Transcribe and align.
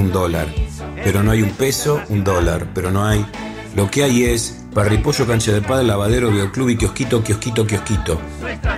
un 0.00 0.12
dólar. 0.12 0.48
Pero 1.04 1.22
no 1.22 1.30
hay 1.30 1.42
un 1.42 1.50
peso, 1.50 2.00
un 2.08 2.24
dólar. 2.24 2.68
Pero 2.74 2.90
no 2.90 3.04
hay. 3.04 3.24
Lo 3.76 3.90
que 3.90 4.02
hay 4.02 4.24
es 4.24 4.64
parripollo, 4.74 5.26
cancha 5.26 5.52
de 5.52 5.62
padre, 5.62 5.84
lavadero, 5.84 6.30
videoclub 6.30 6.70
y 6.70 6.76
kiosquito, 6.76 7.22
kiosquito, 7.22 7.66
kiosquito. 7.66 8.20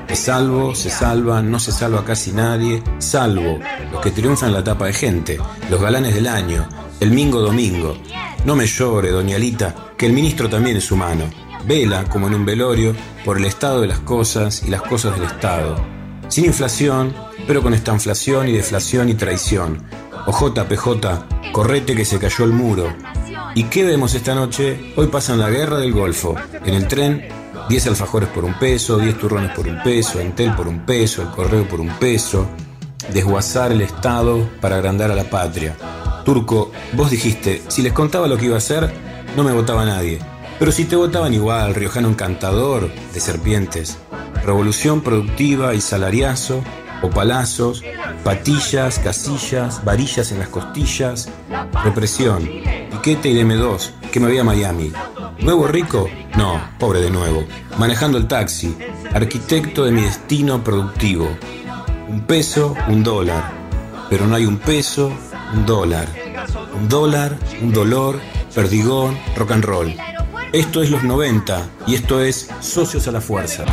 Se 0.08 0.16
salvo, 0.16 0.74
se 0.74 0.90
salvan, 0.90 1.50
no 1.50 1.58
se 1.58 1.72
salva 1.72 2.04
casi 2.04 2.32
nadie, 2.32 2.82
salvo 2.98 3.58
los 3.90 4.02
que 4.02 4.10
triunfan 4.10 4.50
en 4.50 4.54
la 4.54 4.64
tapa 4.64 4.86
de 4.86 4.92
gente, 4.92 5.38
los 5.70 5.80
galanes 5.80 6.14
del 6.14 6.26
año, 6.26 6.68
el 7.00 7.10
mingo 7.10 7.40
domingo. 7.40 7.96
No 8.44 8.54
me 8.54 8.66
llore, 8.66 9.10
doña 9.10 9.36
Alita, 9.36 9.74
que 9.96 10.06
el 10.06 10.12
ministro 10.12 10.48
también 10.50 10.76
es 10.76 10.90
humano. 10.90 11.24
Vela, 11.66 12.04
como 12.04 12.26
en 12.26 12.34
un 12.34 12.44
velorio, 12.44 12.94
por 13.24 13.38
el 13.38 13.44
estado 13.44 13.80
de 13.80 13.86
las 13.86 14.00
cosas 14.00 14.62
y 14.66 14.70
las 14.70 14.82
cosas 14.82 15.14
del 15.14 15.24
Estado. 15.24 15.76
Sin 16.28 16.46
inflación, 16.46 17.14
pero 17.46 17.62
con 17.62 17.72
esta 17.72 17.92
inflación 17.92 18.48
y 18.48 18.52
deflación 18.52 19.08
y 19.08 19.14
traición. 19.14 19.82
PJ, 20.24 21.26
correte 21.52 21.94
que 21.94 22.04
se 22.04 22.18
cayó 22.18 22.44
el 22.44 22.52
muro. 22.52 22.92
¿Y 23.54 23.64
qué 23.64 23.84
vemos 23.84 24.14
esta 24.14 24.34
noche? 24.34 24.92
Hoy 24.96 25.08
pasan 25.08 25.38
la 25.38 25.50
guerra 25.50 25.78
del 25.78 25.92
Golfo. 25.92 26.34
En 26.64 26.74
el 26.74 26.88
tren, 26.88 27.28
10 27.68 27.88
alfajores 27.88 28.28
por 28.28 28.44
un 28.44 28.54
peso, 28.58 28.98
10 28.98 29.18
turrones 29.18 29.52
por 29.52 29.66
un 29.66 29.82
peso, 29.82 30.20
Entel 30.20 30.54
por 30.54 30.68
un 30.68 30.86
peso, 30.86 31.22
el 31.22 31.28
correo 31.28 31.68
por 31.68 31.80
un 31.80 31.90
peso. 31.98 32.46
Desguazar 33.12 33.72
el 33.72 33.82
Estado 33.82 34.48
para 34.60 34.76
agrandar 34.76 35.10
a 35.10 35.14
la 35.14 35.24
patria. 35.24 35.76
Turco, 36.24 36.70
vos 36.92 37.10
dijiste, 37.10 37.62
si 37.68 37.82
les 37.82 37.92
contaba 37.92 38.28
lo 38.28 38.36
que 38.36 38.46
iba 38.46 38.54
a 38.54 38.58
hacer, 38.58 38.92
no 39.36 39.42
me 39.42 39.52
votaba 39.52 39.84
nadie. 39.84 40.20
Pero 40.58 40.70
si 40.70 40.84
te 40.84 40.96
votaban 40.96 41.34
igual, 41.34 41.74
riojano 41.74 42.08
encantador 42.08 42.90
de 43.12 43.20
serpientes. 43.20 43.98
Revolución 44.44 45.00
productiva 45.00 45.74
y 45.74 45.80
salariazo, 45.80 46.62
o 47.02 47.10
palazos, 47.10 47.82
patillas, 48.24 48.98
casillas, 48.98 49.84
varillas 49.84 50.32
en 50.32 50.38
las 50.38 50.48
costillas, 50.48 51.28
represión, 51.84 52.48
piquete 52.90 53.28
y 53.30 53.34
DM2, 53.34 53.90
que 54.10 54.20
me 54.20 54.28
voy 54.28 54.38
a 54.38 54.44
Miami. 54.44 54.92
¿Nuevo 55.40 55.66
rico? 55.66 56.08
No, 56.36 56.60
pobre 56.78 57.00
de 57.00 57.10
nuevo. 57.10 57.44
Manejando 57.78 58.16
el 58.16 58.28
taxi, 58.28 58.76
arquitecto 59.12 59.84
de 59.84 59.92
mi 59.92 60.02
destino 60.02 60.62
productivo. 60.62 61.28
Un 62.08 62.22
peso, 62.22 62.76
un 62.88 63.02
dólar. 63.02 63.50
Pero 64.08 64.26
no 64.26 64.36
hay 64.36 64.46
un 64.46 64.58
peso, 64.58 65.12
un 65.54 65.66
dólar. 65.66 66.06
Un 66.74 66.88
dólar, 66.88 67.36
un 67.60 67.72
dolor, 67.72 68.20
perdigón, 68.54 69.18
rock 69.36 69.50
and 69.52 69.64
roll. 69.64 69.94
Esto 70.52 70.82
es 70.82 70.90
los 70.90 71.02
90 71.02 71.70
y 71.86 71.94
esto 71.94 72.20
es 72.20 72.48
Socios 72.60 73.08
a 73.08 73.12
la 73.12 73.20
Fuerza. 73.20 73.64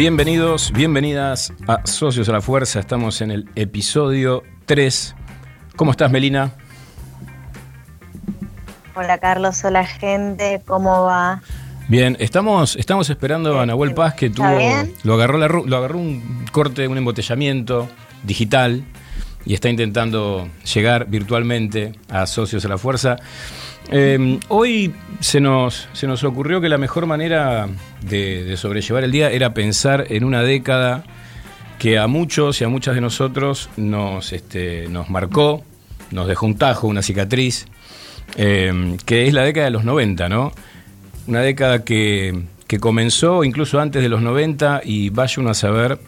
Bienvenidos, 0.00 0.72
bienvenidas 0.72 1.52
a 1.68 1.86
Socios 1.86 2.26
a 2.30 2.32
la 2.32 2.40
Fuerza. 2.40 2.80
Estamos 2.80 3.20
en 3.20 3.30
el 3.30 3.50
episodio 3.54 4.44
3. 4.64 5.14
¿Cómo 5.76 5.90
estás, 5.90 6.10
Melina? 6.10 6.54
Hola, 8.94 9.18
Carlos. 9.18 9.62
Hola, 9.62 9.84
gente. 9.84 10.62
¿Cómo 10.66 11.04
va? 11.04 11.42
Bien, 11.88 12.16
estamos, 12.18 12.76
estamos 12.76 13.10
esperando 13.10 13.60
a 13.60 13.66
Nahuel 13.66 13.92
Paz 13.92 14.14
que 14.14 14.30
tuvo. 14.30 14.58
Lo 15.02 15.12
agarró, 15.12 15.66
lo 15.66 15.76
agarró 15.76 15.98
un 15.98 16.46
corte, 16.50 16.88
un 16.88 16.96
embotellamiento 16.96 17.86
digital 18.22 18.82
y 19.44 19.52
está 19.52 19.68
intentando 19.68 20.48
llegar 20.72 21.10
virtualmente 21.10 21.92
a 22.08 22.26
Socios 22.26 22.64
a 22.64 22.68
la 22.68 22.78
Fuerza. 22.78 23.18
Em, 23.88 24.38
hoy 24.48 24.94
se 25.20 25.40
nos, 25.40 25.88
se 25.92 26.06
nos 26.06 26.22
ocurrió 26.22 26.60
que 26.60 26.68
la 26.68 26.78
mejor 26.78 27.06
manera 27.06 27.68
de, 28.02 28.56
sobrellevar 28.56 29.04
el 29.04 29.10
día 29.10 29.30
era 29.30 29.54
pensar 29.54 30.06
en 30.10 30.24
una 30.24 30.42
década 30.42 31.04
que 31.78 31.98
a 31.98 32.06
muchos 32.06 32.60
y 32.60 32.64
a 32.64 32.68
muchas 32.68 32.94
de 32.94 33.00
nosotros 33.00 33.70
nos, 33.76 34.32
este, 34.32 34.86
nos 34.88 35.08
marcó, 35.08 35.64
nos 36.10 36.28
dejó 36.28 36.46
un 36.46 36.56
tajo, 36.56 36.86
una 36.86 37.02
cicatriz, 37.02 37.66
em, 38.36 38.96
que 38.98 39.26
es 39.26 39.34
la 39.34 39.42
década 39.42 39.66
de 39.66 39.72
los 39.72 39.84
90, 39.84 40.28
¿no? 40.28 40.52
Una 41.26 41.40
década 41.40 41.84
que, 41.84 42.42
comenzó 42.78 43.42
incluso 43.42 43.80
antes 43.80 44.00
de 44.00 44.08
los 44.08 44.22
90 44.22 44.82
y 44.84 45.10
vaya 45.10 45.34
uno 45.38 45.50
a 45.50 45.54
saber 45.54 45.98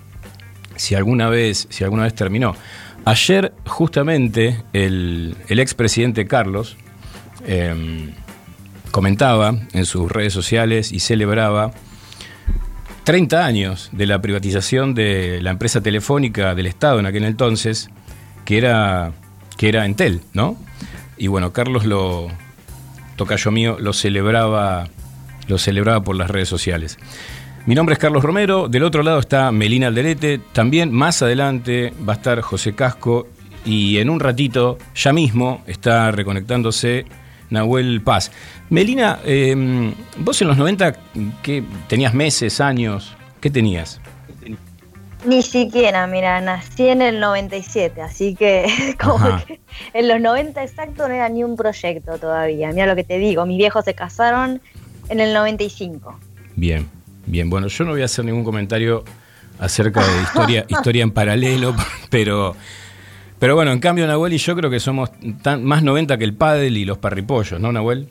si 0.77 0.95
alguna 0.95 1.29
vez, 1.29 1.67
si 1.71 1.83
alguna 1.83 2.05
vez 2.05 2.15
terminó. 2.15 2.55
Ayer, 3.05 3.53
justamente, 3.67 4.63
el, 4.73 5.35
el 5.49 5.59
expresidente 5.59 6.25
Carlos, 6.29 6.77
Em, 7.47 8.13
comentaba 8.91 9.55
en 9.73 9.87
sus 9.87 10.11
redes 10.11 10.33
sociales 10.33 10.93
y 10.93 11.01
celebraba 11.01 11.73
30 13.05 13.45
años 13.45 13.89
de 13.93 14.07
la 14.07 14.21
privatización 14.21 14.95
de 14.95 15.41
la 15.43 15.51
empresa 15.51 15.81
telefónica 15.81 16.55
del 16.55 16.67
Estado 16.67 17.01
en 17.01 17.07
aquel 17.07 17.25
entonces, 17.25 17.91
que 18.45 18.59
era, 18.59 19.13
que 19.57 19.69
era 19.69 19.87
Entel, 19.87 20.21
¿no? 20.35 20.57
Y 21.17 21.27
bueno, 21.27 21.53
Carlos 21.53 21.85
lo, 21.85 22.29
tocayo 23.17 23.51
mío, 23.51 23.77
lo 23.81 23.93
celebraba, 23.93 24.89
lo 25.49 25.59
celebraba 25.59 26.03
por 26.05 26.17
las 26.17 26.31
redes 26.31 26.49
sociales. 26.49 26.99
Mi 27.67 27.75
nombre 27.75 27.95
es 27.95 27.99
Carlos 27.99 28.23
Romero, 28.23 28.69
del 28.69 28.83
otro 28.83 29.03
lado 29.03 29.21
está 29.21 29.53
Melina 29.53 29.87
Alderete, 29.87 30.41
también 30.53 30.93
más 30.93 31.23
adelante 31.23 31.93
va 32.07 32.15
a 32.15 32.17
estar 32.17 32.41
José 32.41 32.75
Casco 32.75 33.29
y 33.65 33.99
en 33.99 34.11
un 34.11 34.19
ratito, 34.19 34.79
ya 34.95 35.13
mismo, 35.13 35.63
está 35.67 36.11
reconectándose 36.11 37.07
Nahuel 37.53 38.01
Paz. 38.01 38.33
Melina, 38.71 39.21
em, 39.25 39.95
vos 40.17 40.41
en 40.41 40.49
los 40.49 40.57
90, 40.57 40.95
¿qué, 41.43 41.63
¿tenías 41.87 42.15
meses, 42.15 42.61
años? 42.61 43.15
¿Qué 43.41 43.51
tenías? 43.51 44.01
Ni 45.25 45.43
siquiera, 45.43 46.07
mira, 46.09 46.41
nací 46.41 46.89
en 46.89 47.01
el 47.01 47.21
97, 47.21 48.03
así 48.03 48.35
que 48.35 48.97
como 49.01 49.45
que 49.47 49.61
en 49.93 50.09
los 50.09 50.21
90 50.21 50.63
exacto 50.63 51.07
no 51.07 51.15
era 51.15 51.29
ni 51.29 51.45
un 51.45 51.57
proyecto 51.57 52.19
todavía. 52.19 52.73
Mira 52.73 52.87
lo 52.87 52.97
que 52.97 53.05
te 53.05 53.19
digo, 53.19 53.47
mis 53.47 53.59
viejos 53.59 53.85
se 53.85 53.95
casaron 53.95 54.61
en 55.09 55.21
el 55.21 55.33
95. 55.33 56.19
Bien, 56.57 56.89
bien. 57.27 57.51
Bueno, 57.51 57.69
yo 57.69 57.85
no 57.85 57.93
voy 57.93 58.03
a 58.03 58.07
hacer 58.07 58.25
ningún 58.25 58.45
comentario 58.45 59.05
acerca 59.59 60.05
de 60.05 60.23
historia, 60.23 60.65
historia 60.69 61.03
en 61.03 61.13
paralelo, 61.13 61.77
pero 62.11 62.57
Pero 63.43 63.57
bueno, 63.57 63.73
en 63.73 63.81
cambio, 63.81 64.07
Nahuel 64.07 64.35
y 64.35 64.39
yo 64.39 64.55
creo 64.55 64.71
que 64.71 64.79
somos 64.79 65.11
tan, 65.43 65.65
más 65.65 65.83
90 65.83 66.17
que 66.17 66.23
el 66.23 66.33
pádel 66.33 66.77
y 66.77 66.85
los 66.85 66.99
parripollos, 66.99 67.59
¿no, 67.59 67.73
Nahuel? 67.73 68.09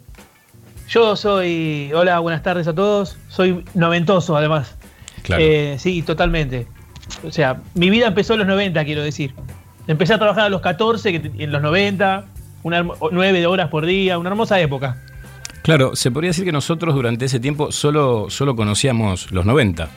Yo 0.90 1.16
soy. 1.16 1.90
Hola, 1.96 2.20
buenas 2.20 2.44
tardes 2.44 2.68
a 2.68 2.76
todos. 2.76 3.16
Soy 3.30 3.64
noventoso, 3.74 4.36
además. 4.36 4.76
Claro. 5.24 5.42
Eh, 5.42 5.78
sí, 5.80 6.02
totalmente. 6.02 6.68
O 7.26 7.32
sea, 7.32 7.62
mi 7.76 7.90
vida 7.90 8.08
empezó 8.08 8.34
en 8.34 8.40
los 8.40 8.48
90, 8.50 8.84
quiero 8.84 9.04
decir. 9.04 9.34
Empecé 9.88 10.16
a 10.16 10.18
trabajar 10.18 10.44
a 10.44 10.50
los 10.50 10.60
14, 10.60 11.22
que 11.22 11.32
en 11.42 11.50
los 11.54 11.62
90, 11.62 12.26
una, 12.64 12.86
9 13.10 13.46
horas 13.46 13.70
por 13.70 13.86
día, 13.86 14.18
una 14.18 14.32
hermosa 14.32 14.60
época. 14.60 14.98
Claro, 15.62 15.96
se 15.96 16.12
podría 16.12 16.32
decir 16.32 16.44
que 16.44 16.52
nosotros 16.52 16.94
durante 16.94 17.24
ese 17.24 17.40
tiempo 17.40 17.72
solo, 17.72 18.26
solo 18.30 18.54
conocíamos 18.58 19.32
los 19.32 19.46
90. 19.46 19.88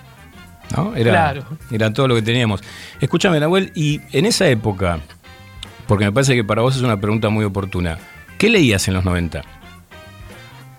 ¿no? 0.77 0.95
Era, 0.95 1.11
Claro. 1.11 1.45
era 1.73 1.93
todo 1.93 2.07
lo 2.07 2.15
que 2.15 2.23
teníamos. 2.23 2.61
Escúchame, 3.01 3.41
Nahuel, 3.41 3.73
y 3.75 4.01
en 4.13 4.27
esa 4.27 4.47
época, 4.49 5.01
porque 5.87 6.05
me 6.05 6.13
parece 6.13 6.35
que 6.35 6.45
para 6.45 6.63
vos 6.63 6.77
es 6.77 6.83
una 6.83 7.01
pregunta 7.01 7.29
muy 7.29 7.45
oportuna, 7.45 7.99
¿qué 8.39 8.49
leías 8.51 8.89
en 8.89 8.95
los 8.95 9.05
90? 9.05 9.43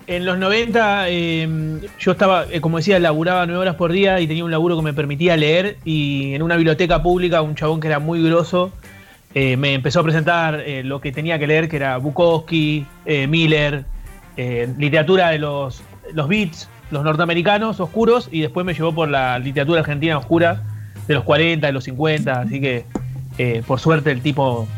En 0.08 0.24
los 0.24 0.38
90 0.38 1.08
eh, 1.08 1.80
yo 1.98 2.12
estaba, 2.12 2.44
eh, 2.52 2.60
como 2.60 2.76
decía, 2.76 3.00
laburaba 3.00 3.44
9 3.44 3.60
horas 3.60 3.74
por 3.74 3.90
día 3.90 4.20
y 4.20 4.28
tenía 4.28 4.44
un 4.44 4.52
laburo 4.52 4.76
que 4.76 4.82
me 4.82 4.94
permitía 4.94 5.36
leer 5.36 5.78
y 5.84 6.32
en 6.34 6.42
una 6.42 6.54
biblioteca 6.54 7.02
pública 7.02 7.42
un 7.42 7.56
chabón 7.56 7.80
que 7.80 7.88
era 7.88 7.98
muy 7.98 8.22
grosso 8.22 8.72
eh, 9.34 9.56
me 9.56 9.74
empezó 9.74 10.00
a 10.00 10.02
presentar 10.04 10.60
eh, 10.60 10.84
lo 10.84 11.00
que 11.00 11.10
tenía 11.10 11.38
que 11.38 11.46
leer, 11.46 11.68
que 11.68 11.76
era 11.76 11.98
Bukowski, 11.98 12.86
Miller, 13.28 13.84
literatura 14.78 15.30
de 15.30 15.38
los, 15.38 15.82
los 16.14 16.28
beats, 16.28 16.68
los 16.90 17.02
norteamericanos 17.02 17.80
oscuros 17.80 18.28
y 18.30 18.40
después 18.40 18.64
me 18.64 18.74
llevó 18.74 18.94
por 18.94 19.08
la 19.08 19.38
literatura 19.38 19.80
argentina 19.80 20.16
oscura 20.18 20.62
de 21.08 21.14
los 21.14 21.24
40, 21.24 21.66
de 21.66 21.72
los 21.72 21.84
50, 21.84 22.40
así 22.40 22.60
que 22.60 22.84
por 23.66 23.80
suerte 23.80 24.10
el 24.10 24.22
tipo 24.22 24.68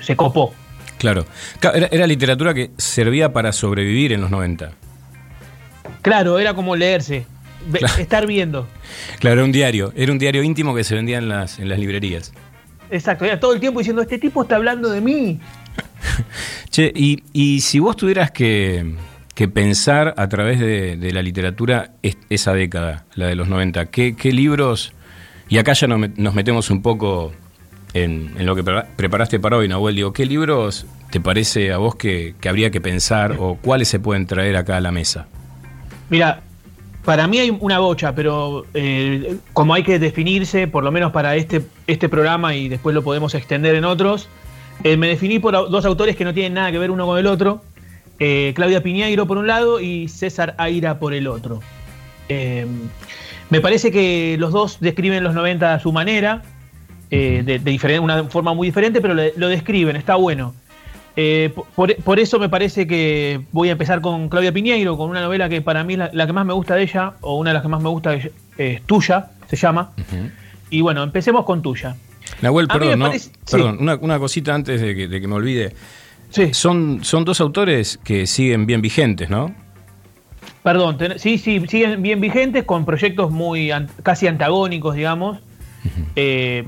se 0.00 0.16
copó. 0.16 0.54
Claro. 0.98 1.26
Era, 1.74 1.88
era 1.90 2.06
literatura 2.06 2.54
que 2.54 2.70
servía 2.78 3.32
para 3.32 3.52
sobrevivir 3.52 4.12
en 4.12 4.20
los 4.20 4.30
90. 4.30 4.70
Claro, 6.02 6.38
era 6.38 6.54
como 6.54 6.76
leerse, 6.76 7.26
Claro. 7.72 7.94
estar 8.00 8.26
viendo. 8.26 8.68
Claro, 9.20 9.34
era 9.34 9.44
un 9.44 9.52
diario. 9.52 9.92
Era 9.96 10.12
un 10.12 10.18
diario 10.18 10.42
íntimo 10.42 10.74
que 10.74 10.84
se 10.84 10.94
vendía 10.94 11.18
en 11.18 11.28
las, 11.28 11.58
en 11.58 11.68
las 11.68 11.78
librerías. 11.78 12.32
Exacto, 12.90 13.24
era 13.24 13.38
todo 13.40 13.52
el 13.54 13.60
tiempo 13.60 13.78
diciendo, 13.80 14.02
este 14.02 14.18
tipo 14.18 14.42
está 14.42 14.56
hablando 14.56 14.90
de 14.90 15.00
mí. 15.00 15.40
Che, 16.70 16.90
y, 16.94 17.22
y 17.32 17.60
si 17.60 17.78
vos 17.78 17.96
tuvieras 17.96 18.30
que, 18.30 18.94
que 19.34 19.46
pensar 19.48 20.14
a 20.16 20.28
través 20.28 20.58
de, 20.58 20.96
de 20.96 21.12
la 21.12 21.22
literatura 21.22 21.92
es- 22.02 22.16
esa 22.30 22.52
década, 22.54 23.04
la 23.14 23.26
de 23.26 23.34
los 23.34 23.48
90, 23.48 23.86
¿qué, 23.86 24.16
qué 24.16 24.32
libros, 24.32 24.92
y 25.48 25.58
acá 25.58 25.72
ya 25.74 25.86
nos 25.86 26.34
metemos 26.34 26.70
un 26.70 26.80
poco 26.82 27.32
en, 27.94 28.46
lo 28.46 28.54
que 28.56 28.64
pre- 28.64 28.84
preparaste 28.96 29.38
para 29.38 29.56
hoy, 29.56 29.68
Nahuel, 29.68 29.96
digo, 29.96 30.12
¿qué 30.12 30.26
libros 30.26 30.86
te 31.10 31.20
parece 31.20 31.72
a 31.72 31.78
vos 31.78 31.94
que, 31.94 32.34
habría 32.48 32.70
que 32.70 32.80
pensar 32.80 33.36
o 33.38 33.56
cuáles 33.60 33.88
se 33.88 34.00
pueden 34.00 34.26
traer 34.26 34.56
acá 34.56 34.78
a 34.78 34.80
la 34.80 34.90
mesa? 34.92 35.26
Mira, 36.08 36.40
para 37.04 37.26
mí 37.26 37.38
hay 37.38 37.56
una 37.60 37.78
bocha, 37.78 38.14
pero 38.14 38.64
eh, 38.74 39.36
como 39.52 39.74
hay 39.74 39.82
que 39.82 39.98
definirse, 39.98 40.68
por 40.68 40.84
lo 40.84 40.92
menos 40.92 41.12
para 41.12 41.36
este, 41.36 41.62
este 41.86 42.08
programa 42.08 42.54
y 42.54 42.68
después 42.68 42.94
lo 42.94 43.02
podemos 43.02 43.34
extender 43.34 43.74
en 43.74 43.84
otros, 43.84 44.28
eh, 44.84 44.96
me 44.96 45.08
definí 45.08 45.38
por 45.38 45.52
dos 45.52 45.84
autores 45.84 46.16
que 46.16 46.24
no 46.24 46.32
tienen 46.32 46.54
nada 46.54 46.72
que 46.72 46.78
ver 46.78 46.90
uno 46.90 47.06
con 47.06 47.18
el 47.18 47.26
otro, 47.26 47.62
eh, 48.18 48.52
Claudia 48.54 48.82
Piñeiro 48.82 49.26
por 49.26 49.36
un 49.36 49.46
lado 49.46 49.80
y 49.80 50.08
César 50.08 50.54
Aira 50.58 50.98
por 50.98 51.12
el 51.12 51.26
otro. 51.26 51.60
Me 53.50 53.60
parece 53.60 53.90
que 53.90 54.36
los 54.38 54.50
dos 54.50 54.78
describen 54.80 55.22
los 55.22 55.34
90 55.34 55.74
a 55.74 55.78
su 55.78 55.92
manera, 55.92 56.42
eh, 57.12 57.42
de, 57.44 57.58
de 57.60 57.98
una 58.00 58.24
forma 58.24 58.52
muy 58.54 58.66
diferente, 58.68 59.00
pero 59.00 59.14
lo, 59.14 59.22
lo 59.36 59.48
describen, 59.48 59.94
está 59.96 60.16
bueno. 60.16 60.54
Eh, 61.14 61.52
por, 61.76 61.94
por 61.96 62.18
eso 62.18 62.38
me 62.38 62.48
parece 62.48 62.86
que 62.86 63.42
voy 63.52 63.68
a 63.68 63.72
empezar 63.72 64.00
con 64.00 64.28
Claudia 64.30 64.50
Piñeiro, 64.50 64.96
con 64.96 65.10
una 65.10 65.20
novela 65.20 65.48
que 65.48 65.60
para 65.60 65.84
mí 65.84 65.92
es 65.92 65.98
la, 65.98 66.10
la 66.12 66.26
que 66.26 66.32
más 66.32 66.46
me 66.46 66.54
gusta 66.54 66.74
de 66.74 66.82
ella, 66.84 67.12
o 67.20 67.36
una 67.36 67.50
de 67.50 67.54
las 67.54 67.62
que 67.62 67.68
más 67.68 67.82
me 67.82 67.90
gusta 67.90 68.14
es, 68.14 68.30
es 68.56 68.82
Tuya, 68.82 69.26
se 69.46 69.56
llama. 69.56 69.92
Y 70.70 70.80
bueno, 70.80 71.02
empecemos 71.02 71.44
con 71.44 71.60
Tuya. 71.60 71.94
Nahuel, 72.40 72.66
A 72.70 72.72
perdón, 72.72 72.98
¿no? 72.98 73.06
parece- 73.08 73.28
sí. 73.28 73.32
perdón 73.50 73.76
una, 73.80 73.96
una 73.96 74.18
cosita 74.18 74.54
antes 74.54 74.80
de 74.80 74.94
que, 74.96 75.06
de 75.08 75.20
que 75.20 75.28
me 75.28 75.34
olvide. 75.34 75.74
Sí, 76.30 76.54
Son, 76.54 77.00
son 77.04 77.26
dos 77.26 77.42
autores 77.42 78.00
que 78.02 78.26
siguen 78.26 78.64
bien 78.64 78.80
vigentes, 78.80 79.28
¿no? 79.28 79.54
perdón, 80.62 80.96
ten- 80.96 81.18
sí, 81.18 81.36
sí, 81.38 81.60
siguen 81.68 82.00
bien 82.02 82.20
vigentes 82.20 82.64
con 82.64 82.84
proyectos 82.86 83.30
muy 83.30 83.70
an- 83.70 83.88
casi 84.02 84.28
antagónicos, 84.28 84.94
digamos. 84.94 85.40
Eh, 86.16 86.64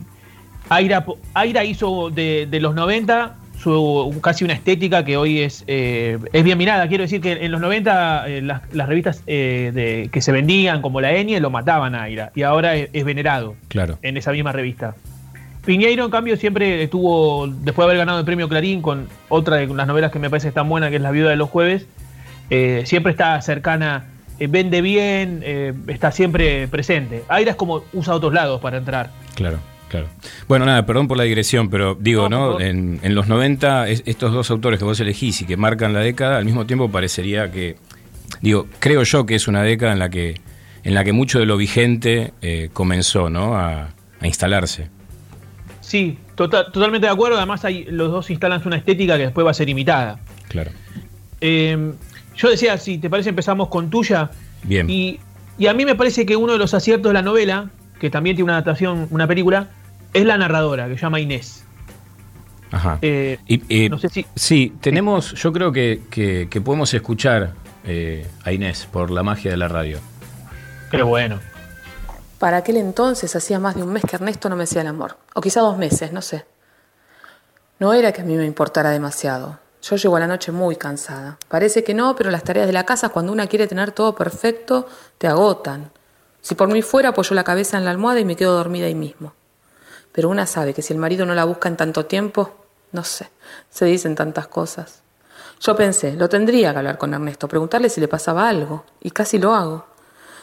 Aira, 0.68 1.04
Aira 1.34 1.64
hizo 1.64 2.10
de, 2.10 2.46
de 2.50 2.60
los 2.60 2.74
90 2.74 3.36
su, 3.58 4.18
casi 4.22 4.44
una 4.44 4.52
estética 4.52 5.04
que 5.04 5.16
hoy 5.16 5.40
es, 5.40 5.64
eh, 5.66 6.18
es 6.32 6.44
bien 6.44 6.58
mirada. 6.58 6.86
Quiero 6.88 7.02
decir 7.02 7.20
que 7.20 7.32
en 7.44 7.50
los 7.52 7.60
90 7.60 8.28
eh, 8.28 8.42
las, 8.42 8.62
las 8.72 8.88
revistas 8.88 9.22
eh, 9.26 9.70
de, 9.72 10.10
que 10.12 10.20
se 10.20 10.32
vendían 10.32 10.82
como 10.82 11.00
la 11.00 11.12
Enie 11.14 11.40
lo 11.40 11.50
mataban 11.50 11.94
a 11.94 12.02
Aira 12.02 12.30
y 12.34 12.42
ahora 12.42 12.74
es, 12.76 12.90
es 12.92 13.04
venerado 13.04 13.54
Claro. 13.68 13.98
en 14.02 14.16
esa 14.16 14.32
misma 14.32 14.52
revista. 14.52 14.94
Piñeiro, 15.64 16.04
en 16.04 16.10
cambio, 16.10 16.36
siempre 16.36 16.82
estuvo, 16.82 17.46
después 17.46 17.76
de 17.76 17.92
haber 17.92 17.96
ganado 17.96 18.18
el 18.18 18.26
premio 18.26 18.50
Clarín 18.50 18.82
con 18.82 19.08
otra 19.30 19.56
de 19.56 19.66
las 19.68 19.86
novelas 19.86 20.12
que 20.12 20.18
me 20.18 20.28
parece 20.28 20.52
tan 20.52 20.68
buena, 20.68 20.90
que 20.90 20.96
es 20.96 21.02
La 21.02 21.10
Viuda 21.10 21.30
de 21.30 21.36
los 21.36 21.48
Jueves, 21.48 21.86
eh, 22.50 22.82
siempre 22.84 23.12
está 23.12 23.40
cercana, 23.40 24.04
eh, 24.38 24.46
vende 24.46 24.82
bien, 24.82 25.40
eh, 25.42 25.72
está 25.88 26.12
siempre 26.12 26.68
presente. 26.68 27.22
Aira 27.28 27.52
es 27.52 27.56
como 27.56 27.82
usa 27.94 28.14
otros 28.14 28.34
lados 28.34 28.60
para 28.60 28.76
entrar. 28.76 29.08
Claro, 29.36 29.58
claro. 30.00 30.08
Bueno, 30.48 30.64
nada, 30.66 30.84
perdón 30.86 31.08
por 31.08 31.16
la 31.16 31.24
digresión, 31.24 31.70
pero 31.70 31.94
digo, 31.98 32.28
No. 32.28 32.60
En, 32.60 32.98
en 33.02 33.14
los 33.14 33.28
90, 33.28 33.88
es- 33.88 34.02
estos 34.06 34.32
dos 34.32 34.50
autores 34.50 34.78
que 34.78 34.84
vos 34.84 34.98
elegís 35.00 35.40
y 35.42 35.44
que 35.46 35.56
marcan 35.56 35.92
la 35.92 36.00
década, 36.00 36.36
al 36.38 36.44
mismo 36.44 36.66
tiempo 36.66 36.90
parecería 36.90 37.50
que, 37.50 37.76
digo, 38.40 38.66
creo 38.80 39.02
yo 39.04 39.26
que 39.26 39.34
es 39.34 39.46
una 39.48 39.62
década 39.62 39.92
en 39.92 39.98
la 39.98 40.08
que, 40.10 40.40
en 40.82 40.94
la 40.94 41.04
que 41.04 41.12
mucho 41.12 41.38
de 41.38 41.46
lo 41.46 41.56
vigente 41.56 42.32
eh, 42.42 42.70
comenzó, 42.72 43.30
¿no? 43.30 43.56
A, 43.56 43.90
a 44.20 44.26
instalarse. 44.26 44.88
Sí, 45.80 46.18
tota- 46.34 46.70
totalmente 46.72 47.06
de 47.06 47.12
acuerdo. 47.12 47.36
Además, 47.36 47.64
hay, 47.64 47.84
los 47.84 48.10
dos 48.10 48.30
instalan 48.30 48.60
una 48.64 48.76
estética 48.76 49.16
que 49.16 49.24
después 49.24 49.46
va 49.46 49.50
a 49.50 49.54
ser 49.54 49.68
imitada. 49.68 50.18
Claro. 50.48 50.70
Eh, 51.40 51.92
yo 52.36 52.50
decía, 52.50 52.78
si 52.78 52.98
te 52.98 53.10
parece, 53.10 53.28
empezamos 53.30 53.68
con 53.68 53.90
tuya. 53.90 54.30
Bien. 54.62 54.88
Y, 54.88 55.20
y 55.58 55.66
a 55.66 55.74
mí 55.74 55.84
me 55.84 55.94
parece 55.94 56.24
que 56.26 56.36
uno 56.36 56.54
de 56.54 56.58
los 56.58 56.74
aciertos 56.74 57.10
de 57.10 57.14
la 57.14 57.22
novela, 57.22 57.70
que 58.00 58.10
también 58.10 58.34
tiene 58.34 58.44
una 58.44 58.54
adaptación, 58.54 59.06
una 59.10 59.26
película, 59.26 59.68
es 60.14 60.24
la 60.24 60.38
narradora, 60.38 60.88
que 60.88 60.94
se 60.94 61.02
llama 61.02 61.20
Inés. 61.20 61.62
Ajá. 62.70 62.98
Eh, 63.02 63.38
Y, 63.46 63.84
eh, 63.84 63.88
no 63.90 63.98
sé 63.98 64.08
si- 64.08 64.26
Sí, 64.34 64.72
tenemos, 64.80 65.34
yo 65.34 65.52
creo 65.52 65.70
que, 65.70 66.02
que- 66.10 66.48
que 66.50 66.60
podemos 66.60 66.92
escuchar 66.94 67.52
eh, 67.84 68.26
a 68.44 68.50
Inés 68.52 68.88
por 68.90 69.10
la 69.10 69.22
magia 69.22 69.50
de 69.50 69.58
la 69.58 69.68
radio. 69.68 69.98
Qué 70.90 71.02
bueno. 71.02 71.38
Para 72.38 72.56
aquel 72.58 72.78
entonces 72.78 73.36
hacía 73.36 73.58
más 73.58 73.74
de 73.76 73.82
un 73.82 73.92
mes 73.92 74.02
que 74.08 74.16
Ernesto 74.16 74.48
no 74.48 74.56
me 74.56 74.64
hacía 74.64 74.80
el 74.80 74.86
amor. 74.88 75.18
O 75.34 75.40
quizá 75.40 75.60
dos 75.60 75.76
meses, 75.76 76.10
no 76.12 76.22
sé. 76.22 76.44
No 77.78 77.92
era 77.92 78.12
que 78.12 78.22
a 78.22 78.24
mí 78.24 78.34
me 78.36 78.46
importara 78.46 78.90
demasiado. 78.90 79.58
Yo 79.82 79.96
llego 79.96 80.16
a 80.16 80.20
la 80.20 80.26
noche 80.26 80.50
muy 80.50 80.76
cansada. 80.76 81.36
Parece 81.48 81.84
que 81.84 81.92
no, 81.92 82.16
pero 82.16 82.30
las 82.30 82.42
tareas 82.42 82.66
de 82.66 82.72
la 82.72 82.84
casa, 82.84 83.10
cuando 83.10 83.32
una 83.32 83.46
quiere 83.48 83.66
tener 83.66 83.92
todo 83.92 84.14
perfecto, 84.14 84.88
te 85.18 85.26
agotan. 85.26 85.90
Si 86.40 86.54
por 86.54 86.68
mí 86.68 86.80
fuera, 86.82 87.10
apoyo 87.10 87.34
la 87.34 87.44
cabeza 87.44 87.76
en 87.76 87.84
la 87.84 87.90
almohada 87.90 88.20
y 88.20 88.24
me 88.24 88.36
quedo 88.36 88.54
dormida 88.54 88.86
ahí 88.86 88.94
mismo. 88.94 89.34
Pero 90.14 90.28
una 90.28 90.46
sabe 90.46 90.72
que 90.74 90.80
si 90.80 90.92
el 90.92 91.00
marido 91.00 91.26
no 91.26 91.34
la 91.34 91.44
busca 91.44 91.68
en 91.68 91.76
tanto 91.76 92.06
tiempo, 92.06 92.54
no 92.92 93.02
sé, 93.02 93.30
se 93.68 93.84
dicen 93.84 94.14
tantas 94.14 94.46
cosas. 94.46 95.02
Yo 95.60 95.74
pensé, 95.74 96.12
lo 96.12 96.28
tendría 96.28 96.70
que 96.70 96.78
hablar 96.78 96.98
con 96.98 97.12
Ernesto, 97.12 97.48
preguntarle 97.48 97.88
si 97.88 98.00
le 98.00 98.06
pasaba 98.06 98.48
algo, 98.48 98.84
y 99.00 99.10
casi 99.10 99.40
lo 99.40 99.52
hago. 99.54 99.86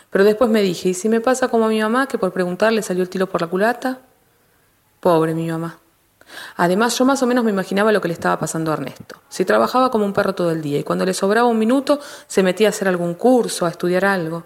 Pero 0.10 0.26
después 0.26 0.50
me 0.50 0.62
dije, 0.62 0.90
¿y 0.90 0.94
si 0.94 1.08
me 1.08 1.22
pasa 1.22 1.48
como 1.48 1.68
a 1.68 1.70
mi 1.70 1.80
mamá, 1.80 2.08
que 2.08 2.18
por 2.18 2.34
preguntarle 2.34 2.82
salió 2.82 3.02
el 3.02 3.10
tiro 3.10 3.28
por 3.28 3.40
la 3.40 3.48
culata? 3.48 4.00
Pobre 5.00 5.34
mi 5.34 5.48
mamá. 5.48 5.80
Además, 6.58 6.98
yo 6.98 7.06
más 7.06 7.24
o 7.24 7.28
menos 7.28 7.46
me 7.46 7.52
imaginaba 7.52 7.94
lo 7.94 8.02
que 8.02 8.10
le 8.10 8.14
estaba 8.14 8.38
pasando 8.38 8.72
a 8.72 8.74
Ernesto. 8.74 9.22
Si 9.30 9.46
trabajaba 9.46 9.90
como 9.90 10.04
un 10.04 10.12
perro 10.12 10.36
todo 10.36 10.52
el 10.52 10.62
día 10.62 10.80
y 10.80 10.84
cuando 10.84 11.06
le 11.06 11.14
sobraba 11.14 11.48
un 11.48 11.60
minuto 11.60 12.02
se 12.28 12.44
metía 12.44 12.68
a 12.68 12.72
hacer 12.72 12.90
algún 12.90 13.14
curso, 13.14 13.66
a 13.66 13.70
estudiar 13.70 14.04
algo. 14.04 14.44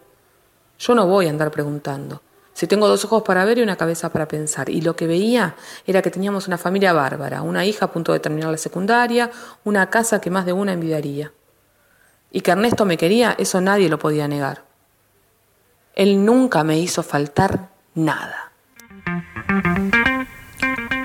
Yo 0.77 0.93
no 0.93 1.07
voy 1.07 1.25
a 1.25 1.29
andar 1.31 1.49
preguntando. 1.49 2.21
Si 2.55 2.67
tengo 2.67 2.87
dos 2.87 3.03
ojos 3.03 3.21
para 3.23 3.43
ver 3.43 3.57
y 3.57 3.63
una 3.63 3.75
cabeza 3.75 4.09
para 4.13 4.29
pensar. 4.29 4.69
Y 4.69 4.79
lo 4.79 4.95
que 4.95 5.07
veía 5.07 5.55
era 5.85 6.01
que 6.01 6.09
teníamos 6.09 6.47
una 6.47 6.57
familia 6.57 6.93
bárbara, 6.93 7.41
una 7.41 7.65
hija 7.65 7.83
a 7.83 7.91
punto 7.91 8.13
de 8.13 8.21
terminar 8.21 8.49
la 8.49 8.57
secundaria, 8.57 9.29
una 9.65 9.89
casa 9.89 10.21
que 10.21 10.29
más 10.29 10.45
de 10.45 10.53
una 10.53 10.71
envidiaría. 10.71 11.33
Y 12.31 12.39
que 12.39 12.51
Ernesto 12.51 12.85
me 12.85 12.95
quería, 12.95 13.35
eso 13.37 13.59
nadie 13.59 13.89
lo 13.89 13.99
podía 13.99 14.29
negar. 14.29 14.63
Él 15.95 16.23
nunca 16.23 16.63
me 16.63 16.79
hizo 16.79 17.03
faltar 17.03 17.71
nada. 17.93 18.53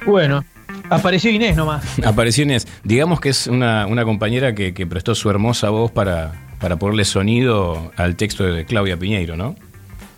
Bueno, 0.07 0.45
apareció 0.89 1.33
Inés 1.33 1.57
nomás. 1.57 1.85
Apareció 2.05 2.45
Inés. 2.45 2.69
Digamos 2.85 3.21
que 3.21 3.31
es 3.31 3.49
una, 3.49 3.89
una 3.89 4.05
compañera 4.05 4.55
que, 4.55 4.73
que 4.73 4.87
prestó 4.87 5.17
su 5.17 5.29
hermosa 5.29 5.71
voz 5.71 5.91
para, 5.91 6.33
para 6.61 6.77
ponerle 6.77 7.05
sonido 7.05 7.91
al 7.97 8.15
texto 8.15 8.45
de 8.45 8.65
Claudia 8.67 8.97
Piñeiro, 8.97 9.37
¿no? 9.37 9.57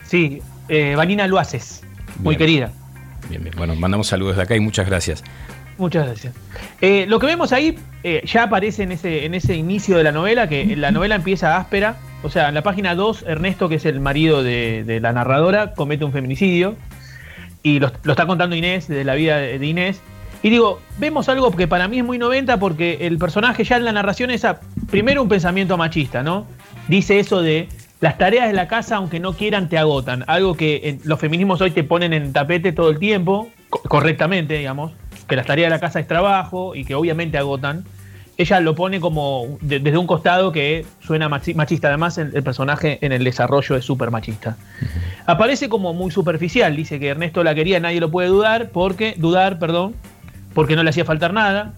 Sí, 0.05 0.43
eh, 0.69 0.95
Vanina 0.97 1.27
Luaces, 1.27 1.83
muy 2.19 2.37
Bien. 2.37 2.39
querida. 2.39 2.73
Bien, 3.29 3.43
bien. 3.43 3.55
Bueno, 3.57 3.75
mandamos 3.77 4.09
saludos 4.09 4.37
de 4.37 4.43
acá 4.43 4.57
y 4.57 4.61
muchas 4.61 4.87
gracias. 4.87 5.23
Muchas 5.79 6.07
gracias. 6.07 6.35
Eh, 6.81 7.07
lo 7.09 7.19
que 7.19 7.27
vemos 7.27 7.53
ahí 7.53 7.79
eh, 8.05 8.23
ya 8.25 8.45
aparece 8.45 8.83
en 8.83 8.93
ese, 8.93 9.25
en 9.25 9.35
ese 9.35 9.55
inicio 9.57 9.97
de 9.97 10.05
la 10.05 10.13
novela, 10.13 10.49
que 10.49 10.77
la 10.77 10.91
novela 10.91 11.15
empieza 11.15 11.57
áspera. 11.57 11.97
O 12.23 12.31
sea, 12.31 12.49
en 12.49 12.55
la 12.55 12.63
página 12.63 12.95
2, 12.95 13.25
Ernesto, 13.27 13.69
que 13.69 13.77
es 13.77 13.85
el 13.85 14.01
marido 14.01 14.43
de, 14.43 14.99
la 15.03 15.13
narradora, 15.13 15.75
comete 15.75 16.05
un 16.05 16.13
feminicidio. 16.13 16.77
Y 17.63 17.81
lo, 17.81 17.89
está 17.89 18.27
contando 18.27 18.55
Inés, 18.55 18.89
de 18.89 19.05
la 19.05 19.15
vida 19.15 19.39
de 19.39 19.67
Inés. 19.67 20.01
Y 20.43 20.51
digo, 20.51 20.81
vemos 20.99 21.29
algo 21.29 21.51
que 21.53 21.69
para 21.69 21.87
mí 21.89 21.99
es 21.99 22.05
muy 22.05 22.19
90 22.19 22.59
porque 22.59 22.99
el 23.03 23.19
personaje 23.19 23.65
ya 23.65 23.77
en 23.77 23.85
la 23.85 23.93
narración 23.93 24.31
es, 24.31 24.45
primero, 24.91 25.23
un 25.23 25.29
pensamiento 25.29 25.77
machista, 25.77 26.23
¿no? 26.23 26.47
Dice 26.89 27.21
eso 27.21 27.43
de 27.43 27.69
las 28.03 28.19
tareas 28.19 28.49
de 28.49 28.53
la 28.53 28.67
casa, 28.67 28.97
aunque 28.97 29.21
no 29.21 29.35
quieran, 29.35 29.69
te 29.69 29.79
agotan. 29.79 30.25
Algo 30.27 30.57
que 30.57 30.99
los 31.05 31.21
feminismos 31.21 31.61
hoy 31.61 31.71
te 31.71 31.85
ponen 31.85 32.13
en 32.13 32.33
tapete 32.33 32.73
todo 32.73 32.91
el 32.91 32.99
tiempo, 32.99 33.49
correctamente, 33.71 34.59
digamos, 34.59 34.91
que 35.29 35.37
las 35.37 35.47
tareas 35.47 35.71
de 35.71 35.77
la 35.77 35.79
casa 35.79 36.01
es 36.01 36.09
trabajo 36.09 36.75
y 36.75 36.85
que 36.85 36.97
obviamente 36.97 37.39
agotan. 37.39 37.85
Ella 38.37 38.59
lo 38.59 38.75
pone 38.75 38.99
como 38.99 39.57
desde 39.61 39.97
un 39.97 40.09
costado 40.09 40.51
que 40.51 40.85
suena 40.99 41.29
machista. 41.29 41.87
Además, 41.87 42.19
el, 42.19 42.43
personaje 42.43 42.99
en 43.03 43.13
el 43.13 43.23
desarrollo 43.23 43.77
es 43.77 43.85
súper 43.85 44.11
machista. 44.11 44.57
Aparece 45.27 45.69
como 45.69 45.95
muy 45.95 46.11
superficial. 46.11 46.75
Dice 46.75 46.99
que 46.99 47.07
Ernesto 47.07 47.45
la 47.45 47.55
quería, 47.55 47.79
nadie 47.79 48.01
lo 48.01 48.11
puede 48.11 48.27
dudar, 48.27 48.71
porque, 48.71 49.15
dudar, 49.17 49.61
perdón, 49.61 49.95
porque 50.55 50.75
no 50.75 50.83
le 50.83 50.91
hacía 50.91 51.05
faltar 51.05 51.33
nada. 51.33 51.75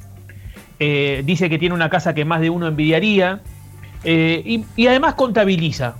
Eh, 0.80 1.20
dice 1.26 1.50
que 1.50 1.58
tiene 1.58 1.74
una 1.74 1.90
casa 1.90 2.14
que 2.14 2.24
más 2.24 2.40
de 2.40 2.48
uno 2.48 2.66
envidiaría. 2.66 3.42
Eh, 4.04 4.62
y, 4.74 4.86
además 4.86 5.16
contabiliza. 5.16 5.96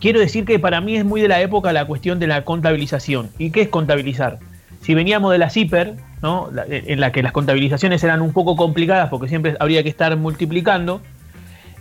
Quiero 0.00 0.20
decir 0.20 0.44
que 0.44 0.58
para 0.58 0.80
mí 0.80 0.96
es 0.96 1.04
muy 1.04 1.20
de 1.20 1.28
la 1.28 1.40
época 1.40 1.72
la 1.72 1.86
cuestión 1.86 2.18
de 2.18 2.26
la 2.26 2.44
contabilización. 2.44 3.30
¿Y 3.38 3.50
qué 3.50 3.62
es 3.62 3.68
contabilizar? 3.68 4.38
Si 4.82 4.94
veníamos 4.94 5.32
de 5.32 5.38
la 5.38 5.50
CIPER, 5.50 5.94
¿no? 6.22 6.50
en 6.68 7.00
la 7.00 7.12
que 7.12 7.22
las 7.22 7.32
contabilizaciones 7.32 8.04
eran 8.04 8.22
un 8.22 8.32
poco 8.32 8.56
complicadas 8.56 9.08
porque 9.08 9.28
siempre 9.28 9.56
habría 9.58 9.82
que 9.82 9.88
estar 9.88 10.16
multiplicando, 10.16 11.00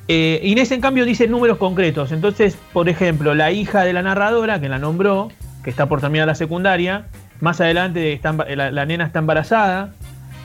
eh, 0.08 0.40
Inés 0.44 0.72
en 0.72 0.82
cambio 0.82 1.06
dice 1.06 1.28
números 1.28 1.58
concretos. 1.58 2.12
Entonces, 2.12 2.58
por 2.74 2.90
ejemplo, 2.90 3.34
la 3.34 3.52
hija 3.52 3.84
de 3.84 3.94
la 3.94 4.02
narradora, 4.02 4.60
que 4.60 4.70
la 4.70 4.80
nombró, 4.80 5.30
que 5.64 5.70
está 5.70 5.88
por 5.88 6.02
terminar 6.02 6.28
la 6.28 6.36
secundaria, 6.36 7.06
más 7.42 7.60
adelante 7.60 8.20
la, 8.56 8.86
nena 8.86 9.06
está 9.06 9.20
embarazada 9.20 9.94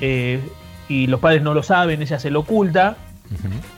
eh, 0.00 0.40
y 0.88 1.06
los 1.06 1.20
padres 1.20 1.42
no 1.42 1.54
lo 1.54 1.62
saben, 1.62 2.02
ella 2.02 2.18
se 2.18 2.30
lo 2.30 2.40
oculta. 2.40 2.96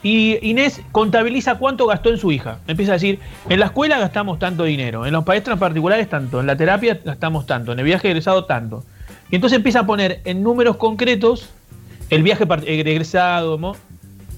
Y 0.02 0.38
Inés 0.48 0.80
contabiliza 0.92 1.56
cuánto 1.56 1.86
gastó 1.86 2.10
en 2.10 2.18
su 2.18 2.32
hija. 2.32 2.58
Empieza 2.66 2.92
a 2.92 2.94
decir, 2.94 3.18
en 3.48 3.60
la 3.60 3.66
escuela 3.66 3.98
gastamos 3.98 4.38
tanto 4.38 4.64
dinero, 4.64 5.06
en 5.06 5.12
los 5.12 5.24
paestros 5.24 5.58
particulares 5.58 6.08
tanto, 6.08 6.40
en 6.40 6.46
la 6.46 6.56
terapia 6.56 6.98
gastamos 7.04 7.46
tanto, 7.46 7.72
en 7.72 7.78
el 7.78 7.84
viaje 7.84 8.08
egresado 8.08 8.44
tanto. 8.44 8.84
Y 9.30 9.36
entonces 9.36 9.56
empieza 9.56 9.80
a 9.80 9.86
poner 9.86 10.20
en 10.24 10.42
números 10.42 10.76
concretos 10.76 11.50
el 12.10 12.22
viaje 12.22 12.44
egresado, 12.66 13.76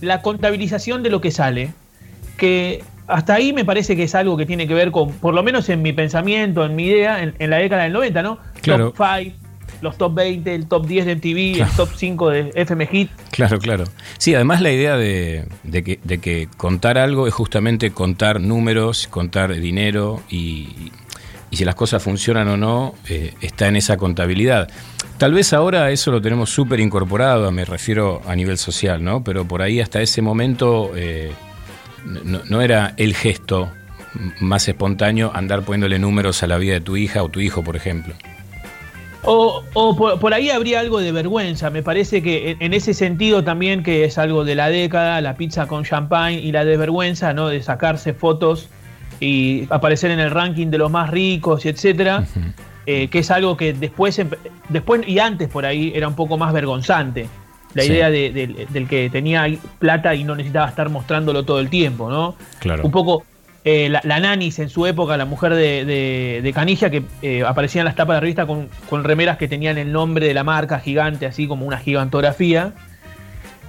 la 0.00 0.22
contabilización 0.22 1.02
de 1.02 1.10
lo 1.10 1.20
que 1.20 1.30
sale. 1.30 1.72
Que 2.36 2.82
hasta 3.06 3.34
ahí 3.34 3.52
me 3.52 3.64
parece 3.64 3.96
que 3.96 4.04
es 4.04 4.14
algo 4.14 4.36
que 4.36 4.46
tiene 4.46 4.66
que 4.66 4.74
ver 4.74 4.90
con, 4.90 5.12
por 5.12 5.34
lo 5.34 5.42
menos 5.42 5.68
en 5.68 5.82
mi 5.82 5.92
pensamiento, 5.92 6.64
en 6.64 6.76
mi 6.76 6.86
idea, 6.86 7.22
en, 7.22 7.50
la 7.50 7.56
década 7.56 7.84
del 7.84 7.92
90, 7.92 8.22
¿no? 8.22 8.38
Claro. 8.60 8.92
Top 8.92 9.06
5, 9.18 9.36
los 9.84 9.98
top 9.98 10.14
20, 10.14 10.54
el 10.54 10.66
top 10.66 10.86
10 10.86 11.06
de 11.06 11.16
MTV, 11.16 11.62
el 11.62 11.70
top 11.76 11.90
5 11.94 12.30
de 12.30 12.50
FM 12.54 12.86
Hit. 12.86 13.10
Claro, 13.30 13.58
claro. 13.58 13.84
Sí, 14.18 14.34
además 14.34 14.62
la 14.62 14.72
idea 14.72 14.96
de, 14.96 15.46
que, 15.70 16.48
contar 16.56 16.98
algo 16.98 17.28
es 17.28 17.34
justamente 17.34 17.90
contar 17.90 18.40
números, 18.40 19.06
contar 19.08 19.54
dinero 19.54 20.22
y, 20.30 20.90
si 21.52 21.64
las 21.64 21.76
cosas 21.76 22.02
funcionan 22.02 22.48
o 22.48 22.56
no, 22.56 22.94
eh, 23.08 23.34
está 23.40 23.68
en 23.68 23.76
esa 23.76 23.96
contabilidad. 23.96 24.68
Tal 25.18 25.32
vez 25.32 25.52
ahora 25.52 25.92
eso 25.92 26.10
lo 26.10 26.20
tenemos 26.20 26.50
súper 26.50 26.80
incorporado, 26.80 27.52
me 27.52 27.64
refiero 27.64 28.22
a 28.26 28.34
nivel 28.34 28.58
social, 28.58 29.04
¿no? 29.04 29.22
Pero 29.22 29.46
por 29.46 29.62
ahí 29.62 29.80
hasta 29.80 30.02
ese 30.02 30.20
momento 30.20 30.90
eh, 30.96 31.30
no, 32.04 32.60
era 32.60 32.94
el 32.96 33.14
gesto 33.14 33.70
más 34.40 34.66
espontáneo 34.66 35.30
andar 35.34 35.62
poniéndole 35.62 35.98
números 35.98 36.42
a 36.42 36.46
la 36.46 36.56
vida 36.56 36.72
de 36.72 36.80
tu 36.80 36.96
hija 36.96 37.22
o 37.22 37.28
tu 37.28 37.40
hijo, 37.40 37.62
por 37.62 37.76
ejemplo. 37.76 38.14
O, 39.26 39.62
por, 40.20 40.34
ahí 40.34 40.50
habría 40.50 40.80
algo 40.80 41.00
de 41.00 41.12
vergüenza. 41.12 41.70
Me 41.70 41.82
parece 41.82 42.22
que 42.22 42.56
en, 42.60 42.74
ese 42.74 42.94
sentido 42.94 43.42
también 43.42 43.82
que 43.82 44.04
es 44.04 44.18
algo 44.18 44.44
de 44.44 44.54
la 44.54 44.68
década, 44.68 45.20
la 45.20 45.34
pizza 45.34 45.66
con 45.66 45.84
champagne 45.84 46.40
y 46.40 46.52
la 46.52 46.64
desvergüenza, 46.64 47.32
¿no? 47.32 47.48
De 47.48 47.62
sacarse 47.62 48.12
fotos 48.12 48.68
y 49.20 49.66
aparecer 49.70 50.10
en 50.10 50.20
el 50.20 50.30
ranking 50.30 50.68
de 50.68 50.78
los 50.78 50.90
más 50.90 51.10
ricos 51.10 51.64
y 51.64 51.68
etcétera. 51.68 52.24
Eh, 52.86 53.08
que 53.08 53.20
es 53.20 53.30
algo 53.30 53.56
que 53.56 53.72
después, 53.72 54.20
después 54.68 55.08
y 55.08 55.18
antes 55.18 55.48
por 55.48 55.64
ahí 55.64 55.92
era 55.94 56.06
un 56.06 56.14
poco 56.14 56.36
más 56.36 56.52
vergonzante. 56.52 57.28
La 57.72 57.84
idea 57.84 58.08
del 58.08 58.86
que 58.88 59.10
tenía 59.10 59.46
plata 59.78 60.14
y 60.14 60.22
no 60.22 60.36
necesitaba 60.36 60.68
estar 60.68 60.90
mostrándolo 60.90 61.44
todo 61.44 61.58
el 61.58 61.70
tiempo, 61.70 62.08
¿no? 62.08 62.36
Claro. 62.60 62.84
Un 62.84 62.92
poco 62.92 63.24
eh, 63.66 63.88
la, 63.88 64.20
Nanis 64.20 64.58
en 64.58 64.68
su 64.68 64.84
época, 64.84 65.16
la 65.16 65.24
mujer 65.24 65.54
de, 65.54 66.52
Canilla, 66.54 66.90
que 66.90 67.02
eh, 67.22 67.44
aparecía 67.44 67.80
en 67.80 67.86
las 67.86 67.96
tapas 67.96 68.14
de 68.14 68.16
la 68.16 68.20
revista 68.20 68.46
con, 68.46 68.68
remeras 69.04 69.38
que 69.38 69.48
tenían 69.48 69.78
el 69.78 69.90
nombre 69.90 70.26
de 70.26 70.34
la 70.34 70.44
marca 70.44 70.80
gigante, 70.80 71.24
así 71.24 71.48
como 71.48 71.64
una 71.64 71.78
gigantografía. 71.78 72.74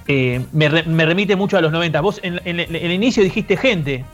Eh, 0.06 0.44
me, 0.52 0.68
remite 0.68 1.34
mucho 1.34 1.56
a 1.56 1.62
los 1.62 1.72
90. 1.72 2.00
Vos 2.02 2.20
en, 2.22 2.40
el 2.44 2.92
inicio 2.92 3.22
dijiste 3.22 3.56
gente. 3.56 4.04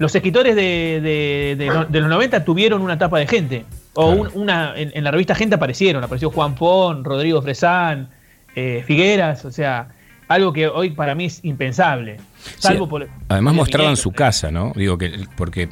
los 0.00 0.12
escritores 0.12 0.56
de, 0.56 1.88
los 1.92 2.08
90 2.08 2.44
tuvieron 2.44 2.82
una 2.82 2.98
tapa 2.98 3.20
de 3.20 3.28
gente. 3.28 3.64
O 3.94 4.10
una 4.34 4.72
en, 4.76 5.04
la 5.04 5.12
revista 5.12 5.36
Gente 5.36 5.54
aparecieron. 5.54 6.02
Apareció 6.02 6.30
Juan 6.30 6.56
Pon, 6.56 7.04
Rodrigo 7.04 7.40
Fresán, 7.42 8.08
Figueras, 8.54 9.44
o 9.44 9.52
sea 9.52 9.99
algo 10.30 10.52
que 10.52 10.68
hoy 10.68 10.90
para 10.90 11.16
mí 11.16 11.24
es 11.24 11.40
impensable. 11.42 12.18
Salvo 12.58 12.88
por, 12.88 13.08
además 13.28 13.52
mostraban 13.52 13.96
su 13.96 14.12
casa, 14.12 14.52
¿no? 14.52 14.72
Digo 14.76 14.96
que 14.96 15.26
porque 15.36 15.68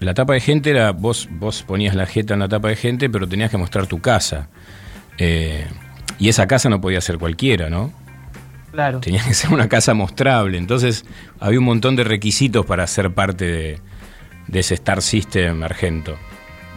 la 0.00 0.12
tapa 0.12 0.32
de 0.32 0.40
gente 0.40 0.70
era 0.70 0.90
vos 0.90 1.28
vos 1.30 1.62
ponías 1.62 1.94
la 1.94 2.04
jeta 2.06 2.34
en 2.34 2.40
la 2.40 2.48
tapa 2.48 2.68
de 2.68 2.74
gente, 2.74 3.08
pero 3.08 3.28
tenías 3.28 3.48
que 3.48 3.58
mostrar 3.58 3.86
tu 3.86 4.00
casa. 4.00 4.48
Eh, 5.18 5.68
y 6.18 6.28
esa 6.28 6.48
casa 6.48 6.68
no 6.68 6.80
podía 6.80 7.00
ser 7.00 7.18
cualquiera, 7.18 7.70
¿no? 7.70 7.92
Claro. 8.72 8.98
Tenía 8.98 9.22
que 9.22 9.34
ser 9.34 9.52
una 9.52 9.68
casa 9.68 9.94
mostrable. 9.94 10.58
Entonces 10.58 11.04
había 11.38 11.60
un 11.60 11.64
montón 11.64 11.94
de 11.94 12.02
requisitos 12.02 12.66
para 12.66 12.84
ser 12.88 13.14
parte 13.14 13.44
de, 14.48 14.58
ese 14.58 14.74
Star 14.74 15.00
System 15.00 15.62
argento. 15.62 16.16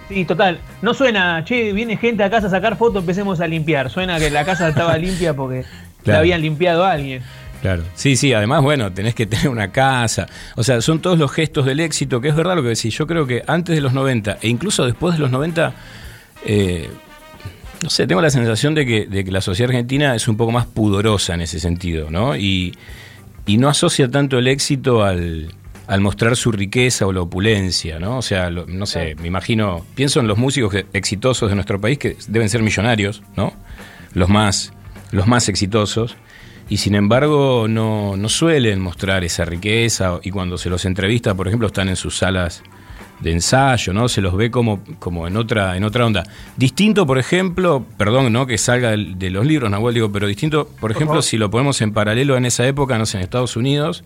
Sí, 0.09 0.25
total. 0.25 0.59
No 0.83 0.93
suena, 0.93 1.43
che, 1.43 1.73
viene 1.73 1.97
gente 1.97 2.23
a 2.23 2.29
casa 2.29 2.45
a 2.45 2.49
sacar 2.51 2.77
fotos, 2.77 3.01
empecemos 3.01 3.41
a 3.41 3.47
limpiar. 3.47 3.89
Suena 3.89 4.19
que 4.19 4.29
la 4.29 4.45
casa 4.45 4.69
estaba 4.69 4.95
limpia 4.99 5.33
porque 5.33 5.65
la 6.05 6.19
habían 6.19 6.41
limpiado 6.41 6.85
a 6.85 6.91
alguien. 6.91 7.23
Claro. 7.61 7.83
Sí, 7.95 8.15
sí, 8.15 8.31
además, 8.31 8.61
bueno, 8.61 8.91
tenés 8.91 9.15
que 9.15 9.25
tener 9.25 9.49
una 9.49 9.71
casa. 9.71 10.27
O 10.55 10.63
sea, 10.63 10.81
son 10.81 10.99
todos 10.99 11.17
los 11.17 11.31
gestos 11.31 11.65
del 11.65 11.79
éxito, 11.79 12.21
que 12.21 12.29
es 12.29 12.35
verdad 12.35 12.55
lo 12.55 12.61
que 12.61 12.69
decís. 12.69 12.95
Yo 12.95 13.07
creo 13.07 13.25
que 13.25 13.43
antes 13.47 13.75
de 13.75 13.81
los 13.81 13.93
90 13.93 14.37
e 14.41 14.49
incluso 14.49 14.85
después 14.85 15.15
de 15.15 15.19
los 15.19 15.31
90, 15.31 15.73
eh, 16.45 16.89
no 17.81 17.89
sé, 17.89 18.07
tengo 18.07 18.21
la 18.21 18.29
sensación 18.29 18.75
de 18.75 18.85
que, 18.85 19.05
de 19.05 19.23
que 19.23 19.31
la 19.31 19.41
sociedad 19.41 19.71
argentina 19.71 20.15
es 20.15 20.27
un 20.27 20.37
poco 20.37 20.51
más 20.51 20.65
pudorosa 20.65 21.33
en 21.33 21.41
ese 21.41 21.59
sentido, 21.59 22.09
¿no? 22.09 22.35
Y, 22.35 22.75
no 23.47 23.69
asocia 23.69 24.09
tanto 24.09 24.39
el 24.39 24.47
éxito 24.47 25.03
al, 25.03 25.53
al 25.85 26.01
mostrar 26.01 26.35
su 26.35 26.51
riqueza 26.51 27.05
o 27.05 27.13
la 27.13 27.21
opulencia, 27.21 27.99
¿no? 27.99 28.17
O 28.17 28.21
sea, 28.23 28.49
no 28.49 28.85
sé, 28.85 29.15
me 29.15 29.27
imagino, 29.27 29.85
pienso 29.93 30.19
en 30.19 30.27
los 30.27 30.37
músicos 30.37 30.73
exitosos 30.93 31.49
de 31.49 31.55
nuestro 31.55 31.79
país 31.79 31.99
que 31.99 32.17
deben 32.27 32.49
ser 32.49 32.63
millonarios, 32.63 33.21
¿no? 33.37 33.53
Los 34.13 34.29
más 34.29 34.73
los 35.11 35.27
más 35.27 35.49
exitosos, 35.49 36.15
y 36.67 36.77
sin 36.77 36.95
embargo 36.95 37.67
no, 37.67 38.15
suelen 38.27 38.81
mostrar 38.81 39.23
esa 39.23 39.45
riqueza 39.45 40.19
y 40.23 40.31
cuando 40.31 40.57
se 40.57 40.69
los 40.69 40.85
entrevista, 40.85 41.35
por 41.35 41.47
ejemplo, 41.47 41.67
están 41.67 41.89
en 41.89 41.95
sus 41.95 42.17
salas 42.17 42.63
de 43.19 43.31
ensayo, 43.31 43.93
¿no? 43.93 44.09
Se 44.09 44.19
los 44.19 44.35
ve 44.35 44.51
como, 44.51 44.83
como 44.99 45.27
en 45.27 45.37
otra, 45.37 45.77
en 45.77 45.83
otra 45.83 46.05
onda. 46.05 46.23
Distinto, 46.57 47.05
por 47.05 47.17
ejemplo, 47.17 47.85
perdón, 47.97 48.33
¿no? 48.33 48.45
Que 48.45 48.57
salga 48.57 48.91
de, 48.91 49.29
los 49.29 49.45
libros, 49.45 49.69
Nahuel, 49.69 49.93
digo, 49.93 50.11
pero 50.11 50.27
distinto, 50.27 50.69
por 50.79 50.91
ejemplo, 50.91 51.21
si 51.21 51.37
lo 51.37 51.49
ponemos 51.49 51.81
en 51.81 51.93
paralelo 51.93 52.35
en 52.35 52.45
esa 52.45 52.67
época, 52.67 52.97
no 52.97 53.05
sé, 53.05 53.17
en 53.17 53.23
Estados 53.23 53.55
Unidos, 53.55 54.03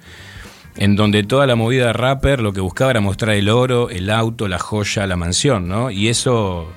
en 0.75 0.95
donde 0.95 1.23
toda 1.23 1.47
la 1.47 1.55
movida 1.55 1.91
rapper 1.93 2.41
lo 2.41 2.53
que 2.53 2.61
buscaba 2.61 2.91
era 2.91 3.01
mostrar 3.01 3.35
el 3.35 3.49
oro, 3.49 3.89
el 3.89 4.09
auto, 4.09 4.47
la 4.47 4.59
joya, 4.59 5.07
la 5.07 5.15
mansión, 5.15 5.67
¿no? 5.67 5.89
Y 5.89 6.09
eso, 6.09 6.67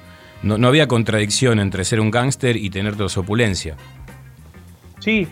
no, 0.42 0.58
no 0.58 0.68
había 0.68 0.88
contradicción 0.88 1.58
entre 1.58 1.84
ser 1.84 2.00
un 2.00 2.10
gángster 2.10 2.56
y 2.56 2.70
tener 2.70 2.96
toda 2.96 3.08
su 3.08 3.20
opulencia. 3.20 3.76
Sí, 5.02 5.28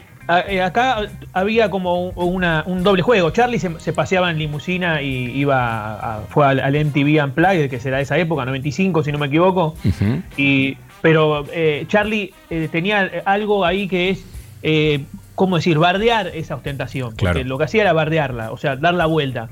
eh, 0.49 0.63
acá 0.63 1.09
había 1.33 1.71
como 1.71 2.09
un 2.11 2.83
doble 2.83 3.03
juego. 3.03 3.31
Charlie 3.31 3.59
se, 3.59 3.93
paseaba 3.93 4.31
en 4.31 4.39
limusina 4.39 5.03
y 5.03 5.31
iba 5.39 6.17
a, 6.17 6.21
fue 6.29 6.47
al, 6.47 6.73
MTV 6.87 7.23
Unplugged, 7.25 7.71
que 7.71 7.81
será 7.81 8.01
esa 8.01 8.19
época, 8.19 8.45
95 8.45 9.03
si 9.03 9.13
no 9.13 9.19
me 9.19 9.27
equivoco. 9.27 9.75
y, 10.37 10.77
pero 11.03 11.47
eh, 11.53 11.85
Charlie 11.89 12.33
eh, 12.51 12.69
tenía 12.71 13.11
algo 13.25 13.65
ahí 13.65 13.89
que 13.89 14.11
es, 14.11 14.25
¿cómo 15.35 15.57
decir?, 15.57 15.79
bardear 15.79 16.29
esa 16.29 16.57
ostentación. 16.57 17.15
Porque 17.17 17.45
lo 17.45 17.59
que 17.59 17.65
hacía 17.65 17.83
era 17.83 17.93
bardearla, 17.93 18.53
o 18.53 18.57
sea, 18.57 18.77
dar 18.77 18.95
la 18.95 19.07
vuelta. 19.07 19.49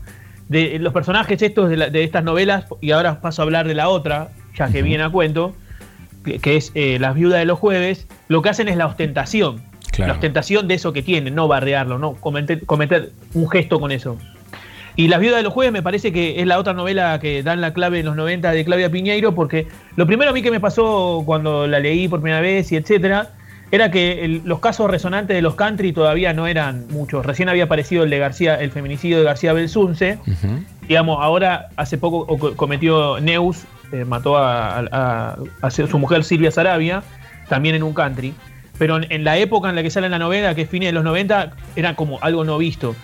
De 0.48 0.78
los 0.78 0.94
personajes 0.94 1.42
estos 1.42 1.68
de, 1.68 2.04
estas 2.04 2.24
novelas, 2.24 2.64
y 2.80 2.92
ahora 2.92 3.20
paso 3.20 3.42
a 3.42 3.44
hablar 3.44 3.68
de 3.68 3.74
la 3.74 3.90
otra, 3.90 4.30
ya 4.56 4.70
que 4.70 4.80
viene 4.80 5.04
a 5.04 5.10
cuento, 5.10 5.54
que, 6.24 6.56
es 6.56 6.72
eh, 6.74 6.98
Las 6.98 7.14
Viudas 7.14 7.38
de 7.40 7.44
los 7.44 7.58
Jueves, 7.58 8.06
lo 8.28 8.40
que 8.40 8.48
hacen 8.48 8.68
es 8.68 8.76
la 8.76 8.86
ostentación. 8.86 9.62
La 9.98 10.12
ostentación 10.12 10.68
de 10.68 10.74
eso 10.74 10.92
que 10.92 11.02
tienen, 11.02 11.34
no 11.34 11.48
barrearlo, 11.48 11.98
no 11.98 12.14
cometer, 12.14 12.64
cometer 12.64 13.10
un 13.34 13.48
gesto 13.50 13.80
con 13.80 13.90
eso. 13.90 14.16
Y 14.96 15.08
Las 15.08 15.20
Viudas 15.20 15.36
de 15.36 15.42
los 15.44 15.52
Jueves 15.52 15.72
me 15.72 15.82
parece 15.82 16.12
que 16.12 16.40
es 16.40 16.46
la 16.46 16.58
otra 16.58 16.72
novela 16.72 17.20
que 17.20 17.42
dan 17.42 17.60
la 17.60 17.72
clave 17.72 18.00
en 18.00 18.06
los 18.06 18.16
90 18.16 18.50
de 18.50 18.64
Claudia 18.64 18.90
Piñeiro, 18.90 19.34
porque 19.34 19.68
lo 19.94 20.06
primero 20.06 20.30
a 20.30 20.34
mí 20.34 20.42
que 20.42 20.50
me 20.50 20.58
pasó 20.58 21.22
cuando 21.24 21.68
la 21.68 21.78
leí 21.78 22.08
por 22.08 22.20
primera 22.20 22.40
vez 22.40 22.72
y 22.72 22.76
etcétera, 22.76 23.30
era 23.70 23.90
que 23.90 24.40
los 24.44 24.60
casos 24.60 24.90
resonantes 24.90 25.36
de 25.36 25.42
los 25.42 25.54
country 25.54 25.92
todavía 25.92 26.32
no 26.32 26.46
eran 26.46 26.86
muchos. 26.90 27.24
Recién 27.24 27.48
había 27.48 27.64
aparecido 27.64 28.04
el 28.04 28.10
de 28.10 28.18
García, 28.18 28.54
el 28.54 28.70
feminicidio 28.70 29.18
de 29.18 29.24
García 29.24 29.52
Belsunce. 29.52 30.18
Digamos, 30.88 31.18
ahora 31.20 31.68
hace 31.76 31.98
poco 31.98 32.26
cometió 32.56 33.20
Neus, 33.20 33.64
eh, 33.92 34.04
mató 34.04 34.36
a, 34.38 35.38
su 35.70 35.98
mujer 35.98 36.24
Silvia 36.24 36.50
Sarabia, 36.50 37.02
también 37.48 37.74
en 37.74 37.82
un 37.82 37.92
country. 37.92 38.34
Pero 38.78 39.00
en, 39.02 39.24
la 39.24 39.36
época 39.38 39.68
en 39.68 39.76
la 39.76 39.82
que 39.82 39.90
sale 39.90 40.08
la 40.08 40.18
novela, 40.18 40.54
que 40.54 40.62
es 40.62 40.70
fines 40.70 40.88
de 40.88 40.92
los 40.92 41.04
90, 41.04 41.52
era 41.76 41.94
como 41.94 42.18
algo 42.22 42.44
no 42.44 42.58
visto. 42.58 42.94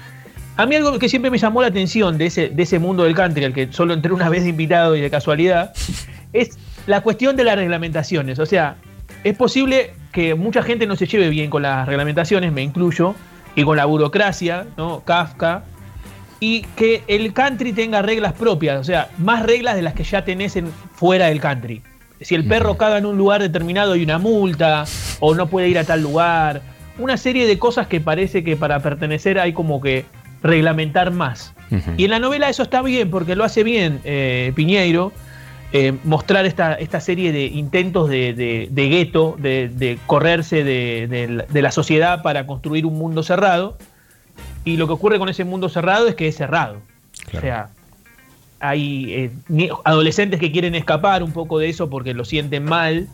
A 0.57 0.67
mí 0.67 0.77
algo 0.77 0.99
que 0.99 1.09
siempre 1.09 1.31
me 1.31 1.39
llamó 1.39 1.63
la 1.63 1.69
atención 1.69 2.17
de 2.17 2.27
ese, 2.27 2.49
de 2.49 2.63
ese 2.63 2.79
mundo 2.79 3.03
del 3.03 3.15
country, 3.15 3.45
al 3.45 3.53
que 3.53 3.73
solo 3.73 3.93
entré 3.93 4.13
una 4.13 4.29
vez 4.29 4.45
de 4.45 4.51
invitado 4.51 4.95
y 4.95 5.01
de 5.01 5.11
casualidad, 5.11 5.73
es 6.33 6.57
la 6.87 7.01
cuestión 7.01 7.35
de 7.37 7.45
las 7.45 7.57
reglamentaciones. 7.57 8.39
O 8.39 8.47
sea, 8.47 8.77
es 9.25 9.37
posible 9.37 9.95
que 10.13 10.35
mucha 10.37 10.63
gente 10.63 10.87
no 10.87 10.95
se 10.95 11.07
lleve 11.07 11.29
bien 11.29 11.51
con 11.51 11.63
las 11.63 11.87
reglamentaciones, 11.89 12.53
me 12.53 12.63
incluyo, 12.63 13.17
y 13.57 13.65
con 13.65 13.77
la 13.77 13.85
burocracia, 13.85 14.67
¿no? 14.77 15.01
Kafka, 15.05 15.65
y 16.41 16.63
que 16.77 17.03
el 17.07 17.33
country 17.33 17.73
tenga 17.73 18.03
reglas 18.03 18.33
propias, 18.35 18.81
o 18.81 18.85
sea, 18.85 19.09
más 19.19 19.43
reglas 19.45 19.77
de 19.77 19.83
las 19.83 19.95
que 19.95 20.05
ya 20.05 20.25
tenés 20.25 20.57
en, 20.57 20.71
fuera 20.95 21.27
del 21.27 21.41
country. 21.41 21.83
Si 22.25 22.35
el 22.35 22.45
perro 22.47 22.77
caga 22.77 22.99
en 22.99 23.07
un 23.07 23.17
lugar 23.17 23.43
determinado 23.43 23.93
hay 23.93 24.03
una 24.03 24.19
multa, 24.19 24.85
o 25.21 25.35
no 25.35 25.47
puede 25.49 25.69
ir 25.69 25.79
a 25.79 25.85
tal 25.85 26.03
lugar, 26.03 26.63
una 26.99 27.17
serie 27.17 27.47
de 27.47 27.59
cosas 27.59 27.87
que 27.87 28.01
parece 28.01 28.43
que 28.43 28.57
para 28.57 28.81
pertenecer 28.81 29.39
hay 29.39 29.53
como 29.53 29.81
que 29.81 30.07
reglamentar 30.43 31.11
más. 31.11 31.55
Y 31.97 32.05
en 32.05 32.11
la 32.11 32.21
novela 32.21 32.49
eso 32.49 32.63
está 32.63 32.83
bien, 32.83 33.11
porque 33.11 33.35
lo 33.35 33.43
hace 33.43 33.65
bien 33.65 34.01
eh, 34.05 34.53
Piñeiro, 34.55 35.13
eh, 35.73 35.93
mostrar 36.05 36.47
esta, 36.47 36.75
esta, 36.75 37.01
serie 37.01 37.33
de 37.33 37.47
intentos 37.47 38.09
de, 38.09 38.33
de, 38.71 38.89
gueto, 38.89 39.37
de, 39.39 39.99
correrse 40.07 40.63
de, 40.63 41.45
la 41.53 41.73
sociedad 41.73 42.23
para 42.23 42.47
construir 42.47 42.87
un 42.87 42.97
mundo 42.97 43.25
cerrado. 43.25 43.77
Y 44.65 44.77
lo 44.77 44.87
que 44.87 44.93
ocurre 44.93 45.19
con 45.19 45.29
ese 45.29 45.45
mundo 45.45 45.69
cerrado 45.69 46.07
es 46.07 46.15
que 46.15 46.29
es 46.29 46.37
cerrado. 46.37 46.81
O 47.37 47.41
sea, 47.41 47.71
hay 48.61 49.31
eh, 49.49 49.71
adolescentes 49.85 50.41
que 50.41 50.51
quieren 50.51 50.75
escapar 50.75 51.23
un 51.23 51.33
poco 51.33 51.59
de 51.59 51.69
eso 51.69 51.91
porque 51.91 52.15
lo 52.15 52.25
sienten 52.25 52.65
mal. 52.65 53.09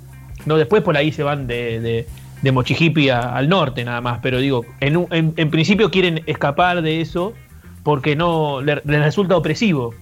No, 0.46 0.56
después 0.56 0.82
por 0.82 0.96
ahí 0.96 1.12
se 1.12 1.22
van 1.22 1.46
de, 1.46 2.06
de 2.42 2.52
Mochijipi 2.52 3.10
al 3.10 3.48
norte 3.48 3.84
nada 3.84 4.00
más. 4.00 4.20
Pero 4.22 4.38
digo, 4.38 4.64
en, 4.80 5.06
en, 5.10 5.50
principio 5.50 5.90
quieren 5.90 6.22
escapar 6.26 6.82
de 6.82 7.00
eso 7.00 7.34
porque 7.82 8.16
no 8.16 8.60
les, 8.62 8.82
resulta 8.84 9.36
opresivo. 9.36 9.94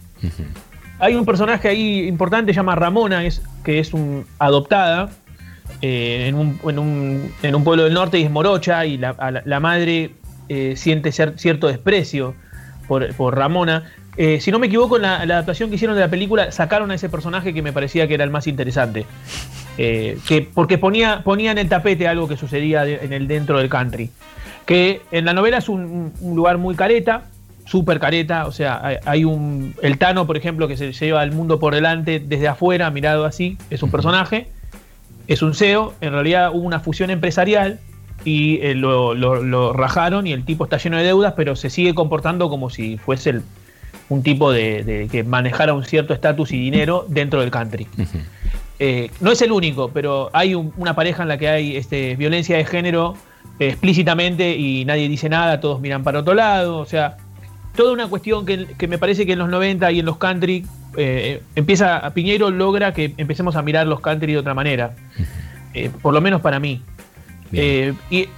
Hay 0.99 1.15
un 1.15 1.25
personaje 1.25 1.69
ahí 1.69 2.09
importante, 2.09 2.53
se 2.53 2.57
llama 2.57 2.75
Ramona, 2.75 3.25
es, 3.25 3.43
que 3.65 3.79
es 3.79 3.93
un, 3.95 4.27
adoptada 4.39 5.11
eh, 5.81 6.27
en, 6.29 6.35
un, 6.35 6.59
en, 6.65 6.79
un, 6.79 7.33
en, 7.43 7.55
un, 7.55 7.65
pueblo 7.65 7.85
del 7.85 7.95
norte 7.95 8.19
y 8.19 8.25
es 8.25 8.31
morocha 8.31 8.85
y 8.85 8.99
la, 8.99 9.43
la, 9.45 9.61
madre 9.61 10.11
eh, 10.49 10.75
siente 10.77 11.13
cierto 11.13 11.69
desprecio 11.69 12.35
por, 12.89 13.15
por 13.15 13.37
Ramona. 13.37 13.85
Eh, 14.19 14.41
si 14.41 14.51
no 14.51 14.59
me 14.59 14.67
equivoco, 14.67 14.97
en 14.97 15.03
la, 15.03 15.21
adaptación 15.21 15.71
que 15.71 15.77
hicieron 15.77 15.97
de 15.97 16.03
la 16.03 16.11
película 16.11 16.53
sacaron 16.53 16.91
a 16.91 16.97
ese 16.97 17.09
personaje 17.09 17.55
que 17.55 17.63
me 17.63 17.73
parecía 17.73 18.07
que 18.07 18.15
era 18.15 18.25
el 18.25 18.31
más 18.31 18.47
interesante. 18.47 19.07
que, 19.77 20.49
porque 20.53 20.77
ponía, 20.77 21.23
ponía 21.23 21.53
en 21.53 21.59
el 21.59 21.69
tapete 21.69 22.09
algo 22.09 22.29
que 22.29 22.37
sucedía 22.37 22.87
en 22.87 23.13
el 23.13 23.29
dentro 23.29 23.59
del 23.59 23.69
country. 23.69 24.11
Que 24.67 25.01
en 25.13 25.25
la 25.25 25.33
novela 25.33 25.59
es 25.59 25.69
un, 25.69 26.13
un 26.21 26.37
lugar 26.37 26.59
muy 26.59 26.75
careta, 26.75 27.23
súper 27.69 28.01
careta, 28.01 28.47
o 28.47 28.53
sea, 28.53 28.99
hay, 29.05 29.25
un... 29.25 29.75
El 29.83 29.99
Tano, 29.99 30.27
por 30.27 30.39
ejemplo, 30.39 30.69
que 30.69 30.77
se 30.77 30.93
lleva 30.93 31.23
el 31.23 31.33
mundo 31.33 31.59
por 31.59 31.75
delante 31.75 32.19
desde 32.19 32.49
afuera, 32.49 32.91
mirado 32.91 33.27
así, 33.27 33.59
es 33.69 33.83
un 33.83 33.91
personaje, 33.91 34.49
es 35.27 35.43
un 35.43 35.55
CEO, 35.55 35.93
en 36.01 36.13
realidad 36.13 36.51
hubo 36.55 36.67
una 36.67 36.81
fusión 36.81 37.11
empresarial 37.11 37.79
y 38.25 38.59
eh, 38.63 38.75
lo, 38.75 39.73
rajaron 39.75 40.27
y 40.27 40.33
el 40.33 40.47
tipo 40.47 40.65
está 40.65 40.79
lleno 40.79 40.97
de 40.97 41.05
deudas, 41.05 41.35
pero 41.37 41.57
se 41.57 41.69
sigue 41.69 41.95
comportando 41.95 42.49
como 42.49 42.71
si 42.71 42.97
fuese 42.97 43.43
un 44.09 44.23
tipo 44.23 44.53
de, 44.53 45.09
que 45.11 45.25
manejara 45.25 45.75
un 45.75 45.85
cierto 45.85 46.15
estatus 46.15 46.53
y 46.53 46.59
dinero 46.59 47.05
dentro 47.09 47.41
del 47.41 47.51
country. 47.51 47.87
Eh, 48.81 49.11
no 49.21 49.33
es 49.33 49.43
el 49.43 49.51
único, 49.51 49.91
pero 49.91 50.31
hay 50.33 50.55
una 50.55 50.95
pareja 50.95 51.25
en 51.25 51.29
la 51.29 51.37
que 51.37 51.49
hay 51.49 51.77
este, 51.77 52.15
violencia 52.15 52.57
de 52.57 52.65
género 52.65 53.15
explícitamente 53.59 54.57
y 54.57 54.85
nadie 54.85 55.09
dice 55.09 55.29
nada, 55.29 55.61
todos 55.61 55.81
miran 55.81 56.05
para 56.05 56.21
otro 56.21 56.35
lado, 56.35 56.79
o 56.79 56.87
sea, 56.87 57.17
toda 57.79 57.93
una 57.93 58.09
cuestión 58.09 58.45
que, 58.45 58.89
me 58.89 58.99
parece 58.99 59.27
que 59.27 59.35
en 59.35 59.39
los 59.39 59.49
90 59.49 59.93
y 59.93 60.01
en 60.01 60.07
los 60.07 60.17
country 60.17 60.67
eh, 60.97 61.43
empieza, 61.55 62.11
Piñero 62.13 62.51
logra 62.51 62.93
que 62.93 63.15
empecemos 63.17 63.55
a 63.57 63.63
mirar 63.63 63.87
los 63.87 64.01
country 64.01 64.33
de 64.33 64.39
otra 64.39 64.55
manera, 64.55 64.97
eh, 65.75 65.91
por 66.03 66.13
lo 66.13 66.21
menos 66.21 66.41
para 66.41 66.59
mí. 66.59 66.83
Eh, 67.53 67.95
y 68.11 68.29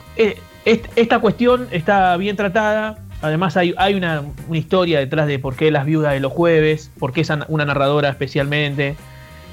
esta 0.65 1.21
cuestión 1.21 1.69
está 1.71 2.17
bien 2.19 2.37
tratada, 2.37 2.99
además 3.23 3.57
hay, 3.57 3.75
hay 3.77 3.95
una, 3.95 4.25
historia 4.53 4.99
detrás 4.99 5.27
de 5.27 5.39
por 5.39 5.57
qué 5.57 5.71
las 5.71 5.87
viudas 5.87 6.13
de 6.13 6.21
los 6.21 6.33
jueves, 6.33 6.91
por 6.99 7.13
qué 7.13 7.23
es 7.23 7.31
una 7.49 7.65
narradora 7.65 8.09
especialmente, 8.09 8.97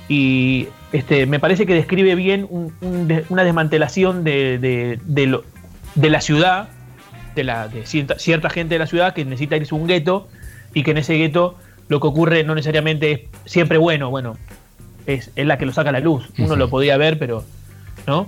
y 0.09 0.67
este, 0.91 1.25
me 1.25 1.39
parece 1.39 1.65
que 1.65 1.73
describe 1.73 2.15
bien 2.15 2.47
una 3.29 3.43
desmantelación 3.43 4.23
de, 4.23 4.99
de 5.95 6.09
la 6.09 6.21
ciudad 6.21 6.69
de, 7.37 7.43
la, 7.43 7.67
de 7.69 7.85
cierta, 7.85 8.49
gente 8.49 8.75
de 8.75 8.79
la 8.79 8.87
ciudad 8.87 9.13
que 9.13 9.23
necesita 9.23 9.55
irse 9.55 9.73
a 9.73 9.77
un 9.77 9.87
gueto 9.87 10.27
y 10.73 10.83
que 10.83 10.91
en 10.91 10.97
ese 10.97 11.13
gueto 11.13 11.55
lo 11.87 12.01
que 12.01 12.07
ocurre 12.07 12.43
no 12.43 12.55
necesariamente 12.55 13.11
es 13.11 13.21
siempre 13.51 13.77
bueno, 13.77 14.09
bueno, 14.09 14.37
es, 15.05 15.31
la 15.35 15.57
que 15.57 15.65
lo 15.65 15.71
saca 15.71 15.89
a 15.89 15.93
la 15.93 16.01
luz. 16.01 16.27
Uno 16.37 16.57
lo 16.57 16.69
podía 16.69 16.97
ver, 16.97 17.17
pero 17.17 17.45
¿no? 18.05 18.25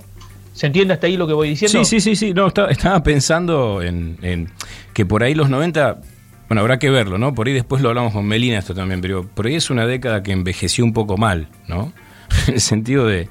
¿Se 0.52 0.66
entiende 0.66 0.94
hasta 0.94 1.06
ahí 1.06 1.16
lo 1.16 1.26
que 1.26 1.32
voy 1.32 1.50
diciendo? 1.50 1.84
Sí, 1.84 2.00
sí, 2.00 2.00
sí, 2.00 2.16
sí. 2.16 2.34
No, 2.34 2.48
estaba, 2.48 3.02
pensando 3.02 3.82
en, 3.82 4.50
que 4.92 5.06
por 5.06 5.22
ahí 5.22 5.34
los 5.34 5.48
90, 5.48 6.00
bueno, 6.48 6.60
habrá 6.60 6.78
que 6.78 6.90
verlo, 6.90 7.18
¿no? 7.18 7.34
Por 7.34 7.46
ahí 7.46 7.54
después 7.54 7.82
lo 7.82 7.88
hablamos 7.88 8.12
con 8.12 8.26
Melina 8.26 8.58
esto 8.58 8.74
también, 8.74 9.00
pero 9.00 9.26
por 9.26 9.46
ahí 9.46 9.54
es 9.54 9.70
una 9.70 9.86
década 9.86 10.22
que 10.22 10.32
envejeció 10.32 10.84
un 10.84 10.92
poco 10.92 11.16
mal, 11.16 11.48
¿no? 11.68 11.92
en 12.48 12.54
el 12.54 12.60
sentido 12.60 13.06
de, 13.06 13.28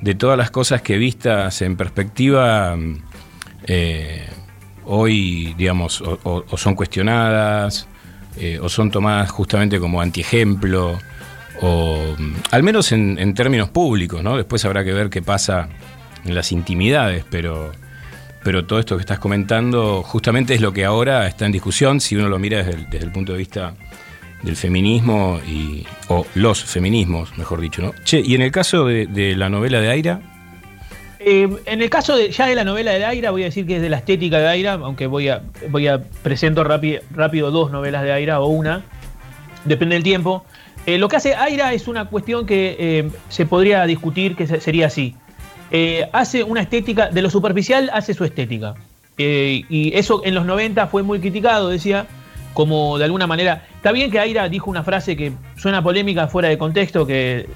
de 0.00 0.14
todas 0.14 0.36
las 0.36 0.50
cosas 0.50 0.82
que 0.82 0.98
vistas 0.98 1.62
en 1.62 1.76
perspectiva 1.76 2.76
eh, 3.66 4.26
hoy, 4.84 5.54
digamos, 5.58 6.02
o, 6.02 6.56
son 6.56 6.74
cuestionadas, 6.74 7.88
eh, 8.36 8.58
o 8.60 8.68
son 8.68 8.90
tomadas 8.90 9.30
justamente 9.30 9.78
como 9.78 10.00
antiejemplo, 10.00 10.98
o 11.60 12.14
mm, 12.16 12.34
al 12.50 12.62
menos 12.62 12.92
en, 12.92 13.34
términos 13.34 13.68
públicos, 13.68 14.22
¿no? 14.22 14.36
Después 14.36 14.64
habrá 14.64 14.84
que 14.84 14.92
ver 14.92 15.10
qué 15.10 15.20
pasa 15.20 15.68
en 16.24 16.34
las 16.34 16.52
intimidades, 16.52 17.24
pero, 17.30 17.72
pero 18.42 18.64
todo 18.64 18.78
esto 18.78 18.96
que 18.96 19.00
estás 19.02 19.18
comentando 19.18 20.02
justamente 20.02 20.54
es 20.54 20.60
lo 20.60 20.72
que 20.72 20.84
ahora 20.84 21.26
está 21.26 21.46
en 21.46 21.52
discusión, 21.52 22.00
si 22.00 22.16
uno 22.16 22.28
lo 22.28 22.38
mira 22.38 22.62
desde 22.62 22.98
el, 22.98 23.10
punto 23.10 23.32
de 23.32 23.38
vista 23.38 23.74
del 24.42 24.56
feminismo, 24.56 25.40
y, 25.46 25.86
o 26.08 26.26
los 26.34 26.64
feminismos, 26.64 27.36
mejor 27.36 27.60
dicho, 27.60 27.82
¿no? 27.82 27.92
Che, 28.04 28.20
y 28.20 28.34
en 28.34 28.42
el 28.42 28.50
caso 28.50 28.84
de, 28.86 29.34
la 29.36 29.48
novela 29.48 29.80
de 29.80 29.90
Aira, 29.90 30.20
eh, 31.20 31.48
en 31.66 31.82
el 31.82 31.90
caso 31.90 32.16
de, 32.16 32.30
ya 32.30 32.46
de 32.46 32.54
la 32.54 32.62
novela 32.62 32.92
de 32.92 33.04
Aira, 33.04 33.32
voy 33.32 33.42
a 33.42 33.46
decir 33.46 33.66
que 33.66 33.76
es 33.76 33.82
de 33.82 33.90
la 33.90 33.98
estética 33.98 34.38
de 34.38 34.48
Aira, 34.48 34.74
aunque 34.74 35.06
voy 35.08 35.28
a, 35.28 35.42
voy 35.68 35.88
a 35.88 36.00
presento 36.22 36.62
rápido 36.62 37.50
dos 37.50 37.72
novelas 37.72 38.04
de 38.04 38.12
Aira 38.12 38.40
o 38.40 38.46
una, 38.46 38.84
depende 39.64 39.96
del 39.96 40.04
tiempo. 40.04 40.44
Eh, 40.86 40.96
lo 40.96 41.08
que 41.08 41.16
hace 41.16 41.34
Aira 41.34 41.74
es 41.74 41.86
una 41.86 42.06
cuestión 42.06 42.46
que 42.46 42.76
eh, 42.78 43.10
se 43.28 43.46
podría 43.46 43.84
discutir, 43.84 44.36
que 44.36 44.46
sería 44.46 44.86
así. 44.86 45.16
Hace 46.12 46.42
una 46.42 46.60
estética, 46.60 47.08
de 47.08 47.22
lo 47.22 47.30
superficial 47.30 47.90
hace 47.92 48.14
su 48.14 48.24
estética. 48.24 48.74
y 49.16 49.90
eso 49.94 50.22
en 50.24 50.34
los 50.34 50.46
90 50.46 50.86
fue 50.86 51.02
muy 51.02 51.20
criticado, 51.20 51.68
decía, 51.68 52.06
como 52.58 52.98
de 52.98 53.04
alguna 53.04 53.28
manera. 53.28 53.62
Está 53.76 53.92
bien 53.92 54.10
que 54.10 54.18
Aira 54.18 54.48
dijo 54.48 54.68
una 54.68 54.82
frase 54.82 55.16
que 55.16 55.32
suena 55.56 55.80
polémica 55.80 56.26
fuera 56.26 56.48
de 56.48 56.58
contexto, 56.58 57.06
que 57.06 57.48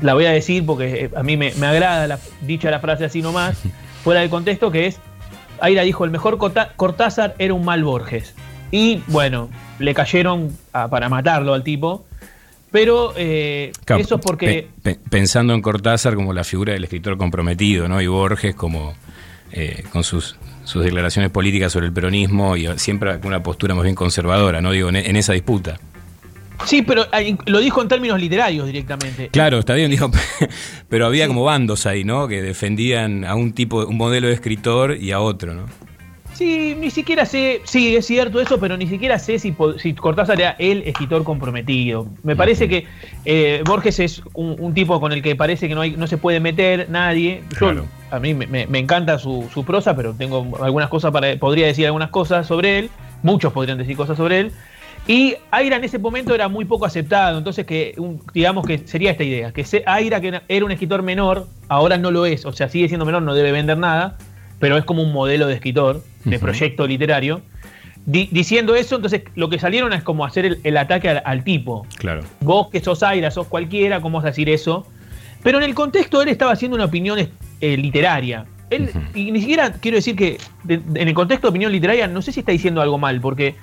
la 0.00 0.14
voy 0.14 0.26
a 0.26 0.30
decir 0.30 0.64
porque 0.64 1.06
eh, 1.06 1.10
a 1.16 1.24
mí 1.24 1.36
me, 1.36 1.48
agrada 1.48 2.06
la, 2.06 2.20
dicha 2.42 2.70
la 2.70 2.78
frase 2.78 3.04
así 3.04 3.20
nomás, 3.20 3.60
fuera 4.04 4.20
de 4.20 4.30
contexto, 4.30 4.70
que 4.70 4.86
es, 4.86 5.00
Aira 5.60 5.82
dijo, 5.82 6.04
el 6.04 6.12
mejor 6.12 6.38
Cortázar 6.76 7.34
era 7.38 7.52
un 7.52 7.64
mal 7.64 7.82
Borges. 7.82 8.36
Y 8.70 9.02
bueno, 9.08 9.48
le 9.80 9.92
cayeron 9.92 10.56
para 10.70 11.08
matarlo 11.08 11.52
al 11.54 11.64
tipo. 11.64 12.04
Pero 12.74 13.14
eh, 13.16 13.70
eso 13.86 14.16
es 14.16 14.20
porque... 14.20 14.66
pensando 15.08 15.54
en 15.54 15.62
Cortázar 15.62 16.16
como 16.16 16.32
la 16.32 16.42
figura 16.42 16.72
del 16.72 16.82
escritor 16.82 17.16
comprometido, 17.16 17.86
¿no? 17.86 18.02
Y 18.02 18.08
Borges 18.08 18.56
como 18.56 18.96
eh, 19.52 19.84
con 19.92 20.02
sus 20.02 20.34
sus 20.64 20.82
declaraciones 20.82 21.30
políticas 21.30 21.70
sobre 21.70 21.86
el 21.86 21.92
peronismo 21.92 22.56
y 22.56 22.66
siempre 22.78 23.20
con 23.20 23.28
una 23.28 23.44
postura 23.44 23.76
más 23.76 23.84
bien 23.84 23.94
conservadora, 23.94 24.60
¿no? 24.60 24.72
Digo, 24.72 24.88
en, 24.88 24.96
esa 25.14 25.34
disputa. 25.34 25.78
Sí, 26.64 26.82
pero 26.82 27.06
lo 27.46 27.60
dijo 27.60 27.80
en 27.80 27.86
términos 27.86 28.18
literarios 28.18 28.66
directamente. 28.66 29.28
Claro, 29.28 29.60
está 29.60 29.74
bien, 29.74 29.88
dijo, 29.92 30.10
pero 30.88 31.06
había 31.06 31.28
como 31.28 31.44
bandos 31.44 31.86
ahí, 31.86 32.02
¿no? 32.02 32.26
Que 32.26 32.42
defendían 32.42 33.24
a 33.24 33.36
un 33.36 33.52
tipo, 33.52 33.86
un 33.86 33.96
modelo 33.96 34.26
de 34.26 34.34
escritor 34.34 34.96
y 34.96 35.12
a 35.12 35.20
otro, 35.20 35.54
¿no? 35.54 35.66
Sí, 36.34 36.76
ni 36.76 36.90
siquiera 36.90 37.24
sé, 37.26 37.60
sí, 37.64 37.94
es 37.94 38.06
cierto 38.06 38.40
eso, 38.40 38.58
pero 38.58 38.76
ni 38.76 38.88
siquiera 38.88 39.20
sé 39.20 39.38
si, 39.38 39.54
si 39.78 39.94
Cortázar 39.94 40.40
era 40.40 40.56
el 40.58 40.82
escritor 40.82 41.22
comprometido. 41.22 42.08
Me 42.24 42.34
parece 42.34 42.68
que 42.68 42.86
eh, 43.24 43.62
Borges 43.64 44.00
es 44.00 44.22
un, 44.34 44.74
tipo 44.74 45.00
con 45.00 45.12
el 45.12 45.22
que 45.22 45.36
parece 45.36 45.68
que 45.68 45.76
no, 45.76 45.82
hay, 45.82 45.92
no 45.92 46.08
se 46.08 46.18
puede 46.18 46.40
meter 46.40 46.90
nadie. 46.90 47.44
Yo, 47.60 47.84
a 48.10 48.18
mí 48.18 48.34
me, 48.34 48.78
encanta 48.78 49.18
su, 49.18 49.48
su, 49.54 49.64
prosa, 49.64 49.94
pero 49.94 50.12
tengo 50.12 50.58
algunas 50.60 50.88
cosas 50.88 51.12
para, 51.12 51.36
podría 51.36 51.66
decir 51.66 51.86
algunas 51.86 52.10
cosas 52.10 52.48
sobre 52.48 52.80
él, 52.80 52.90
muchos 53.22 53.52
podrían 53.52 53.78
decir 53.78 53.96
cosas 53.96 54.16
sobre 54.16 54.40
él. 54.40 54.52
Y 55.06 55.36
Aira 55.52 55.76
en 55.76 55.84
ese 55.84 55.98
momento 55.98 56.34
era 56.34 56.48
muy 56.48 56.64
poco 56.64 56.86
aceptado, 56.86 57.38
entonces 57.38 57.66
que 57.66 57.94
digamos 58.32 58.66
que 58.66 58.78
sería 58.78 59.10
esta 59.10 59.22
idea, 59.22 59.52
que 59.52 59.64
Aira 59.86 60.20
que 60.20 60.40
era 60.48 60.64
un 60.64 60.72
escritor 60.72 61.02
menor, 61.02 61.46
ahora 61.68 61.98
no 61.98 62.10
lo 62.10 62.24
es, 62.24 62.46
o 62.46 62.52
sea, 62.52 62.68
sigue 62.68 62.88
siendo 62.88 63.04
menor, 63.04 63.22
no 63.22 63.34
debe 63.34 63.52
vender 63.52 63.76
nada, 63.76 64.16
pero 64.58 64.76
es 64.76 64.84
como 64.84 65.02
un 65.02 65.12
modelo 65.12 65.46
de 65.46 65.54
escritor, 65.54 66.02
de 66.24 66.38
proyecto 66.38 66.86
literario. 66.86 67.42
diciendo 68.06 68.74
eso, 68.74 68.96
entonces 68.96 69.22
lo 69.34 69.48
que 69.48 69.58
salieron 69.58 69.92
es 69.92 70.02
como 70.02 70.24
hacer 70.24 70.58
el, 70.62 70.76
ataque 70.76 71.08
al, 71.08 71.44
tipo. 71.44 71.86
Claro. 71.96 72.22
Vos 72.40 72.68
que 72.70 72.80
sos 72.80 73.02
Aira, 73.02 73.30
sos 73.30 73.46
cualquiera, 73.46 74.00
¿cómo 74.00 74.18
vas 74.18 74.24
a 74.24 74.28
decir 74.28 74.48
eso? 74.48 74.86
Pero 75.42 75.58
en 75.58 75.64
el 75.64 75.74
contexto 75.74 76.22
él 76.22 76.28
estaba 76.28 76.52
haciendo 76.52 76.74
una 76.74 76.86
opinión 76.86 77.18
eh, 77.60 77.76
literaria. 77.76 78.46
Él, 78.70 78.90
y 79.14 79.30
ni 79.30 79.40
siquiera 79.40 79.72
quiero 79.72 79.96
decir 79.96 80.16
que 80.16 80.38
en 80.68 81.08
el 81.08 81.14
contexto 81.14 81.48
de 81.48 81.50
opinión 81.50 81.70
literaria, 81.70 82.08
no 82.08 82.22
sé 82.22 82.32
si 82.32 82.40
está 82.40 82.52
diciendo 82.52 82.80
algo 82.80 82.96
mal, 82.96 83.20
porque 83.20 83.54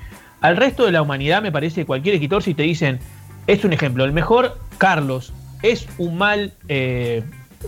al 0.41 0.57
resto 0.57 0.85
de 0.85 0.91
la 0.91 1.01
humanidad 1.01 1.41
me 1.41 1.51
parece 1.51 1.85
cualquier 1.85 2.15
escritor 2.15 2.43
si 2.43 2.53
te 2.53 2.63
dicen, 2.63 2.99
es 3.47 3.65
un 3.65 3.73
ejemplo, 3.73 4.05
el 4.05 4.11
mejor 4.11 4.59
Carlos 4.77 5.33
es 5.63 5.87
un 5.97 6.17
mal 6.17 6.53
eh, 6.67 7.23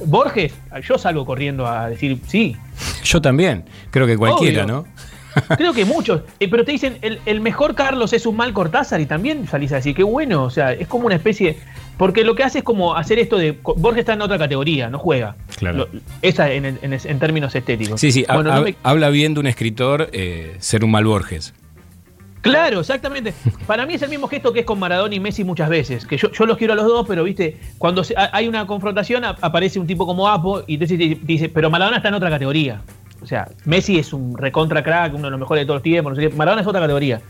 Borges, 0.06 0.54
yo 0.84 0.98
salgo 0.98 1.26
corriendo 1.26 1.68
a 1.68 1.90
decir 1.90 2.20
sí. 2.28 2.56
Yo 3.04 3.22
también, 3.22 3.66
creo 3.92 4.08
que 4.08 4.18
cualquiera, 4.18 4.66
¿no? 4.66 4.86
Creo 5.58 5.74
que 5.74 5.84
muchos, 5.84 6.22
eh, 6.40 6.48
pero 6.48 6.64
te 6.64 6.74
dicen 6.74 7.00
el, 7.02 7.42
mejor 7.42 7.74
Carlos 7.74 8.14
es 8.14 8.28
un 8.28 8.36
mal 8.36 8.54
Cortázar 8.54 9.02
y 9.02 9.08
también 9.08 9.48
salís 9.48 9.72
a 9.72 9.78
decir, 9.78 9.96
qué 9.96 10.04
bueno, 10.04 10.44
o 10.44 10.52
sea, 10.52 10.74
es 10.74 10.88
como 10.88 11.08
una 11.08 11.16
especie, 11.16 11.58
porque 11.98 12.24
lo 12.24 12.36
que 12.36 12.44
hace 12.44 12.60
es 12.60 12.64
como 12.64 12.96
hacer 12.96 13.18
esto 13.18 13.38
de, 13.38 13.58
Borges 13.64 14.02
está 14.02 14.14
en 14.14 14.22
otra 14.22 14.38
categoría, 14.38 14.92
no 14.92 15.00
juega. 15.00 15.36
Claro. 15.58 15.88
esa 16.22 16.52
en, 16.52 17.00
términos 17.20 17.56
estéticos. 17.56 18.00
Sí, 18.00 18.12
sí, 18.12 18.26
habla 18.28 19.10
bien 19.10 19.34
de 19.34 19.40
un 19.40 19.48
escritor 19.48 20.10
eh, 20.14 20.56
ser 20.60 20.84
un 20.84 20.92
mal 20.92 21.06
Borges. 21.06 21.56
Claro, 22.44 22.82
exactamente. 22.82 23.34
Para 23.66 23.86
mí 23.86 23.94
es 23.94 24.02
el 24.02 24.10
mismo 24.10 24.28
gesto 24.28 24.52
que 24.52 24.60
es 24.60 24.66
con 24.66 24.78
Maradona 24.78 25.16
y 25.16 25.20
Messi 25.20 25.46
muchas 25.46 25.70
veces. 25.70 26.06
Que 26.06 26.18
yo, 26.18 26.30
yo 26.30 26.46
los 26.46 26.58
quiero 26.58 26.74
a 26.74 26.76
los 26.76 26.86
dos, 26.86 27.08
pero 27.08 27.24
viste, 27.24 27.58
cuando 27.78 28.04
hay 28.34 28.50
una 28.50 28.68
confrontación 28.68 29.24
aparece 29.24 29.80
un 29.80 29.88
tipo 29.88 30.06
como 30.06 30.28
Apo 30.28 30.62
y 30.68 30.78
te 30.78 30.86
dice, 30.86 31.48
pero 31.48 31.72
Maradona 31.72 31.98
está 31.98 32.10
en 32.10 32.16
otra 32.16 32.30
categoría. 32.30 32.82
O 33.22 33.26
sea, 33.26 33.48
Messi 33.64 33.98
es 33.98 34.12
un 34.12 34.38
recontra 34.38 34.84
crack, 34.84 35.14
uno 35.14 35.24
de 35.24 35.32
los 35.32 35.40
mejores 35.40 35.62
de 35.62 35.66
todos 35.66 35.78
los 35.78 35.84
tiempos, 35.84 36.14
no 36.14 36.22
sé 36.22 36.30
Maradona 36.36 36.62
es 36.62 36.68
otra 36.68 36.82
categoría. 36.82 37.22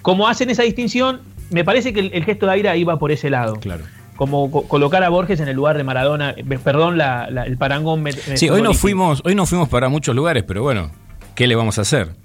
Como 0.00 0.28
hacen 0.28 0.48
esa 0.48 0.62
distinción, 0.62 1.20
me 1.50 1.64
parece 1.64 1.92
que 1.92 1.98
el, 1.98 2.24
gesto 2.24 2.46
de 2.46 2.52
Aira 2.52 2.76
iba 2.76 2.96
por 3.00 3.10
ese 3.10 3.30
lado. 3.30 3.56
Claro. 3.56 3.82
Como 4.14 4.48
colocar 4.68 5.02
a 5.02 5.08
Borges 5.08 5.40
en 5.40 5.48
el 5.48 5.56
lugar 5.56 5.76
de 5.76 5.82
Maradona, 5.82 6.34
eh, 6.36 6.44
perdón, 6.62 7.00
el 7.00 7.56
parangón. 7.56 8.04
Sí, 8.36 8.48
hoy 8.48 8.62
no 8.62 8.74
fuimos, 8.74 9.22
hoy 9.24 9.34
no 9.34 9.44
fuimos 9.44 9.68
para 9.68 9.88
muchos 9.88 10.14
lugares, 10.14 10.44
pero 10.46 10.62
bueno, 10.62 10.92
¿qué 11.34 11.48
le 11.48 11.56
vamos 11.56 11.78
a 11.78 11.82
hacer? 11.82 12.21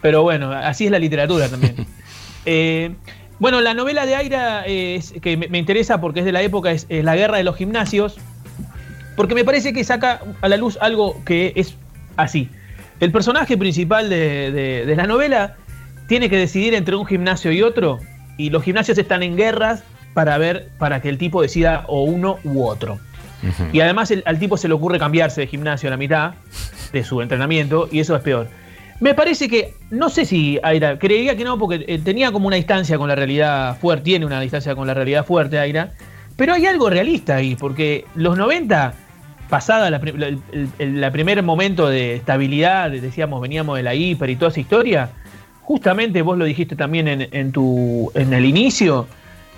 Pero 0.00 0.22
bueno, 0.22 0.52
así 0.52 0.86
es 0.86 0.90
la 0.90 0.98
literatura 0.98 1.48
también. 1.48 1.86
Eh, 2.50 2.94
bueno, 3.40 3.60
la 3.60 3.74
novela 3.74 4.06
de 4.06 4.14
Aira 4.14 4.64
es, 4.64 5.12
que 5.20 5.36
me, 5.36 5.58
interesa 5.58 6.00
porque 6.00 6.20
es 6.20 6.24
de 6.24 6.32
la 6.32 6.40
época, 6.40 6.72
es, 6.72 6.86
La 6.88 7.14
guerra 7.14 7.36
de 7.36 7.44
los 7.44 7.56
gimnasios, 7.56 8.16
porque 9.16 9.34
me 9.34 9.44
parece 9.44 9.72
que 9.72 9.84
saca 9.84 10.20
a 10.40 10.48
la 10.48 10.56
luz 10.56 10.78
algo 10.80 11.22
que 11.24 11.52
es 11.56 11.76
así. 12.16 12.48
El 13.00 13.12
personaje 13.12 13.56
principal 13.56 14.08
de, 14.08 14.92
la 14.96 15.06
novela 15.06 15.56
tiene 16.08 16.28
que 16.28 16.36
decidir 16.36 16.74
entre 16.74 16.96
un 16.96 17.06
gimnasio 17.06 17.52
y 17.52 17.62
otro, 17.62 17.98
y 18.38 18.50
los 18.50 18.64
gimnasios 18.64 18.98
están 18.98 19.22
en 19.22 19.36
guerras 19.36 19.84
para 20.14 20.36
ver, 20.38 20.70
para 20.78 21.00
que 21.02 21.08
el 21.08 21.18
tipo 21.18 21.42
decida 21.42 21.84
o 21.86 22.04
uno 22.04 22.38
u 22.44 22.64
otro. 22.64 22.98
Y 23.72 23.80
además 23.80 24.12
al 24.24 24.38
tipo 24.40 24.56
se 24.56 24.66
le 24.66 24.74
ocurre 24.74 24.98
cambiarse 24.98 25.42
de 25.42 25.46
gimnasio 25.46 25.88
a 25.88 25.90
la 25.90 25.96
mitad 25.96 26.34
de 26.92 27.04
su 27.04 27.22
entrenamiento, 27.22 27.88
y 27.92 28.00
eso 28.00 28.16
es 28.16 28.22
peor. 28.22 28.48
Me 29.00 29.14
parece 29.14 29.48
que, 29.48 29.74
no 29.90 30.08
sé 30.08 30.24
si 30.24 30.58
Aira, 30.62 30.98
creía 30.98 31.36
que 31.36 31.44
no, 31.44 31.56
porque 31.56 31.84
eh, 31.86 32.00
tenía 32.02 32.32
como 32.32 32.48
una 32.48 32.56
distancia 32.56 32.98
con 32.98 33.08
la 33.08 33.14
realidad 33.14 33.78
fuerte, 33.78 34.04
tiene 34.04 34.26
una 34.26 34.40
distancia 34.40 34.74
con 34.74 34.88
la 34.88 34.94
realidad 34.94 35.24
fuerte 35.24 35.58
Aira, 35.58 35.92
pero 36.36 36.54
hay 36.54 36.66
algo 36.66 36.90
realista 36.90 37.36
ahí, 37.36 37.54
porque 37.54 38.06
los 38.16 38.36
90, 38.36 38.94
pasada 39.48 39.90
la, 39.90 40.00
el, 40.78 41.12
primer 41.12 41.42
momento 41.44 41.88
de 41.88 42.16
estabilidad, 42.16 42.90
decíamos, 42.90 43.40
veníamos 43.40 43.76
de 43.76 43.84
la 43.84 43.94
hiper 43.94 44.30
y 44.30 44.36
toda 44.36 44.50
esa 44.50 44.60
historia, 44.60 45.10
justamente 45.62 46.22
vos 46.22 46.36
lo 46.36 46.44
dijiste 46.44 46.74
también 46.74 47.06
en, 47.08 47.52
tu, 47.52 48.10
en 48.14 48.32
el 48.32 48.44
inicio, 48.44 49.06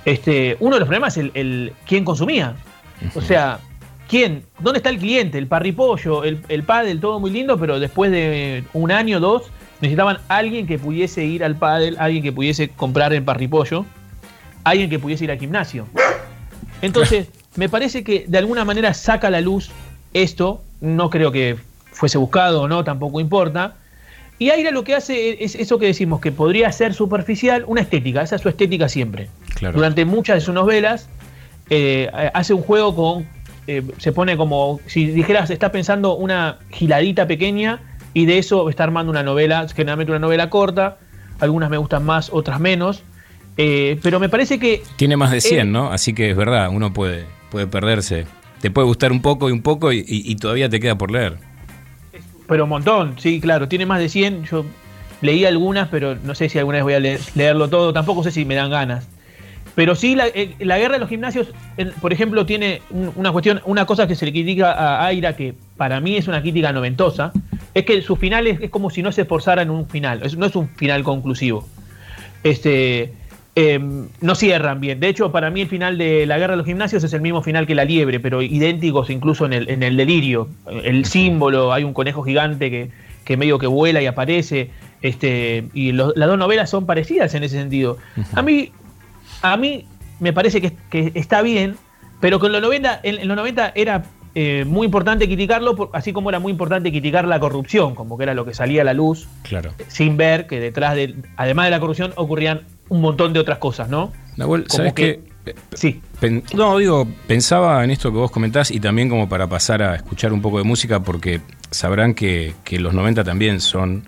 este, 0.05 0.57
uno 0.61 0.77
de 0.77 0.81
los 0.81 0.87
problemas 0.87 1.17
es 1.17 1.25
el, 1.25 1.31
el 1.35 1.73
quién 1.87 2.05
consumía. 2.05 2.57
O 3.15 3.21
sea, 3.23 3.61
¿Quién? 4.11 4.43
¿Dónde 4.59 4.79
está 4.79 4.91
el 4.91 4.99
cliente? 4.99 5.39
El 5.39 5.47
parripollo, 5.47 6.25
el, 6.25 6.41
el 6.49 6.65
pádel, 6.65 6.99
todo 6.99 7.21
muy 7.21 7.31
lindo, 7.31 7.61
pero 7.61 7.79
después 7.79 8.11
de 8.11 8.65
un 8.73 8.91
año 8.91 9.19
o 9.19 9.21
dos 9.21 9.45
necesitaban 9.81 10.19
alguien 10.27 10.67
que 10.67 10.81
pudiese 10.81 11.25
ir 11.25 11.45
al 11.45 11.55
pádel, 11.55 11.97
alguien 12.01 12.25
que 12.25 12.33
pudiese 12.33 12.71
comprar 12.71 13.13
el 13.13 13.23
parripollo, 13.23 13.87
alguien 14.65 14.91
que 14.91 14.99
pudiese 14.99 15.23
ir 15.23 15.31
al 15.31 15.39
gimnasio. 15.39 15.87
Entonces, 16.83 17.29
me 17.55 17.69
parece 17.69 18.03
que 18.03 18.25
de 18.27 18.39
alguna 18.39 18.65
manera 18.65 18.95
saca 18.95 19.29
a 19.29 19.31
la 19.31 19.41
luz 19.41 19.71
esto, 20.13 20.61
no 20.81 21.09
creo 21.09 21.31
que 21.31 21.57
fuese 21.93 22.19
buscado 22.19 22.63
o 22.63 22.69
no, 22.69 22.83
tampoco 22.83 23.21
importa. 23.21 23.77
Y 24.41 24.51
Aira 24.51 24.73
lo 24.73 24.83
que 24.83 24.97
hace 24.97 25.45
es 25.45 25.55
eso 25.55 25.79
que 25.79 25.87
decimos, 25.87 26.21
que 26.21 26.33
podría 26.33 26.73
ser 26.73 26.95
superficial, 26.95 27.63
una 27.69 27.83
estética, 27.83 28.23
esa 28.23 28.35
es 28.35 28.43
su 28.43 28.49
estética 28.49 28.89
siempre. 28.89 29.29
Durante 29.73 30.05
muchas 30.05 30.37
de 30.37 30.41
sus 30.41 30.55
novelas 30.55 31.09
eh, 31.69 32.11
hace 32.35 32.55
un 32.55 32.63
juego 32.63 32.97
con 32.97 33.40
eh, 33.71 33.85
se 33.99 34.11
pone 34.11 34.37
como, 34.37 34.81
si 34.87 35.07
dijeras, 35.07 35.49
está 35.49 35.71
pensando 35.71 36.17
una 36.17 36.59
giladita 36.71 37.29
pequeña 37.29 37.79
y 38.15 38.27
de 38.27 38.39
eso 38.39 38.69
está 38.69 38.83
armando 38.83 39.13
una 39.13 39.23
novela, 39.23 39.65
generalmente 39.69 40.11
una 40.11 40.19
novela 40.19 40.51
corta, 40.51 40.99
algunas 41.39 41.71
me 41.71 41.77
gustan 41.77 42.05
más, 42.05 42.31
otras 42.33 42.59
menos, 42.59 43.05
eh, 43.57 44.01
pero 44.03 44.19
me 44.19 44.29
parece 44.29 44.59
que... 44.59 44.83
Tiene 44.97 45.17
más 45.17 45.31
de 45.31 45.41
100, 45.41 45.71
¿no? 45.71 45.93
Así 45.93 46.15
que 46.15 46.31
es 46.31 46.37
verdad, 46.37 46.69
uno 46.73 46.93
puede, 46.93 47.27
puede 47.53 47.69
perderse. 47.69 48.27
Te 48.61 48.73
puede 48.73 48.89
gustar 48.89 49.13
un 49.13 49.23
poco 49.23 49.49
y 49.49 49.53
un 49.53 49.63
poco 49.63 49.93
y, 49.93 50.35
todavía 50.35 50.69
te 50.69 50.81
queda 50.81 50.99
por 50.99 51.13
leer. 51.13 51.39
Pero 52.49 52.65
un 52.65 52.71
montón, 52.71 53.15
sí, 53.21 53.41
claro, 53.41 53.69
tiene 53.69 53.87
más 53.87 54.01
de 54.01 54.09
100, 54.09 54.47
yo 54.47 54.65
leí 55.21 55.45
algunas, 55.45 55.87
pero 55.91 56.17
no 56.17 56.35
sé 56.35 56.49
si 56.49 56.59
alguna 56.59 56.79
vez 56.79 56.83
voy 56.83 56.95
a 56.95 57.19
leerlo 57.37 57.69
todo, 57.69 57.93
tampoco 57.93 58.25
sé 58.25 58.33
si 58.33 58.45
me 58.45 58.57
dan 58.57 58.71
ganas. 58.71 59.07
Pero 59.75 59.95
sí, 59.95 60.17
eh, 60.35 60.55
la, 60.59 60.79
guerra 60.79 60.95
de 60.95 61.01
los 61.01 61.09
gimnasios, 61.09 61.49
por 62.01 62.13
ejemplo, 62.13 62.45
tiene 62.45 62.83
una 63.17 63.33
cuestión, 63.33 63.61
una 63.65 63.87
cosa 63.87 64.07
que 64.07 64.15
se 64.15 64.27
le 64.27 64.33
critica 64.33 64.73
a 64.73 65.07
Aira, 65.07 65.37
que 65.37 65.55
para 65.77 66.01
mí 66.01 66.17
es 66.17 66.29
una 66.29 66.43
crítica 66.43 66.73
noventosa, 66.73 67.33
es 67.75 67.85
que 67.85 68.03
su 68.03 68.17
final 68.17 68.47
es, 68.47 68.71
como 68.71 68.91
si 68.91 69.03
no 69.03 69.13
se 69.13 69.23
esforzara 69.23 69.63
en 69.63 69.71
un 69.71 69.89
final, 69.89 70.23
no 70.37 70.47
es 70.47 70.57
un 70.57 70.69
final 70.69 71.03
conclusivo. 71.05 71.67
Este, 72.43 73.13
em, 73.55 74.09
no 74.21 74.35
cierran 74.35 74.81
bien. 74.81 74.99
De 74.99 75.09
hecho, 75.09 75.31
para 75.31 75.51
mí 75.51 75.61
el 75.61 75.69
final 75.69 75.99
de 75.99 76.27
la 76.27 76.39
guerra 76.39 76.55
de 76.55 76.59
los 76.59 76.67
gimnasios 76.67 77.05
es 77.05 77.13
el 77.13 77.21
mismo 77.21 77.43
final 77.43 77.67
que 77.67 77.75
la 77.75 77.85
liebre, 77.85 78.19
pero 78.19 78.43
idénticos 78.43 79.09
incluso 79.11 79.47
en 79.47 79.53
el, 79.53 79.71
en 79.71 79.83
el 79.83 79.97
delirio. 79.97 80.49
El 80.83 81.05
símbolo, 81.05 81.73
hay 81.73 81.85
un 81.85 81.93
conejo 81.93 82.23
gigante 82.23 82.71
que, 82.71 82.91
que 83.25 83.37
medio 83.37 83.59
que 83.59 83.67
vuela 83.67 84.03
y 84.03 84.07
aparece. 84.07 84.71
Este, 85.03 85.65
y 85.73 85.93
las 85.93 86.15
dos 86.15 86.39
novelas 86.39 86.69
son 86.69 86.87
parecidas 86.87 87.35
en 87.35 87.45
ese 87.45 87.57
sentido. 87.57 87.97
A 88.35 88.43
mí 88.43 88.71
a 89.43 89.57
mí 89.57 89.87
me 90.19 90.33
parece 90.33 90.61
que, 90.61 91.13
está 91.15 91.43
bien, 91.43 91.77
pero 92.21 92.39
que 92.39 92.47
en 92.47 92.53
los 92.53 92.63
90, 92.63 93.01
en, 93.03 93.27
los 93.29 93.37
90 93.37 93.73
era 93.75 94.05
eh, 94.35 94.65
muy 94.67 94.85
importante 94.85 95.27
criticarlo, 95.27 95.91
así 95.93 96.13
como 96.13 96.29
era 96.29 96.39
muy 96.39 96.53
importante 96.53 96.91
criticar 96.91 97.27
la 97.27 97.41
corrupción, 97.41 97.95
como 97.95 98.17
que 98.17 98.25
era 98.25 98.35
lo 98.35 98.45
que 98.45 98.55
salía 98.55 98.83
a 98.83 98.85
la 98.85 98.95
luz, 98.95 99.29
claro. 99.43 99.73
sin 99.89 100.17
ver 100.17 100.47
que 100.47 100.61
detrás 100.61 100.95
de, 100.95 101.17
además 101.37 101.67
de 101.67 101.71
la 101.71 101.81
corrupción, 101.81 102.13
ocurrían 102.17 102.63
un 102.89 103.01
montón 103.01 103.33
de 103.33 103.41
otras 103.41 103.59
cosas, 103.59 103.89
¿no? 103.89 104.13
Nahuel, 104.37 104.67
¿sabes 104.69 104.93
que, 104.93 105.21
Sí. 105.75 106.01
no, 106.55 106.79
digo, 106.79 107.09
pensaba 107.27 107.83
en 107.83 107.91
esto 107.91 108.11
que 108.11 108.19
vos 108.19 108.31
comentás 108.31 108.71
y 108.71 108.79
también 108.79 109.09
como 109.09 109.29
para 109.29 109.49
pasar 109.49 109.83
a 109.83 109.95
escuchar 109.95 110.33
un 110.33 110.43
poco 110.43 110.59
de 110.59 110.65
música, 110.65 111.01
porque 111.01 111.41
sabrán 111.71 112.15
que, 112.15 112.55
que 112.63 112.79
los 112.79 112.93
90 112.93 113.25
también 113.25 113.61
son 113.61 114.05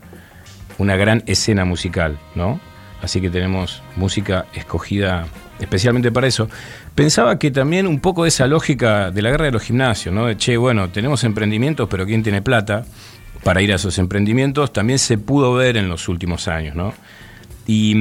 una 0.79 0.97
gran 0.97 1.23
escena 1.27 1.64
musical, 1.64 2.18
¿no? 2.35 2.61
Así 3.03 3.21
que 3.21 3.31
tenemos 3.31 3.83
música 3.97 4.47
escogida 4.55 5.27
especialmente 5.61 6.11
para 6.11 6.27
eso. 6.27 6.49
Pensaba 6.95 7.38
que 7.38 7.51
también 7.51 7.87
un 7.87 8.01
poco 8.01 8.27
esa 8.27 8.47
lógica 8.47 9.11
de 9.11 9.23
la 9.23 9.31
guerra 9.31 9.45
de 9.47 9.53
los 9.53 9.62
gimnasios, 9.62 10.15
¿no? 10.15 10.27
De, 10.27 10.37
che, 10.37 10.57
bueno, 10.57 10.91
tenemos 10.91 11.25
emprendimientos, 11.25 11.88
pero 11.88 12.07
¿quién 12.07 12.23
tiene 12.23 12.43
plata 12.43 12.85
para 13.45 13.62
ir 13.62 13.73
a 13.73 13.77
esos 13.77 13.99
emprendimientos? 13.99 14.73
También 14.73 14.99
se 14.99 15.19
pudo 15.19 15.53
ver 15.55 15.77
en 15.77 15.88
los 15.88 16.09
últimos 16.09 16.49
años, 16.49 16.75
¿no? 16.75 16.95
Y 17.67 17.95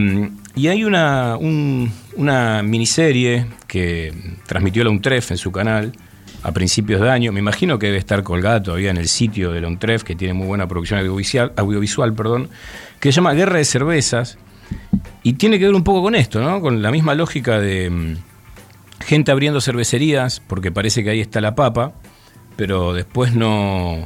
y 0.56 0.68
hay 0.68 0.84
una, 0.84 1.38
una 1.38 2.62
miniserie 2.64 3.46
que 3.68 4.14
transmitió 4.46 4.84
la 4.84 4.90
UNTREF 4.90 5.32
en 5.32 5.38
su 5.38 5.52
canal 5.52 5.94
a 6.44 6.52
principios 6.52 7.00
de 7.00 7.10
año. 7.10 7.32
Me 7.32 7.40
imagino 7.40 7.80
que 7.80 7.86
debe 7.86 8.00
estar 8.00 8.24
colgada 8.24 8.62
todavía 8.62 8.92
en 8.92 8.98
el 8.98 9.08
sitio 9.08 9.52
de 9.52 9.62
la 9.62 9.68
UNTREF, 9.68 10.04
que 10.04 10.16
tiene 10.16 10.34
muy 10.34 10.48
buena 10.48 10.68
producción 10.68 11.00
audiovisual, 11.00 11.54
audiovisual 11.56 12.14
perdón, 12.14 12.50
que 13.00 13.12
se 13.12 13.18
llama 13.18 13.34
Guerra 13.34 13.58
de 13.58 13.66
Cervezas. 13.66 14.38
Y 15.24 15.34
tiene 15.34 15.60
que 15.60 15.66
ver 15.66 15.76
un 15.76 15.84
poco 15.84 16.02
con 16.02 16.16
esto, 16.16 16.42
¿no? 16.42 16.62
Con 16.62 16.82
la 16.82 16.92
misma 16.92 17.14
lógica 17.14 17.60
de 17.60 17.90
mm, 17.90 18.16
gente 19.02 19.32
abriendo 19.32 19.62
cervecerías, 19.62 20.40
porque 20.40 20.72
parece 20.72 21.04
que 21.04 21.12
ahí 21.12 21.20
está 21.20 21.42
la 21.42 21.56
papa, 21.56 21.94
pero 22.56 22.94
después 22.94 23.34
no, 23.36 23.98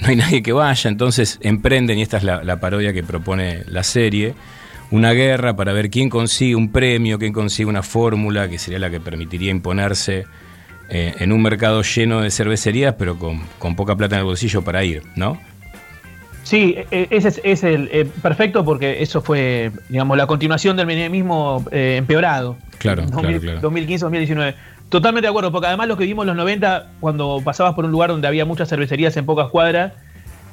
no 0.00 0.08
hay 0.08 0.16
nadie 0.16 0.42
que 0.42 0.52
vaya, 0.52 0.90
entonces 0.90 1.38
emprenden, 1.42 1.98
y 1.98 2.02
esta 2.02 2.18
es 2.18 2.24
la, 2.24 2.60
parodia 2.60 2.92
que 2.92 3.02
propone 3.02 3.64
la 3.66 3.82
serie, 3.82 4.34
una 4.90 5.12
guerra 5.12 5.56
para 5.56 5.72
ver 5.72 5.90
quién 5.90 6.10
consigue 6.10 6.54
un 6.54 6.70
premio, 6.70 7.18
quién 7.18 7.32
consigue 7.32 7.68
una 7.68 7.82
fórmula 7.82 8.48
que 8.48 8.58
sería 8.58 8.78
la 8.78 8.90
que 8.90 9.00
permitiría 9.00 9.50
imponerse 9.50 10.24
eh, 10.90 11.14
en 11.18 11.32
un 11.32 11.42
mercado 11.42 11.82
lleno 11.82 12.20
de 12.20 12.30
cervecerías, 12.30 12.94
pero 12.98 13.18
con, 13.18 13.40
con, 13.58 13.74
poca 13.74 13.96
plata 13.96 14.16
en 14.16 14.20
el 14.20 14.26
bolsillo 14.26 14.62
para 14.62 14.84
ir, 14.84 15.02
¿no? 15.16 15.40
Sí, 16.44 16.74
e, 16.76 16.86
e, 16.90 17.08
ese 17.10 17.40
es, 17.42 17.64
el 17.64 17.88
eh, 17.90 18.06
perfecto 18.22 18.64
porque 18.64 19.02
eso 19.02 19.20
fue, 19.22 19.72
digamos, 19.88 20.16
la 20.16 20.26
continuación 20.26 20.76
del 20.76 20.86
menemismo 20.86 21.64
eh, 21.72 21.96
empeorado. 21.98 22.56
Claro, 22.78 23.04
claro, 23.06 23.40
claro. 23.40 23.60
2015-2019. 23.62 24.54
Totalmente 24.90 25.26
de 25.26 25.30
acuerdo, 25.30 25.50
porque 25.50 25.66
además 25.66 25.88
lo 25.88 25.96
que 25.96 26.04
vimos 26.04 26.24
en 26.24 26.28
los 26.28 26.36
90, 26.36 26.90
cuando 27.00 27.40
pasabas 27.42 27.74
por 27.74 27.86
un 27.86 27.90
lugar 27.90 28.10
donde 28.10 28.28
había 28.28 28.44
muchas 28.44 28.68
cervecerías 28.68 29.16
en 29.16 29.24
pocas 29.24 29.48
cuadras, 29.48 29.94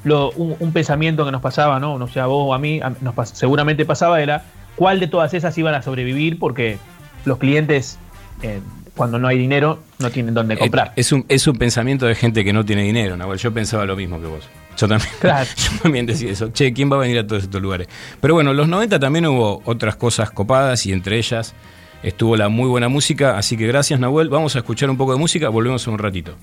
lo, 0.04 0.32
un, 0.32 0.72
pensamiento 0.72 1.26
que 1.26 1.32
nos 1.32 1.42
pasaba, 1.42 1.80
¿no? 1.80 2.00
No 2.00 2.08
sé, 2.08 2.22
a 2.22 2.26
vos 2.26 2.46
o 2.50 2.54
a 2.54 2.58
mí, 2.58 2.80
nos 3.02 3.30
seguramente 3.30 3.86
pasaba 3.86 4.22
era 4.22 4.44
cuál 4.76 5.00
de 5.00 5.08
todas 5.08 5.34
esas 5.34 5.56
iban 5.58 5.76
a 5.76 5.82
sobrevivir 5.84 6.40
porque 6.40 6.78
los 7.26 7.38
clientes, 7.38 8.00
eh, 8.42 8.62
cuando 8.96 9.20
no 9.20 9.28
hay 9.28 9.38
dinero, 9.38 9.80
no 10.00 10.10
tienen 10.10 10.34
dónde 10.34 10.58
comprar. 10.58 10.94
Es 10.96 11.12
un, 11.12 11.26
es 11.28 11.46
un 11.46 11.58
pensamiento 11.58 12.06
de 12.06 12.16
gente 12.16 12.44
que 12.44 12.54
no 12.54 12.66
tiene 12.66 12.84
dinero, 12.84 13.18
Nahuel. 13.18 13.38
Yo 13.38 13.54
pensaba 13.54 13.86
lo 13.86 13.96
mismo 13.96 14.20
que 14.20 14.28
vos. 14.28 14.50
Yo 14.78 14.88
también, 14.88 15.10
yo 15.22 15.80
también 15.82 16.06
decía 16.06 16.32
eso. 16.32 16.52
Che, 16.52 16.74
¿quién 16.74 16.92
va 16.92 16.96
a 16.96 17.00
venir 17.00 17.20
a 17.20 17.28
todos 17.28 17.44
estos 17.44 17.62
lugares? 17.62 17.88
Pero 18.20 18.34
bueno, 18.34 18.52
en 18.52 18.58
los 18.58 18.68
90 18.68 19.00
también 19.00 19.26
hubo 19.28 19.62
otras 19.66 19.96
cosas 19.96 20.32
copadas 20.32 20.86
y 20.86 20.92
entre 20.92 21.18
ellas 21.18 21.54
estuvo 22.04 22.36
la 22.36 22.50
muy 22.50 22.68
buena 22.68 22.90
música. 22.90 23.38
Así 23.38 23.58
que 23.58 23.68
gracias, 23.68 24.00
Nahuel. 24.00 24.30
Vamos 24.30 24.56
a 24.56 24.60
escuchar 24.60 24.90
un 24.90 24.98
poco 24.98 25.14
de 25.14 25.20
música. 25.20 25.50
Volvemos 25.50 25.86
en 25.88 25.94
un 25.94 26.00
ratito. 26.00 26.36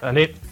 Dale. 0.00 0.51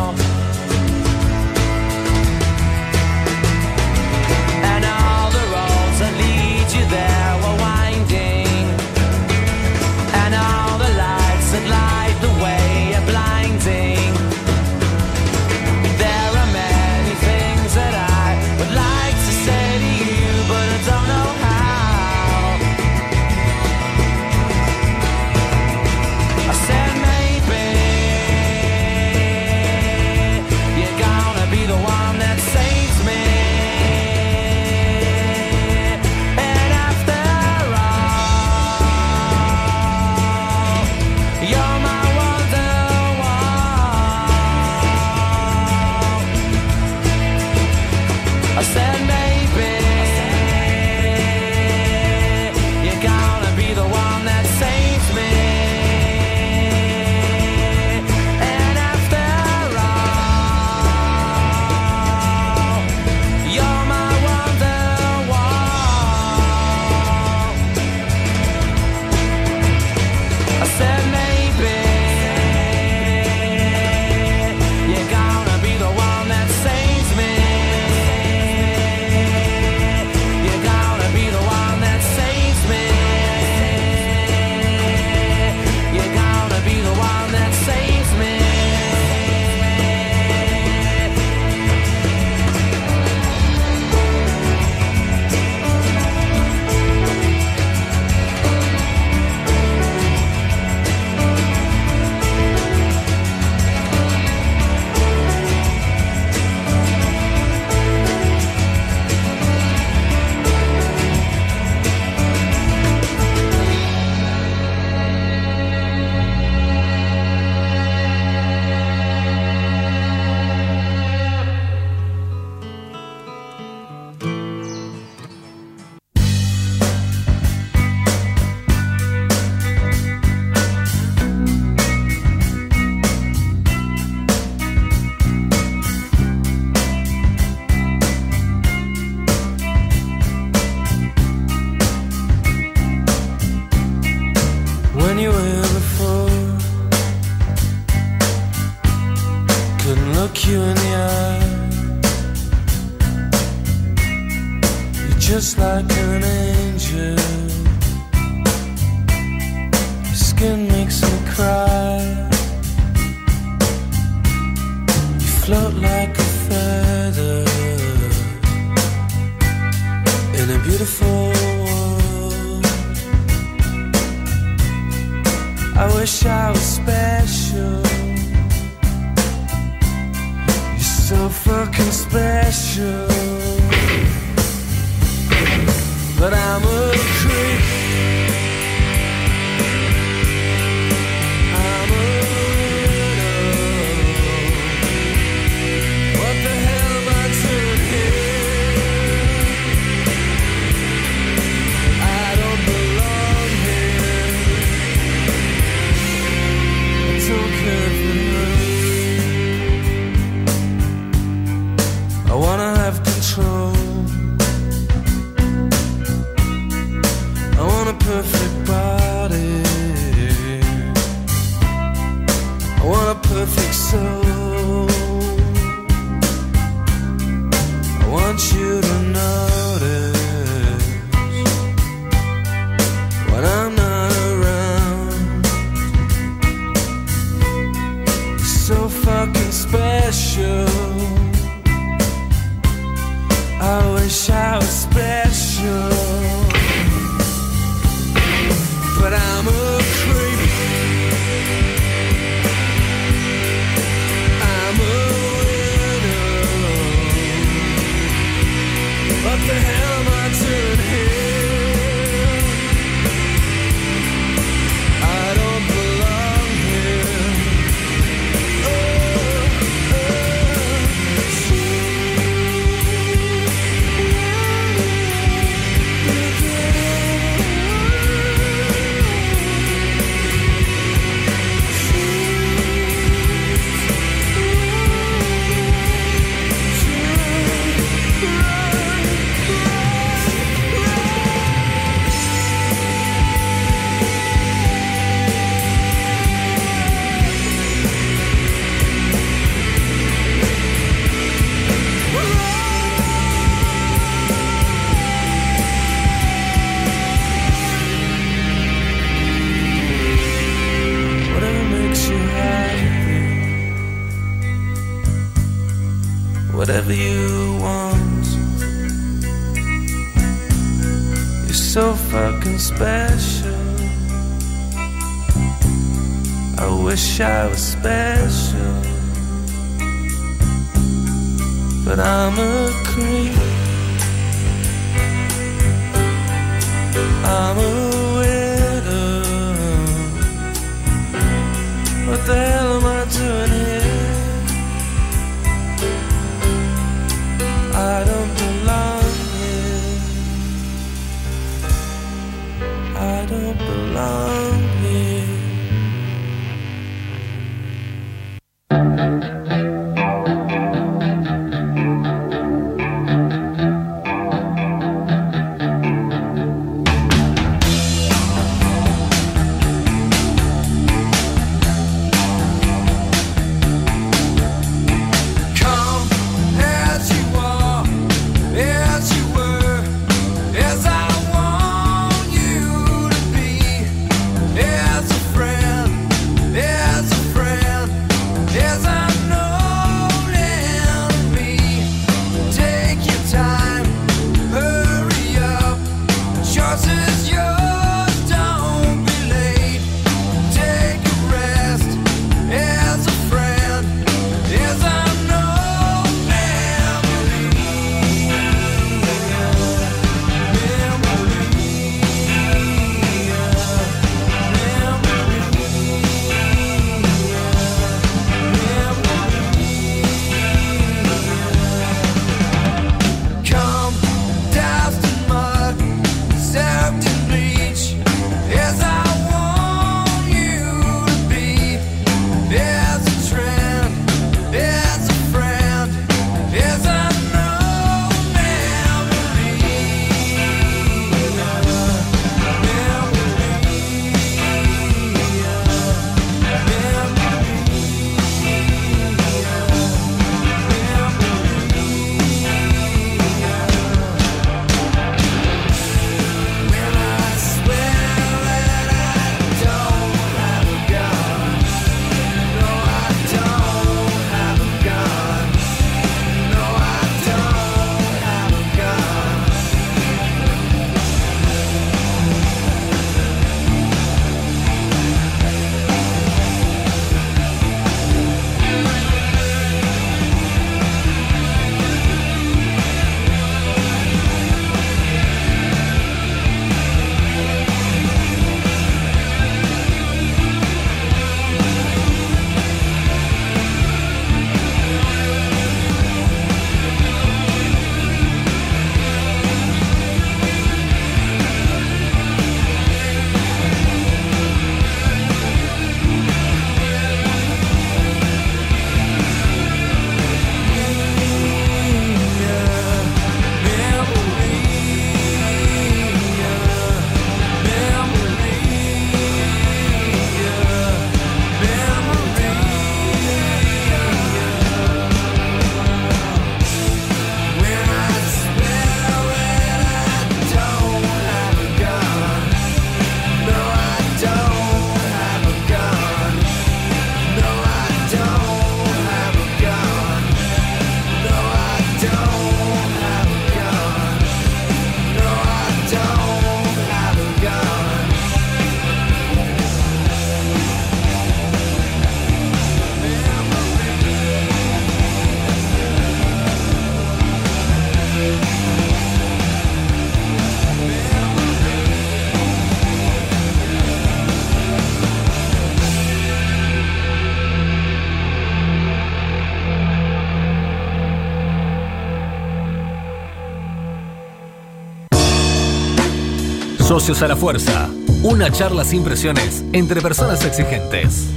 A 577.11 577.27
la 577.27 577.35
Fuerza. 577.35 577.89
Una 578.23 578.49
charla 578.49 578.85
sin 578.85 579.03
presiones 579.03 579.65
entre 579.73 579.99
personas 579.99 580.45
exigentes. 580.45 581.27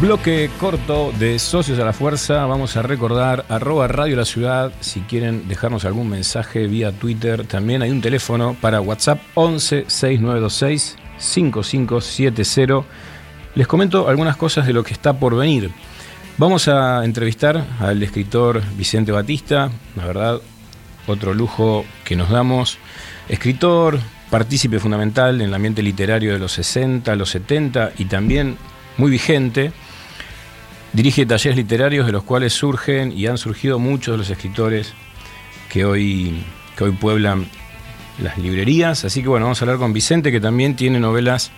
Bloque 0.00 0.48
corto 0.60 1.12
de 1.18 1.40
Socios 1.40 1.76
a 1.80 1.84
la 1.84 1.92
Fuerza. 1.92 2.46
Vamos 2.46 2.76
a 2.76 2.82
recordar 2.82 3.44
arroba 3.48 3.88
Radio 3.88 4.14
La 4.14 4.24
Ciudad. 4.24 4.72
Si 4.78 5.00
quieren 5.00 5.48
dejarnos 5.48 5.84
algún 5.84 6.08
mensaje 6.08 6.68
vía 6.68 6.92
Twitter, 6.92 7.48
también 7.48 7.82
hay 7.82 7.90
un 7.90 8.00
teléfono 8.00 8.56
para 8.60 8.80
WhatsApp 8.80 9.20
11 9.34 9.86
6926 9.88 10.96
5570. 11.18 12.84
Les 13.56 13.66
comento 13.66 14.08
algunas 14.08 14.36
cosas 14.36 14.68
de 14.68 14.72
lo 14.72 14.84
que 14.84 14.92
está 14.92 15.14
por 15.14 15.34
venir. 15.34 15.72
Vamos 16.38 16.68
a 16.68 17.04
entrevistar 17.04 17.66
al 17.80 18.00
escritor 18.00 18.62
Vicente 18.76 19.10
Batista, 19.10 19.72
la 19.96 20.06
verdad, 20.06 20.40
otro 21.08 21.34
lujo 21.34 21.84
que 22.04 22.14
nos 22.14 22.30
damos. 22.30 22.78
Escritor, 23.28 23.98
partícipe 24.30 24.78
fundamental 24.78 25.40
en 25.40 25.48
el 25.48 25.54
ambiente 25.54 25.82
literario 25.82 26.32
de 26.32 26.38
los 26.38 26.52
60, 26.52 27.16
los 27.16 27.30
70 27.30 27.90
y 27.98 28.04
también 28.04 28.56
muy 28.98 29.10
vigente. 29.10 29.72
Dirige 30.92 31.26
talleres 31.26 31.56
literarios 31.56 32.06
de 32.06 32.12
los 32.12 32.22
cuales 32.22 32.52
surgen 32.52 33.10
y 33.10 33.26
han 33.26 33.36
surgido 33.36 33.80
muchos 33.80 34.14
de 34.14 34.18
los 34.18 34.30
escritores 34.30 34.94
que 35.68 35.84
hoy, 35.84 36.40
que 36.76 36.84
hoy 36.84 36.92
pueblan 36.92 37.48
las 38.22 38.38
librerías. 38.38 39.04
Así 39.04 39.22
que 39.22 39.28
bueno, 39.28 39.46
vamos 39.46 39.60
a 39.60 39.64
hablar 39.64 39.78
con 39.78 39.92
Vicente, 39.92 40.30
que 40.30 40.40
también 40.40 40.76
tiene 40.76 41.00
novelas 41.00 41.50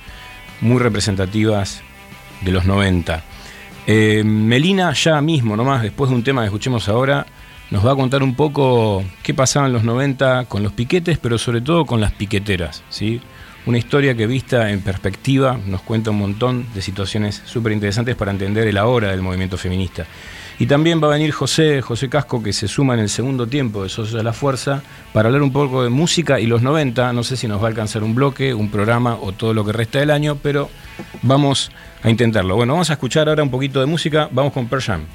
muy 0.63 0.79
representativas 0.79 1.83
de 2.41 2.51
los 2.51 2.65
90. 2.65 3.25
Eh, 3.93 4.23
Melina 4.23 4.93
ya 4.93 5.21
mismo, 5.21 5.57
nomás 5.57 5.83
después 5.83 6.11
de 6.11 6.15
un 6.15 6.23
tema 6.23 6.43
que 6.43 6.47
escuchemos 6.47 6.89
ahora, 6.89 7.27
nos 7.73 7.85
va 7.85 7.91
a 7.91 7.97
contar 7.97 8.23
un 8.23 8.37
poco 8.37 9.03
qué 9.25 9.35
pasaba 9.35 9.67
en 9.67 9.73
los 9.73 9.83
90 9.83 10.45
con 10.45 10.63
los 10.63 10.73
piquetes, 10.73 11.19
pero 11.19 11.39
sobre 11.39 11.61
todo 11.61 11.85
con 11.85 12.01
las 12.01 12.13
piqueteras. 12.13 12.85
¿sí? 12.89 13.21
Una 13.67 13.79
historia 13.79 14.15
que 14.15 14.29
vista 14.29 14.71
en 14.71 14.81
perspectiva 14.83 15.59
nos 15.67 15.83
cuenta 15.83 16.13
un 16.13 16.19
montón 16.19 16.67
de 16.73 16.83
situaciones 16.83 17.43
súper 17.45 17.73
interesantes 17.73 18.15
para 18.15 18.31
entender 18.31 18.69
el 18.69 18.79
ahora 18.79 19.11
del 19.11 19.23
movimiento 19.23 19.59
feminista. 19.59 20.07
Y 20.61 20.67
también 20.67 21.03
va 21.03 21.09
a 21.09 21.11
venir 21.11 21.33
José, 21.33 21.83
José 21.83 22.09
Casco, 22.09 22.41
que 22.41 22.53
se 22.53 22.69
suma 22.69 22.95
en 22.95 23.01
el 23.01 23.09
segundo 23.09 23.49
tiempo 23.49 23.83
de 23.83 23.89
Socios 23.89 24.17
de 24.17 24.23
la 24.23 24.33
Fuerza, 24.33 24.85
para 25.13 25.27
hablar 25.27 25.43
un 25.43 25.53
poco 25.53 25.83
de 25.83 25.91
música 25.91 26.39
y 26.39 26.47
los 26.47 26.63
90. 26.63 27.13
No 27.13 27.25
sé 27.25 27.37
si 27.37 27.49
nos 27.49 27.61
va 27.61 27.65
a 27.65 27.69
alcanzar 27.71 28.05
un 28.05 28.15
bloque, 28.15 28.55
un 28.55 28.71
programa 28.71 29.17
o 29.21 29.33
todo 29.33 29.53
lo 29.53 29.65
que 29.65 29.73
resta 29.73 29.99
del 29.99 30.13
año, 30.13 30.37
pero 30.41 30.71
vamos 31.23 31.73
a 32.03 32.11
intentarlo. 32.11 32.57
Bueno, 32.57 32.73
vamos 32.75 32.91
a 32.91 32.95
escuchar 32.95 33.29
ahora 33.29 33.43
un 33.43 33.51
poquito 33.51 33.81
de 33.81 33.87
música. 33.87 34.29
Vamos 34.33 34.53
con 34.53 34.67
Pearl. 34.69 35.07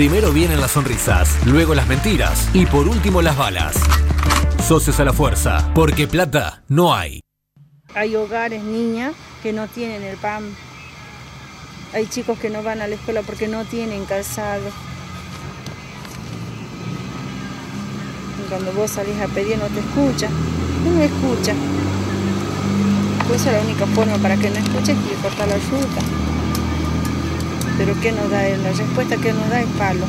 Primero 0.00 0.32
vienen 0.32 0.62
las 0.62 0.70
sonrisas, 0.70 1.36
luego 1.44 1.74
las 1.74 1.86
mentiras 1.86 2.48
y 2.54 2.64
por 2.64 2.88
último 2.88 3.20
las 3.20 3.36
balas. 3.36 3.76
Socios 4.66 4.98
a 4.98 5.04
la 5.04 5.12
fuerza, 5.12 5.70
porque 5.74 6.08
plata 6.08 6.62
no 6.68 6.94
hay. 6.94 7.20
Hay 7.94 8.16
hogares, 8.16 8.62
niñas, 8.62 9.12
que 9.42 9.52
no 9.52 9.68
tienen 9.68 10.02
el 10.02 10.16
pan. 10.16 10.56
Hay 11.92 12.06
chicos 12.06 12.38
que 12.38 12.48
no 12.48 12.62
van 12.62 12.80
a 12.80 12.86
la 12.86 12.94
escuela 12.94 13.20
porque 13.20 13.46
no 13.46 13.66
tienen 13.66 14.06
calzado. 14.06 14.70
Y 18.42 18.48
cuando 18.48 18.72
vos 18.72 18.92
salís 18.92 19.20
a 19.20 19.28
pedir 19.28 19.58
no 19.58 19.66
te 19.66 19.80
escucha. 19.80 20.30
No 20.82 20.98
escucha. 21.02 21.52
Pues 23.28 23.42
esa 23.42 23.50
es 23.50 23.56
la 23.58 23.68
única 23.68 23.86
forma 23.88 24.16
para 24.16 24.38
que 24.38 24.48
no 24.48 24.56
escuche 24.56 24.92
es 24.92 25.18
cortar 25.22 25.46
la 25.46 25.56
fruta. 25.56 26.29
Pero 27.80 27.98
¿qué 28.02 28.12
nos 28.12 28.30
da? 28.30 28.42
La 28.42 28.72
respuesta 28.72 29.16
que 29.16 29.32
nos 29.32 29.48
da 29.48 29.62
es 29.62 29.68
palo. 29.78 30.04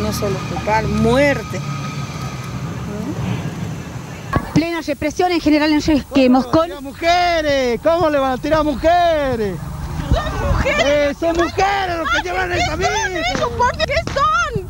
No 0.00 0.10
solo 0.10 0.38
palo, 0.64 0.88
muerte. 0.88 1.60
Plena 4.54 4.80
represión 4.80 5.30
en 5.30 5.40
general 5.42 5.70
en 5.74 6.04
que 6.14 6.30
Moscón. 6.30 6.70
mujeres! 6.80 7.78
¿Cómo 7.82 8.08
le 8.08 8.18
van 8.18 8.32
a 8.32 8.38
tirar 8.38 8.64
mujeres? 8.64 9.58
¡Son 10.10 10.48
mujeres! 10.48 10.84
Eh, 10.86 11.14
¡Son 11.20 11.36
mujeres 11.36 11.98
los 11.98 12.10
que 12.10 12.22
llevan 12.22 12.50
el 12.50 12.66
camino! 12.66 12.88
¿Qué 13.10 13.36
son? 13.36 14.68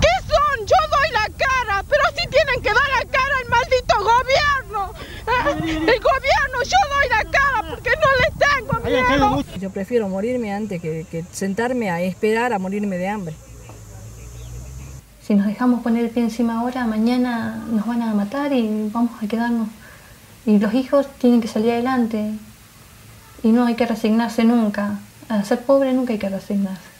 ¿Qué 0.00 0.14
son? 0.26 0.66
Yo 0.66 0.80
doy 0.90 1.10
la 1.12 1.28
cara, 1.38 1.84
pero 1.88 2.02
sí 2.16 2.26
tienen 2.28 2.60
que 2.60 2.70
dar 2.74 2.88
la 2.98 3.08
cara 3.08 3.36
al 3.40 3.48
maldito 3.48 3.94
gobierno. 3.98 4.92
El 5.64 6.00
gobierno, 6.00 6.62
yo 6.64 6.76
doy 6.90 7.08
la 7.08 7.24
cara 7.30 7.62
porque 7.70 7.90
no 7.90 8.10
les 8.20 8.38
tengo 8.38 8.72
miedo. 8.80 8.81
Yo 9.60 9.70
prefiero 9.70 10.08
morirme 10.08 10.52
antes 10.52 10.80
que, 10.80 11.06
que 11.10 11.24
sentarme 11.32 11.90
a 11.90 12.00
esperar 12.02 12.52
a 12.52 12.58
morirme 12.58 12.98
de 12.98 13.08
hambre. 13.08 13.34
Si 15.26 15.34
nos 15.34 15.46
dejamos 15.46 15.82
poner 15.82 16.04
el 16.04 16.10
pie 16.10 16.24
encima 16.24 16.60
ahora, 16.60 16.86
mañana 16.86 17.64
nos 17.70 17.86
van 17.86 18.02
a 18.02 18.12
matar 18.12 18.52
y 18.52 18.90
vamos 18.92 19.22
a 19.22 19.26
quedarnos. 19.26 19.68
Y 20.44 20.58
los 20.58 20.74
hijos 20.74 21.06
tienen 21.18 21.40
que 21.40 21.48
salir 21.48 21.70
adelante. 21.70 22.32
Y 23.42 23.48
no 23.52 23.64
hay 23.64 23.74
que 23.76 23.86
resignarse 23.86 24.44
nunca. 24.44 24.98
A 25.28 25.44
ser 25.44 25.60
pobre 25.60 25.92
nunca 25.92 26.12
hay 26.12 26.18
que 26.18 26.28
resignarse. 26.28 26.91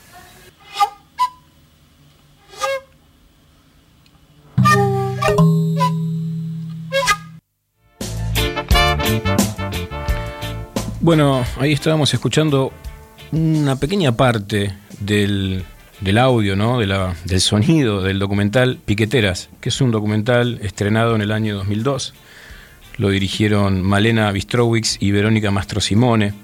Bueno, 11.02 11.44
ahí 11.58 11.72
estábamos 11.72 12.14
escuchando 12.14 12.72
una 13.32 13.76
pequeña 13.76 14.12
parte 14.16 14.72
del, 15.00 15.64
del 16.00 16.18
audio, 16.18 16.54
¿no? 16.54 16.78
De 16.78 16.86
la- 16.86 17.14
del 17.24 17.40
sonido 17.40 18.02
del 18.02 18.18
documental 18.18 18.78
Piqueteras, 18.84 19.48
que 19.60 19.68
es 19.70 19.80
un 19.80 19.90
documental 19.90 20.60
estrenado 20.62 21.16
en 21.16 21.22
el 21.22 21.32
año 21.32 21.56
2002. 21.56 22.14
Lo 22.98 23.08
dirigieron 23.10 23.82
Malena 23.82 24.30
Bistrowicz 24.30 24.98
y 25.00 25.10
Verónica 25.10 25.50
Mastro 25.50 25.80
Simone. 25.80 26.34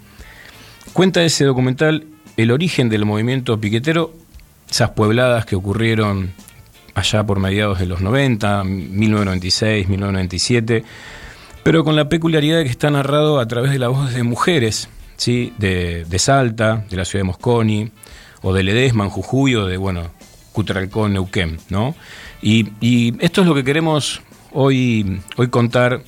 Cuenta 0.92 1.22
ese 1.22 1.44
documental 1.44 2.06
el 2.36 2.50
origen 2.50 2.88
del 2.88 3.04
movimiento 3.04 3.60
piquetero, 3.60 4.12
esas 4.68 4.90
puebladas 4.90 5.44
que 5.46 5.54
ocurrieron 5.56 6.32
allá 6.94 7.24
por 7.24 7.38
mediados 7.38 7.78
de 7.78 7.86
los 7.86 8.00
90, 8.00 8.64
1996, 8.64 9.88
1997, 9.88 10.84
pero 11.62 11.84
con 11.84 11.96
la 11.96 12.08
peculiaridad 12.08 12.58
de 12.58 12.64
que 12.64 12.70
está 12.70 12.90
narrado 12.90 13.40
a 13.40 13.46
través 13.46 13.70
de 13.72 13.78
la 13.78 13.88
voz 13.88 14.12
de 14.14 14.22
mujeres, 14.22 14.88
¿sí? 15.16 15.52
de, 15.58 16.04
de 16.04 16.18
Salta, 16.18 16.84
de 16.88 16.96
la 16.96 17.04
ciudad 17.04 17.20
de 17.20 17.26
Mosconi, 17.26 17.90
o 18.42 18.52
de 18.52 18.62
Ledesma, 18.62 19.04
en 19.04 19.10
Jujuy, 19.10 19.54
o 19.54 19.66
de, 19.66 19.76
bueno, 19.76 20.10
Cutralcón, 20.52 21.12
Neuquén, 21.12 21.58
¿no? 21.68 21.94
Y, 22.42 23.14
esto 23.22 23.40
es 23.42 23.46
lo 23.46 23.54
que 23.54 23.64
queremos 23.64 24.22
hoy, 24.52 25.22
hoy 25.36 25.48
contar 25.48 26.02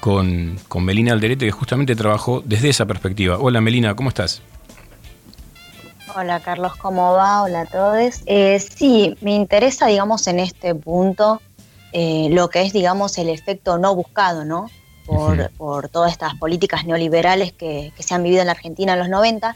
con, 0.00 0.58
con 0.68 0.84
Melina 0.84 1.12
Alderete, 1.12 1.46
que 1.46 1.52
justamente 1.52 1.94
trabajó 1.96 2.42
desde 2.44 2.68
esa 2.68 2.86
perspectiva. 2.86 3.38
Hola 3.38 3.60
Melina, 3.60 3.94
¿cómo 3.94 4.08
estás? 4.08 4.42
Hola 6.14 6.40
Carlos, 6.40 6.76
¿cómo 6.76 7.12
va? 7.12 7.42
Hola 7.42 7.62
a 7.62 7.66
todos. 7.66 8.22
Eh, 8.26 8.58
sí, 8.58 9.16
me 9.20 9.34
interesa, 9.34 9.86
digamos, 9.86 10.26
en 10.26 10.40
este 10.40 10.74
punto 10.74 11.42
eh, 11.92 12.28
lo 12.30 12.48
que 12.48 12.62
es, 12.62 12.72
digamos, 12.72 13.18
el 13.18 13.28
efecto 13.28 13.78
no 13.78 13.94
buscado, 13.94 14.44
¿no? 14.44 14.70
Por, 15.06 15.50
por 15.52 15.88
todas 15.88 16.10
estas 16.10 16.34
políticas 16.34 16.84
neoliberales 16.84 17.52
que, 17.52 17.92
que 17.96 18.02
se 18.02 18.14
han 18.14 18.22
vivido 18.22 18.40
en 18.40 18.46
la 18.46 18.52
Argentina 18.52 18.94
en 18.94 18.98
los 18.98 19.08
90, 19.08 19.54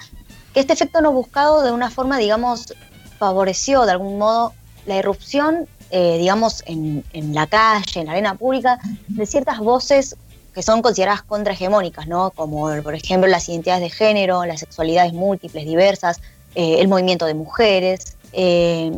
que 0.54 0.60
este 0.60 0.72
efecto 0.72 1.00
no 1.00 1.12
buscado 1.12 1.62
de 1.62 1.72
una 1.72 1.90
forma, 1.90 2.18
digamos, 2.18 2.72
favoreció 3.18 3.84
de 3.84 3.92
algún 3.92 4.18
modo 4.18 4.52
la 4.86 4.96
irrupción, 4.96 5.66
eh, 5.90 6.18
digamos, 6.18 6.62
en, 6.66 7.04
en 7.12 7.34
la 7.34 7.46
calle, 7.46 8.00
en 8.00 8.06
la 8.06 8.12
arena 8.12 8.34
pública, 8.36 8.78
de 9.08 9.26
ciertas 9.26 9.58
voces 9.58 10.16
que 10.54 10.62
son 10.62 10.82
consideradas 10.82 11.22
contrahegemónicas, 11.22 12.08
¿no? 12.08 12.30
Como, 12.30 12.68
por 12.82 12.94
ejemplo, 12.94 13.28
las 13.28 13.48
identidades 13.48 13.82
de 13.82 13.90
género, 13.90 14.44
las 14.44 14.60
sexualidades 14.60 15.12
múltiples, 15.12 15.64
diversas, 15.64 16.20
eh, 16.54 16.76
el 16.80 16.88
movimiento 16.88 17.26
de 17.26 17.34
mujeres. 17.34 18.16
eh, 18.32 18.92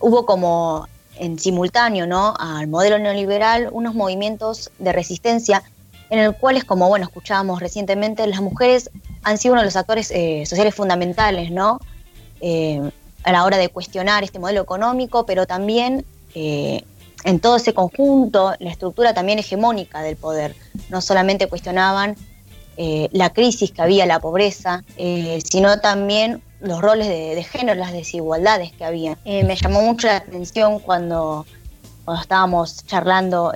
hubo 0.00 0.24
como 0.24 0.86
en 1.16 1.38
simultáneo, 1.38 2.06
¿no? 2.06 2.34
Al 2.38 2.68
modelo 2.68 2.98
neoliberal, 2.98 3.68
unos 3.72 3.94
movimientos 3.94 4.70
de 4.78 4.92
resistencia 4.92 5.62
en 6.10 6.18
el 6.18 6.34
cual 6.34 6.56
es 6.56 6.64
como, 6.64 6.88
bueno, 6.88 7.06
escuchábamos 7.06 7.60
recientemente, 7.60 8.26
las 8.26 8.40
mujeres 8.40 8.90
han 9.22 9.38
sido 9.38 9.52
uno 9.52 9.62
de 9.62 9.66
los 9.66 9.76
actores 9.76 10.10
eh, 10.10 10.44
sociales 10.46 10.74
fundamentales, 10.74 11.50
¿no? 11.50 11.80
Eh, 12.40 12.90
a 13.24 13.32
la 13.32 13.44
hora 13.44 13.58
de 13.58 13.68
cuestionar 13.68 14.24
este 14.24 14.38
modelo 14.38 14.62
económico, 14.62 15.26
pero 15.26 15.46
también 15.46 16.06
eh, 16.34 16.82
en 17.24 17.40
todo 17.40 17.56
ese 17.56 17.74
conjunto, 17.74 18.54
la 18.58 18.70
estructura 18.70 19.12
también 19.12 19.38
hegemónica 19.38 20.02
del 20.02 20.16
poder. 20.16 20.54
No 20.88 21.00
solamente 21.00 21.46
cuestionaban 21.46 22.16
la 23.10 23.30
crisis 23.30 23.72
que 23.72 23.82
había, 23.82 24.06
la 24.06 24.20
pobreza, 24.20 24.84
sino 24.96 25.80
también 25.80 26.44
los 26.60 26.80
roles 26.80 27.08
de, 27.08 27.42
género, 27.42 27.74
las 27.74 27.92
desigualdades 27.92 28.70
que 28.70 28.84
había. 28.84 29.18
Me 29.24 29.56
llamó 29.56 29.82
mucho 29.82 30.06
la 30.06 30.18
atención 30.18 30.78
cuando, 30.78 31.44
cuando 32.04 32.22
estábamos 32.22 32.86
charlando 32.86 33.52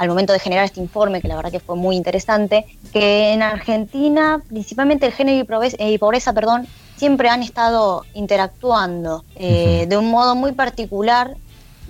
al 0.00 0.08
momento 0.08 0.32
de 0.32 0.38
generar 0.38 0.64
este 0.64 0.80
informe, 0.80 1.20
que 1.20 1.28
la 1.28 1.36
verdad 1.36 1.52
que 1.52 1.60
fue 1.60 1.76
muy 1.76 1.94
interesante, 1.94 2.64
que 2.90 3.34
en 3.34 3.42
Argentina, 3.42 4.42
principalmente 4.48 5.04
el 5.04 5.12
género 5.12 5.40
y 5.40 5.44
pobreza, 5.44 5.76
y 5.78 5.98
pobreza 5.98 6.32
perdón, 6.32 6.66
siempre 6.96 7.28
han 7.28 7.42
estado 7.42 8.06
interactuando 8.14 9.24
eh, 9.36 9.84
de 9.86 9.98
un 9.98 10.10
modo 10.10 10.34
muy 10.34 10.52
particular, 10.52 11.36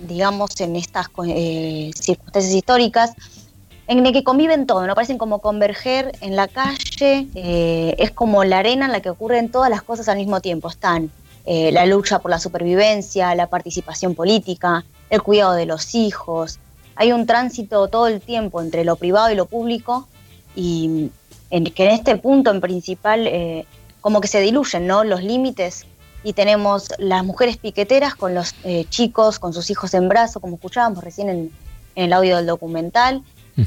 digamos, 0.05 0.59
en 0.59 0.75
estas 0.75 1.07
eh, 1.25 1.91
circunstancias 1.95 2.53
históricas, 2.53 3.13
en 3.87 4.05
el 4.05 4.11
que 4.11 4.25
conviven 4.25 4.67
todo, 4.67 4.85
¿no? 4.85 4.93
Parecen 4.93 5.17
como 5.17 5.39
converger 5.39 6.11
en 6.19 6.35
la 6.35 6.49
calle, 6.49 7.29
eh, 7.33 7.95
es 7.97 8.11
como 8.11 8.43
la 8.43 8.57
arena 8.57 8.87
en 8.87 8.91
la 8.91 8.99
que 8.99 9.09
ocurren 9.09 9.49
todas 9.49 9.69
las 9.69 9.83
cosas 9.83 10.09
al 10.09 10.17
mismo 10.17 10.41
tiempo. 10.41 10.67
Están 10.67 11.11
eh, 11.45 11.71
la 11.71 11.85
lucha 11.85 12.19
por 12.19 12.29
la 12.29 12.39
supervivencia, 12.39 13.33
la 13.35 13.47
participación 13.47 14.15
política, 14.15 14.83
el 15.09 15.21
cuidado 15.21 15.53
de 15.53 15.65
los 15.65 15.95
hijos. 15.95 16.59
Hay 17.01 17.13
un 17.13 17.25
tránsito 17.25 17.87
todo 17.87 18.05
el 18.05 18.21
tiempo 18.21 18.61
entre 18.61 18.85
lo 18.85 18.95
privado 18.95 19.31
y 19.31 19.35
lo 19.35 19.47
público 19.47 20.07
y 20.55 21.09
en, 21.49 21.63
que 21.63 21.85
en 21.85 21.93
este 21.93 22.15
punto 22.15 22.51
en 22.51 22.61
principal 22.61 23.25
eh, 23.25 23.65
como 24.01 24.21
que 24.21 24.27
se 24.27 24.39
diluyen 24.39 24.85
¿no? 24.85 25.03
los 25.03 25.23
límites 25.23 25.87
y 26.23 26.33
tenemos 26.33 26.89
las 26.99 27.25
mujeres 27.25 27.57
piqueteras 27.57 28.13
con 28.13 28.35
los 28.35 28.53
eh, 28.63 28.85
chicos, 28.91 29.39
con 29.39 29.51
sus 29.51 29.71
hijos 29.71 29.95
en 29.95 30.09
brazo, 30.09 30.39
como 30.39 30.57
escuchábamos 30.57 31.03
recién 31.03 31.29
en, 31.29 31.51
en 31.95 32.05
el 32.05 32.13
audio 32.13 32.35
del 32.35 32.45
documental, 32.45 33.23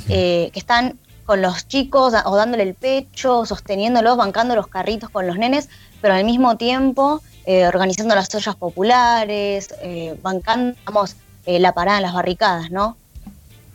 eh, 0.09 0.51
que 0.53 0.59
están 0.61 0.97
con 1.27 1.43
los 1.43 1.67
chicos 1.67 2.15
o 2.27 2.37
dándole 2.37 2.63
el 2.63 2.75
pecho, 2.75 3.45
sosteniéndolos, 3.47 4.17
bancando 4.17 4.55
los 4.55 4.69
carritos 4.69 5.11
con 5.11 5.27
los 5.27 5.39
nenes, 5.39 5.69
pero 6.01 6.15
al 6.15 6.25
mismo 6.25 6.57
tiempo 6.57 7.21
eh, 7.47 7.67
organizando 7.67 8.15
las 8.15 8.33
ollas 8.33 8.55
populares, 8.55 9.75
bancando 10.23 10.77
digamos, 10.79 11.17
la 11.47 11.75
parada 11.75 11.99
en 11.99 12.05
las 12.05 12.15
barricadas, 12.15 12.71
¿no? 12.71 12.97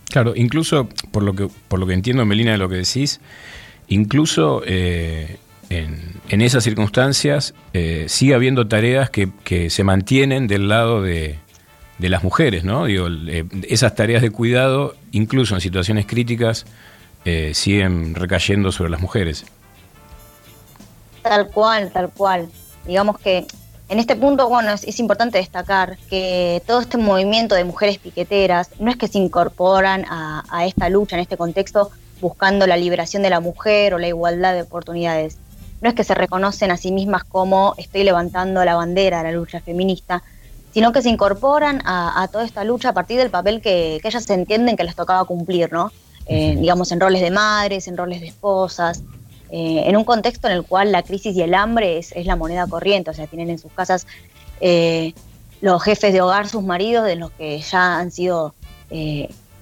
Claro, 0.10 0.34
incluso 0.36 0.90
por 1.12 1.24
lo 1.24 1.34
que, 1.34 1.48
por 1.68 1.80
lo 1.80 1.88
que 1.88 1.94
entiendo, 1.94 2.26
Melina, 2.26 2.52
de 2.52 2.58
lo 2.58 2.70
que 2.70 2.76
decís, 2.78 3.22
incluso 3.88 4.64
eh, 4.66 5.38
en, 5.70 6.42
esas 6.42 6.64
circunstancias 6.64 7.54
eh, 7.74 8.06
sigue 8.08 8.34
habiendo 8.34 8.68
tareas 8.68 9.10
que, 9.10 9.30
que 9.44 9.70
se 9.70 9.84
mantienen 9.84 10.48
del 10.48 10.68
lado 10.68 11.02
de, 11.02 11.38
de 12.00 12.10
las 12.10 12.24
mujeres, 12.24 12.64
¿no? 12.64 12.86
Digo, 12.86 13.08
eh, 13.28 13.46
esas 13.68 13.94
tareas 13.94 14.22
de 14.22 14.32
cuidado, 14.32 14.96
incluso 15.12 15.54
en 15.54 15.62
situaciones 15.62 16.06
críticas, 16.08 16.66
eh, 17.26 17.52
siguen 17.54 18.16
recayendo 18.16 18.72
sobre 18.72 18.90
las 18.90 19.02
mujeres. 19.02 19.46
Tal 21.22 21.50
cual, 21.50 21.92
tal 21.92 22.10
cual. 22.10 22.50
Digamos 22.88 23.20
que 23.20 23.46
en 23.90 24.00
este 24.00 24.16
punto, 24.16 24.48
bueno, 24.48 24.72
es, 24.72 24.84
es 24.84 25.00
importante 25.00 25.40
destacar 25.40 25.98
que 26.10 26.62
todo 26.66 26.80
este 26.80 26.98
movimiento 26.98 27.56
de 27.56 27.64
mujeres 27.64 27.98
piqueteras 27.98 28.70
no 28.80 28.92
es 28.92 28.98
que 28.98 29.08
se 29.08 29.18
incorporan 29.18 30.06
a, 30.08 30.44
a 30.50 30.66
esta 30.66 30.90
lucha, 30.90 31.16
en 31.16 31.22
este 31.22 31.38
contexto, 31.38 31.92
buscando 32.22 32.68
la 32.68 32.78
liberación 32.78 33.24
de 33.24 33.30
la 33.30 33.40
mujer 33.40 33.94
o 33.94 33.98
la 33.98 34.08
igualdad 34.08 34.54
de 34.54 34.62
oportunidades, 34.62 35.38
no 35.82 35.90
es 35.90 35.96
que 35.96 36.04
se 36.04 36.14
reconocen 36.14 36.72
a 36.72 36.78
sí 36.78 36.92
mismas 36.92 37.24
como 37.24 37.74
estoy 37.78 38.04
levantando 38.04 38.64
la 38.64 38.76
bandera 38.76 39.20
de 39.20 39.32
la 39.32 39.32
lucha 39.32 39.62
feminista, 39.62 40.24
sino 40.74 40.92
que 40.92 41.02
se 41.02 41.10
incorporan 41.10 41.82
a, 41.86 42.28
toda 42.32 42.46
esta 42.46 42.64
lucha 42.64 42.90
a 42.90 42.94
partir 42.94 43.18
del 43.18 43.30
papel 43.30 43.62
que, 43.62 44.00
ellas 44.04 44.24
se 44.24 44.34
entienden 44.34 44.78
que 44.78 44.84
les 44.84 44.96
tocaba 44.96 45.26
cumplir, 45.26 45.72
¿no? 45.72 45.92
Eh, 46.28 46.56
digamos, 46.60 46.92
en 46.92 47.00
roles 47.00 47.22
de 47.22 47.32
madres, 47.32 47.88
en 47.88 47.98
roles 47.98 48.22
de 48.22 48.28
esposas, 48.28 49.02
eh, 49.52 49.84
en 49.86 49.98
un 49.98 50.04
contexto 50.04 50.48
en 50.48 50.54
el 50.54 50.64
cual 50.64 50.92
la 50.92 51.04
crisis 51.04 51.36
y 51.36 51.42
el 51.42 51.54
hambre 51.54 51.98
es, 51.98 52.14
la 52.26 52.36
moneda 52.36 52.68
corriente, 52.68 53.10
o 53.10 53.14
sea, 53.14 53.28
tienen 53.28 53.50
en 53.50 53.60
sus 53.60 53.72
casas 53.72 54.08
eh, 54.62 55.14
los 55.62 55.82
jefes 55.84 56.14
de 56.14 56.22
hogar, 56.22 56.48
sus 56.48 56.64
maridos, 56.64 57.06
de 57.06 57.16
los 57.16 57.32
que 57.32 57.60
ya 57.60 57.98
han 57.98 58.12
sido 58.12 58.54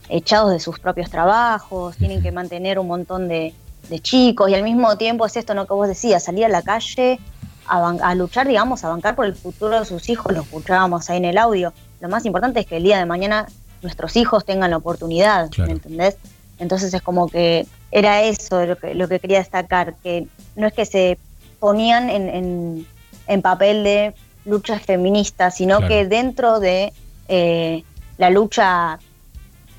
echados 0.09 0.51
de 0.51 0.59
sus 0.61 0.79
propios 0.79 1.09
trabajos, 1.09 1.97
tienen 1.97 2.21
que 2.21 2.31
mantener 2.31 2.79
un 2.79 2.87
montón 2.87 3.27
de, 3.27 3.53
de 3.89 3.99
chicos 3.99 4.49
y 4.49 4.55
al 4.55 4.63
mismo 4.63 4.97
tiempo 4.97 5.25
es 5.25 5.35
esto 5.35 5.53
¿no? 5.53 5.65
que 5.65 5.73
vos 5.73 5.87
decías, 5.87 6.23
salir 6.23 6.45
a 6.45 6.49
la 6.49 6.61
calle 6.61 7.19
a, 7.67 8.15
luchar, 8.15 8.47
digamos, 8.47 8.85
a 8.85 8.89
bancar 8.89 9.15
por 9.15 9.25
el 9.25 9.35
futuro 9.35 9.79
de 9.79 9.85
sus 9.85 10.07
hijos, 10.07 10.31
lo 10.31 10.41
escuchábamos 10.41 11.09
ahí 11.09 11.17
en 11.17 11.25
el 11.25 11.37
audio. 11.37 11.73
Lo 11.99 12.07
más 12.07 12.25
importante 12.25 12.61
es 12.61 12.65
que 12.65 12.77
el 12.77 12.83
día 12.83 12.97
de 12.97 13.05
mañana 13.05 13.47
nuestros 13.81 14.15
hijos 14.15 14.45
tengan 14.45 14.71
la 14.71 14.77
oportunidad, 14.77 15.49
¿me 15.57 15.71
entendés? 15.71 16.17
Entonces 16.59 16.93
es 16.93 17.01
como 17.01 17.27
que 17.27 17.67
era 17.91 18.21
eso 18.21 18.65
lo 18.65 18.77
que, 18.77 18.95
lo 18.95 19.07
que 19.07 19.19
quería 19.19 19.39
destacar, 19.39 19.95
que 20.03 20.27
no 20.55 20.67
es 20.67 20.73
que 20.73 20.85
se 20.85 21.17
ponían 21.59 22.09
en, 22.09 22.85
en, 23.27 23.41
papel 23.41 23.83
de 23.83 24.13
luchas 24.45 24.81
feministas, 24.83 25.55
sino 25.55 25.79
que 25.87 26.05
dentro 26.05 26.59
de 26.59 26.93
eh, 27.27 27.83
la 28.17 28.29
lucha 28.29 28.99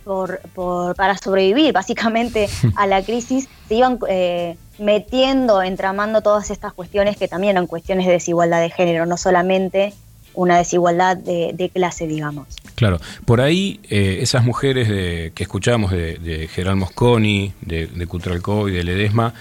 por, 0.05 0.41
por, 0.55 0.97
para 0.97 1.17
sobrevivir 1.17 1.73
básicamente 1.73 2.49
a 2.77 2.87
la 2.87 3.03
crisis, 3.03 3.49
se 3.69 3.75
iban 3.75 3.99
eh, 4.09 4.57
metiendo, 4.79 5.63
entramando 5.63 6.23
todas 6.23 6.51
estas 6.51 6.73
cuestiones 6.73 7.17
que 7.17 7.29
también 7.29 7.57
eran 7.57 7.67
cuestiones 7.67 8.07
de 8.07 8.13
desigualdad 8.13 8.61
de 8.61 8.71
género, 8.71 9.07
no 9.07 9.17
solamente 9.17 9.93
una 10.39 10.59
desigualdad 10.59 11.17
de, 11.17 11.71
clase, 11.75 12.07
digamos. 12.07 12.47
Claro, 12.75 13.01
por 13.25 13.41
ahí 13.41 13.81
eh, 13.91 14.19
esas 14.21 14.45
mujeres 14.45 14.89
de, 14.89 15.33
que 15.35 15.43
escuchábamos 15.43 15.91
de, 15.91 16.19
de 16.19 16.49
Gerald 16.49 16.79
Mosconi, 16.79 17.53
de, 17.61 17.87
de 17.87 18.07
Cutralcó 18.07 18.69
y 18.69 18.73
de 18.73 18.85
Ledesma, 18.85 19.35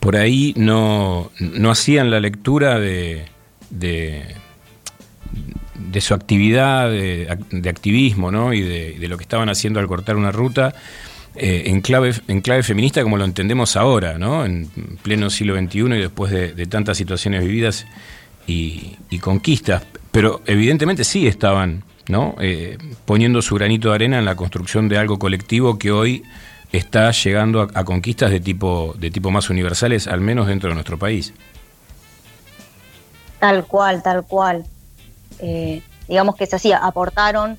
por 0.00 0.16
ahí 0.16 0.54
no, 0.56 1.30
no 1.38 1.70
hacían 1.70 2.10
la 2.10 2.20
lectura 2.20 2.78
de, 2.78 3.26
de, 3.70 4.34
su 6.00 6.14
actividad 6.14 6.90
de, 6.90 7.68
activismo 7.68 8.30
¿no? 8.30 8.54
y 8.54 8.62
de, 8.62 9.08
lo 9.08 9.16
que 9.16 9.24
estaban 9.24 9.48
haciendo 9.50 9.78
al 9.80 9.86
cortar 9.86 10.16
una 10.16 10.32
ruta 10.32 10.74
eh, 11.36 11.64
en, 11.66 11.80
clave, 11.82 12.14
en 12.28 12.40
clave 12.40 12.62
feminista 12.62 13.02
como 13.02 13.18
lo 13.18 13.24
entendemos 13.24 13.76
ahora, 13.76 14.18
¿no? 14.18 14.44
en 14.44 14.68
pleno 15.02 15.28
siglo 15.28 15.54
XXI 15.56 15.78
y 15.80 16.00
después 16.00 16.32
de, 16.32 16.66
tantas 16.66 16.96
situaciones 16.96 17.44
vividas 17.44 17.86
y, 18.46 18.96
conquistas. 19.20 19.82
Pero 20.12 20.40
evidentemente 20.46 21.04
sí 21.04 21.26
estaban 21.26 21.84
¿no? 22.10 22.34
Eh, 22.40 22.76
poniendo 23.04 23.40
su 23.40 23.54
granito 23.54 23.88
de 23.90 23.94
arena 23.94 24.18
en 24.18 24.24
la 24.24 24.34
construcción 24.34 24.88
de 24.88 24.98
algo 24.98 25.18
colectivo 25.18 25.78
que 25.78 25.92
hoy 25.92 26.24
está 26.72 27.10
llegando 27.12 27.62
a, 27.62 27.84
conquistas 27.84 28.30
de 28.30 28.40
tipo, 28.40 28.94
de 28.98 29.10
tipo 29.10 29.30
más 29.30 29.48
universales, 29.50 30.06
al 30.06 30.20
menos 30.20 30.46
dentro 30.46 30.68
de 30.68 30.74
nuestro 30.74 30.98
país. 30.98 31.32
Tal 33.38 33.64
cual, 33.64 34.02
tal 34.02 34.24
cual. 34.24 34.64
Eh, 35.38 35.82
digamos 36.06 36.36
que 36.36 36.46
se 36.46 36.56
hacía, 36.56 36.78
aportaron 36.78 37.58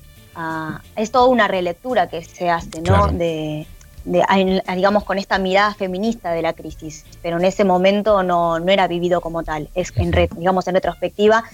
es 0.96 1.10
toda 1.10 1.26
una 1.26 1.46
relectura 1.46 2.08
que 2.08 2.24
se 2.24 2.48
hace, 2.48 2.80
¿no? 2.80 3.08
De, 3.08 3.66
digamos, 4.04 5.04
con 5.04 5.18
esta 5.18 5.38
mirada 5.38 5.74
feminista 5.74 6.30
de 6.30 6.40
la 6.40 6.54
crisis, 6.54 7.04
pero 7.22 7.38
en 7.38 7.44
ese 7.44 7.64
momento 7.64 8.22
no, 8.22 8.58
no 8.58 8.72
era 8.72 8.88
vivido 8.88 9.20
como 9.20 9.42
tal. 9.42 9.68
Es, 9.74 9.92
en 9.96 10.10
digamos, 10.10 10.66
en 10.68 10.74
retrospectiva, 10.74 11.44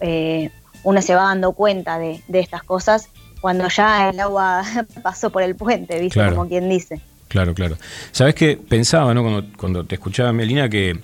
eh, 0.00 0.50
uno 0.82 1.02
se 1.02 1.14
va 1.14 1.22
dando 1.22 1.52
cuenta 1.52 1.98
de, 1.98 2.20
estas 2.32 2.62
cosas 2.62 3.08
cuando 3.40 3.68
ya 3.68 4.10
el 4.10 4.20
agua 4.20 4.62
pasó 5.02 5.30
por 5.30 5.42
el 5.42 5.54
puente, 5.54 6.00
¿viste? 6.00 6.28
Como 6.30 6.48
quien 6.48 6.68
dice. 6.68 7.00
Claro, 7.28 7.54
claro. 7.54 7.76
Sabes 8.12 8.34
que 8.34 8.56
pensaba, 8.56 9.12
¿no? 9.12 9.22
Cuando, 9.22 9.44
cuando 9.56 9.84
te 9.84 9.96
escuchaba, 9.96 10.32
Melina, 10.32 10.68
que, 10.68 10.98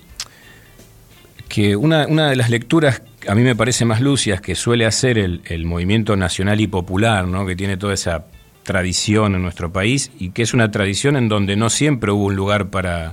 que 1.47 1.75
una, 1.75 2.07
una 2.07 2.29
de 2.29 2.35
las 2.35 2.49
lecturas 2.49 3.01
a 3.27 3.35
mí 3.35 3.41
me 3.41 3.55
parece 3.55 3.85
más 3.85 4.01
lucias 4.01 4.41
que 4.41 4.55
suele 4.55 4.85
hacer 4.85 5.17
el, 5.17 5.65
movimiento 5.65 6.15
nacional 6.15 6.59
y 6.61 6.67
popular, 6.67 7.27
¿no? 7.27 7.45
que 7.45 7.55
tiene 7.55 7.77
toda 7.77 7.93
esa 7.93 8.25
tradición 8.63 9.35
en 9.35 9.41
nuestro 9.41 9.71
país 9.71 10.11
y 10.19 10.31
que 10.31 10.41
es 10.41 10.53
una 10.53 10.71
tradición 10.71 11.15
en 11.15 11.29
donde 11.29 11.55
no 11.55 11.69
siempre 11.69 12.11
hubo 12.11 12.25
un 12.25 12.35
lugar 12.35 12.69
para 12.69 13.11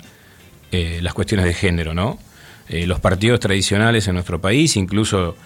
eh, 0.73 1.01
las 1.03 1.15
cuestiones 1.15 1.47
de 1.47 1.55
género. 1.55 1.95
¿no? 1.95 2.19
Eh, 2.69 2.87
los 2.87 3.01
partidos 3.01 3.41
tradicionales 3.41 4.09
en 4.09 4.15
nuestro 4.15 4.41
país, 4.41 4.77
incluso 4.77 5.37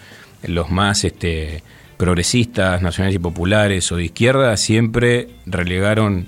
los 0.43 0.69
más 0.69 1.03
este, 1.03 1.63
progresistas, 1.97 2.81
nacionales 2.81 3.15
y 3.15 3.19
populares 3.19 3.91
o 3.91 3.97
de 3.97 4.05
izquierda, 4.05 4.55
siempre 4.57 5.29
relegaron 5.45 6.27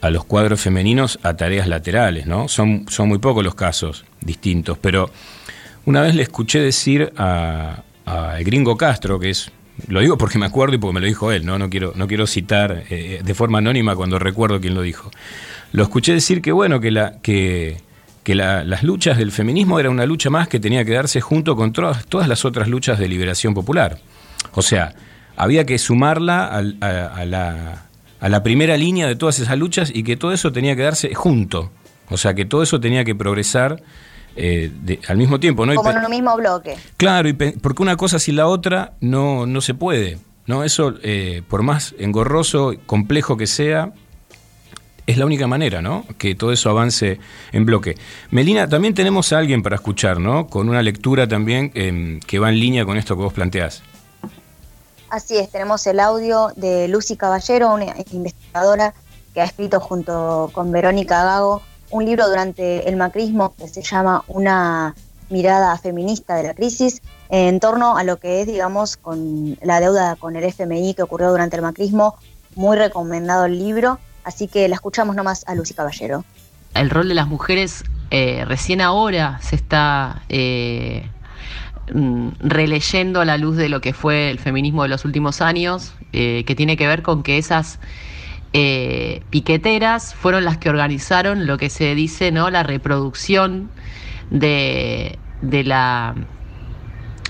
a 0.00 0.10
los 0.10 0.24
cuadros 0.24 0.60
femeninos 0.60 1.18
a 1.22 1.36
tareas 1.36 1.66
laterales. 1.66 2.26
¿no? 2.26 2.48
Son, 2.48 2.86
son 2.88 3.08
muy 3.08 3.18
pocos 3.18 3.44
los 3.44 3.54
casos 3.54 4.04
distintos, 4.20 4.78
pero 4.78 5.10
una 5.84 6.02
vez 6.02 6.14
le 6.14 6.22
escuché 6.22 6.60
decir 6.60 7.12
a, 7.16 7.82
a 8.06 8.36
gringo 8.40 8.76
Castro, 8.76 9.18
que 9.18 9.30
es 9.30 9.50
lo 9.86 10.00
digo 10.00 10.18
porque 10.18 10.38
me 10.38 10.46
acuerdo 10.46 10.74
y 10.74 10.78
porque 10.78 10.94
me 10.94 11.00
lo 11.00 11.06
dijo 11.06 11.30
él, 11.30 11.46
no, 11.46 11.58
no 11.58 11.70
quiero, 11.70 11.92
no 11.94 12.08
quiero 12.08 12.26
citar 12.26 12.84
eh, 12.90 13.20
de 13.24 13.34
forma 13.34 13.58
anónima 13.58 13.94
cuando 13.94 14.18
recuerdo 14.18 14.60
quién 14.60 14.74
lo 14.74 14.82
dijo. 14.82 15.10
Lo 15.72 15.82
escuché 15.84 16.12
decir 16.12 16.42
que 16.42 16.50
bueno, 16.50 16.80
que 16.80 16.90
la, 16.90 17.18
que, 17.22 17.76
que 18.28 18.34
las 18.34 18.82
luchas 18.82 19.16
del 19.16 19.32
feminismo 19.32 19.80
era 19.80 19.88
una 19.88 20.04
lucha 20.04 20.28
más 20.28 20.48
que 20.48 20.60
tenía 20.60 20.84
que 20.84 20.92
darse 20.92 21.18
junto 21.22 21.56
con 21.56 21.72
todas, 21.72 22.04
todas 22.04 22.28
las 22.28 22.44
otras 22.44 22.68
luchas 22.68 22.98
de 22.98 23.08
liberación 23.08 23.54
popular. 23.54 24.00
O 24.52 24.60
sea, 24.60 24.94
había 25.34 25.64
que 25.64 25.78
sumarla 25.78 26.44
a, 26.44 26.60
la, 26.60 27.86
a 28.20 28.28
la 28.28 28.42
primera 28.42 28.76
línea 28.76 29.06
de 29.06 29.16
todas 29.16 29.38
esas 29.38 29.56
luchas 29.56 29.90
y 29.94 30.02
que 30.02 30.18
todo 30.18 30.32
eso 30.32 30.52
tenía 30.52 30.76
que 30.76 30.82
darse 30.82 31.14
junto. 31.14 31.70
O 32.10 32.18
sea, 32.18 32.34
que 32.34 32.44
todo 32.44 32.62
eso 32.62 32.78
tenía 32.78 33.02
que 33.02 33.14
progresar 33.14 33.82
eh, 34.36 34.98
al 35.08 35.16
mismo 35.16 35.40
tiempo. 35.40 35.64
¿no? 35.64 35.74
Como 35.74 35.88
en 35.88 35.96
un 35.96 36.10
mismo 36.10 36.36
bloque. 36.36 36.76
Claro, 36.98 37.30
y 37.30 37.32
porque 37.32 37.82
una 37.82 37.96
cosa 37.96 38.18
sin 38.18 38.36
la 38.36 38.46
otra 38.46 38.92
no, 39.00 39.46
no 39.46 39.62
se 39.62 39.72
puede. 39.72 40.18
¿no? 40.44 40.64
Eso, 40.64 40.96
eh, 41.02 41.40
por 41.48 41.62
más 41.62 41.94
engorroso, 41.98 42.74
complejo 42.84 43.38
que 43.38 43.46
sea, 43.46 43.94
es 45.08 45.16
la 45.16 45.24
única 45.24 45.46
manera, 45.46 45.80
¿no? 45.80 46.04
Que 46.18 46.34
todo 46.34 46.52
eso 46.52 46.68
avance 46.68 47.18
en 47.52 47.64
bloque. 47.64 47.96
Melina, 48.30 48.68
también 48.68 48.92
tenemos 48.92 49.32
a 49.32 49.38
alguien 49.38 49.62
para 49.62 49.76
escuchar, 49.76 50.20
¿no? 50.20 50.48
Con 50.48 50.68
una 50.68 50.82
lectura 50.82 51.26
también 51.26 51.72
em, 51.74 52.20
que 52.20 52.38
va 52.38 52.50
en 52.50 52.60
línea 52.60 52.84
con 52.84 52.98
esto 52.98 53.16
que 53.16 53.22
vos 53.22 53.32
planteás. 53.32 53.82
Así 55.08 55.38
es, 55.38 55.50
tenemos 55.50 55.86
el 55.86 55.98
audio 55.98 56.52
de 56.56 56.88
Lucy 56.88 57.16
Caballero, 57.16 57.72
una 57.72 57.86
investigadora 58.12 58.92
que 59.32 59.40
ha 59.40 59.44
escrito 59.44 59.80
junto 59.80 60.50
con 60.52 60.70
Verónica 60.70 61.24
Gago 61.24 61.62
un 61.90 62.04
libro 62.04 62.28
durante 62.28 62.86
el 62.86 62.96
macrismo 62.96 63.54
que 63.56 63.66
se 63.66 63.82
llama 63.82 64.22
Una 64.28 64.94
mirada 65.30 65.76
feminista 65.78 66.36
de 66.36 66.42
la 66.42 66.52
crisis 66.54 67.00
en 67.30 67.60
torno 67.60 67.96
a 67.96 68.04
lo 68.04 68.18
que 68.18 68.42
es, 68.42 68.46
digamos, 68.46 68.98
con 68.98 69.56
la 69.62 69.80
deuda 69.80 70.16
con 70.16 70.36
el 70.36 70.44
FMI 70.44 70.92
que 70.92 71.02
ocurrió 71.02 71.30
durante 71.30 71.56
el 71.56 71.62
macrismo. 71.62 72.16
Muy 72.56 72.76
recomendado 72.76 73.46
el 73.46 73.58
libro, 73.58 73.98
así 74.28 74.46
que 74.46 74.68
la 74.68 74.74
escuchamos 74.74 75.16
nomás 75.16 75.44
a 75.48 75.54
Lucy 75.54 75.74
Caballero. 75.74 76.24
El 76.74 76.90
rol 76.90 77.08
de 77.08 77.14
las 77.14 77.26
mujeres 77.26 77.82
eh, 78.10 78.44
recién 78.46 78.80
ahora 78.80 79.38
se 79.42 79.56
está 79.56 80.22
eh, 80.28 81.08
mm, 81.92 82.28
releyendo 82.40 83.22
a 83.22 83.24
la 83.24 83.38
luz 83.38 83.56
de 83.56 83.70
lo 83.70 83.80
que 83.80 83.94
fue 83.94 84.30
el 84.30 84.38
feminismo 84.38 84.82
de 84.82 84.90
los 84.90 85.04
últimos 85.04 85.40
años, 85.40 85.94
eh, 86.12 86.44
que 86.46 86.54
tiene 86.54 86.76
que 86.76 86.86
ver 86.86 87.02
con 87.02 87.22
que 87.22 87.38
esas 87.38 87.80
piqueteras 89.30 90.14
fueron 90.14 90.44
las 90.44 90.56
que 90.56 90.70
organizaron 90.70 91.46
lo 91.46 91.58
que 91.58 91.68
se 91.70 91.94
dice, 91.94 92.32
¿no? 92.32 92.50
La 92.50 92.62
reproducción 92.62 93.70
de, 94.30 95.18
de 95.42 95.64
la 95.64 96.14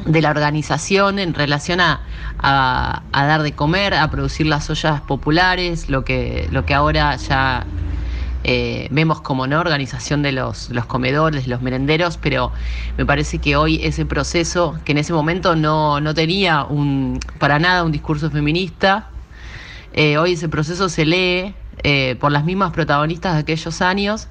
de 0.05 0.23
la 0.23 0.31
organización 0.31 1.19
en 1.19 1.35
relación 1.35 1.81
a, 1.81 2.01
a, 2.39 3.03
dar 3.13 3.43
de 3.43 3.53
comer, 3.53 3.95
a 3.95 4.11
producir 4.11 4.47
las 4.47 4.69
ollas 4.71 5.01
populares, 5.01 5.89
lo 5.89 6.05
que, 6.05 6.49
lo 6.51 6.65
que 6.65 6.75
ahora 6.75 7.17
ya 7.17 7.67
eh, 8.45 8.89
vemos 8.91 9.21
como 9.21 9.47
no 9.47 9.59
organización 9.59 10.23
de 10.23 10.33
los, 10.33 10.71
los 10.71 10.87
comedores, 10.87 11.47
los 11.49 11.61
merenderos, 11.61 12.17
pero 12.17 12.53
me 12.97 13.05
parece 13.05 13.39
que 13.39 13.57
hoy 13.57 13.81
ese 13.83 14.07
proceso, 14.07 14.79
que 14.85 14.93
en 14.93 14.99
ese 14.99 15.13
momento 15.13 15.57
no, 15.57 16.01
no 16.01 16.15
tenía 16.15 16.65
un, 16.65 17.21
para 17.39 17.59
nada 17.59 17.85
un 17.85 17.93
discurso 17.93 18.31
feminista, 18.31 19.09
eh, 19.93 20.19
hoy 20.19 20.35
ese 20.35 20.49
proceso 20.49 20.89
se 20.89 21.05
lee 21.05 21.55
eh, 21.83 22.17
por 22.21 22.31
las 22.33 22.45
mismas 22.45 22.73
protagonistas 22.73 23.35
de 23.35 23.41
aquellos 23.41 23.83
años 23.83 24.29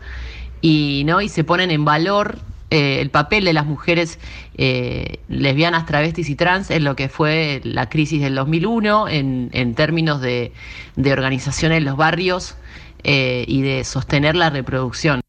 y, 0.62 1.04
¿no? 1.06 1.22
y 1.22 1.30
se 1.30 1.44
ponen 1.44 1.72
en 1.72 1.84
valor 1.86 2.40
eh, 2.70 3.00
el 3.02 3.10
papel 3.10 3.46
de 3.46 3.54
las 3.54 3.66
mujeres 3.66 4.20
lesbianas, 4.58 5.86
travestis 5.86 6.30
y 6.30 6.36
trans 6.36 6.72
en 6.72 6.84
lo 6.84 6.96
que 6.96 7.10
fue 7.10 7.62
la 7.64 7.90
crisis 7.90 8.22
del 8.22 8.36
2001 8.36 9.08
en, 9.08 9.50
en 9.54 9.76
términos 9.76 10.20
de, 10.20 10.52
de, 10.96 11.14
organización 11.14 11.72
en 11.72 11.86
los 11.86 11.96
barrios 11.96 12.56
y 13.04 13.62
de 13.62 13.84
sostener 13.84 14.36
la 14.36 14.50
reproducción. 14.50 15.22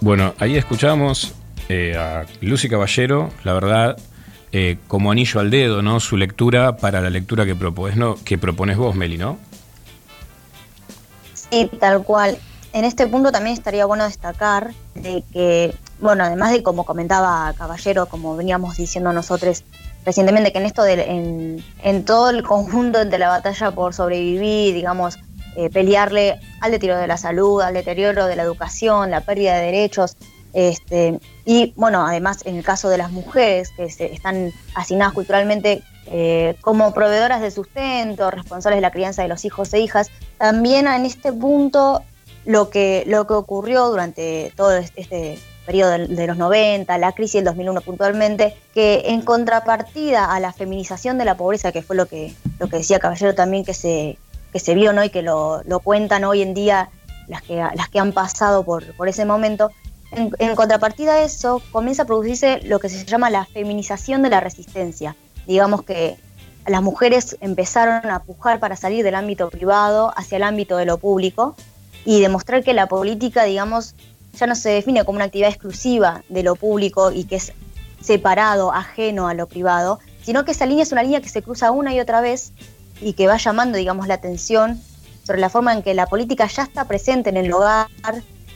Bueno, 0.00 0.34
ahí 0.38 0.56
escuchamos 0.56 1.34
eh, 1.68 1.94
a 1.96 2.24
Lucy 2.40 2.68
Caballero, 2.68 3.30
la 3.44 3.52
verdad, 3.52 3.98
eh, 4.50 4.78
como 4.88 5.12
anillo 5.12 5.40
al 5.40 5.50
dedo, 5.50 5.82
¿no? 5.82 6.00
Su 6.00 6.16
lectura 6.16 6.78
para 6.78 7.02
la 7.02 7.10
lectura 7.10 7.44
que 7.44 7.54
propones, 7.54 7.96
¿no? 7.96 8.16
que 8.24 8.38
propones 8.38 8.78
vos, 8.78 8.96
Meli, 8.96 9.18
¿no? 9.18 9.38
Sí, 11.34 11.70
tal 11.78 12.02
cual. 12.02 12.38
En 12.72 12.84
este 12.84 13.06
punto 13.06 13.32
también 13.32 13.54
estaría 13.54 13.84
bueno 13.84 14.04
destacar 14.04 14.72
de 14.94 15.24
que, 15.32 15.74
bueno, 16.00 16.24
además 16.24 16.52
de 16.52 16.62
como 16.62 16.84
comentaba 16.84 17.52
Caballero, 17.58 18.06
como 18.06 18.36
veníamos 18.36 18.76
diciendo 18.76 19.12
nosotros 19.12 19.64
recientemente, 20.04 20.52
que 20.52 20.58
en 20.58 20.66
esto 20.66 20.82
de, 20.82 21.02
en, 21.02 21.64
en 21.82 22.04
todo 22.04 22.30
el 22.30 22.42
conjunto 22.42 23.04
de 23.04 23.18
la 23.18 23.28
batalla 23.28 23.72
por 23.72 23.92
sobrevivir, 23.92 24.74
digamos, 24.74 25.18
eh, 25.56 25.68
pelearle 25.68 26.38
al 26.60 26.70
deterioro 26.70 27.00
de 27.00 27.08
la 27.08 27.16
salud, 27.16 27.60
al 27.60 27.74
deterioro 27.74 28.26
de 28.26 28.36
la 28.36 28.44
educación, 28.44 29.10
la 29.10 29.20
pérdida 29.20 29.56
de 29.56 29.66
derechos, 29.66 30.16
este, 30.52 31.20
y 31.44 31.72
bueno, 31.76 32.06
además 32.06 32.44
en 32.44 32.56
el 32.56 32.64
caso 32.64 32.88
de 32.88 32.98
las 32.98 33.12
mujeres 33.12 33.70
que 33.76 33.88
se 33.90 34.12
están 34.12 34.52
asignadas 34.74 35.14
culturalmente 35.14 35.82
eh, 36.06 36.56
como 36.60 36.92
proveedoras 36.92 37.40
de 37.40 37.50
sustento, 37.50 38.30
responsables 38.30 38.78
de 38.78 38.82
la 38.82 38.90
crianza 38.90 39.22
de 39.22 39.28
los 39.28 39.44
hijos 39.44 39.72
e 39.74 39.80
hijas, 39.80 40.10
también 40.38 40.88
en 40.88 41.06
este 41.06 41.32
punto 41.32 42.02
lo 42.44 42.70
que, 42.70 43.04
lo 43.06 43.26
que 43.26 43.34
ocurrió 43.34 43.88
durante 43.88 44.52
todo 44.56 44.76
este 44.76 45.38
periodo 45.66 45.90
de, 45.92 46.06
de 46.08 46.26
los 46.26 46.36
90, 46.36 46.98
la 46.98 47.12
crisis 47.12 47.34
del 47.34 47.44
2001 47.44 47.80
puntualmente, 47.82 48.56
que 48.74 49.02
en 49.06 49.22
contrapartida 49.22 50.24
a 50.24 50.40
la 50.40 50.52
feminización 50.52 51.18
de 51.18 51.24
la 51.24 51.36
pobreza, 51.36 51.72
que 51.72 51.82
fue 51.82 51.96
lo 51.96 52.06
que, 52.06 52.34
lo 52.58 52.68
que 52.68 52.78
decía 52.78 52.98
Caballero 52.98 53.34
también 53.34 53.64
que 53.64 53.74
se, 53.74 54.18
que 54.52 54.58
se 54.58 54.74
vio 54.74 54.92
¿no? 54.92 55.04
y 55.04 55.10
que 55.10 55.22
lo, 55.22 55.62
lo 55.64 55.80
cuentan 55.80 56.24
hoy 56.24 56.42
en 56.42 56.54
día 56.54 56.90
las 57.28 57.42
que, 57.42 57.56
las 57.56 57.88
que 57.88 58.00
han 58.00 58.12
pasado 58.12 58.64
por, 58.64 58.94
por 58.96 59.08
ese 59.08 59.24
momento, 59.24 59.70
en, 60.10 60.32
en, 60.38 60.56
contrapartida 60.56 61.14
a 61.14 61.22
eso 61.22 61.62
comienza 61.70 62.02
a 62.02 62.06
producirse 62.06 62.60
lo 62.64 62.80
que 62.80 62.88
se 62.88 63.04
llama 63.04 63.30
la 63.30 63.44
feminización 63.44 64.22
de 64.22 64.30
la 64.30 64.40
resistencia. 64.40 65.14
Digamos 65.46 65.84
que 65.84 66.16
las 66.66 66.82
mujeres 66.82 67.36
empezaron 67.40 68.10
a 68.10 68.22
pujar 68.22 68.58
para 68.58 68.76
salir 68.76 69.04
del 69.04 69.14
ámbito 69.14 69.48
privado 69.50 70.12
hacia 70.16 70.36
el 70.36 70.42
ámbito 70.42 70.76
de 70.76 70.86
lo 70.86 70.98
público 70.98 71.54
y 72.04 72.20
demostrar 72.20 72.62
que 72.64 72.74
la 72.74 72.86
política, 72.86 73.44
digamos, 73.44 73.94
ya 74.34 74.46
no 74.46 74.54
se 74.54 74.70
define 74.70 75.04
como 75.04 75.16
una 75.16 75.26
actividad 75.26 75.50
exclusiva 75.50 76.22
de 76.28 76.42
lo 76.42 76.56
público 76.56 77.10
y 77.10 77.24
que 77.24 77.36
es 77.36 77.52
separado, 78.00 78.72
ajeno 78.72 79.28
a 79.28 79.34
lo 79.34 79.46
privado, 79.46 79.98
sino 80.22 80.44
que 80.44 80.52
esa 80.52 80.66
línea 80.66 80.82
es 80.82 80.92
una 80.92 81.02
línea 81.02 81.20
que 81.20 81.28
se 81.28 81.42
cruza 81.42 81.70
una 81.70 81.94
y 81.94 82.00
otra 82.00 82.20
vez 82.20 82.52
y 83.00 83.14
que 83.14 83.26
va 83.26 83.36
llamando, 83.36 83.78
digamos, 83.78 84.06
la 84.06 84.14
atención 84.14 84.80
sobre 85.24 85.40
la 85.40 85.50
forma 85.50 85.72
en 85.72 85.82
que 85.82 85.94
la 85.94 86.06
política 86.06 86.46
ya 86.46 86.62
está 86.62 86.84
presente 86.86 87.30
en 87.30 87.36
el 87.36 87.52
hogar, 87.52 87.88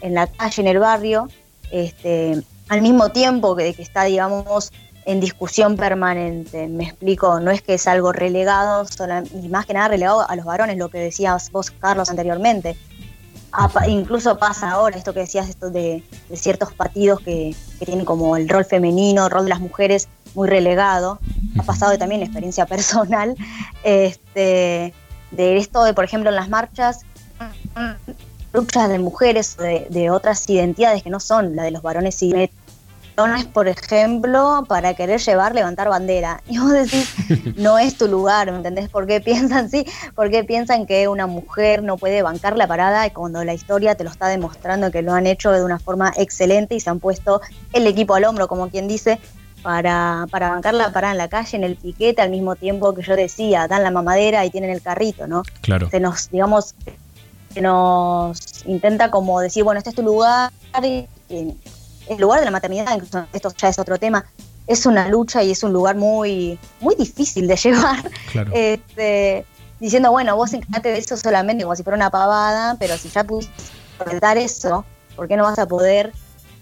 en 0.01 0.15
la 0.15 0.27
calle, 0.27 0.63
en 0.63 0.69
el 0.69 0.79
barrio, 0.79 1.29
este, 1.71 2.43
al 2.69 2.83
mismo 2.83 3.11
tiempo 3.11 3.57
que, 3.57 3.75
que 3.75 3.83
está, 3.83 4.05
digamos, 4.05 4.73
en 5.07 5.21
discusión 5.21 5.77
permanente. 5.77 6.67
Me 6.69 6.85
explico, 6.85 7.41
no 7.41 7.51
es 7.51 7.63
que 7.63 7.75
es 7.75 7.87
algo 7.87 8.13
relegado, 8.13 8.87
y 9.43 9.49
más 9.49 9.67
que 9.67 9.75
nada 9.75 9.89
relegado 9.89 10.29
a 10.29 10.37
los 10.37 10.45
varones, 10.45 10.79
lo 10.79 10.89
que 10.89 10.99
decías 10.99 11.51
vos, 11.51 11.71
Carlos, 11.71 12.11
anteriormente. 12.11 12.77
Incluso 13.87 14.37
pasa 14.39 14.71
ahora 14.71 14.97
esto 14.97 15.13
que 15.13 15.21
decías 15.21 15.49
esto 15.49 15.71
de, 15.71 16.03
de 16.29 16.37
ciertos 16.37 16.73
partidos 16.73 17.21
que, 17.21 17.55
que, 17.79 17.87
tienen 17.87 18.05
como 18.05 18.37
el 18.37 18.49
rol 18.49 18.65
femenino, 18.65 19.27
el 19.27 19.31
rol 19.31 19.45
de 19.45 19.51
las 19.51 19.61
mujeres 19.61 20.09
muy 20.35 20.49
relegado. 20.49 21.19
Ha 21.59 21.63
pasado 21.63 21.97
también 21.97 22.21
la 22.21 22.27
experiencia 22.27 22.67
personal 22.75 23.37
este, 23.85 24.93
de 25.31 25.57
esto 25.57 25.85
de, 25.85 25.95
por 25.95 26.05
ejemplo, 26.05 26.31
en 26.31 26.37
las 26.37 26.49
marchas, 26.49 27.01
luchas 28.53 28.89
de 28.89 28.99
mujeres, 28.99 29.57
de, 29.57 29.87
de 29.91 30.11
otras 30.11 30.49
identidades 30.49 31.03
que 31.03 31.11
no 31.11 31.21
son 31.21 31.57
la 31.57 31.63
de 31.63 31.71
los 31.71 31.83
varones 31.83 32.23
varones, 33.17 33.45
por 33.45 33.69
ejemplo, 33.69 34.65
para 34.69 34.95
querer 34.95 35.21
llevar, 35.21 35.55
levantar 35.55 35.89
bandera. 35.89 36.43
Y 36.49 36.59
vos 36.59 36.71
decís, 36.71 37.13
no 37.57 37.79
es 37.79 37.97
tu 37.97 38.09
lugar, 38.09 38.51
¿me 38.51 38.59
entendés? 38.59 38.89
¿Por 38.89 39.07
qué 39.07 39.21
piensan 39.25 39.71
sí? 39.71 39.87
¿Por 40.15 40.31
qué 40.31 40.45
piensan 40.45 40.87
que 40.87 41.09
una 41.09 41.27
mujer 41.27 41.83
no 41.83 41.97
puede 41.97 42.23
bancar 42.23 42.57
la 42.57 42.67
parada 42.67 43.07
y 43.07 43.11
cuando 43.11 43.43
la 43.45 43.55
historia 43.55 43.95
te 43.95 44.05
lo 44.05 44.11
está 44.11 44.29
demostrando 44.29 44.91
que 44.91 45.03
lo 45.03 45.13
han 45.13 45.27
hecho 45.27 45.51
de 45.51 45.65
una 45.65 45.79
forma 45.79 46.13
excelente 46.17 46.75
y 46.75 46.81
se 46.81 46.91
han 46.91 47.01
puesto 47.01 47.41
el 47.73 47.87
equipo 47.87 48.15
al 48.15 48.25
hombro, 48.25 48.49
como 48.49 48.69
quien 48.69 48.89
dice, 48.89 49.19
para, 49.63 50.27
para 50.31 50.51
bancar 50.51 50.75
la 50.75 50.93
parada 50.93 51.13
en 51.13 51.19
la 51.19 51.29
calle, 51.29 51.57
en 51.57 51.65
el 51.65 51.77
piquete, 51.77 52.21
al 52.21 52.31
mismo 52.31 52.55
tiempo 52.55 52.95
que 52.95 53.03
yo 53.03 53.17
decía, 53.17 53.67
dan 53.67 53.83
la 53.83 53.91
mamadera 53.91 54.45
y 54.45 54.51
tienen 54.51 54.71
el 54.71 54.83
carrito, 54.83 55.27
¿no? 55.27 55.43
Claro. 55.63 55.89
Se 55.91 56.01
nos, 56.01 56.31
digamos, 56.31 56.75
se 57.53 57.61
nos 57.63 58.67
intenta 58.67 59.11
como 59.11 59.41
decir, 59.41 59.65
bueno, 59.65 59.79
este 59.79 59.91
es 59.91 59.97
tu 59.97 60.03
lugar, 60.03 60.53
y, 60.83 61.09
y 61.31 61.57
el 62.09 62.19
lugar 62.19 62.41
de 62.41 62.45
la 62.47 62.51
maternidad, 62.51 62.95
incluso 62.95 63.27
esto 63.33 63.53
ya 63.57 63.69
es 63.69 63.79
otro 63.79 63.99
tema, 63.99 64.25
es 64.67 64.87
una 64.87 65.09
lucha 65.09 65.43
y 65.43 65.51
es 65.51 65.63
un 65.63 65.73
lugar 65.73 65.97
muy, 65.97 66.59
muy 66.81 66.95
difícil 66.95 67.47
de 67.47 67.57
llevar. 67.65 68.11
Claro. 68.33 68.51
Este, 68.55 69.45
diciendo, 69.81 70.11
bueno, 70.11 70.37
vos 70.37 70.53
encargate 70.53 70.91
de 70.91 70.99
eso 70.99 71.17
solamente 71.17 71.65
como 71.65 71.77
si 71.77 71.83
fuera 71.83 71.97
una 71.97 72.11
pavada, 72.11 72.77
pero 72.79 72.97
si 72.97 73.09
ya 73.11 73.25
pudiste 73.25 73.53
soltar 73.99 74.39
eso, 74.39 74.85
¿por 75.17 75.29
qué 75.29 75.37
no 75.37 75.45
vas 75.45 75.59
a 75.59 75.67
poder 75.67 76.13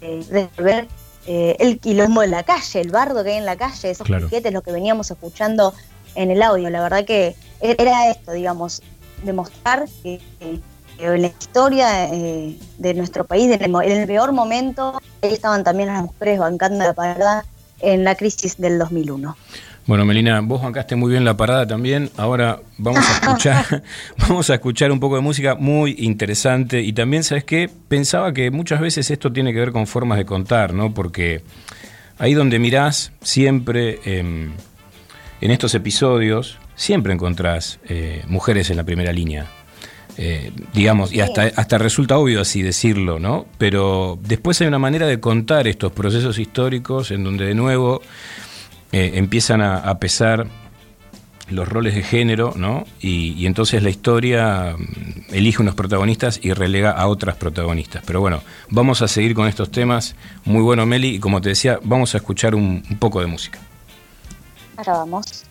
eh, 0.00 0.24
resolver 0.30 0.88
eh, 1.26 1.56
el 1.60 1.78
quilombo 1.78 2.20
de 2.22 2.26
la 2.28 2.42
calle, 2.42 2.80
el 2.80 2.90
bardo 2.90 3.22
que 3.22 3.30
hay 3.30 3.36
en 3.38 3.46
la 3.46 3.56
calle, 3.56 3.90
esos 3.90 4.06
Claro. 4.06 4.26
piquetes, 4.26 4.52
lo 4.52 4.62
que 4.62 4.72
veníamos 4.72 5.10
escuchando 5.10 5.72
en 6.16 6.30
el 6.32 6.42
audio? 6.42 6.68
La 6.70 6.82
verdad 6.82 7.04
que 7.04 7.36
e-, 7.60 7.76
era 7.78 8.10
esto, 8.10 8.32
digamos, 8.32 8.82
demostrar 9.22 9.86
que, 10.02 10.20
que 10.40 10.60
en 10.98 11.22
la 11.22 11.28
historia 11.28 12.06
eh, 12.12 12.56
de 12.78 12.94
nuestro 12.94 13.24
país, 13.24 13.50
en 13.50 13.62
el, 13.62 13.74
en 13.84 14.00
el 14.00 14.06
peor 14.06 14.32
momento, 14.32 15.00
ahí 15.22 15.32
estaban 15.32 15.64
también 15.64 15.88
las 15.88 16.02
mujeres 16.02 16.38
bancando 16.38 16.84
la 16.84 16.92
parada 16.92 17.44
en 17.80 18.04
la 18.04 18.14
crisis 18.14 18.56
del 18.56 18.78
2001. 18.78 19.36
Bueno, 19.84 20.04
Melina, 20.04 20.40
vos 20.40 20.62
bancaste 20.62 20.94
muy 20.94 21.10
bien 21.10 21.24
la 21.24 21.36
parada 21.36 21.66
también. 21.66 22.08
Ahora 22.16 22.60
vamos 22.78 23.04
a 23.04 23.12
escuchar, 23.14 23.82
vamos 24.16 24.48
a 24.48 24.54
escuchar 24.54 24.92
un 24.92 25.00
poco 25.00 25.16
de 25.16 25.22
música 25.22 25.56
muy 25.56 25.96
interesante. 25.98 26.80
Y 26.82 26.92
también, 26.92 27.24
¿sabes 27.24 27.44
qué? 27.44 27.68
Pensaba 27.88 28.32
que 28.32 28.50
muchas 28.52 28.80
veces 28.80 29.10
esto 29.10 29.32
tiene 29.32 29.52
que 29.52 29.58
ver 29.58 29.72
con 29.72 29.88
formas 29.88 30.18
de 30.18 30.24
contar, 30.24 30.72
¿no? 30.72 30.94
Porque 30.94 31.42
ahí 32.18 32.32
donde 32.32 32.60
mirás, 32.60 33.12
siempre 33.22 33.98
em, 34.04 34.52
en 35.40 35.50
estos 35.50 35.74
episodios, 35.74 36.58
siempre 36.76 37.12
encontrás 37.12 37.80
eh, 37.88 38.22
mujeres 38.28 38.70
en 38.70 38.76
la 38.76 38.84
primera 38.84 39.12
línea. 39.12 39.46
Eh, 40.18 40.52
digamos, 40.74 41.12
y 41.12 41.20
hasta, 41.20 41.44
hasta 41.56 41.78
resulta 41.78 42.18
obvio 42.18 42.40
así 42.42 42.62
decirlo, 42.62 43.18
¿no? 43.18 43.46
Pero 43.58 44.18
después 44.22 44.60
hay 44.60 44.66
una 44.66 44.78
manera 44.78 45.06
de 45.06 45.20
contar 45.20 45.66
estos 45.66 45.92
procesos 45.92 46.38
históricos 46.38 47.10
en 47.10 47.24
donde 47.24 47.46
de 47.46 47.54
nuevo 47.54 48.02
eh, 48.92 49.12
empiezan 49.14 49.62
a, 49.62 49.78
a 49.78 49.98
pesar 49.98 50.46
los 51.48 51.68
roles 51.68 51.94
de 51.94 52.02
género, 52.02 52.52
¿no? 52.56 52.84
Y, 53.00 53.32
y 53.32 53.46
entonces 53.46 53.82
la 53.82 53.90
historia 53.90 54.74
mm, 54.76 55.34
elige 55.34 55.62
unos 55.62 55.74
protagonistas 55.74 56.40
y 56.42 56.52
relega 56.52 56.90
a 56.90 57.06
otras 57.06 57.36
protagonistas. 57.36 58.02
Pero 58.06 58.20
bueno, 58.20 58.42
vamos 58.68 59.02
a 59.02 59.08
seguir 59.08 59.34
con 59.34 59.48
estos 59.48 59.70
temas. 59.70 60.14
Muy 60.44 60.62
bueno, 60.62 60.84
Meli, 60.86 61.16
y 61.16 61.18
como 61.20 61.40
te 61.40 61.50
decía, 61.50 61.78
vamos 61.82 62.14
a 62.14 62.18
escuchar 62.18 62.54
un, 62.54 62.82
un 62.88 62.98
poco 62.98 63.20
de 63.20 63.26
música. 63.26 63.58
Ahora 64.76 64.92
vamos. 64.98 65.44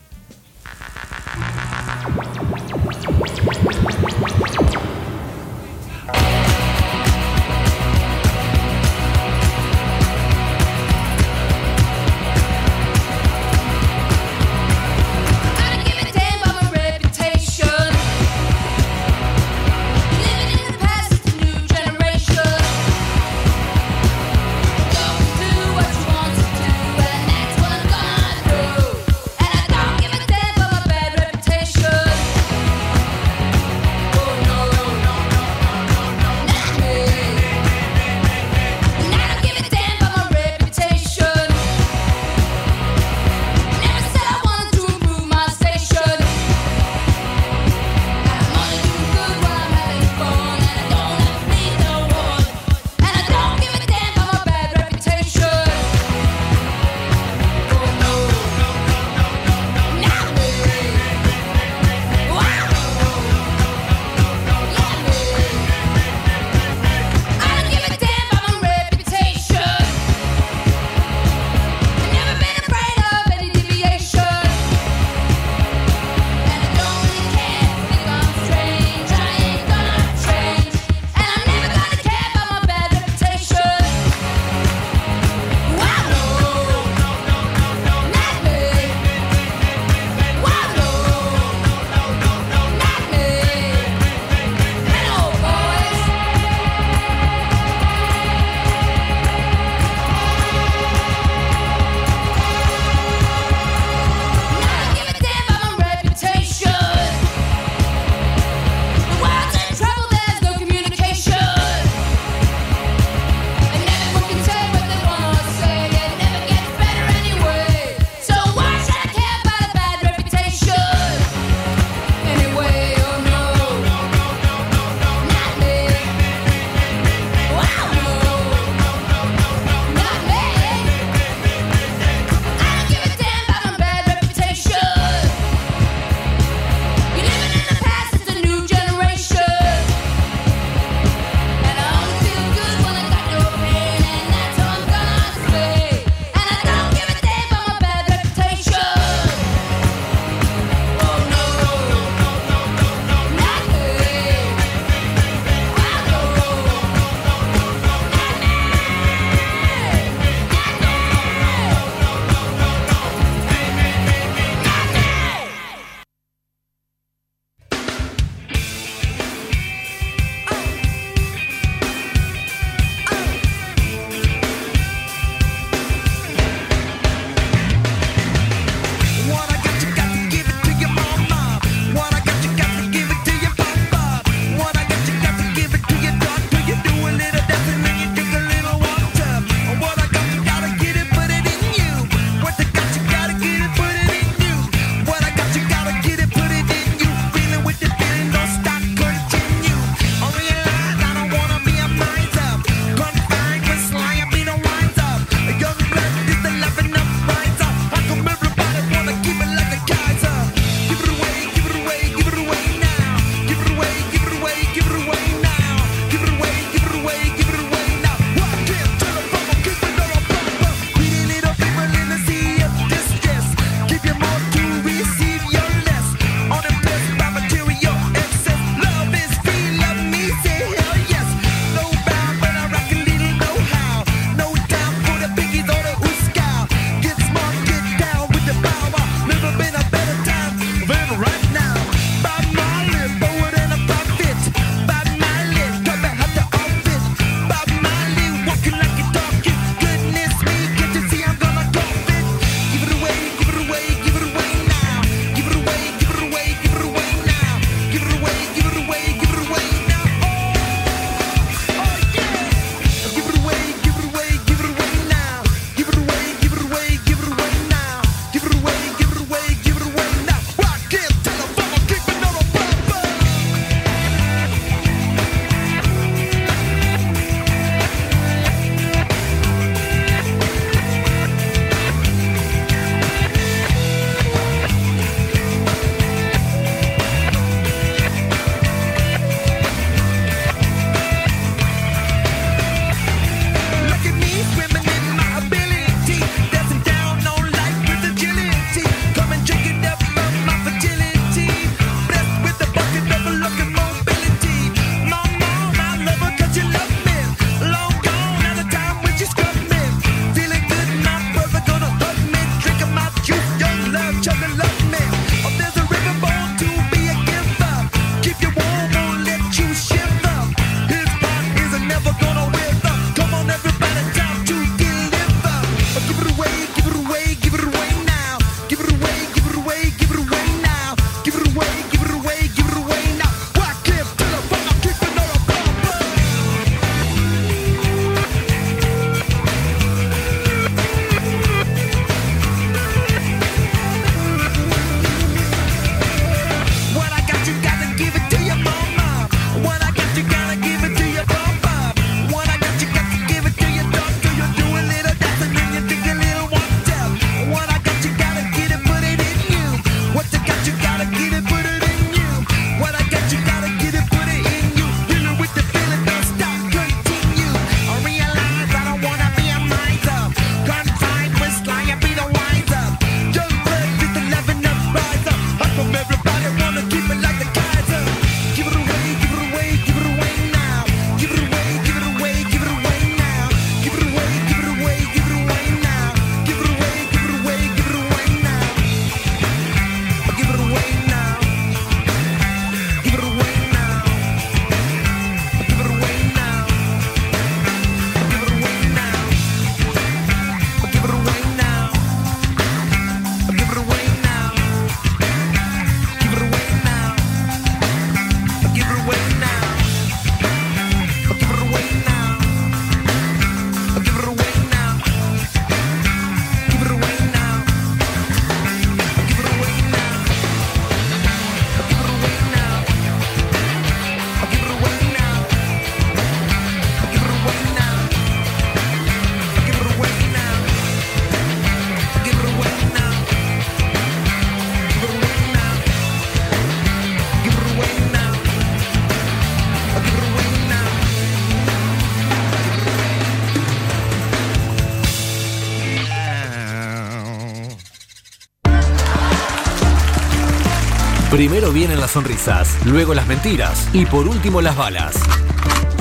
Primero 451.42 451.72
vienen 451.72 452.00
las 452.00 452.12
sonrisas, 452.12 452.78
luego 452.86 453.16
las 453.16 453.26
mentiras 453.26 453.90
y 453.94 454.06
por 454.06 454.28
último 454.28 454.62
las 454.62 454.78
balas. 454.78 455.16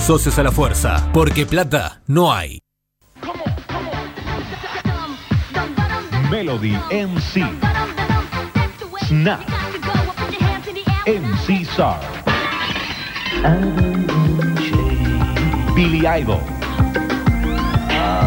Socios 0.07 0.39
a 0.39 0.43
la 0.43 0.53
fuerza, 0.53 1.09
porque 1.15 1.47
plata 1.47 2.03
no 2.07 2.31
hay. 2.31 2.61
Melody 6.31 6.77
MC. 6.91 7.43
Snap. 9.09 9.41
MC 11.07 11.65
Sar. 11.75 12.01
Billy 15.75 16.07
Idol. 16.07 16.43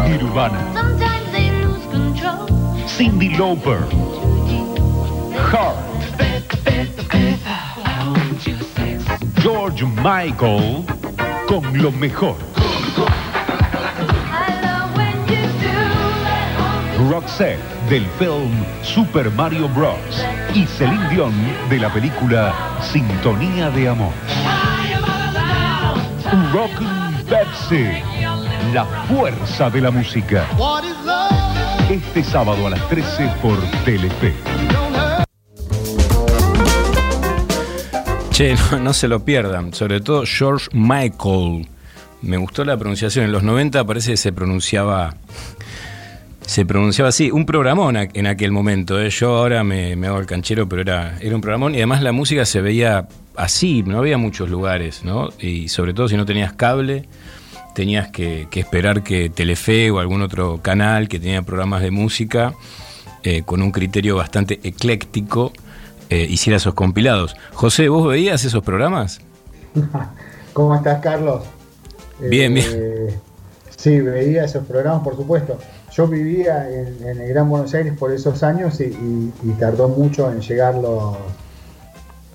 Nirvana. 0.08 0.58
Cindy 2.88 3.28
Lauper. 3.36 3.86
Heart. 5.52 5.93
George 9.40 9.84
Michael 10.02 10.84
con 11.46 11.82
lo 11.82 11.92
mejor. 11.92 12.36
Roxette 17.10 17.58
del 17.90 18.06
film 18.18 18.64
Super 18.82 19.30
Mario 19.30 19.68
Bros. 19.68 20.24
y 20.54 20.64
Celine 20.66 21.08
Dion 21.10 21.34
de 21.68 21.78
la 21.78 21.92
película 21.92 22.54
Sintonía 22.80 23.70
de 23.70 23.88
Amor. 23.88 24.12
Rockin' 26.52 27.24
Pepsi, 27.28 28.02
la 28.72 28.84
fuerza 29.08 29.68
de 29.70 29.80
la 29.80 29.90
música. 29.90 30.46
Este 31.90 32.24
sábado 32.24 32.66
a 32.66 32.70
las 32.70 32.88
13 32.88 33.30
por 33.42 33.58
Telefe. 33.84 34.73
Che, 38.34 38.56
no, 38.80 38.92
se 38.92 39.06
lo 39.06 39.24
pierdan, 39.24 39.72
sobre 39.72 40.00
todo 40.00 40.24
George 40.26 40.66
Michael. 40.72 41.68
Me 42.20 42.36
gustó 42.36 42.64
la 42.64 42.76
pronunciación. 42.76 43.26
En 43.26 43.30
los 43.30 43.44
90 43.44 43.84
parece 43.84 44.10
que 44.10 44.16
se 44.16 44.32
pronunciaba. 44.32 45.14
Se 46.44 46.66
pronunciaba 46.66 47.10
así, 47.10 47.30
un 47.30 47.46
programón 47.46 47.96
en 47.96 48.26
aquel 48.26 48.50
momento. 48.50 49.00
¿eh? 49.00 49.08
Yo 49.10 49.36
ahora 49.36 49.62
me, 49.62 49.92
hago 50.04 50.18
el 50.18 50.26
canchero, 50.26 50.68
pero 50.68 50.82
era, 50.82 51.16
era 51.20 51.32
un 51.36 51.40
programón. 51.40 51.74
Y 51.74 51.76
además 51.76 52.02
la 52.02 52.10
música 52.10 52.44
se 52.44 52.60
veía 52.60 53.06
así, 53.36 53.84
no 53.84 53.98
había 53.98 54.18
muchos 54.18 54.50
lugares, 54.50 55.04
¿no? 55.04 55.28
Y 55.38 55.68
sobre 55.68 55.94
todo 55.94 56.08
si 56.08 56.16
no 56.16 56.26
tenías 56.26 56.54
cable, 56.54 57.06
tenías 57.72 58.08
que, 58.08 58.48
que 58.50 58.58
esperar 58.58 59.04
que 59.04 59.30
Telefe 59.30 59.92
o 59.92 60.00
algún 60.00 60.22
otro 60.22 60.60
canal 60.60 61.06
que 61.06 61.20
tenía 61.20 61.42
programas 61.42 61.82
de 61.82 61.92
música, 61.92 62.52
eh, 63.22 63.42
con 63.46 63.62
un 63.62 63.70
criterio 63.70 64.16
bastante 64.16 64.58
ecléctico, 64.64 65.52
eh, 66.14 66.26
hiciera 66.30 66.56
esos 66.58 66.74
compilados. 66.74 67.34
José, 67.54 67.88
¿vos 67.88 68.06
veías 68.08 68.44
esos 68.44 68.62
programas? 68.62 69.20
¿Cómo 70.52 70.74
estás, 70.76 71.00
Carlos? 71.00 71.42
Bien, 72.20 72.56
Eh, 72.56 73.18
Sí, 73.76 74.00
veía 74.00 74.44
esos 74.44 74.64
programas, 74.64 75.02
por 75.02 75.16
supuesto. 75.16 75.58
Yo 75.92 76.06
vivía 76.06 76.70
en, 76.70 77.06
en 77.06 77.20
el 77.20 77.28
Gran 77.28 77.48
Buenos 77.50 77.74
Aires 77.74 77.92
por 77.98 78.12
esos 78.12 78.42
años 78.42 78.80
y, 78.80 78.84
y- 78.84 79.32
y 79.42 79.50
tardó 79.58 79.88
mucho 79.88 80.30
en 80.30 80.40
llegar 80.40 80.76
los, 80.76 81.16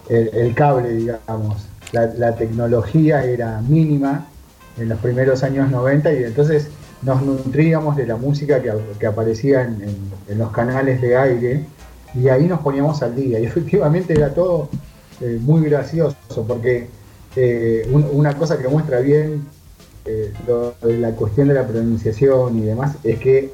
el, 0.10 0.30
el 0.34 0.54
cable, 0.54 0.92
digamos. 0.92 1.66
La, 1.92 2.06
la 2.06 2.36
tecnología 2.36 3.24
era 3.24 3.62
mínima 3.62 4.26
en 4.78 4.90
los 4.90 5.00
primeros 5.00 5.42
años 5.44 5.72
90 5.72 6.14
y 6.14 6.24
entonces 6.26 6.68
nos 7.02 7.22
nutríamos 7.24 7.96
de 7.96 8.06
la 8.06 8.18
música 8.18 8.62
que, 8.62 8.72
que 9.00 9.08
aparecía 9.08 9.62
en, 9.64 9.82
en- 9.82 10.12
en 10.28 10.38
los 10.38 10.52
canales 10.52 11.02
de 11.02 11.18
aire 11.18 11.66
y 12.14 12.28
ahí 12.30 12.46
nos 12.46 12.60
poníamos 12.62 13.02
al 13.04 13.16
día. 13.16 13.40
Y 13.40 13.46
efectivamente 13.52 14.14
era 14.14 14.34
todo 14.34 14.70
eh, 15.22 15.38
muy 15.42 15.62
gracioso 15.64 16.16
porque 16.48 16.88
eh, 17.36 17.88
un- 17.92 18.08
una 18.12 18.36
cosa 18.38 18.58
que 18.58 18.68
muestra 18.68 19.00
bien 19.00 19.46
eh, 20.06 20.34
lo 20.48 20.74
la 20.84 21.12
cuestión 21.12 21.48
de 21.50 21.54
la 21.54 21.68
pronunciación 21.68 22.58
y 22.58 22.62
demás 22.62 22.96
es 23.04 23.20
que 23.20 23.54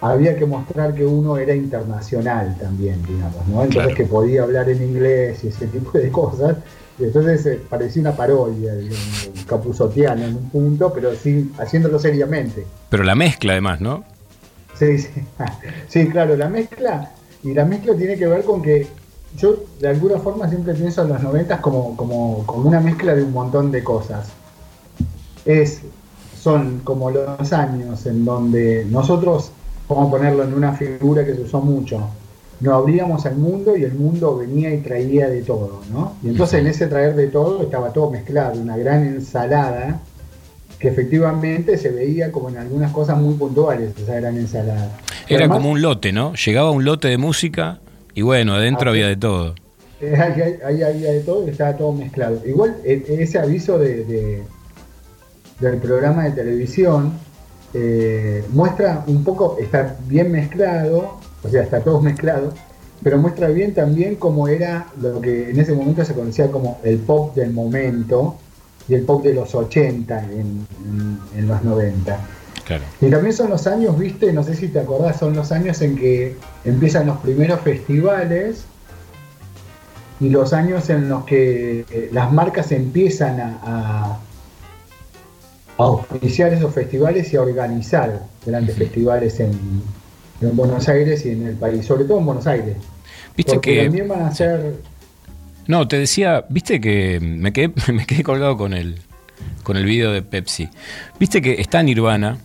había 0.00 0.36
que 0.36 0.44
mostrar 0.44 0.94
que 0.94 1.04
uno 1.06 1.38
era 1.38 1.54
internacional 1.54 2.54
también, 2.60 3.02
digamos, 3.06 3.46
¿no? 3.48 3.62
Entonces 3.64 3.94
Claro. 3.94 3.94
que 3.94 4.04
podía 4.04 4.42
hablar 4.42 4.68
en 4.68 4.82
inglés 4.82 5.42
y 5.42 5.48
ese 5.48 5.66
tipo 5.66 5.96
de 5.98 6.10
cosas. 6.12 6.58
Y 6.98 7.04
entonces 7.04 7.58
parecía 7.68 8.02
una 8.02 8.12
parodia, 8.16 8.74
digamos, 8.74 9.30
capuzoteana 9.46 10.26
en 10.26 10.36
un 10.36 10.50
punto, 10.50 10.92
pero 10.94 11.14
sí 11.14 11.50
haciéndolo 11.58 11.98
seriamente. 11.98 12.66
Pero 12.90 13.04
la 13.04 13.14
mezcla 13.14 13.52
además, 13.52 13.80
¿no? 13.80 14.04
Sí, 14.78 14.98
sí. 14.98 15.10
Sí, 15.88 16.06
claro, 16.08 16.36
la 16.36 16.48
mezcla, 16.48 17.10
y 17.42 17.54
la 17.54 17.64
mezcla 17.64 17.94
tiene 17.94 18.16
que 18.16 18.26
ver 18.26 18.44
con 18.44 18.62
que 18.62 18.86
yo 19.36 19.56
de 19.80 19.88
alguna 19.88 20.18
forma 20.18 20.48
siempre 20.48 20.74
pienso 20.74 21.02
en 21.02 21.08
los 21.08 21.22
noventas 21.22 21.60
como, 21.60 21.96
como, 21.96 22.44
como 22.46 22.68
una 22.68 22.80
mezcla 22.80 23.14
de 23.14 23.22
un 23.22 23.32
montón 23.32 23.70
de 23.70 23.84
cosas. 23.84 24.28
Es, 25.44 25.82
son 26.40 26.80
como 26.84 27.10
los 27.10 27.52
años 27.52 28.06
en 28.06 28.24
donde 28.24 28.86
nosotros, 28.90 29.50
vamos 29.88 30.08
a 30.08 30.10
ponerlo 30.10 30.44
en 30.44 30.54
una 30.54 30.72
figura 30.72 31.24
que 31.24 31.34
se 31.34 31.42
usó 31.42 31.60
mucho, 31.60 32.00
nos 32.60 32.74
abríamos 32.74 33.26
al 33.26 33.36
mundo 33.36 33.76
y 33.76 33.84
el 33.84 33.94
mundo 33.94 34.38
venía 34.38 34.72
y 34.72 34.78
traía 34.78 35.28
de 35.28 35.42
todo, 35.42 35.82
¿no? 35.92 36.14
Y 36.22 36.28
entonces 36.28 36.60
en 36.60 36.66
ese 36.68 36.86
traer 36.86 37.14
de 37.14 37.26
todo 37.26 37.62
estaba 37.62 37.92
todo 37.92 38.10
mezclado, 38.10 38.60
una 38.60 38.76
gran 38.76 39.04
ensalada 39.04 40.00
que 40.78 40.88
efectivamente 40.88 41.78
se 41.78 41.90
veía 41.90 42.30
como 42.30 42.48
en 42.50 42.58
algunas 42.58 42.92
cosas 42.92 43.18
muy 43.18 43.34
puntuales 43.34 43.92
esa 43.98 44.14
gran 44.16 44.36
ensalada. 44.36 44.90
Era 45.28 45.40
Además, 45.40 45.58
como 45.58 45.70
un 45.70 45.82
lote, 45.82 46.12
¿no? 46.12 46.34
Llegaba 46.34 46.70
un 46.70 46.84
lote 46.84 47.08
de 47.08 47.18
música 47.18 47.78
y 48.14 48.22
bueno, 48.22 48.54
adentro 48.54 48.90
había 48.90 49.06
de 49.08 49.16
todo. 49.16 49.54
eh, 50.00 50.58
Ahí 50.64 50.82
había 50.82 51.12
de 51.12 51.20
todo 51.20 51.46
y 51.46 51.50
estaba 51.50 51.76
todo 51.76 51.92
mezclado. 51.92 52.40
Igual 52.46 52.76
e- 52.84 53.02
ese 53.20 53.38
aviso 53.38 53.78
de, 53.78 54.04
de- 54.04 54.42
del 55.60 55.76
programa 55.78 56.24
de 56.24 56.32
televisión 56.32 57.12
eh, 57.74 58.44
muestra 58.52 59.04
un 59.06 59.24
poco, 59.24 59.56
está 59.60 59.96
bien 60.06 60.30
mezclado, 60.30 61.18
o 61.42 61.48
sea, 61.48 61.62
está 61.62 61.80
todo 61.80 62.00
mezclado, 62.00 62.52
pero 63.02 63.18
muestra 63.18 63.48
bien 63.48 63.72
también 63.74 64.16
cómo 64.16 64.48
era 64.48 64.86
lo 65.00 65.20
que 65.20 65.50
en 65.50 65.58
ese 65.60 65.72
momento 65.72 66.04
se 66.04 66.14
conocía 66.14 66.50
como 66.50 66.78
el 66.84 66.98
pop 66.98 67.34
del 67.34 67.52
momento 67.52 68.36
y 68.88 68.94
el 68.94 69.02
pop 69.02 69.22
de 69.24 69.34
los 69.34 69.54
80 69.54 70.22
en, 70.24 70.66
en- 70.84 71.18
en 71.36 71.48
los 71.48 71.62
90. 71.62 72.18
Claro. 72.64 72.82
Y 73.00 73.06
también 73.10 73.32
son 73.34 73.50
los 73.50 73.66
años, 73.66 73.96
viste, 73.98 74.32
no 74.32 74.42
sé 74.42 74.54
si 74.56 74.68
te 74.68 74.80
acordás, 74.80 75.18
son 75.18 75.34
los 75.36 75.52
años 75.52 75.80
en 75.82 75.96
que 75.96 76.36
empiezan 76.64 77.06
los 77.06 77.18
primeros 77.18 77.60
festivales 77.60 78.64
y 80.18 80.30
los 80.30 80.52
años 80.52 80.88
en 80.90 81.08
los 81.08 81.24
que 81.24 81.84
eh, 81.90 82.08
las 82.12 82.32
marcas 82.32 82.72
empiezan 82.72 83.38
a, 83.40 83.58
a, 83.62 84.04
a 85.78 85.82
auspiciar 85.82 86.52
esos 86.54 86.72
festivales 86.74 87.32
y 87.32 87.36
a 87.36 87.42
organizar 87.42 88.22
grandes 88.44 88.76
festivales 88.76 89.38
en, 89.40 89.52
en 90.40 90.56
Buenos 90.56 90.88
Aires 90.88 91.24
y 91.26 91.30
en 91.30 91.46
el 91.46 91.54
país, 91.54 91.84
sobre 91.86 92.04
todo 92.04 92.18
en 92.18 92.26
Buenos 92.26 92.46
Aires. 92.46 92.76
Viste 93.36 93.52
Porque 93.54 93.74
que- 93.74 93.82
también 93.84 94.08
van 94.08 94.22
a 94.22 94.34
ser 94.34 94.76
No, 95.68 95.88
te 95.88 95.98
decía, 95.98 96.44
viste 96.48 96.80
que 96.80 97.18
me 97.20 97.52
quedé, 97.52 97.72
me 97.92 98.06
quedé 98.06 98.22
colgado 98.22 98.56
con 98.56 98.72
el, 98.72 98.96
con 99.62 99.76
el 99.76 99.84
video 99.84 100.12
de 100.12 100.22
Pepsi. 100.22 100.68
Viste 101.18 101.40
que 101.42 101.60
está 101.60 101.82
Nirvana, 101.82 102.38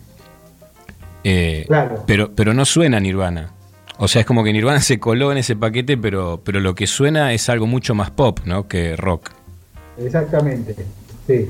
eh, 1.24 1.64
Claro. 1.66 2.04
pero, 2.06 2.32
pero 2.34 2.54
no 2.54 2.64
suena 2.64 2.98
Nirvana. 3.00 3.50
O 3.98 4.08
sea, 4.08 4.20
es 4.20 4.26
como 4.26 4.42
que 4.42 4.52
Nirvana 4.52 4.80
se 4.80 4.98
coló 4.98 5.30
en 5.30 5.38
ese 5.38 5.54
paquete, 5.54 5.96
pero, 5.96 6.40
pero 6.44 6.58
lo 6.60 6.74
que 6.74 6.86
suena 6.86 7.32
es 7.32 7.48
algo 7.48 7.66
mucho 7.66 7.94
más 7.94 8.10
pop, 8.10 8.40
¿no? 8.44 8.66
Que 8.66 8.96
rock. 8.96 9.30
Exactamente, 9.98 10.74
sí, 11.26 11.46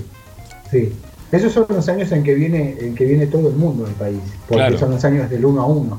sí. 0.70 0.92
Esos 1.30 1.52
son 1.52 1.64
los 1.70 1.88
años 1.88 2.12
en 2.12 2.22
que 2.22 2.34
viene, 2.34 2.76
en 2.78 2.94
que 2.94 3.06
viene 3.06 3.26
todo 3.26 3.48
el 3.48 3.54
mundo 3.54 3.84
del 3.84 3.94
país, 3.94 4.18
porque 4.46 4.56
Claro. 4.64 4.78
son 4.78 4.90
los 4.90 5.02
años 5.04 5.30
del 5.30 5.44
uno 5.46 5.62
a 5.62 5.66
uno. 5.66 5.98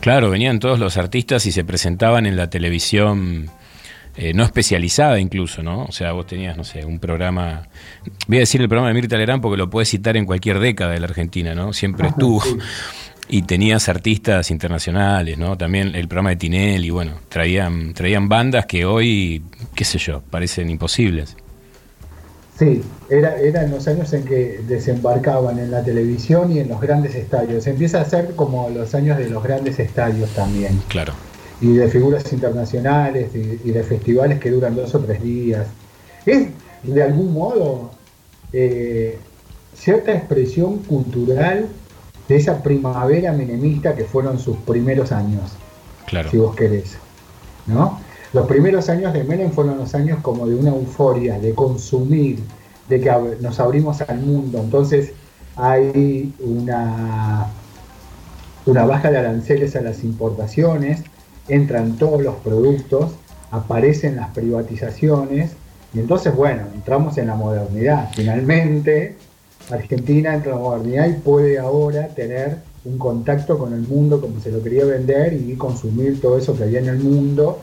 Claro, 0.00 0.30
venían 0.30 0.58
todos 0.58 0.80
los 0.80 0.96
artistas 0.96 1.46
y 1.46 1.52
se 1.52 1.62
presentaban 1.62 2.26
en 2.26 2.34
la 2.36 2.50
televisión 2.50 3.48
eh, 4.16 4.32
no 4.34 4.44
especializada 4.44 5.18
incluso, 5.20 5.62
¿no? 5.62 5.84
O 5.84 5.92
sea, 5.92 6.12
vos 6.12 6.26
tenías, 6.26 6.56
no 6.56 6.64
sé, 6.64 6.84
un 6.84 6.98
programa... 6.98 7.68
Voy 8.26 8.38
a 8.38 8.40
decir 8.40 8.60
el 8.60 8.68
programa 8.68 8.88
de 8.88 8.94
Mirta 8.94 9.16
Lerán 9.16 9.40
porque 9.40 9.56
lo 9.56 9.70
puedes 9.70 9.88
citar 9.88 10.16
en 10.16 10.26
cualquier 10.26 10.58
década 10.58 10.92
de 10.92 11.00
la 11.00 11.06
Argentina, 11.06 11.54
¿no? 11.54 11.72
Siempre 11.72 12.08
estuvo. 12.08 12.42
Y 13.32 13.42
tenías 13.42 13.88
artistas 13.88 14.50
internacionales, 14.50 15.38
¿no? 15.38 15.56
También 15.56 15.94
el 15.94 16.08
programa 16.08 16.30
de 16.30 16.36
Tinelli, 16.36 16.90
bueno, 16.90 17.12
traían, 17.28 17.94
traían 17.94 18.28
bandas 18.28 18.66
que 18.66 18.84
hoy, 18.84 19.44
qué 19.76 19.84
sé 19.84 19.98
yo, 19.98 20.20
parecen 20.20 20.68
imposibles. 20.68 21.36
Sí, 22.58 22.82
era, 23.08 23.36
eran 23.38 23.70
los 23.70 23.86
años 23.86 24.12
en 24.14 24.24
que 24.24 24.60
desembarcaban 24.66 25.60
en 25.60 25.70
la 25.70 25.84
televisión 25.84 26.50
y 26.50 26.58
en 26.58 26.68
los 26.68 26.80
grandes 26.80 27.14
estadios. 27.14 27.68
Empieza 27.68 28.00
a 28.00 28.04
ser 28.04 28.34
como 28.34 28.68
los 28.68 28.96
años 28.96 29.16
de 29.16 29.30
los 29.30 29.44
grandes 29.44 29.78
estadios 29.78 30.28
también. 30.30 30.82
Claro. 30.88 31.14
Y 31.60 31.74
de 31.74 31.88
figuras 31.88 32.32
internacionales 32.32 33.30
y, 33.34 33.60
y 33.68 33.72
de 33.72 33.82
festivales 33.82 34.38
que 34.40 34.50
duran 34.50 34.74
dos 34.74 34.94
o 34.94 35.00
tres 35.00 35.22
días. 35.22 35.66
Es, 36.26 36.48
de 36.82 37.02
algún 37.02 37.32
modo, 37.34 37.90
eh, 38.52 39.18
cierta 39.74 40.12
expresión 40.12 40.78
cultural 40.78 41.68
de 42.28 42.36
esa 42.36 42.62
primavera 42.62 43.32
menemista 43.32 43.94
que 43.94 44.04
fueron 44.04 44.38
sus 44.38 44.56
primeros 44.58 45.12
años, 45.12 45.52
Claro. 46.06 46.30
si 46.30 46.38
vos 46.38 46.54
querés. 46.56 46.96
¿no? 47.66 48.00
Los 48.32 48.46
primeros 48.46 48.88
años 48.88 49.12
de 49.12 49.24
Menem 49.24 49.50
fueron 49.50 49.78
los 49.78 49.94
años 49.94 50.18
como 50.22 50.46
de 50.46 50.54
una 50.54 50.70
euforia, 50.70 51.38
de 51.38 51.52
consumir, 51.54 52.38
de 52.88 53.00
que 53.00 53.12
nos 53.40 53.58
abrimos 53.60 54.00
al 54.02 54.20
mundo. 54.20 54.58
Entonces 54.58 55.12
hay 55.56 56.32
una, 56.40 57.46
una 58.66 58.84
baja 58.84 59.10
de 59.10 59.18
aranceles 59.18 59.76
a 59.76 59.80
las 59.80 60.02
importaciones, 60.04 61.02
entran 61.48 61.96
todos 61.96 62.22
los 62.22 62.36
productos, 62.36 63.12
aparecen 63.50 64.16
las 64.16 64.30
privatizaciones 64.30 65.52
y 65.92 65.98
entonces, 65.98 66.34
bueno, 66.34 66.62
entramos 66.74 67.18
en 67.18 67.26
la 67.26 67.34
modernidad. 67.34 68.10
Finalmente, 68.14 69.16
Argentina 69.70 70.34
entra 70.34 70.52
en 70.52 70.58
la 70.58 70.62
modernidad 70.62 71.08
y 71.08 71.14
puede 71.14 71.58
ahora 71.58 72.08
tener 72.08 72.58
un 72.84 72.96
contacto 72.96 73.58
con 73.58 73.72
el 73.72 73.80
mundo 73.80 74.20
como 74.20 74.40
se 74.40 74.50
lo 74.50 74.62
quería 74.62 74.84
vender 74.84 75.34
y 75.34 75.54
consumir 75.54 76.20
todo 76.20 76.38
eso 76.38 76.56
que 76.56 76.64
había 76.64 76.78
en 76.78 76.88
el 76.88 76.98
mundo. 76.98 77.60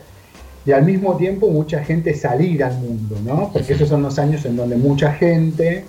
Y 0.66 0.74
al 0.74 0.84
mismo 0.84 1.16
tiempo 1.16 1.50
mucha 1.50 1.84
gente 1.84 2.14
salir 2.14 2.64
al 2.64 2.78
mundo, 2.78 3.16
¿no? 3.24 3.52
Porque 3.54 3.74
esos 3.74 3.88
son 3.88 4.04
los 4.04 4.20
años 4.20 4.44
en 4.46 4.58
donde 4.58 4.76
mucha 4.76 5.14
gente, 5.14 5.86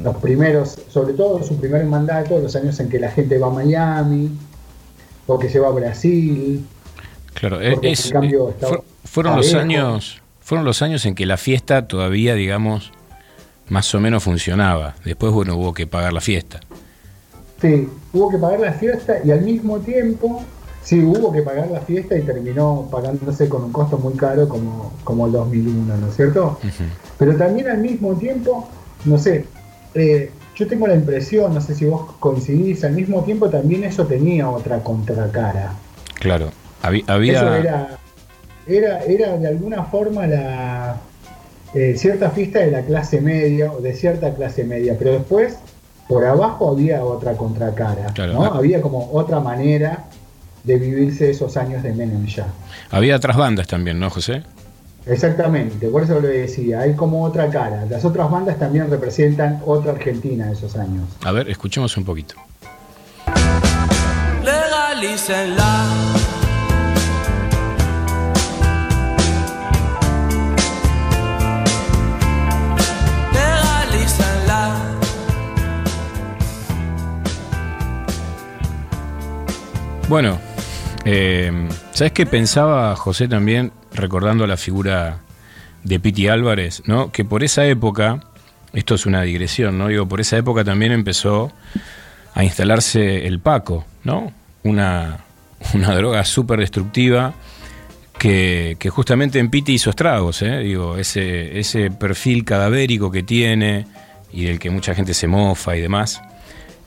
los 0.00 0.16
primeros, 0.18 0.78
sobre 0.88 1.14
todo 1.14 1.42
su 1.42 1.56
primer 1.56 1.84
mandato, 1.86 2.38
los 2.38 2.54
años 2.54 2.78
en 2.78 2.88
que 2.88 3.00
la 3.00 3.10
gente 3.10 3.38
va 3.38 3.48
a 3.48 3.50
Miami, 3.50 4.30
o 5.26 5.38
que 5.38 5.48
se 5.48 5.58
va 5.58 5.68
a 5.68 5.72
Brasil, 5.72 6.64
Claro, 7.34 7.60
eh, 7.60 7.76
es, 7.82 8.10
cambio, 8.10 8.50
estaba 8.50 8.78
fueron 9.14 9.36
los 9.36 9.54
años, 9.54 10.20
fueron 10.40 10.64
los 10.64 10.82
años 10.82 11.06
en 11.06 11.14
que 11.14 11.24
la 11.24 11.36
fiesta 11.36 11.86
todavía, 11.86 12.34
digamos, 12.34 12.90
más 13.68 13.94
o 13.94 14.00
menos 14.00 14.24
funcionaba. 14.24 14.96
Después, 15.04 15.32
bueno, 15.32 15.54
hubo 15.56 15.72
que 15.72 15.86
pagar 15.86 16.12
la 16.12 16.20
fiesta. 16.20 16.58
Sí, 17.60 17.88
hubo 18.12 18.28
que 18.28 18.38
pagar 18.38 18.58
la 18.58 18.72
fiesta 18.72 19.18
y 19.24 19.30
al 19.30 19.42
mismo 19.42 19.78
tiempo, 19.78 20.42
sí, 20.82 20.98
hubo 21.00 21.32
que 21.32 21.42
pagar 21.42 21.70
la 21.70 21.80
fiesta 21.80 22.18
y 22.18 22.22
terminó 22.22 22.88
pagándose 22.90 23.48
con 23.48 23.62
un 23.62 23.72
costo 23.72 23.98
muy 23.98 24.14
caro 24.14 24.48
como, 24.48 24.92
como 25.04 25.26
el 25.26 25.32
2001, 25.32 25.96
¿no 25.96 26.08
es 26.08 26.16
cierto? 26.16 26.58
Pero 27.16 27.36
también 27.36 27.68
al 27.68 27.78
mismo 27.78 28.14
tiempo, 28.14 28.68
no 29.04 29.16
sé, 29.16 29.46
eh, 29.94 30.30
yo 30.56 30.66
tengo 30.66 30.88
la 30.88 30.94
impresión, 30.94 31.54
no 31.54 31.60
sé 31.60 31.74
si 31.74 31.84
vos 31.84 32.14
coincidís, 32.18 32.82
al 32.82 32.94
mismo 32.94 33.22
tiempo 33.22 33.48
también 33.48 33.84
eso 33.84 34.06
tenía 34.06 34.50
otra 34.50 34.82
contracara. 34.82 35.72
Claro, 36.14 36.50
habí- 36.88 37.04
había... 37.06 37.32
Eso 37.40 37.54
era, 37.54 37.98
era, 38.66 38.98
era 39.04 39.36
de 39.36 39.48
alguna 39.48 39.84
forma 39.84 40.26
la 40.26 40.96
eh, 41.74 41.94
cierta 41.96 42.30
fiesta 42.30 42.60
de 42.60 42.70
la 42.70 42.82
clase 42.82 43.20
media 43.20 43.72
o 43.72 43.80
de 43.80 43.92
cierta 43.94 44.34
clase 44.34 44.64
media, 44.64 44.94
pero 44.98 45.12
después 45.12 45.56
por 46.08 46.24
abajo 46.24 46.70
había 46.70 47.02
otra 47.04 47.32
contracara, 47.36 48.06
Claro. 48.14 48.34
¿no? 48.34 48.44
Había 48.44 48.80
como 48.82 49.10
otra 49.12 49.40
manera 49.40 50.04
de 50.62 50.76
vivirse 50.76 51.30
esos 51.30 51.56
años 51.56 51.82
de 51.82 51.92
Menem 51.92 52.24
ya. 52.26 52.46
Había 52.90 53.16
otras 53.16 53.36
bandas 53.36 53.66
también, 53.66 53.98
¿no, 53.98 54.08
José? 54.10 54.42
Exactamente, 55.06 55.88
por 55.88 56.02
eso 56.04 56.18
lo 56.20 56.28
decía, 56.28 56.80
hay 56.80 56.94
como 56.94 57.22
otra 57.24 57.50
cara. 57.50 57.84
Las 57.90 58.04
otras 58.06 58.30
bandas 58.30 58.58
también 58.58 58.88
representan 58.88 59.60
otra 59.66 59.92
Argentina 59.92 60.46
de 60.46 60.52
esos 60.54 60.76
años. 60.76 61.04
A 61.24 61.32
ver, 61.32 61.50
escuchemos 61.50 61.94
un 61.98 62.04
poquito. 62.04 62.34
Legalícenla. 64.42 66.13
Bueno, 80.08 80.38
eh, 81.06 81.50
¿sabes 81.92 82.12
qué 82.12 82.26
pensaba 82.26 82.94
José 82.94 83.26
también, 83.26 83.72
recordando 83.92 84.46
la 84.46 84.58
figura 84.58 85.20
de 85.82 85.98
Piti 85.98 86.28
Álvarez, 86.28 86.82
¿no? 86.86 87.10
Que 87.10 87.24
por 87.24 87.42
esa 87.42 87.66
época, 87.66 88.20
esto 88.74 88.96
es 88.96 89.06
una 89.06 89.22
digresión, 89.22 89.78
¿no? 89.78 89.88
Digo, 89.88 90.06
por 90.06 90.20
esa 90.20 90.36
época 90.36 90.62
también 90.62 90.92
empezó 90.92 91.52
a 92.34 92.44
instalarse 92.44 93.26
el 93.26 93.40
Paco, 93.40 93.86
¿no? 94.04 94.32
Una, 94.62 95.20
una 95.74 95.94
droga 95.94 96.22
súper 96.24 96.60
destructiva 96.60 97.32
que, 98.18 98.76
que 98.78 98.90
justamente 98.90 99.38
en 99.38 99.48
Piti 99.48 99.72
hizo 99.72 99.88
estragos, 99.88 100.42
¿eh? 100.42 100.58
Digo, 100.58 100.98
ese, 100.98 101.58
ese 101.58 101.90
perfil 101.90 102.44
cadavérico 102.44 103.10
que 103.10 103.22
tiene 103.22 103.86
y 104.30 104.44
del 104.44 104.58
que 104.58 104.68
mucha 104.68 104.94
gente 104.94 105.14
se 105.14 105.28
mofa 105.28 105.76
y 105.76 105.80
demás 105.80 106.20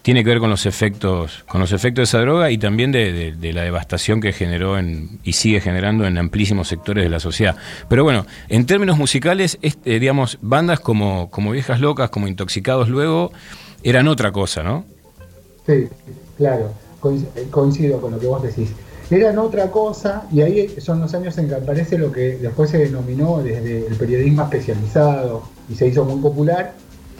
tiene 0.08 0.24
que 0.24 0.30
ver 0.30 0.40
con 0.40 0.50
los 0.50 0.66
efectos, 0.66 1.44
con 1.50 1.60
los 1.60 1.74
efectos 1.74 1.98
de 1.98 2.04
esa 2.04 2.20
droga 2.20 2.50
y 2.50 2.58
también 2.58 2.94
de, 2.94 3.36
la 3.54 3.64
devastación 3.64 4.22
que 4.22 4.32
generó 4.32 4.78
en, 4.78 5.20
y 5.26 5.34
sigue 5.34 5.60
generando 5.60 6.08
en 6.08 6.18
amplísimos 6.18 6.70
sectores 6.70 7.04
de 7.04 7.10
la 7.10 7.20
sociedad. 7.20 7.58
Pero 7.90 8.06
bueno, 8.06 8.26
en 8.48 8.66
términos 8.66 8.98
musicales, 8.98 9.60
este, 9.62 10.00
digamos, 10.00 10.38
bandas 10.42 10.80
como, 10.80 11.30
como 11.30 11.52
Viejas 11.52 11.82
Locas, 11.82 12.10
como 12.10 12.30
Intoxicados 12.30 12.88
luego, 12.88 13.34
eran 13.84 14.08
otra 14.08 14.32
cosa, 14.32 14.64
¿no? 14.64 14.86
Sí, 15.66 15.90
claro, 16.38 16.72
eh, 17.36 17.48
coincido 17.52 18.00
con 18.00 18.14
lo 18.14 18.20
que 18.22 18.28
vos 18.28 18.42
decís. 18.42 18.70
Eran 19.12 19.38
otra 19.38 19.70
cosa 19.72 20.26
y 20.32 20.40
ahí 20.40 20.74
son 20.80 21.02
los 21.02 21.14
años 21.16 21.38
en 21.38 21.50
que 21.50 21.56
aparece 21.56 21.98
lo 21.98 22.14
que 22.14 22.38
después 22.38 22.70
se 22.70 22.78
denominó 22.78 23.44
desde 23.44 23.86
el 23.86 23.96
periodismo 23.96 24.44
especializado 24.44 25.44
y 25.68 25.76
se 25.76 25.86
hizo 25.86 26.06
muy 26.06 26.22
popular, 26.22 26.76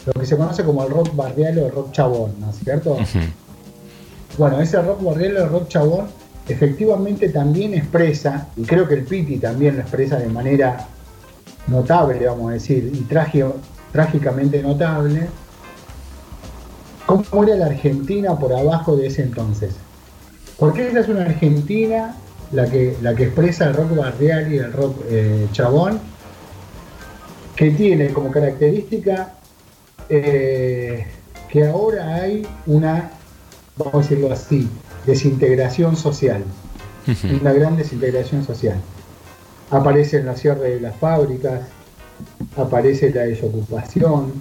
lo 0.08 0.14
que 0.14 0.26
se 0.26 0.38
conoce 0.38 0.64
como 0.64 0.84
el 0.84 0.90
rock 0.90 1.14
barrial 1.16 1.60
o 1.60 1.66
el 1.66 1.72
rock 1.72 1.92
chabón, 1.92 2.32
¿no 2.40 2.50
es 2.50 2.58
cierto? 2.64 2.98
Bueno, 4.38 4.62
ese 4.62 4.82
rock 4.82 5.04
barrial 5.04 5.38
o 5.38 5.44
el 5.44 5.50
rock 5.50 5.68
chabón 5.68 6.08
efectivamente 6.48 7.28
también 7.30 7.74
expresa, 7.74 8.48
y 8.56 8.64
creo 8.64 8.88
que 8.88 8.94
el 8.94 9.04
Piti 9.04 9.38
también 9.38 9.76
lo 9.76 9.82
expresa 9.82 10.18
de 10.18 10.28
manera 10.28 10.88
notable, 11.68 12.26
vamos 12.26 12.52
a 12.52 12.54
decir, 12.54 12.90
y 12.94 13.02
trágicamente 13.92 14.64
notable, 14.64 15.28
cómo 17.06 17.44
era 17.44 17.56
la 17.56 17.66
Argentina 17.66 18.40
por 18.40 18.54
abajo 18.54 18.96
de 18.96 19.08
ese 19.08 19.24
entonces. 19.24 19.76
Porque 20.58 20.88
esa 20.88 21.02
es 21.02 21.10
una 21.10 21.24
Argentina 21.24 22.16
la 22.54 22.66
que, 22.68 22.96
la 23.02 23.14
que 23.14 23.26
expresa 23.26 23.66
el 23.66 23.74
rock 23.74 23.94
barrial 23.98 24.54
y 24.54 24.58
el 24.58 24.72
rock 24.72 25.02
eh, 25.10 25.48
chabón, 25.52 26.00
que 27.58 27.72
tiene 27.72 28.14
como 28.14 28.32
característica 28.32 29.34
eh, 30.10 31.06
que 31.50 31.68
ahora 31.68 32.16
hay 32.16 32.46
una, 32.66 33.12
vamos 33.76 33.96
a 33.96 33.98
decirlo 34.00 34.32
así, 34.32 34.68
desintegración 35.06 35.96
social, 35.96 36.44
una 37.42 37.54
gran 37.54 37.78
desintegración 37.78 38.46
social. 38.46 38.78
Aparece 39.70 40.22
la 40.24 40.36
cierre 40.36 40.76
de 40.76 40.82
las 40.82 40.96
fábricas, 40.96 41.62
aparece 42.56 43.12
la 43.12 43.24
desocupación, 43.24 44.34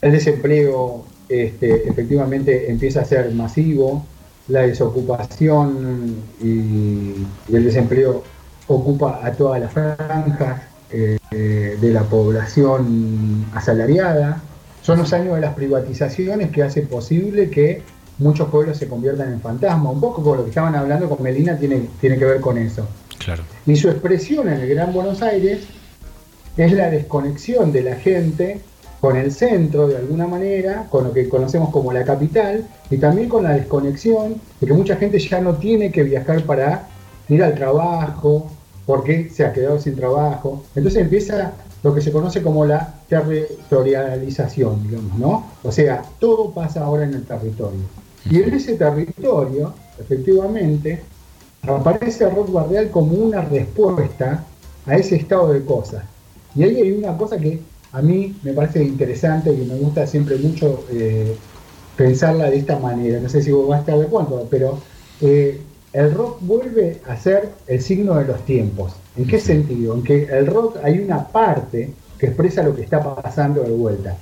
el 0.00 0.12
desempleo 0.12 1.04
este, 1.28 1.88
efectivamente 1.88 2.70
empieza 2.70 3.00
a 3.00 3.04
ser 3.04 3.32
masivo, 3.32 4.04
la 4.48 4.62
desocupación 4.62 6.16
y, 6.40 6.48
y 6.48 7.26
el 7.52 7.64
desempleo 7.64 8.22
ocupa 8.66 9.20
a 9.22 9.32
todas 9.32 9.60
las 9.60 9.72
franjas 9.72 10.62
eh, 10.90 11.18
eh, 11.32 11.78
de 11.80 11.90
la 11.90 12.02
población 12.02 13.46
asalariada. 13.54 14.42
Son 14.82 14.98
los 14.98 15.12
años 15.12 15.34
de 15.36 15.40
las 15.40 15.54
privatizaciones 15.54 16.50
que 16.50 16.62
hace 16.62 16.82
posible 16.82 17.50
que 17.50 17.82
muchos 18.18 18.48
pueblos 18.48 18.76
se 18.78 18.88
conviertan 18.88 19.32
en 19.32 19.40
fantasmas. 19.40 19.92
Un 19.92 20.00
poco 20.00 20.22
con 20.22 20.38
lo 20.38 20.44
que 20.44 20.50
estaban 20.50 20.74
hablando 20.74 21.08
con 21.08 21.22
Melina 21.22 21.56
tiene, 21.56 21.88
tiene 22.00 22.18
que 22.18 22.24
ver 22.24 22.40
con 22.40 22.58
eso. 22.58 22.86
Claro. 23.18 23.42
Y 23.66 23.76
su 23.76 23.88
expresión 23.88 24.48
en 24.48 24.60
el 24.60 24.68
Gran 24.68 24.92
Buenos 24.92 25.22
Aires 25.22 25.60
es 26.56 26.72
la 26.72 26.90
desconexión 26.90 27.72
de 27.72 27.82
la 27.82 27.96
gente 27.96 28.60
con 29.00 29.16
el 29.16 29.32
centro 29.32 29.88
de 29.88 29.96
alguna 29.96 30.28
manera, 30.28 30.86
con 30.88 31.04
lo 31.04 31.12
que 31.12 31.28
conocemos 31.28 31.70
como 31.70 31.92
la 31.92 32.04
capital, 32.04 32.64
y 32.88 32.98
también 32.98 33.28
con 33.28 33.42
la 33.42 33.50
desconexión 33.50 34.36
de 34.60 34.66
que 34.66 34.72
mucha 34.72 34.94
gente 34.94 35.18
ya 35.18 35.40
no 35.40 35.54
tiene 35.54 35.90
que 35.90 36.04
viajar 36.04 36.44
para 36.44 36.86
ir 37.28 37.42
al 37.42 37.54
trabajo, 37.54 38.48
porque 38.86 39.30
se 39.30 39.44
ha 39.44 39.52
quedado 39.52 39.78
sin 39.78 39.96
trabajo. 39.96 40.64
Entonces 40.74 41.02
empieza 41.02 41.52
lo 41.82 41.94
que 41.94 42.00
se 42.00 42.12
conoce 42.12 42.42
como 42.42 42.64
la 42.64 42.94
territorialización, 43.08 44.82
digamos, 44.84 45.18
¿no? 45.18 45.46
O 45.62 45.72
sea, 45.72 46.02
todo 46.18 46.50
pasa 46.50 46.84
ahora 46.84 47.04
en 47.04 47.14
el 47.14 47.24
territorio. 47.24 47.80
Y 48.30 48.40
en 48.40 48.54
ese 48.54 48.74
territorio, 48.74 49.74
efectivamente, 49.98 51.02
aparece 51.62 52.24
el 52.24 52.34
rock 52.34 52.52
barrial 52.52 52.90
como 52.90 53.14
una 53.14 53.42
respuesta 53.42 54.44
a 54.86 54.96
ese 54.96 55.16
estado 55.16 55.52
de 55.52 55.64
cosas. 55.64 56.04
Y 56.54 56.62
ahí 56.62 56.76
hay 56.76 56.92
una 56.92 57.16
cosa 57.16 57.36
que 57.38 57.60
a 57.92 58.00
mí 58.00 58.34
me 58.42 58.52
parece 58.52 58.82
interesante, 58.82 59.54
que 59.54 59.64
me 59.64 59.76
gusta 59.76 60.06
siempre 60.06 60.36
mucho 60.36 60.84
eh, 60.90 61.36
pensarla 61.96 62.50
de 62.50 62.58
esta 62.58 62.78
manera. 62.78 63.20
No 63.20 63.28
sé 63.28 63.42
si 63.42 63.50
vos 63.50 63.68
vas 63.68 63.78
a 63.78 63.80
estar 63.80 63.98
de 63.98 64.06
acuerdo, 64.06 64.46
pero 64.50 64.78
eh, 65.20 65.60
el 65.92 66.14
rock 66.14 66.38
vuelve 66.40 67.00
a 67.06 67.16
ser 67.16 67.50
el 67.66 67.80
signo 67.82 68.14
de 68.14 68.24
los 68.24 68.44
tiempos. 68.44 68.94
¿En 69.16 69.26
qué 69.26 69.38
sentido? 69.38 69.94
En 69.94 70.02
que 70.02 70.24
el 70.24 70.46
rock 70.46 70.78
hay 70.82 71.00
una 71.00 71.26
parte 71.28 71.92
que 72.18 72.26
expresa 72.26 72.62
lo 72.62 72.74
que 72.74 72.82
está 72.82 73.02
pasando 73.14 73.62
de 73.62 73.70
vuelta. 73.72 74.16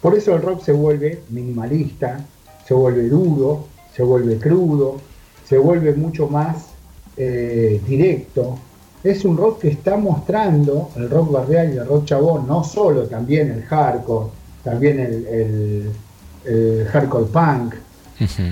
Por 0.00 0.14
eso 0.14 0.34
el 0.36 0.42
rock 0.42 0.62
se 0.62 0.72
vuelve 0.72 1.20
minimalista, 1.30 2.20
se 2.66 2.74
vuelve 2.74 3.08
duro, 3.08 3.66
se 3.94 4.02
vuelve 4.02 4.38
crudo, 4.38 5.00
se 5.48 5.58
vuelve 5.58 5.94
mucho 5.94 6.28
más 6.28 6.66
eh, 7.16 7.80
directo, 7.86 8.58
es 9.02 9.24
un 9.24 9.36
rock 9.36 9.60
que 9.62 9.68
está 9.68 9.96
mostrando, 9.96 10.90
el 10.96 11.08
rock 11.08 11.30
barrial 11.32 11.72
y 11.74 11.76
el 11.78 11.86
rock 11.86 12.04
chabón, 12.06 12.46
no 12.46 12.62
solo 12.62 13.04
también 13.06 13.50
el 13.50 13.62
hardcore, 13.62 14.30
también 14.62 15.00
el, 15.00 15.26
el- 15.26 15.90
el 16.44 16.86
hardcore 16.88 17.24
punk, 17.26 17.74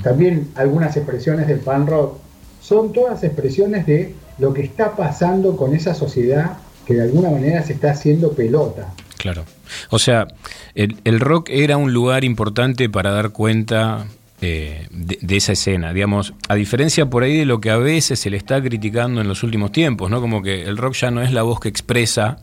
también 0.03 0.49
algunas 0.57 0.97
expresiones 0.97 1.47
del 1.47 1.59
punk 1.61 1.89
rock, 1.89 2.17
son 2.65 2.95
todas 2.95 3.23
expresiones 3.23 3.87
de 3.87 4.15
lo 4.39 4.55
que 4.55 4.63
está 4.63 4.97
pasando 4.97 5.55
con 5.55 5.75
esa 5.75 5.95
sociedad 5.95 6.57
que 6.87 6.95
de 6.95 7.03
alguna 7.03 7.29
manera 7.29 7.63
se 7.63 7.75
está 7.75 7.91
haciendo 7.91 8.33
pelota. 8.33 8.95
Claro. 9.19 9.45
O 9.91 9.99
sea, 9.99 10.29
el, 10.75 10.97
el 11.05 11.21
rock 11.21 11.51
era 11.51 11.77
un 11.77 11.93
lugar 11.93 12.25
importante 12.25 12.89
para 12.89 13.11
dar 13.11 13.31
cuenta 13.31 14.07
eh, 14.41 14.87
de, 14.91 15.19
de 15.21 15.37
esa 15.37 15.53
escena. 15.53 15.93
Digamos, 15.93 16.33
a 16.49 16.55
diferencia 16.55 17.05
por 17.05 17.23
ahí 17.23 17.37
de 17.37 17.45
lo 17.45 17.61
que 17.61 17.71
a 17.71 17.77
veces 17.77 18.19
se 18.19 18.31
le 18.31 18.39
está 18.39 18.63
criticando 18.63 19.21
en 19.21 19.29
los 19.29 19.43
últimos 19.43 19.71
tiempos, 19.71 20.11
¿no? 20.11 20.23
Como 20.23 20.43
que 20.43 20.63
el 20.63 20.79
rock 20.79 20.95
ya 20.95 21.11
no 21.11 21.21
es 21.21 21.33
la 21.33 21.43
voz 21.43 21.61
que 21.61 21.69
expresa 21.69 22.39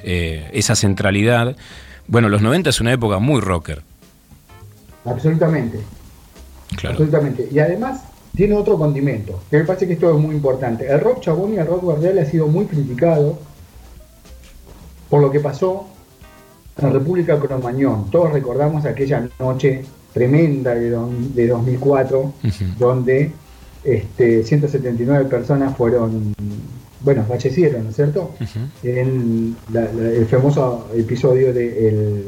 eh, 0.00 0.50
esa 0.52 0.76
centralidad. 0.76 1.56
Bueno, 2.08 2.28
los 2.28 2.42
90 2.42 2.68
es 2.68 2.80
una 2.82 2.92
época 2.92 3.20
muy 3.20 3.40
rocker. 3.40 3.82
Absolutamente. 5.06 5.80
Claro. 6.76 6.90
Absolutamente. 6.90 7.48
Y 7.50 7.58
además 7.58 8.02
tiene 8.36 8.54
otro 8.54 8.76
condimento, 8.78 9.40
que 9.50 9.58
me 9.58 9.64
parece 9.64 9.86
que 9.86 9.94
esto 9.94 10.14
es 10.14 10.20
muy 10.20 10.34
importante. 10.34 10.86
El 10.86 11.00
rock 11.00 11.20
chabón 11.22 11.54
y 11.54 11.56
el 11.56 11.66
rock 11.66 11.84
barrial 11.84 12.18
ha 12.18 12.24
sido 12.26 12.46
muy 12.48 12.66
criticado 12.66 13.38
por 15.08 15.20
lo 15.22 15.30
que 15.30 15.40
pasó 15.40 15.86
en 16.78 16.92
República 16.92 17.38
Cromañón. 17.40 18.10
Todos 18.10 18.32
recordamos 18.32 18.84
aquella 18.84 19.26
noche 19.38 19.82
tremenda 20.12 20.74
de, 20.74 20.90
don- 20.90 21.34
de 21.34 21.46
2004, 21.48 22.32
donde 22.78 23.32
este, 23.84 24.42
179 24.44 25.26
personas 25.26 25.76
fueron, 25.76 26.34
bueno, 27.00 27.24
fallecieron, 27.28 27.84
¿no 27.84 27.90
es 27.90 27.96
cierto? 27.96 28.34
En 28.82 29.56
la- 29.72 29.82
la- 29.92 30.10
el 30.10 30.26
famoso 30.26 30.88
episodio 30.94 31.52
de 31.54 31.88
el, 31.88 32.24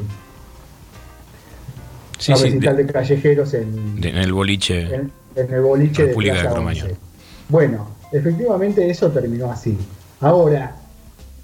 Sí, 2.17 2.31
la 2.31 2.37
sí, 2.37 2.43
recital 2.45 2.75
de, 2.77 2.85
callejeros 2.85 3.53
en, 3.53 4.01
De- 4.01 4.09
en 4.09 4.17
el 4.17 4.33
boliche. 4.33 4.93
en, 4.93 5.11
en 5.41 5.53
el 5.53 5.61
boliche 5.61 6.03
de 6.03 6.07
República 6.09 6.33
de 6.33 6.39
Plaza 6.41 6.55
Cromañón. 6.55 6.87
11. 6.87 6.97
Bueno, 7.49 7.87
efectivamente 8.11 8.89
eso 8.89 9.09
terminó 9.09 9.51
así. 9.51 9.77
Ahora, 10.21 10.75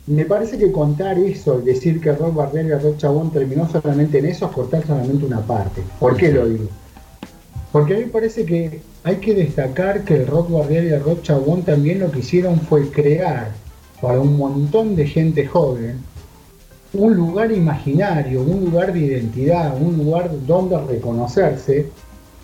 me 0.08 0.26
parece 0.26 0.58
que 0.58 0.72
contar 0.72 1.18
eso 1.18 1.60
y 1.60 1.66
decir 1.66 2.00
que 2.00 2.12
Rock 2.12 2.36
Barrial 2.36 2.68
y 2.68 2.72
el 2.72 2.82
Rock 2.82 2.98
Chabón 2.98 3.32
terminó 3.32 3.68
solamente 3.68 4.20
en 4.20 4.26
eso 4.26 4.46
es 4.46 4.52
cortar 4.52 4.86
solamente 4.86 5.26
una 5.26 5.42
parte. 5.42 5.82
¿Por 6.00 6.16
qué 6.16 6.32
lo 6.32 6.48
digo? 6.48 6.68
Porque 7.72 7.96
a 7.96 7.98
mí 7.98 8.06
me 8.06 8.12
parece 8.12 8.46
que 8.46 8.82
hay 9.04 9.16
que 9.18 9.34
destacar 9.34 10.04
que 10.04 10.16
el 10.16 10.28
Rock 10.28 10.52
Barrial 10.52 10.86
y 10.86 10.90
el 10.90 11.04
Rock 11.04 11.24
Chabón 11.24 11.64
también 11.64 12.00
lo 12.00 12.12
que 12.12 12.20
hicieron 12.20 12.60
fue 12.62 12.90
crear 12.90 13.52
para 14.02 14.20
un 14.20 14.38
montón 14.38 14.96
de 14.96 15.08
gente 15.08 15.48
joven 15.48 16.00
un 16.94 17.16
lugar 17.16 17.52
imaginario, 17.52 18.42
un 18.42 18.66
lugar 18.66 18.94
de 18.94 19.00
identidad, 19.00 19.76
un 19.80 19.98
lugar 19.98 20.32
donde 20.46 20.80
reconocerse, 20.80 21.88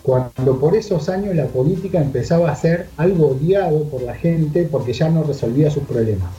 cuando 0.02 0.58
por 0.58 0.76
esos 0.76 1.08
años 1.08 1.34
la 1.34 1.46
política 1.46 2.00
empezaba 2.00 2.50
a 2.50 2.56
ser 2.56 2.88
algo 2.96 3.28
odiado 3.28 3.84
por 3.84 4.02
la 4.02 4.14
gente 4.14 4.68
porque 4.70 4.92
ya 4.92 5.08
no 5.08 5.22
resolvía 5.22 5.70
sus 5.70 5.84
problemas. 5.84 6.30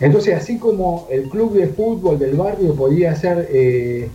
Entonces, 0.00 0.34
así 0.34 0.58
como 0.58 1.06
el 1.10 1.28
club 1.28 1.54
de 1.54 1.68
fútbol 1.68 2.18
del 2.18 2.36
barrio 2.36 2.74
podía 2.74 3.14
ser 3.14 3.48
eh, 3.50 4.08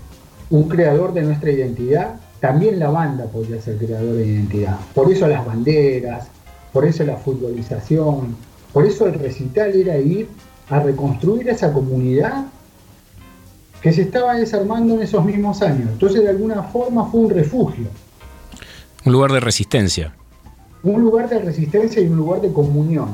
un 0.50 0.68
creador 0.70 1.14
de 1.14 1.22
nuestra 1.22 1.52
identidad, 1.52 2.16
también 2.40 2.80
la 2.80 2.90
banda 2.90 3.26
podía 3.26 3.62
ser 3.62 3.78
creador 3.78 4.16
de 4.16 4.26
identidad. 4.26 4.78
Por 4.94 5.12
eso 5.12 5.28
las 5.28 5.46
banderas, 5.46 6.28
por 6.72 6.86
eso 6.86 7.04
la 7.04 7.18
futbolización, 7.18 8.36
por 8.72 8.86
eso 8.86 9.08
el 9.08 9.16
recital 9.16 9.76
era 9.76 9.98
ir 9.98 10.28
a 10.70 10.80
reconstruir 10.80 11.50
esa 11.50 11.74
comunidad 11.74 12.46
que 13.82 13.94
se 13.94 14.02
estaba 14.04 14.36
desarmando 14.36 14.96
en 14.96 15.02
esos 15.02 15.24
mismos 15.24 15.62
años. 15.62 15.90
Entonces, 15.92 16.22
de 16.24 16.30
alguna 16.30 16.64
forma 16.64 17.06
fue 17.06 17.22
un 17.22 17.30
refugio, 17.30 17.86
Un 19.06 19.14
lugar 19.14 19.32
de 19.32 19.40
resistencia. 19.40 20.14
un 20.84 21.02
lugar 21.02 21.30
de 21.30 21.40
resistencia 21.40 22.02
y 22.02 22.08
un 22.08 22.18
lugar 22.18 22.42
de 22.42 22.52
comunión. 22.52 23.10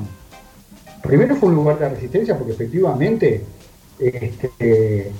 Primero 1.04 1.36
fue 1.36 1.50
un 1.50 1.56
lugar 1.56 1.78
de 1.80 1.90
resistencia 1.90 2.38
porque 2.38 2.54
efectivamente 2.54 3.44
este, 4.00 5.12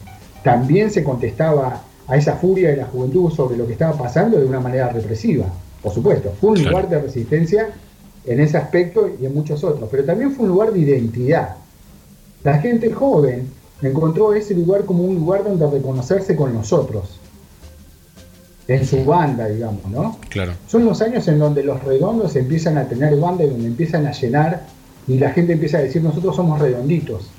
también 0.44 0.90
se 0.92 1.04
contestaba 1.04 1.82
a 2.08 2.18
esa 2.18 2.34
furia 2.36 2.70
de 2.70 2.78
la 2.78 2.86
juventud 2.86 3.32
sobre 3.32 3.58
lo 3.58 3.66
que 3.66 3.74
estaba 3.74 3.98
pasando 3.98 4.38
de 4.40 4.46
una 4.46 4.60
manera 4.60 4.90
represiva, 4.90 5.46
por 5.82 5.92
supuesto. 5.94 6.34
Fue 6.40 6.52
un 6.52 6.64
lugar 6.64 6.90
de 6.90 7.02
resistencia 7.02 7.70
en 8.26 8.40
ese 8.40 8.58
aspecto 8.58 9.10
y 9.20 9.26
en 9.26 9.34
muchos 9.34 9.64
otros, 9.64 9.88
pero 9.92 10.04
también 10.04 10.32
fue 10.32 10.46
un 10.46 10.50
lugar 10.52 10.72
de 10.72 10.80
identidad. 10.80 11.56
La 12.44 12.58
gente 12.60 12.92
joven 12.92 13.48
encontró 13.82 14.34
ese 14.34 14.54
lugar 14.54 14.86
como 14.86 15.04
un 15.04 15.16
lugar 15.16 15.44
donde 15.44 15.70
reconocerse 15.70 16.36
con 16.36 16.54
nosotros, 16.54 17.20
en 18.68 18.86
su 18.86 19.06
banda, 19.06 19.48
digamos, 19.48 19.86
¿no? 19.88 20.18
Claro. 20.30 20.54
Son 20.68 20.86
los 20.86 21.02
años 21.02 21.28
en 21.28 21.40
donde 21.40 21.64
los 21.64 21.84
redondos 21.84 22.36
empiezan 22.36 22.78
a 22.78 22.88
tener 22.88 23.16
banda 23.20 23.44
y 23.44 23.50
donde 23.50 23.68
empiezan 23.68 24.08
a 24.08 24.12
llenar 24.12 24.64
y 25.08 25.20
la 25.20 25.32
gente 25.32 25.54
empieza 25.54 25.78
a 25.78 25.82
decir 25.82 26.02
nosotros 26.02 26.36
somos 26.36 26.60
redonditos. 26.60 27.30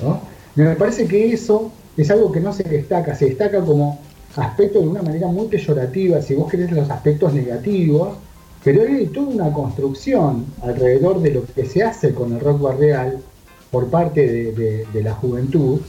¿no? 0.00 0.20
Y 0.56 0.60
me 0.60 0.76
parece 0.76 1.06
que 1.06 1.32
eso 1.32 1.72
es 1.96 2.10
algo 2.10 2.30
que 2.30 2.40
no 2.40 2.52
se 2.52 2.62
destaca, 2.62 3.14
se 3.14 3.26
destaca 3.26 3.60
como 3.60 4.00
aspecto 4.36 4.80
de 4.80 4.88
una 4.88 5.02
manera 5.02 5.26
muy 5.26 5.48
peyorativa, 5.48 6.22
si 6.22 6.34
vos 6.34 6.48
querés 6.48 6.70
los 6.70 6.88
aspectos 6.88 7.32
negativos, 7.34 8.16
pero 8.62 8.82
hay 8.82 9.06
toda 9.06 9.28
una 9.28 9.52
construcción 9.52 10.46
alrededor 10.62 11.20
de 11.20 11.30
lo 11.32 11.44
que 11.46 11.66
se 11.66 11.82
hace 11.82 12.14
con 12.14 12.32
el 12.32 12.40
rock 12.40 12.60
barrial 12.60 13.18
por 13.70 13.88
parte 13.88 14.26
de, 14.26 14.86
de- 14.92 15.02
la 15.02 15.14
juventud, 15.14 15.80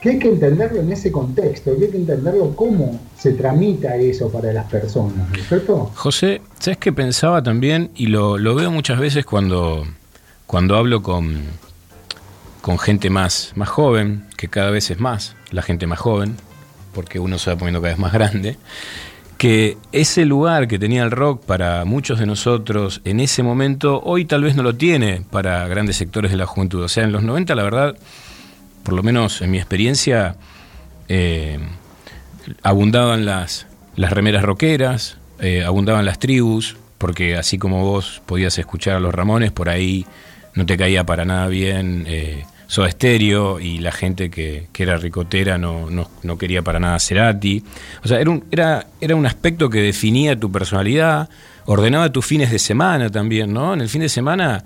que 0.00 0.10
hay 0.10 0.18
que 0.18 0.28
entenderlo 0.28 0.80
en 0.80 0.90
ese 0.90 1.12
contexto, 1.12 1.76
que 1.78 1.84
hay 1.84 1.90
que 1.92 1.96
entenderlo 1.98 2.56
cómo 2.56 3.00
se 3.16 3.32
tramita 3.32 3.94
eso 3.96 4.28
para 4.30 4.52
las 4.52 4.68
personas, 4.68 5.28
¿no 5.30 5.36
es 5.36 5.46
cierto? 5.48 5.90
José, 5.94 6.40
¿sabes 6.58 6.78
qué 6.78 6.92
pensaba 6.92 7.42
también? 7.42 7.90
Y 7.94 8.06
lo, 8.06 8.36
lo 8.36 8.54
veo 8.56 8.70
muchas 8.72 8.98
veces 8.98 9.24
cuando, 9.24 9.86
cuando 10.48 10.76
hablo 10.76 11.02
con, 11.02 11.42
con 12.60 12.78
gente 12.80 13.10
más, 13.10 13.52
más 13.54 13.68
joven, 13.68 14.24
que 14.36 14.48
cada 14.48 14.70
vez 14.70 14.90
es 14.90 14.98
más, 14.98 15.36
la 15.52 15.62
gente 15.62 15.86
más 15.86 16.00
joven, 16.00 16.36
porque 16.92 17.20
uno 17.20 17.38
se 17.38 17.50
va 17.50 17.56
poniendo 17.56 17.80
cada 17.80 17.92
vez 17.94 18.00
más 18.00 18.12
grande, 18.12 18.56
que 19.42 19.76
ese 19.90 20.24
lugar 20.24 20.68
que 20.68 20.78
tenía 20.78 21.02
el 21.02 21.10
rock 21.10 21.44
para 21.44 21.84
muchos 21.84 22.20
de 22.20 22.26
nosotros 22.26 23.00
en 23.04 23.18
ese 23.18 23.42
momento, 23.42 24.00
hoy 24.04 24.24
tal 24.24 24.44
vez 24.44 24.54
no 24.54 24.62
lo 24.62 24.76
tiene 24.76 25.24
para 25.32 25.66
grandes 25.66 25.96
sectores 25.96 26.30
de 26.30 26.36
la 26.36 26.46
juventud. 26.46 26.80
O 26.80 26.88
sea, 26.88 27.02
en 27.02 27.10
los 27.10 27.24
90, 27.24 27.56
la 27.56 27.64
verdad, 27.64 27.96
por 28.84 28.94
lo 28.94 29.02
menos 29.02 29.42
en 29.42 29.50
mi 29.50 29.58
experiencia, 29.58 30.36
eh, 31.08 31.58
abundaban 32.62 33.24
las, 33.24 33.66
las 33.96 34.12
remeras 34.12 34.44
rockeras, 34.44 35.18
eh, 35.40 35.64
abundaban 35.64 36.04
las 36.04 36.20
tribus, 36.20 36.76
porque 36.98 37.36
así 37.36 37.58
como 37.58 37.82
vos 37.82 38.22
podías 38.24 38.56
escuchar 38.58 38.94
a 38.94 39.00
los 39.00 39.12
Ramones, 39.12 39.50
por 39.50 39.68
ahí 39.68 40.06
no 40.54 40.66
te 40.66 40.76
caía 40.76 41.04
para 41.04 41.24
nada 41.24 41.48
bien 41.48 42.04
eh, 42.06 42.44
Soda 42.72 42.90
Stereo 42.90 43.60
y 43.60 43.80
la 43.80 43.92
gente 43.92 44.30
que, 44.30 44.68
que 44.72 44.84
era 44.84 44.96
ricotera 44.96 45.58
no, 45.58 45.90
no, 45.90 46.08
no 46.22 46.38
quería 46.38 46.62
para 46.62 46.80
nada 46.80 46.98
Cerati. 46.98 47.62
O 48.02 48.08
sea, 48.08 48.18
era 48.18 48.30
un, 48.30 48.44
era, 48.50 48.86
era 48.98 49.14
un 49.14 49.26
aspecto 49.26 49.68
que 49.68 49.82
definía 49.82 50.40
tu 50.40 50.50
personalidad, 50.50 51.28
ordenaba 51.66 52.10
tus 52.10 52.24
fines 52.24 52.50
de 52.50 52.58
semana 52.58 53.10
también, 53.10 53.52
¿no? 53.52 53.74
En 53.74 53.82
el 53.82 53.90
fin 53.90 54.00
de 54.00 54.08
semana 54.08 54.64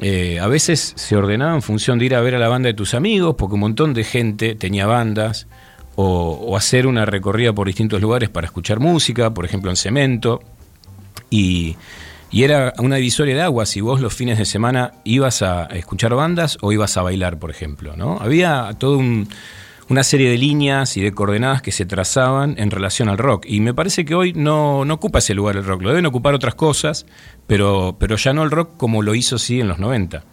eh, 0.00 0.40
a 0.40 0.46
veces 0.46 0.94
se 0.96 1.16
ordenaba 1.16 1.54
en 1.54 1.60
función 1.60 1.98
de 1.98 2.06
ir 2.06 2.14
a 2.14 2.22
ver 2.22 2.34
a 2.34 2.38
la 2.38 2.48
banda 2.48 2.68
de 2.68 2.74
tus 2.74 2.94
amigos, 2.94 3.34
porque 3.36 3.56
un 3.56 3.60
montón 3.60 3.92
de 3.92 4.04
gente 4.04 4.54
tenía 4.54 4.86
bandas, 4.86 5.46
o, 5.96 6.30
o 6.30 6.56
hacer 6.56 6.86
una 6.86 7.04
recorrida 7.04 7.52
por 7.52 7.66
distintos 7.66 8.00
lugares 8.00 8.30
para 8.30 8.46
escuchar 8.46 8.80
música, 8.80 9.34
por 9.34 9.44
ejemplo 9.44 9.68
en 9.68 9.76
Cemento, 9.76 10.40
y, 11.28 11.76
y 12.34 12.42
era 12.42 12.72
una 12.78 12.96
divisoria 12.96 13.36
de 13.36 13.42
agua 13.42 13.64
si 13.64 13.80
vos 13.80 14.00
los 14.00 14.12
fines 14.12 14.38
de 14.38 14.44
semana 14.44 14.94
ibas 15.04 15.40
a 15.42 15.66
escuchar 15.66 16.16
bandas 16.16 16.58
o 16.62 16.72
ibas 16.72 16.96
a 16.96 17.02
bailar, 17.02 17.38
por 17.38 17.48
ejemplo, 17.48 17.96
¿no? 17.96 18.18
Había 18.20 18.70
todo 18.76 18.98
un, 18.98 19.28
una 19.88 20.02
serie 20.02 20.28
de 20.28 20.36
líneas 20.36 20.96
y 20.96 21.00
de 21.00 21.12
coordenadas 21.12 21.62
que 21.62 21.70
se 21.70 21.86
trazaban 21.86 22.56
en 22.58 22.72
relación 22.72 23.08
al 23.08 23.18
rock. 23.18 23.44
Y 23.46 23.60
me 23.60 23.72
parece 23.72 24.04
que 24.04 24.16
hoy 24.16 24.32
no, 24.32 24.84
no 24.84 24.94
ocupa 24.94 25.20
ese 25.20 25.32
lugar 25.32 25.56
el 25.56 25.64
rock, 25.64 25.82
lo 25.82 25.90
deben 25.90 26.06
ocupar 26.06 26.34
otras 26.34 26.56
cosas, 26.56 27.06
pero, 27.46 27.94
pero 28.00 28.16
ya 28.16 28.32
no 28.32 28.42
el 28.42 28.50
rock 28.50 28.70
como 28.78 29.02
lo 29.02 29.14
hizo 29.14 29.38
sí 29.38 29.60
en 29.60 29.68
los 29.68 29.78
90. 29.78 30.24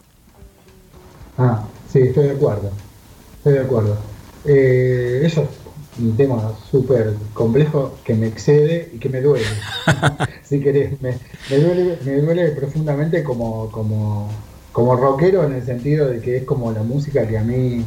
Ah, 1.37 1.63
sí, 1.93 1.99
estoy 1.99 2.29
de 2.29 2.31
acuerdo. 2.31 2.71
Estoy 3.37 3.53
de 3.53 3.59
acuerdo. 3.59 3.99
Eh, 4.45 5.21
eso 5.23 5.43
es 5.43 5.60
un 5.99 6.15
tema 6.15 6.53
súper 6.69 7.13
complejo 7.33 7.97
que 8.03 8.13
me 8.13 8.27
excede 8.27 8.89
y 8.93 8.97
que 8.97 9.09
me 9.09 9.21
duele. 9.21 9.45
si 10.43 10.59
querés, 10.59 11.01
me, 11.01 11.17
me 11.49 11.57
duele, 11.57 11.97
me 12.05 12.17
duele 12.17 12.47
profundamente 12.51 13.23
como, 13.23 13.69
como, 13.71 14.29
como 14.71 14.95
rockero 14.95 15.43
en 15.43 15.53
el 15.53 15.65
sentido 15.65 16.07
de 16.07 16.21
que 16.21 16.37
es 16.37 16.43
como 16.43 16.71
la 16.71 16.83
música 16.83 17.27
que 17.27 17.37
a 17.37 17.43
mí 17.43 17.85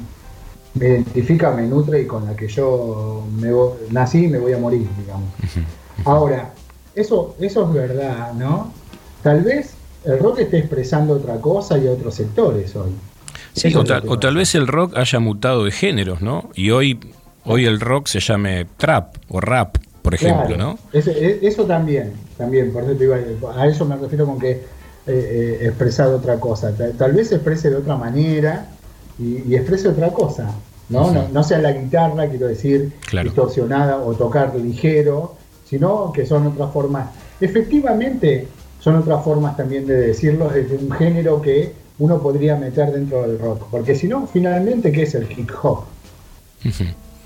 me 0.74 0.88
identifica, 0.88 1.52
me 1.52 1.66
nutre 1.66 2.02
y 2.02 2.06
con 2.06 2.26
la 2.26 2.36
que 2.36 2.48
yo 2.48 3.24
me 3.36 3.50
nací 3.90 4.24
y 4.24 4.28
me 4.28 4.38
voy 4.38 4.52
a 4.52 4.58
morir, 4.58 4.88
digamos. 4.98 5.30
Ahora, 6.04 6.52
eso, 6.94 7.36
eso 7.40 7.68
es 7.68 7.72
verdad, 7.72 8.32
¿no? 8.34 8.72
Tal 9.22 9.42
vez 9.42 9.74
el 10.04 10.18
rock 10.18 10.40
esté 10.40 10.58
expresando 10.58 11.14
otra 11.14 11.36
cosa 11.36 11.78
y 11.78 11.86
otros 11.86 12.14
sectores 12.14 12.74
hoy. 12.76 12.90
Sí, 13.54 13.74
o, 13.74 13.84
tal, 13.84 14.02
o 14.08 14.18
tal 14.18 14.36
vez 14.36 14.54
el 14.54 14.66
rock 14.66 14.96
haya 14.96 15.20
mutado 15.20 15.64
de 15.64 15.70
géneros, 15.70 16.20
¿no? 16.20 16.50
Y 16.54 16.70
hoy, 16.70 16.98
hoy 17.46 17.66
el 17.66 17.80
rock 17.80 18.06
se 18.08 18.20
llame 18.20 18.66
trap 18.76 19.16
o 19.28 19.40
rap, 19.40 19.76
por 20.02 20.14
ejemplo, 20.14 20.46
Claro, 20.46 20.56
¿no? 20.56 20.78
Eso, 20.92 21.10
e- 21.10 21.40
eso 21.42 21.64
también, 21.64 22.12
también, 22.36 22.72
por 22.72 22.84
eso 22.84 22.92
te 22.94 23.04
iba 23.04 23.16
a, 23.16 23.62
a 23.62 23.66
eso 23.66 23.84
me 23.84 23.96
refiero 23.96 24.26
con 24.26 24.38
que 24.38 24.50
eh, 24.50 24.60
eh, 25.06 25.58
expresar 25.62 26.08
otra 26.08 26.38
cosa. 26.40 26.74
Tal, 26.76 26.92
tal 26.92 27.12
vez 27.12 27.28
se 27.28 27.36
exprese 27.36 27.70
de 27.70 27.76
otra 27.76 27.96
manera 27.96 28.66
y, 29.18 29.42
y 29.46 29.54
exprese 29.56 29.88
otra 29.88 30.10
cosa, 30.10 30.50
¿no? 30.88 31.10
¿no? 31.12 31.28
no 31.28 31.42
sea 31.44 31.58
la 31.58 31.72
guitarra, 31.72 32.28
quiero 32.28 32.46
decir, 32.48 32.92
Claro. 33.08 33.28
distorsionada 33.28 33.98
o 33.98 34.14
tocar 34.14 34.54
ligero, 34.56 35.36
sino 35.68 36.12
que 36.12 36.26
son 36.26 36.46
otras 36.46 36.72
formas. 36.72 37.08
Efectivamente, 37.40 38.46
son 38.80 38.96
otras 38.96 39.24
formas 39.24 39.56
también 39.56 39.86
de 39.86 39.94
decirlo 39.94 40.48
desde 40.50 40.76
un 40.76 40.90
género 40.92 41.40
que 41.40 41.72
uno 41.98 42.20
podría 42.20 42.56
meter 42.56 42.92
dentro 42.92 43.22
del 43.22 43.38
rock. 43.38 43.66
Porque 43.70 43.94
si 43.94 44.08
no, 44.08 44.26
finalmente, 44.26 44.92
¿qué 44.92 45.02
es 45.04 45.14
el 45.14 45.30
hip 45.30 45.50
hop? 45.62 45.84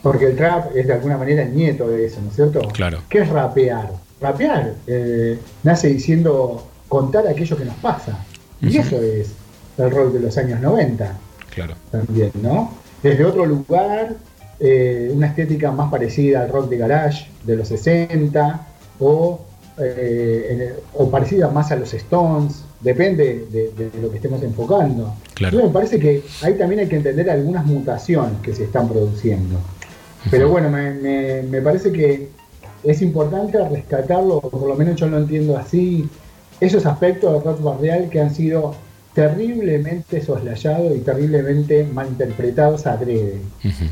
Porque 0.02 0.26
el 0.26 0.36
trap 0.36 0.76
es 0.76 0.86
de 0.86 0.92
alguna 0.92 1.16
manera 1.18 1.42
el 1.42 1.54
nieto 1.54 1.88
de 1.88 2.06
eso, 2.06 2.20
¿no 2.22 2.28
es 2.30 2.36
cierto? 2.36 2.60
Claro. 2.72 3.00
¿Qué 3.08 3.18
es 3.20 3.28
rapear? 3.28 3.90
Rapear 4.20 4.74
eh, 4.86 5.38
nace 5.62 5.88
diciendo 5.88 6.66
contar 6.88 7.26
aquello 7.26 7.56
que 7.56 7.64
nos 7.64 7.74
pasa. 7.76 8.24
Y 8.60 8.76
eso 8.76 8.96
es 9.02 9.32
el 9.76 9.90
rock 9.90 10.12
de 10.12 10.20
los 10.20 10.36
años 10.38 10.60
90 10.60 11.16
Claro. 11.54 11.74
también, 11.90 12.32
¿no? 12.42 12.72
Desde 13.02 13.24
otro 13.24 13.44
lugar, 13.46 14.14
eh, 14.60 15.10
una 15.14 15.28
estética 15.28 15.70
más 15.70 15.90
parecida 15.90 16.42
al 16.42 16.48
rock 16.50 16.68
de 16.68 16.78
garage 16.78 17.28
de 17.44 17.56
los 17.56 17.68
60 17.68 18.66
o, 18.98 19.40
eh, 19.78 20.74
o 20.94 21.08
parecida 21.10 21.48
más 21.48 21.70
a 21.70 21.76
los 21.76 21.94
Stones, 21.94 22.64
depende 22.80 23.46
de, 23.50 23.72
de 23.76 24.00
lo 24.00 24.10
que 24.10 24.16
estemos 24.16 24.42
enfocando. 24.42 25.14
Claro. 25.34 25.58
Entonces 25.58 25.64
me 25.64 25.72
parece 25.72 25.98
que 26.00 26.22
ahí 26.42 26.54
también 26.54 26.80
hay 26.80 26.88
que 26.88 26.96
entender 26.96 27.30
algunas 27.30 27.64
mutaciones 27.66 28.40
que 28.42 28.52
se 28.54 28.64
están 28.64 28.88
produciendo. 28.88 29.58
Pero 30.31 30.49
bueno, 30.49 30.69
me, 30.70 30.93
me- 30.95 31.43
me 31.43 31.61
parece 31.62 31.93
que 31.93 32.28
es 32.85 33.03
importante 33.03 33.59
rescatarlo, 33.69 34.36
o 34.36 34.51
por 34.51 34.69
lo 34.69 34.74
menos 34.77 34.97
yo 34.97 35.09
lo 35.09 35.19
entiendo 35.19 35.57
así, 35.57 36.09
esos 36.61 36.86
aspectos 36.86 37.32
del 37.32 37.43
rock 37.43 37.62
barrial 37.62 38.09
que 38.11 38.20
han 38.20 38.35
sido 38.35 38.74
terriblemente 39.15 40.20
soslayados 40.24 40.97
y 40.97 41.01
terriblemente 41.01 41.85
malinterpretados. 41.93 42.85
Ujú. 43.65 43.85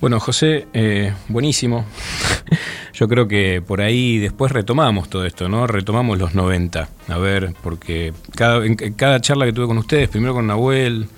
Bueno, 0.00 0.20
José, 0.20 0.66
eh, 0.72 1.12
buenísimo. 1.28 1.84
Yo 2.94 3.06
creo 3.06 3.28
que 3.28 3.62
por 3.64 3.80
ahí 3.80 4.18
después 4.18 4.50
retomamos 4.50 5.08
todo 5.08 5.24
esto, 5.24 5.48
¿no? 5.48 5.66
Retomamos 5.66 6.18
los 6.18 6.34
90. 6.34 6.88
A 7.08 7.18
ver, 7.18 7.52
porque 7.62 8.12
cada, 8.34 8.64
en 8.64 8.74
cada 8.74 9.20
charla 9.20 9.44
que 9.46 9.52
tuve 9.52 9.66
con 9.66 9.78
ustedes, 9.78 10.08
primero 10.08 10.34
con 10.34 10.46
Nahuel, 10.48 11.08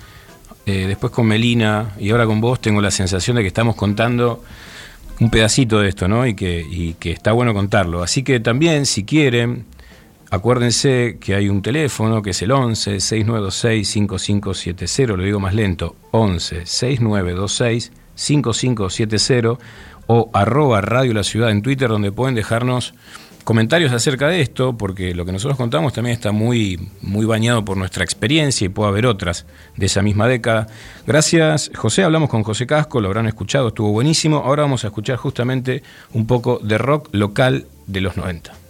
eh, 0.65 0.85
después 0.87 1.11
con 1.11 1.27
Melina 1.27 1.93
y 1.99 2.11
ahora 2.11 2.25
con 2.25 2.41
vos, 2.41 2.59
tengo 2.61 2.81
la 2.81 2.91
sensación 2.91 3.35
de 3.35 3.41
que 3.41 3.47
estamos 3.47 3.75
contando 3.75 4.43
un 5.19 5.29
pedacito 5.29 5.79
de 5.79 5.89
esto, 5.89 6.07
¿no? 6.07 6.25
Y 6.25 6.33
que, 6.33 6.65
y 6.67 6.95
que 6.95 7.11
está 7.11 7.31
bueno 7.31 7.53
contarlo. 7.53 8.03
Así 8.03 8.23
que 8.23 8.39
también, 8.39 8.85
si 8.85 9.03
quieren, 9.03 9.65
acuérdense 10.31 11.17
que 11.19 11.35
hay 11.35 11.49
un 11.49 11.61
teléfono 11.61 12.21
que 12.21 12.31
es 12.31 12.41
el 12.41 12.51
11 12.51 12.99
6926 12.99 13.87
5570, 13.87 15.17
lo 15.17 15.23
digo 15.23 15.39
más 15.39 15.53
lento, 15.53 15.95
11 16.11 16.65
6926 16.65 17.91
5570 18.15 19.57
o 20.07 20.29
arroba 20.33 20.81
Radio 20.81 21.13
La 21.13 21.23
Ciudad 21.23 21.51
en 21.51 21.61
Twitter 21.61 21.89
donde 21.89 22.11
pueden 22.11 22.35
dejarnos 22.35 22.93
comentarios 23.43 23.91
acerca 23.91 24.27
de 24.27 24.41
esto, 24.41 24.77
porque 24.77 25.13
lo 25.13 25.25
que 25.25 25.31
nosotros 25.31 25.57
contamos 25.57 25.93
también 25.93 26.13
está 26.13 26.31
muy, 26.31 26.89
muy 27.01 27.25
bañado 27.25 27.65
por 27.65 27.77
nuestra 27.77 28.03
experiencia 28.03 28.65
y 28.65 28.69
puede 28.69 28.89
haber 28.89 29.05
otras 29.05 29.45
de 29.75 29.85
esa 29.85 30.01
misma 30.01 30.27
década. 30.27 30.67
Gracias, 31.07 31.71
José. 31.75 32.03
Hablamos 32.03 32.29
con 32.29 32.43
José 32.43 32.67
Casco, 32.67 33.01
lo 33.01 33.07
habrán 33.07 33.27
escuchado, 33.27 33.69
estuvo 33.69 33.91
buenísimo. 33.91 34.37
Ahora 34.37 34.63
vamos 34.63 34.83
a 34.83 34.87
escuchar 34.87 35.17
justamente 35.17 35.83
un 36.13 36.27
poco 36.27 36.59
de 36.63 36.77
rock 36.77 37.09
local 37.11 37.65
de 37.87 38.01
los 38.01 38.17
90. 38.17 38.60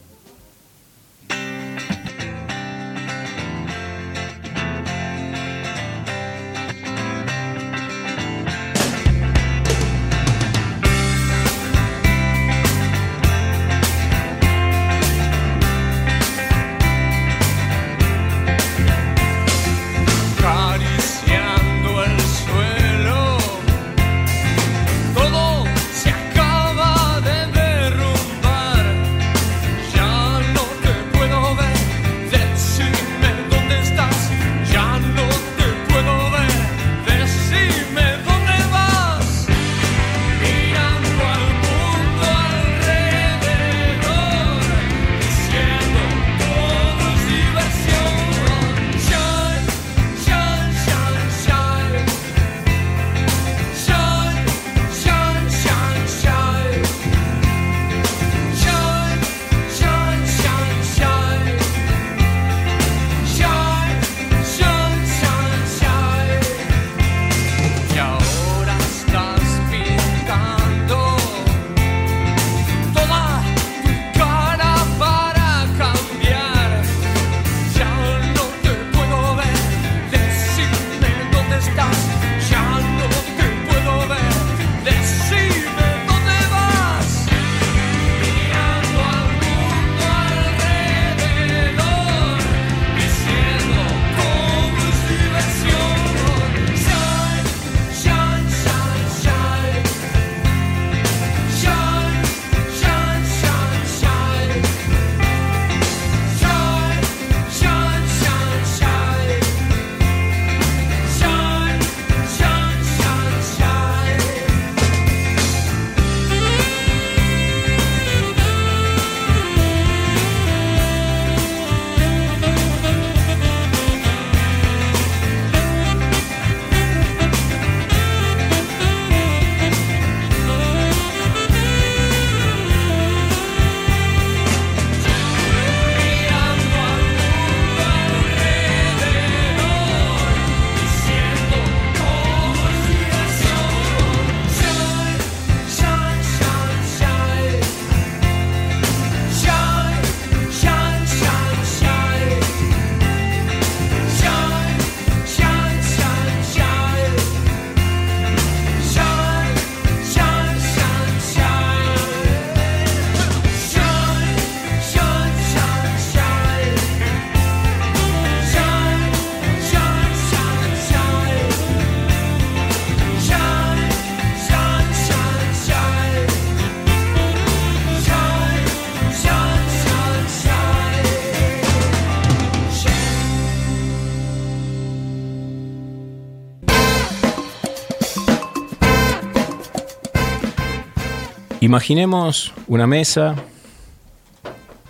Imaginemos 191.72 192.52
una 192.68 192.86
mesa, 192.86 193.34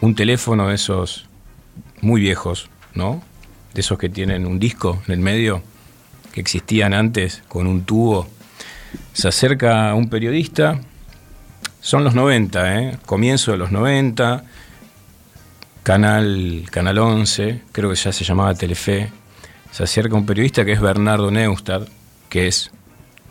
un 0.01 0.15
teléfono 0.15 0.69
de 0.69 0.73
esos 0.73 1.27
muy 2.01 2.21
viejos, 2.21 2.71
¿no? 2.95 3.21
De 3.75 3.81
esos 3.81 3.99
que 3.99 4.09
tienen 4.09 4.47
un 4.47 4.57
disco 4.57 4.99
en 5.05 5.13
el 5.13 5.19
medio, 5.19 5.61
que 6.33 6.41
existían 6.41 6.95
antes, 6.95 7.43
con 7.47 7.67
un 7.67 7.83
tubo. 7.83 8.27
Se 9.13 9.27
acerca 9.27 9.93
un 9.93 10.09
periodista, 10.09 10.81
son 11.81 12.03
los 12.03 12.15
90, 12.15 12.79
¿eh? 12.79 12.97
Comienzo 13.05 13.51
de 13.51 13.59
los 13.59 13.71
90, 13.71 14.43
Canal, 15.83 16.63
Canal 16.71 16.97
11, 16.97 17.61
creo 17.73 17.91
que 17.91 17.95
ya 17.95 18.11
se 18.11 18.23
llamaba 18.23 18.55
Telefe. 18.55 19.11
Se 19.69 19.83
acerca 19.83 20.15
un 20.15 20.25
periodista 20.25 20.65
que 20.65 20.71
es 20.71 20.81
Bernardo 20.81 21.29
Neustadt, 21.29 21.87
que 22.27 22.47
es 22.47 22.71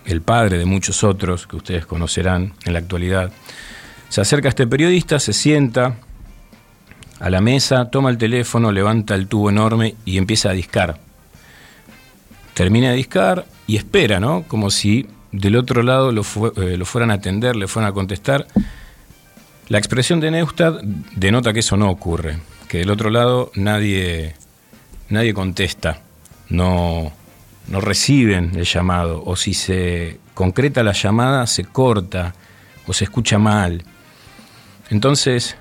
el 0.05 0.23
padre 0.23 0.59
de 0.59 0.65
muchos 0.65 1.05
otros 1.05 1.47
que 1.47 1.57
ustedes 1.57 1.87
conocerán 1.87 2.55
en 2.65 2.73
la 2.73 2.79
actualidad. 2.79 3.33
Se 4.09 4.21
acerca 4.21 4.49
a 4.49 4.51
este 4.51 4.67
periodista, 4.67 5.19
se 5.21 5.33
sienta 5.33 5.97
a 7.21 7.31
la 7.31 7.41
mesa, 7.41 7.91
toma 7.91 8.11
el 8.11 8.19
teléfono, 8.19 8.73
levanta 8.73 9.15
el 9.15 9.29
tubo 9.29 9.51
enorme 9.51 9.95
y 10.05 10.19
empieza 10.19 10.51
a 10.51 10.53
discar. 10.53 10.99
Termina 12.55 12.91
de 12.91 12.97
discar 12.97 13.47
y 13.67 13.77
espera, 13.77 14.19
¿no? 14.19 14.45
Como 14.49 14.71
si 14.71 15.07
del 15.33 15.57
otro 15.57 15.83
lado 15.83 16.13
lo, 16.13 16.23
eh, 16.23 16.79
fueran 16.85 17.11
a 17.11 17.15
atender, 17.15 17.57
le 17.57 17.69
fueran 17.69 17.91
a 17.91 17.95
contestar. 17.95 18.47
La 19.69 19.79
expresión 19.79 20.19
de 20.19 20.31
Neustadt 20.31 20.83
denota 20.83 21.53
que 21.53 21.61
eso 21.61 21.77
no 21.77 21.91
ocurre, 21.91 22.39
que 22.69 22.79
del 22.79 22.91
otro 22.91 23.11
lado 23.11 23.53
nadie, 23.55 24.35
nadie 25.09 25.33
contesta, 25.33 26.01
no, 26.49 27.13
no 27.71 27.81
reciben 27.81 28.53
el 28.57 28.65
llamado, 28.65 29.23
o 29.25 29.37
si 29.37 29.55
se 29.55 30.19
concreta 30.35 30.83
la 30.83 30.93
llamada, 30.93 31.47
se 31.47 31.65
corta 31.65 32.35
o 32.87 32.93
se 32.93 33.05
escucha 33.05 33.39
mal. 33.39 33.85
Entonces, 34.91 35.57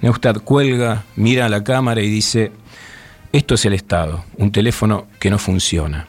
Neustadt 0.00 0.38
cuelga, 0.38 1.04
mira 1.16 1.46
a 1.46 1.48
la 1.48 1.64
cámara 1.64 2.02
y 2.02 2.08
dice, 2.08 2.52
esto 3.32 3.54
es 3.54 3.64
el 3.64 3.72
Estado, 3.72 4.24
un 4.36 4.52
teléfono 4.52 5.06
que 5.18 5.30
no 5.30 5.38
funciona. 5.38 6.08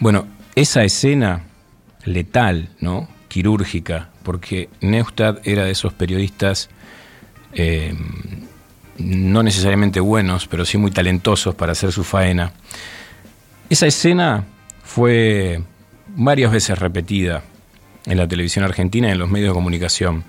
Bueno, 0.00 0.26
esa 0.54 0.82
escena 0.84 1.44
letal, 2.04 2.70
¿no? 2.80 3.08
quirúrgica, 3.28 4.08
porque 4.22 4.68
Neustadt 4.80 5.46
era 5.46 5.64
de 5.64 5.72
esos 5.72 5.92
periodistas 5.92 6.70
eh, 7.52 7.94
no 8.98 9.42
necesariamente 9.42 10.00
buenos, 10.00 10.46
pero 10.48 10.64
sí 10.64 10.78
muy 10.78 10.90
talentosos 10.90 11.54
para 11.54 11.72
hacer 11.72 11.92
su 11.92 12.04
faena. 12.04 12.52
Esa 13.70 13.86
escena 13.86 14.46
fue 14.82 15.62
varias 16.08 16.50
veces 16.50 16.78
repetida 16.78 17.42
en 18.06 18.16
la 18.16 18.26
televisión 18.26 18.64
argentina 18.64 19.08
y 19.08 19.12
en 19.12 19.18
los 19.18 19.28
medios 19.28 19.50
de 19.50 19.54
comunicación, 19.54 20.24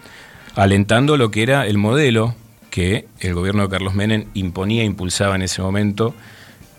alentando 0.55 1.15
lo 1.15 1.31
que 1.31 1.43
era 1.43 1.65
el 1.65 1.77
modelo 1.77 2.35
que 2.69 3.07
el 3.21 3.33
gobierno 3.33 3.63
de 3.63 3.69
Carlos 3.69 3.95
Menem 3.95 4.25
imponía 4.33 4.81
e 4.81 4.85
impulsaba 4.85 5.35
en 5.35 5.43
ese 5.43 5.61
momento, 5.61 6.13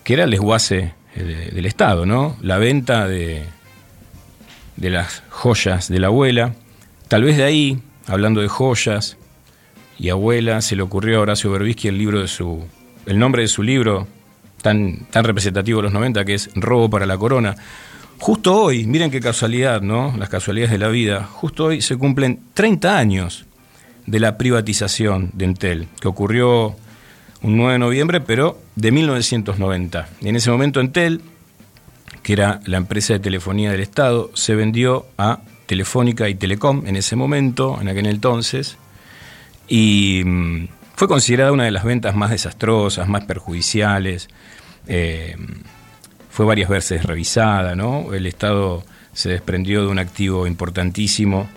que 0.03 0.13
era 0.13 0.25
el 0.25 0.31
desguace 0.31 0.93
eh, 1.15 1.49
del 1.51 1.65
Estado, 1.65 2.05
¿no? 2.05 2.37
La 2.41 2.59
venta 2.59 3.07
de, 3.07 3.43
de 4.75 4.89
las 4.91 5.23
joyas 5.29 5.89
de 5.89 5.99
la 5.99 6.07
abuela. 6.07 6.53
Tal 7.07 7.23
vez 7.23 7.37
de 7.37 7.43
ahí, 7.43 7.81
hablando 8.07 8.39
de 8.39 8.47
joyas 8.47 9.17
y 9.97 10.09
abuela, 10.09 10.61
se 10.61 10.75
le 10.75 10.83
ocurrió 10.83 11.17
a 11.17 11.21
Horacio 11.21 11.51
Berbisky 11.51 11.87
el 11.87 11.97
libro 11.97 12.21
de 12.21 12.27
su 12.27 12.63
el 13.07 13.17
nombre 13.17 13.41
de 13.41 13.47
su 13.47 13.63
libro 13.63 14.07
tan, 14.61 15.07
tan 15.09 15.23
representativo 15.23 15.79
de 15.79 15.83
los 15.83 15.93
90, 15.93 16.25
que 16.25 16.33
es 16.35 16.49
Robo 16.55 16.89
para 16.89 17.05
la 17.05 17.17
Corona. 17.17 17.55
Justo 18.19 18.55
hoy, 18.55 18.85
miren 18.85 19.09
qué 19.09 19.19
casualidad, 19.19 19.81
¿no? 19.81 20.13
Las 20.17 20.29
casualidades 20.29 20.71
de 20.71 20.77
la 20.77 20.89
vida. 20.89 21.23
Justo 21.23 21.65
hoy 21.65 21.81
se 21.81 21.97
cumplen 21.97 22.39
30 22.53 22.97
años 22.97 23.45
de 24.05 24.19
la 24.19 24.37
privatización 24.37 25.31
de 25.33 25.45
Entel, 25.45 25.87
que 25.99 26.07
ocurrió 26.07 26.75
un 27.41 27.57
9 27.57 27.73
de 27.73 27.79
noviembre, 27.79 28.21
pero 28.21 28.59
de 28.75 28.91
1990. 28.91 30.09
En 30.21 30.35
ese 30.35 30.51
momento 30.51 30.79
Entel, 30.79 31.21
que 32.21 32.33
era 32.33 32.59
la 32.65 32.77
empresa 32.77 33.13
de 33.13 33.19
telefonía 33.19 33.71
del 33.71 33.81
Estado, 33.81 34.29
se 34.35 34.53
vendió 34.53 35.07
a 35.17 35.39
Telefónica 35.65 36.29
y 36.29 36.35
Telecom 36.35 36.85
en 36.85 36.97
ese 36.97 37.15
momento, 37.15 37.79
en 37.81 37.87
aquel 37.87 38.05
entonces, 38.05 38.77
y 39.67 40.21
mm, 40.25 40.67
fue 41.01 41.07
considerada 41.07 41.51
una 41.51 41.63
de 41.63 41.71
las 41.71 41.83
ventas 41.83 42.15
más 42.15 42.29
desastrosas, 42.29 43.07
más 43.07 43.25
perjudiciales. 43.25 44.29
Eh, 44.85 45.35
fue 46.29 46.45
varias 46.45 46.69
veces 46.69 47.03
revisada, 47.05 47.75
¿no? 47.75 48.13
El 48.13 48.27
Estado 48.27 48.83
se 49.11 49.29
desprendió 49.29 49.81
de 49.81 49.87
un 49.87 49.97
activo 49.97 50.45
importantísimo 50.45 51.49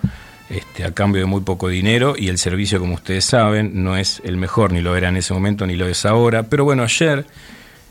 este, 0.49 0.85
a 0.85 0.93
cambio 0.93 1.21
de 1.21 1.27
muy 1.27 1.43
poco 1.43 1.69
dinero 1.69 2.15
y 2.17 2.29
el 2.29 2.39
servicio, 2.39 2.81
como 2.81 2.95
ustedes 2.95 3.27
saben, 3.27 3.85
no 3.85 3.99
es 3.99 4.23
el 4.25 4.39
mejor, 4.39 4.73
ni 4.73 4.81
lo 4.81 4.97
era 4.97 5.11
en 5.11 5.19
ese 5.19 5.35
momento, 5.35 5.67
ni 5.67 5.77
lo 5.77 5.87
es 5.87 6.07
ahora. 6.07 6.45
Pero 6.45 6.65
bueno, 6.65 6.83
ayer 6.83 7.27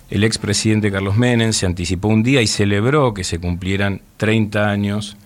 el 0.09 0.23
expresidente 0.23 0.91
Carlos 0.91 1.17
Menem 1.17 1.53
se 1.53 1.67
anticipó 1.67 2.07
un 2.07 2.23
día 2.23 2.41
y 2.41 2.47
celebró 2.47 3.13
que 3.13 3.23
se 3.23 3.37
cumplieran 3.37 4.01
30 4.17 4.71
años 4.71 5.17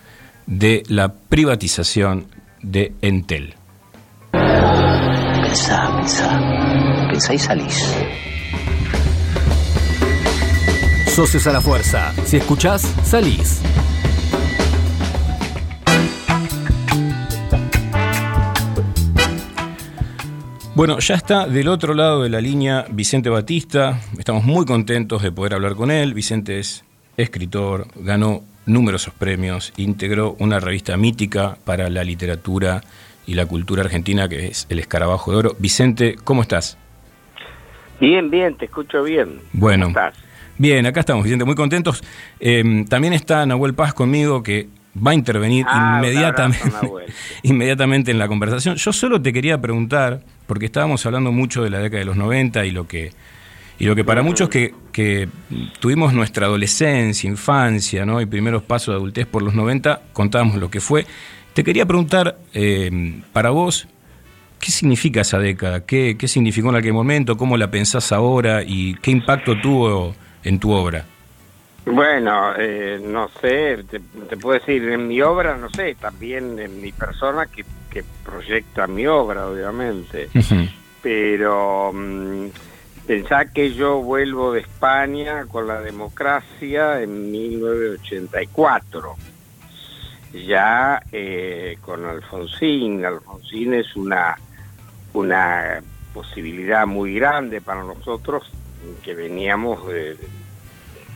de 0.46 0.84
la 0.90 1.14
privatización 1.14 2.28
de 2.62 2.92
Entel. 3.02 3.56
Pensá. 6.08 6.40
Pensá 7.10 7.34
y 7.34 7.38
salís. 7.38 7.96
Socios 11.08 11.46
a 11.48 11.52
la 11.52 11.60
fuerza. 11.60 12.14
Si 12.26 12.38
escuchás, 12.38 12.82
salís. 13.04 13.62
Bueno, 20.76 21.00
ya 21.00 21.16
está 21.16 21.46
del 21.46 21.68
otro 21.68 21.94
lado 21.94 22.24
de 22.24 22.30
la 22.30 22.40
línea 22.40 22.86
Vicente 22.90 23.30
Batista. 23.30 24.00
Estamos 24.18 24.46
muy 24.46 24.66
contentos 24.66 25.22
de 25.22 25.34
poder 25.34 25.56
hablar 25.56 25.76
con 25.76 25.92
él. 25.92 26.14
Vicente 26.14 26.60
es 26.60 26.86
escritor, 27.18 27.88
ganó 27.96 28.44
numerosos 28.66 29.14
premios, 29.14 29.74
integró 29.76 30.38
una 30.40 30.62
revista 30.62 30.96
mítica 30.96 31.58
para 31.66 31.90
la 31.90 32.06
literatura 32.06 32.82
y 33.28 33.36
la 33.36 33.46
cultura 33.46 33.84
argentina 33.84 34.28
que 34.28 34.48
es 34.48 34.66
El 34.70 34.80
Escarabajo 34.80 35.32
de 35.32 35.38
Oro. 35.38 35.56
Vicente, 35.60 36.16
¿cómo 36.24 36.42
estás? 36.42 36.78
Bien, 38.00 38.30
bien, 38.32 38.56
te 38.56 38.66
escucho 38.66 39.04
bien. 39.04 39.40
Bueno, 39.54 39.88
¿Cómo 39.88 40.00
estás? 40.00 40.16
bien, 40.58 40.86
acá 40.86 41.02
estamos, 41.02 41.24
Vicente, 41.24 41.46
muy 41.46 41.56
contentos. 41.56 42.04
Eh, 42.40 42.86
también 42.90 43.14
está 43.14 43.46
Nahuel 43.46 43.74
Paz 43.76 43.94
conmigo 43.94 44.42
que 44.42 44.70
va 45.06 45.12
a 45.12 45.14
intervenir 45.14 45.66
Ah, 45.68 45.98
inmediatamente, 45.98 46.64
abrazo, 46.64 46.98
inmediatamente 47.44 48.12
en 48.12 48.18
la 48.18 48.28
conversación. 48.28 48.76
Yo 48.78 48.94
solo 48.94 49.22
te 49.22 49.34
quería 49.34 49.60
preguntar, 49.60 50.22
porque 50.48 50.66
estábamos 50.66 51.06
hablando 51.06 51.32
mucho 51.32 51.64
de 51.64 51.70
la 51.70 51.80
década 51.80 52.00
de 52.00 52.06
los 52.06 52.18
90 52.18 52.66
y 52.66 52.72
lo 52.72 52.88
que 52.88 53.12
y 53.80 53.86
lo 53.86 53.96
que 53.96 54.04
para 54.04 54.24
muchos 54.24 54.50
que, 54.50 54.74
que 54.92 55.30
tuvimos 55.80 56.12
nuestra 56.12 56.48
adolescencia, 56.48 57.30
infancia, 57.30 58.08
¿no? 58.08 58.20
y 58.20 58.26
primeros 58.26 58.64
pasos 58.64 58.94
de 58.94 58.96
adultez 58.96 59.28
por 59.28 59.44
los 59.44 59.54
90, 59.54 60.02
contábamos 60.14 60.56
lo 60.56 60.72
que 60.72 60.82
fue. 60.82 61.06
Te 61.58 61.64
quería 61.64 61.88
preguntar, 61.88 62.38
eh, 62.54 63.20
para 63.34 63.50
vos, 63.50 63.88
¿qué 64.60 64.70
significa 64.70 65.22
esa 65.22 65.40
década? 65.40 65.88
¿Qué, 65.88 66.16
¿Qué 66.16 66.28
significó 66.28 66.70
en 66.70 66.76
aquel 66.76 66.94
momento? 66.94 67.36
¿Cómo 67.36 67.58
la 67.58 67.72
pensás 67.72 68.12
ahora? 68.12 68.62
¿Y 68.62 68.94
qué 69.02 69.10
impacto 69.10 69.60
tuvo 69.60 70.14
en 70.44 70.60
tu 70.60 70.70
obra? 70.72 71.04
Bueno, 71.84 72.54
eh, 72.60 73.02
no 73.04 73.28
sé, 73.42 73.84
te, 73.90 74.00
te 74.00 74.38
puedo 74.38 74.60
decir, 74.60 74.88
en 74.88 75.08
mi 75.08 75.20
obra, 75.24 75.58
no 75.58 75.68
sé, 75.72 75.96
también 75.96 76.60
en 76.60 76.80
mi 76.80 76.92
persona 76.92 77.48
que, 77.48 77.66
que 77.90 78.04
proyecta 78.24 78.86
mi 78.86 79.08
obra, 79.08 79.48
obviamente. 79.48 80.30
Pero 81.02 81.92
mm, 81.92 82.50
pensá 83.08 83.46
que 83.52 83.74
yo 83.74 84.04
vuelvo 84.04 84.54
de 84.54 84.60
España 84.60 85.48
con 85.48 85.66
la 85.66 85.82
democracia 85.82 87.02
en 87.02 87.32
1984. 87.32 89.16
Ya 90.34 91.02
eh, 91.12 91.78
con 91.82 92.06
Alfonsín. 92.06 93.04
Alfonsín 93.06 93.74
es 93.74 93.96
una, 93.96 94.38
una 95.14 95.82
posibilidad 96.14 96.86
muy 96.86 97.16
grande 97.16 97.62
para 97.62 97.84
nosotros 97.84 98.52
que 99.04 99.14
veníamos 99.14 99.88
de, 99.88 100.18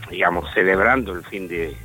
digamos, 0.09 0.51
celebrando 0.53 1.13
el 1.13 1.23
fin 1.23 1.47
de, 1.47 1.75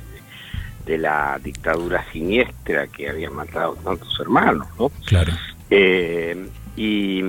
de 0.85 0.97
la 0.97 1.39
dictadura 1.43 2.03
siniestra 2.11 2.87
que 2.87 3.09
había 3.09 3.29
matado 3.29 3.75
tantos 3.83 4.17
hermanos, 4.19 4.67
¿no? 4.79 4.89
Claro. 5.05 5.33
Eh, 5.69 6.47
y, 6.75 7.21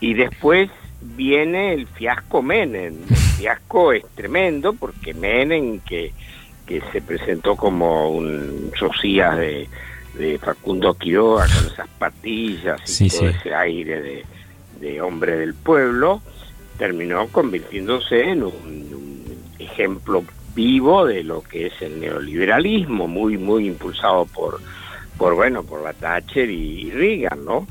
y 0.00 0.14
después 0.14 0.70
viene 1.00 1.72
el 1.72 1.86
fiasco 1.86 2.42
Menem. 2.42 2.94
El 3.08 3.16
fiasco 3.16 3.92
es 3.92 4.04
tremendo 4.14 4.72
porque 4.74 5.14
Menem, 5.14 5.80
que, 5.80 6.12
que 6.66 6.82
se 6.92 7.00
presentó 7.00 7.56
como 7.56 8.10
un 8.10 8.72
socias 8.78 9.36
de, 9.38 9.68
de 10.14 10.38
Facundo 10.38 10.94
Quiroga 10.94 11.46
con 11.46 11.72
esas 11.72 11.88
patillas 11.98 12.80
y 12.84 13.08
Sí, 13.08 13.08
todo 13.08 13.30
sí. 13.30 13.36
ese 13.38 13.54
aire 13.54 14.02
de, 14.02 14.24
de 14.80 15.00
hombre 15.00 15.36
del 15.36 15.54
pueblo, 15.54 16.20
terminó 16.78 17.28
convirtiéndose 17.28 18.30
en 18.30 18.42
un, 18.42 18.52
un 18.52 19.24
ejemplo 19.58 20.24
vivo 20.54 21.06
de 21.06 21.22
lo 21.22 21.42
que 21.42 21.66
es 21.66 21.82
el 21.82 22.00
neoliberalismo, 22.00 23.06
muy, 23.06 23.36
muy 23.38 23.66
impulsado 23.66 24.24
por, 24.26 24.60
por 25.18 25.34
bueno, 25.34 25.62
por 25.62 25.82
la 25.82 25.92
Thatcher 25.92 26.50
y, 26.50 26.90
Reagan, 26.90 27.44
¿no? 27.44 27.66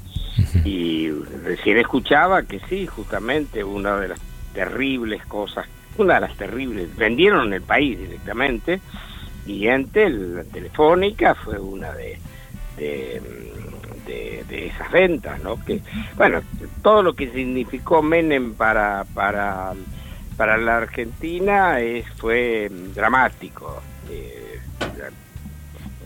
Y 0.63 1.09
recién 1.43 1.77
escuchaba 1.77 2.43
que 2.43 2.59
sí, 2.69 2.85
justamente 2.87 3.63
una 3.63 3.99
de 3.99 4.09
las 4.09 4.19
terribles 4.53 5.25
cosas, 5.25 5.65
una 5.97 6.15
de 6.15 6.21
las 6.21 6.35
terribles, 6.37 6.95
vendieron 6.95 7.53
el 7.53 7.61
país 7.61 7.97
directamente 7.97 8.81
y 9.45 9.67
Entel, 9.67 10.35
la 10.35 10.43
telefónica, 10.43 11.35
fue 11.35 11.59
una 11.59 11.91
de, 11.93 12.19
de, 12.77 13.21
de, 14.47 14.67
esas 14.67 14.91
ventas, 14.91 15.41
¿no? 15.41 15.63
Que, 15.63 15.81
bueno, 16.15 16.41
todo 16.81 17.03
lo 17.03 17.13
que 17.13 17.29
significó 17.31 18.01
Menem 18.01 18.53
para, 18.53 19.05
para, 19.13 19.73
para 20.37 20.57
la 20.57 20.77
Argentina 20.77 21.79
es, 21.79 22.07
fue 22.17 22.69
dramático. 22.93 23.81
Eh, 24.09 24.59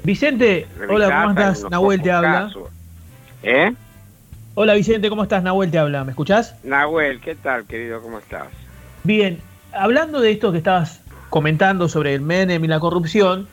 Vicente, 0.03 0.67
hola, 0.89 1.21
¿cómo 1.21 1.29
estás? 1.31 1.69
Nahuel 1.69 2.01
te 2.01 2.11
habla. 2.11 2.51
¿Eh? 3.43 3.73
Hola 4.55 4.73
Vicente, 4.73 5.09
¿cómo 5.09 5.23
estás? 5.23 5.43
Nahuel 5.43 5.71
te 5.71 5.79
habla, 5.79 6.03
¿me 6.03 6.11
escuchás? 6.11 6.55
Nahuel, 6.63 7.21
¿qué 7.21 7.35
tal, 7.35 7.65
querido? 7.65 8.01
¿Cómo 8.01 8.19
estás? 8.19 8.47
Bien, 9.03 9.39
hablando 9.73 10.19
de 10.19 10.31
esto 10.31 10.51
que 10.51 10.57
estabas 10.57 11.01
comentando 11.29 11.87
sobre 11.87 12.13
el 12.13 12.21
Menem 12.21 12.63
y 12.63 12.67
la 12.67 12.79
corrupción, 12.79 13.47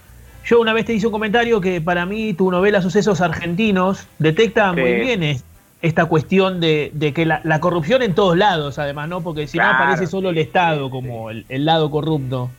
yo 0.45 0.61
una 0.61 0.73
vez 0.73 0.87
te 0.87 0.95
hice 0.95 1.07
un 1.07 1.13
comentario 1.13 1.61
que 1.61 1.81
para 1.81 2.07
mí 2.07 2.33
tu 2.33 2.51
novela 2.51 2.81
Sucesos 2.81 3.21
Argentinos 3.21 4.07
detecta 4.19 4.73
muy 4.73 4.95
bien 4.95 5.43
esta 5.83 6.07
cuestión 6.07 6.61
de, 6.61 7.13
que 7.15 7.27
la, 7.27 7.61
corrupción 7.61 8.03
en 8.03 8.15
todos 8.15 8.37
lados, 8.37 8.79
además, 8.79 9.09
¿no? 9.09 9.23
Porque 9.23 9.47
si 9.47 9.59
no 9.59 9.65
aparece 9.65 10.07
solo 10.07 10.31
el 10.31 10.39
Estado 10.39 10.89
como 10.91 11.31
el, 11.31 11.65
lado 11.65 11.91
corrupto. 11.91 12.51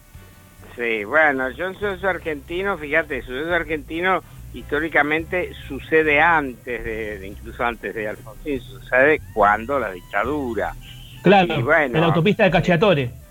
Sí, 0.76 1.04
bueno, 1.06 1.50
yo 1.52 1.68
en 1.68 1.74
Sucesos 1.74 2.04
Argentinos, 2.04 2.80
fíjate, 2.80 3.22
Sucesos 3.22 3.52
Argentinos 3.52 4.24
históricamente 4.54 5.52
sucede 5.68 6.22
antes 6.22 6.84
de, 6.84 7.28
incluso 7.28 7.64
antes 7.64 7.96
de 7.96 8.08
Alfonsín, 8.08 8.62
sucede 8.62 9.20
cuando 9.34 9.80
la 9.80 9.92
dictadura. 9.92 10.74
Claro, 11.24 11.56
en 11.74 11.94
la 11.94 12.06
autopista 12.06 12.44
de 12.44 12.52
Cacciatore. 12.52 13.27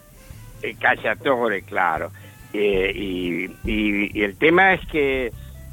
El 0.62 0.78
Cacciatore, 0.78 1.62
claro. 1.62 2.10
Eh, 2.52 2.92
y, 2.94 4.22
el 4.22 4.36
tema 4.38 4.74
es 4.74 4.86
que 4.88 5.32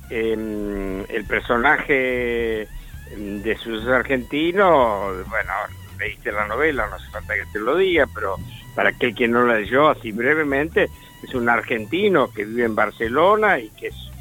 em, 0.09 1.05
el 1.09 1.25
personaje 1.25 2.67
de 3.15 3.57
sus 3.57 3.87
argentinos, 3.87 5.27
bueno, 5.29 5.53
leíste 5.99 6.31
la 6.31 6.47
novela, 6.47 6.87
no 6.87 6.95
hace 6.95 7.09
falta 7.09 7.35
que 7.35 7.45
te 7.51 7.59
lo 7.59 7.77
diga, 7.77 8.07
pero 8.13 8.37
para 8.75 8.89
aquel 8.89 9.15
que 9.15 9.27
no 9.27 9.45
la 9.45 9.59
leyó 9.59 9.89
así 9.89 10.11
brevemente, 10.11 10.89
es 11.23 11.33
un 11.33 11.47
argentino 11.47 12.31
que 12.31 12.45
vive 12.45 12.65
en 12.65 12.75
Barcelona 12.75 13.59
y 13.59 13.69
que 13.69 13.87
es 13.87 14.11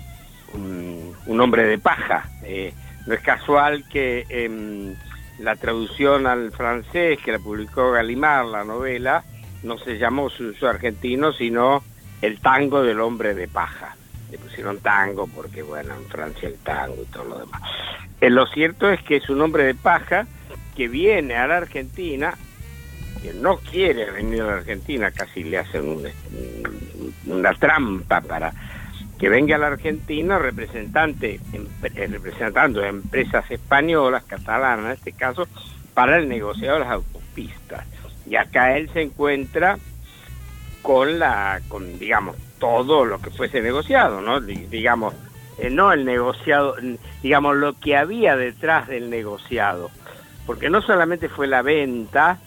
un, 0.55 1.41
hombre 1.41 1.65
de 1.65 1.79
paja. 1.79 2.29
Eh, 2.45 2.73
no 3.07 3.15
es 3.15 3.21
casual 3.21 3.85
que 3.89 4.27
en 4.29 4.97
la 5.39 5.57
traducción 5.57 6.27
al 6.27 6.53
francés 6.53 7.19
que 7.25 7.33
la 7.33 7.39
publicó 7.39 7.93
Galimar, 7.93 8.45
la 8.45 8.65
novela, 8.65 9.25
no 9.63 9.79
se 9.79 9.99
llamó 9.99 10.31
su 10.31 10.67
argentino, 10.67 11.33
sino 11.33 11.83
el 12.23 12.41
tango 12.41 12.83
del 12.83 13.01
hombre 13.01 13.35
de 13.35 13.49
paja. 13.49 13.97
Le 14.31 14.39
pusieron 14.39 14.79
tango 14.79 15.27
porque, 15.27 15.63
bueno, 15.63 15.95
en 15.95 16.07
Francia 16.07 16.49
el 16.49 16.57
tango 16.59 17.03
y 17.03 17.07
todo 17.07 17.25
lo 17.25 17.39
demás. 17.41 17.61
Eh, 18.21 18.31
lo 18.31 18.47
cierto 18.47 18.89
es 18.91 19.03
que 19.03 19.17
es 19.17 19.29
un 19.29 19.41
hombre 19.43 19.65
de 19.65 19.75
paja 19.75 20.27
que 20.77 20.89
viene 20.89 21.35
a 21.35 21.47
la 21.47 21.59
Argentina, 21.59 22.35
que 23.21 23.35
no 23.35 23.59
quiere 23.59 24.11
venir 24.11 24.43
a 24.43 24.47
la 24.47 24.53
Argentina, 24.55 25.11
casi 25.11 25.45
le 25.45 25.59
hacen 25.59 25.99
una 27.27 27.55
trampa 27.55 28.21
para 28.21 28.53
que 29.19 29.29
venga 29.29 29.57
a 29.57 29.59
la 29.59 29.67
Argentina 29.69 30.39
representante, 30.39 31.41
eh, 31.53 32.07
representando 32.09 32.83
empresas 32.83 33.49
españolas, 33.51 34.25
catalanas 34.25 34.87
en 34.87 34.93
este 34.93 35.13
caso, 35.13 35.47
para 35.95 36.19
el 36.19 36.29
negociado 36.29 36.75
de 36.75 36.85
las 36.85 36.93
autopistas. 36.93 37.85
Y 38.29 38.37
acá 38.37 38.77
él 38.77 38.91
se 38.93 39.03
encuentra 39.03 39.79
con 40.83 41.19
la, 41.19 41.61
con 41.69 41.99
digamos, 41.99 42.37
todo 42.59 43.05
lo 43.05 43.21
que 43.21 43.31
fuese 43.31 43.63
negociado, 43.63 44.21
¿no? 44.21 44.41
digamos, 44.41 45.15
eh, 45.59 45.71
no 45.71 45.93
el 45.93 46.05
negociado, 46.05 46.77
digamos, 47.23 47.57
lo 47.57 47.79
que 47.79 47.97
había 47.97 48.37
detrás 48.37 48.89
del 48.89 49.11
negociado. 49.11 49.91
Porque 50.47 50.71
no 50.71 50.83
solamente 50.83 51.29
fue 51.29 51.47
la 51.47 51.63
venta, 51.63 52.39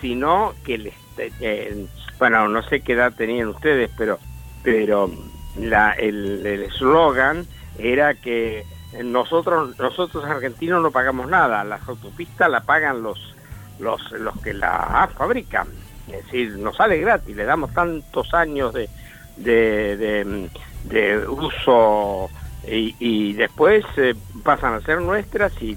sino 0.00 0.54
que, 0.64 0.74
el, 0.74 0.92
eh, 1.18 1.86
bueno, 2.18 2.48
no 2.48 2.62
sé 2.62 2.80
qué 2.80 2.94
edad 2.94 3.12
tenían 3.12 3.48
ustedes, 3.48 3.90
pero, 3.96 4.18
pero 4.62 5.10
la, 5.58 5.92
el 5.92 6.44
eslogan 6.46 7.46
era 7.78 8.14
que 8.14 8.64
nosotros, 9.02 9.78
nosotros 9.78 10.24
argentinos 10.24 10.82
no 10.82 10.90
pagamos 10.90 11.28
nada, 11.28 11.64
las 11.64 11.86
autopistas 11.88 12.50
la 12.50 12.60
pagan 12.60 13.02
los, 13.02 13.33
los, 13.78 14.12
los 14.12 14.38
que 14.40 14.54
la 14.54 15.08
fabrican. 15.16 15.68
Es 16.08 16.24
decir, 16.24 16.58
nos 16.58 16.76
sale 16.76 16.98
gratis, 16.98 17.34
le 17.34 17.44
damos 17.44 17.72
tantos 17.72 18.34
años 18.34 18.74
de, 18.74 18.88
de, 19.36 21.26
uso 21.28 22.28
y, 22.66 23.32
después 23.34 23.84
eh, 23.96 24.14
pasan 24.42 24.74
a 24.74 24.80
ser 24.80 25.00
nuestras 25.00 25.52
y 25.62 25.76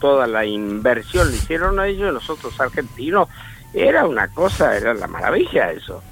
toda 0.00 0.26
la 0.26 0.44
inversión 0.44 1.30
le 1.30 1.36
hicieron 1.36 1.78
a 1.78 1.86
ellos, 1.86 2.12
nosotros 2.12 2.58
argentinos, 2.60 3.28
era 3.72 4.06
una 4.06 4.28
cosa, 4.28 4.76
era 4.76 4.94
la 4.94 5.08
maravilla 5.08 5.72
eso. 5.72 6.02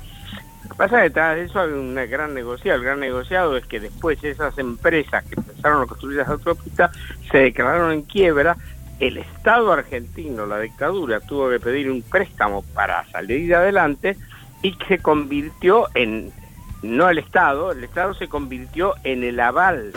Lo 0.65 0.71
que 0.71 0.75
pasa 0.77 0.97
que 0.97 1.03
detrás 1.05 1.37
de 1.37 1.45
eso 1.45 1.61
hay 1.61 1.71
un 1.71 1.95
gran 1.95 2.35
negociado. 2.35 2.79
El 2.79 2.85
gran 2.85 3.01
negociado 3.01 3.57
es 3.57 3.67
que 3.67 3.81
después 3.81 4.23
esas 4.23 4.57
empresas 4.59 5.25
que 5.25 5.35
empezaron 5.37 5.83
a 5.83 5.87
construir 5.87 6.19
las 6.19 6.29
autopistas 6.29 6.91
se 7.31 7.39
declararon 7.39 7.93
en 7.93 8.03
quiebra 8.03 8.57
el 9.03 9.19
Estado 9.19 9.73
argentino, 9.73 10.47
la 10.47 10.61
dictadura, 10.61 11.19
tuvo 11.19 11.51
que 11.51 11.59
pedir 11.59 11.91
un 11.91 12.03
préstamo 12.03 12.63
para 12.73 13.05
salir 13.11 13.53
adelante 13.53 14.17
y 14.63 14.77
se 14.87 14.99
convirtió 14.99 15.89
en, 15.95 16.33
no 16.83 17.09
el 17.11 17.19
Estado, 17.19 17.73
el 17.73 17.83
Estado 17.83 18.15
se 18.15 18.29
convirtió 18.29 18.95
en 19.03 19.25
el 19.25 19.41
aval 19.41 19.93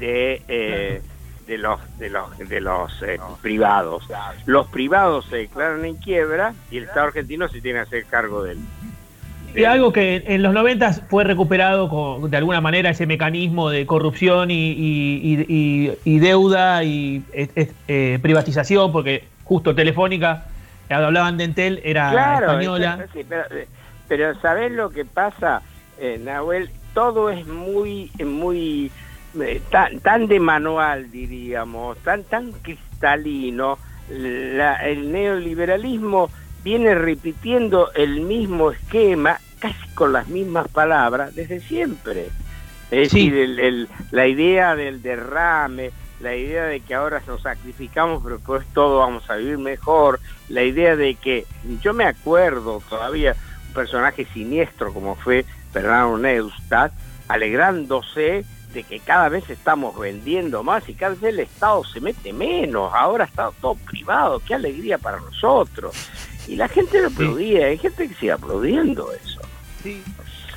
de, 0.00 0.42
eh, 0.48 1.00
de 1.46 1.58
los, 1.58 1.78
de 1.98 2.10
los, 2.10 2.36
de 2.38 2.60
los 2.60 3.02
eh, 3.04 3.20
privados. 3.40 4.08
Los 4.46 4.66
privados 4.66 5.26
se 5.26 5.36
declaran 5.36 5.84
en 5.84 5.94
quiebra 5.94 6.54
y 6.72 6.78
el 6.78 6.84
Estado 6.84 7.06
argentino 7.06 7.46
se 7.46 7.60
tiene 7.60 7.78
que 7.78 7.82
hacer 7.84 8.06
cargo 8.06 8.42
de 8.42 8.54
él. 8.54 8.58
Y 9.54 9.64
algo 9.64 9.92
que 9.92 10.22
en 10.26 10.42
los 10.42 10.54
90 10.54 10.92
fue 11.08 11.24
recuperado 11.24 11.88
con, 11.88 12.30
de 12.30 12.36
alguna 12.36 12.60
manera 12.60 12.90
ese 12.90 13.06
mecanismo 13.06 13.70
de 13.70 13.86
corrupción 13.86 14.48
y, 14.50 15.96
deuda 16.04 16.84
y 16.84 17.22
eh, 17.32 18.18
privatización, 18.22 18.92
porque 18.92 19.24
justo 19.44 19.74
Telefónica, 19.74 20.46
hablaban 20.88 21.36
de 21.36 21.44
Entel, 21.44 21.80
era 21.84 22.38
española. 22.38 23.06
pero, 23.28 23.44
pero 24.08 24.40
¿sabés 24.40 24.72
lo 24.72 24.90
que 24.90 25.04
pasa, 25.04 25.62
eh, 25.98 26.20
Nahuel? 26.22 26.70
Todo 26.94 27.30
es 27.30 27.46
muy, 27.46 28.10
muy 28.24 28.90
eh, 29.40 29.62
tan, 29.70 30.00
tan 30.00 30.26
de 30.28 30.40
manual, 30.40 31.10
diríamos, 31.10 31.98
tan, 31.98 32.24
tan 32.24 32.52
cristalino. 32.52 33.78
el 34.10 35.12
neoliberalismo 35.12 36.30
viene 36.62 36.94
repitiendo 36.94 37.92
el 37.94 38.20
mismo 38.20 38.70
esquema, 38.70 39.38
casi 39.58 39.88
con 39.94 40.12
las 40.12 40.28
mismas 40.28 40.68
palabras, 40.68 41.34
desde 41.34 41.60
siempre. 41.60 42.28
Es 42.90 43.10
decir, 43.10 43.88
la 44.10 44.26
idea 44.26 44.76
del 44.76 45.00
derrame, 45.00 45.92
la 46.20 46.36
idea 46.36 46.64
de 46.64 46.80
que 46.80 46.94
ahora 46.94 47.22
nos 47.26 47.42
sacrificamos, 47.42 48.22
pero 48.22 48.36
después 48.36 48.64
todo 48.74 48.98
vamos 48.98 49.28
a 49.30 49.36
vivir 49.36 49.58
mejor, 49.58 50.20
la 50.48 50.62
idea 50.62 50.94
de 50.96 51.14
que, 51.14 51.46
yo 51.80 51.94
me 51.94 52.04
acuerdo 52.04 52.82
todavía, 52.88 53.34
un 53.68 53.74
personaje 53.74 54.26
siniestro 54.32 54.92
como 54.92 55.16
fue 55.16 55.44
Fernando 55.72 56.18
Neustadt, 56.18 56.92
alegrándose 57.28 58.44
de 58.72 58.84
que 58.84 59.00
cada 59.00 59.28
vez 59.28 59.48
estamos 59.50 59.98
vendiendo 59.98 60.62
más 60.62 60.88
y 60.88 60.94
cada 60.94 61.14
vez 61.14 61.22
el 61.22 61.40
Estado 61.40 61.84
se 61.84 62.00
mete 62.00 62.32
menos, 62.32 62.92
ahora 62.94 63.24
está 63.24 63.50
todo 63.60 63.74
privado, 63.74 64.40
qué 64.46 64.54
alegría 64.54 64.98
para 64.98 65.20
nosotros. 65.20 65.94
Y 66.48 66.56
la 66.56 66.68
gente 66.68 67.00
lo 67.00 67.08
aplaudía, 67.08 67.66
hay 67.66 67.78
gente 67.78 68.08
que 68.08 68.14
sigue 68.14 68.32
aplaudiendo 68.32 69.08
eso. 69.12 69.40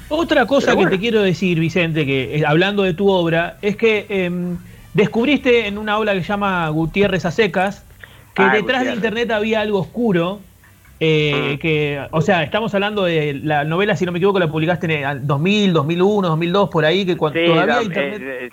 Otra 0.10 0.46
cosa 0.46 0.76
que 0.76 0.88
te 0.88 1.00
quiero 1.00 1.22
decir, 1.22 1.60
Vicente, 1.60 2.06
que 2.06 2.38
eh, 2.38 2.46
hablando 2.46 2.84
de 2.84 2.94
tu 2.94 3.10
obra, 3.10 3.58
es 3.62 3.76
que 3.76 4.06
em, 4.10 4.58
descubriste 4.94 5.68
en 5.68 5.78
una 5.78 5.98
obra 5.98 6.14
que 6.14 6.22
se 6.22 6.28
llama 6.28 6.68
Gutiérrez 6.70 7.26
a 7.26 7.32
secas, 7.32 7.84
que 8.34 8.44
ah, 8.44 8.52
detrás 8.54 8.86
de 8.86 8.94
Internet 8.94 9.32
había 9.32 9.62
algo 9.62 9.80
oscuro, 9.80 10.42
eh, 11.00 11.56
mm. 11.56 11.60
que, 11.60 12.08
o 12.12 12.22
sea, 12.22 12.44
estamos 12.44 12.74
hablando 12.74 13.04
de 13.04 13.34
la 13.44 13.64
novela, 13.64 13.96
si 13.96 14.06
no 14.06 14.12
me 14.12 14.20
equivoco, 14.20 14.40
la 14.40 14.50
publicaste 14.50 14.86
en 14.86 15.06
el 15.06 15.28
2000, 15.28 15.74
2001, 15.74 16.28
2002, 16.30 16.70
por 16.70 16.86
ahí, 16.86 17.06
que 17.06 17.18
cuando 17.18 17.44
todavía 17.44 17.84
Internet... 17.84 18.22
Eh, 18.22 18.52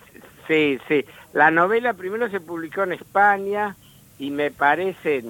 sí, 0.48 0.78
sí. 0.88 1.04
La 1.32 1.50
novela 1.50 1.94
primero 1.94 2.30
se 2.30 2.40
publicó 2.40 2.82
en 2.84 2.92
España 2.92 3.76
y 4.18 4.30
me 4.30 4.50
parece 4.50 5.22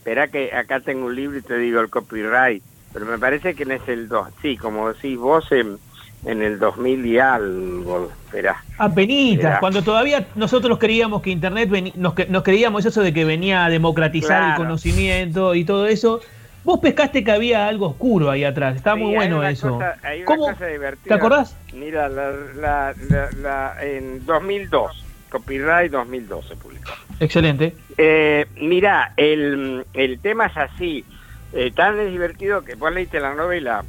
Espera 0.00 0.28
que 0.28 0.50
acá 0.54 0.80
tengo 0.80 1.04
un 1.06 1.14
libro 1.14 1.36
y 1.38 1.42
te 1.42 1.58
digo 1.58 1.78
el 1.78 1.90
copyright, 1.90 2.62
pero 2.94 3.04
me 3.04 3.18
parece 3.18 3.54
que 3.54 3.66
no 3.66 3.74
es 3.74 3.86
el 3.86 4.08
2. 4.08 4.28
Sí, 4.40 4.56
como 4.56 4.90
decís 4.90 5.18
vos, 5.18 5.52
en, 5.52 5.76
en 6.24 6.40
el 6.40 6.58
2000 6.58 7.04
y 7.04 7.18
algo, 7.18 8.10
espera. 8.24 8.64
Apenitas, 8.78 9.58
cuando 9.60 9.82
todavía 9.82 10.26
nosotros 10.36 10.78
creíamos 10.78 11.20
que 11.20 11.28
Internet, 11.28 11.68
veni- 11.68 11.92
nos, 11.96 12.14
nos 12.30 12.42
creíamos 12.42 12.86
eso 12.86 13.02
de 13.02 13.12
que 13.12 13.26
venía 13.26 13.66
a 13.66 13.68
democratizar 13.68 14.38
el 14.38 14.48
Claro. 14.54 14.62
conocimiento 14.62 15.54
y 15.54 15.66
todo 15.66 15.86
eso, 15.86 16.22
vos 16.64 16.80
pescaste 16.80 17.22
que 17.22 17.30
había 17.32 17.68
algo 17.68 17.88
oscuro 17.88 18.30
ahí 18.30 18.42
atrás, 18.44 18.76
está 18.76 18.94
Sí, 18.94 19.00
muy 19.00 19.14
bueno 19.16 19.44
eso. 19.44 19.74
cosa- 19.74 19.96
hay 20.02 20.20
una 20.20 20.24
¿Cómo? 20.26 20.46
cosa 20.46 20.66
divertida. 20.66 21.08
¿Te 21.08 21.14
acordás? 21.14 21.56
Mira, 21.74 22.08
la, 22.08 22.30
la, 22.56 22.94
la- 23.10 23.30
la- 23.42 23.76
en 23.84 24.24
2002, 24.24 25.04
Copyright 25.30 25.92
2002 25.92 26.46
se 26.48 26.56
publicó. 26.56 26.90
Excelente. 27.20 27.76
Eh, 27.98 28.46
mira, 28.60 29.12
el, 29.16 29.84
el 29.92 30.18
tema 30.20 30.46
es 30.46 30.56
así, 30.56 31.04
eh, 31.52 31.70
tan 31.70 31.98
divertido 32.10 32.62
que 32.62 32.74
vos 32.74 32.92
leíste 32.92 33.20
la 33.20 33.34
novela. 33.34 33.84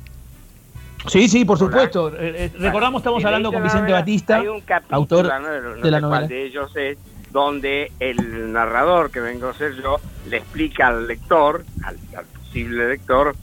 Sí, 1.08 1.28
sí, 1.28 1.46
por 1.46 1.58
supuesto. 1.58 2.10
Eh, 2.10 2.46
eh, 2.46 2.52
recordamos, 2.60 3.00
estamos 3.00 3.26
hablando 3.26 3.52
con 3.52 3.64
Vicente 3.64 3.84
novela, 3.84 4.00
Batista, 4.00 4.38
hay 4.38 4.48
un 4.48 4.62
capítulo, 4.62 4.98
autor 4.98 5.26
no, 5.26 5.76
no 5.76 5.82
de 5.82 5.92
la 5.92 6.00
cuál 6.00 6.12
novela. 6.12 6.28
de 6.28 6.46
ellos 6.46 6.76
es, 6.76 6.98
donde 7.32 7.92
el 8.00 8.52
narrador, 8.52 9.10
que 9.10 9.22
vengo 9.22 9.48
a 9.48 9.54
ser 9.54 9.76
yo, 9.82 10.00
le 10.30 10.38
explica 10.38 10.90
al 10.90 11.08
lector, 11.08 11.64
al, 11.84 11.98
al 12.16 12.26
posible 12.26 12.90
lector, 12.90 13.36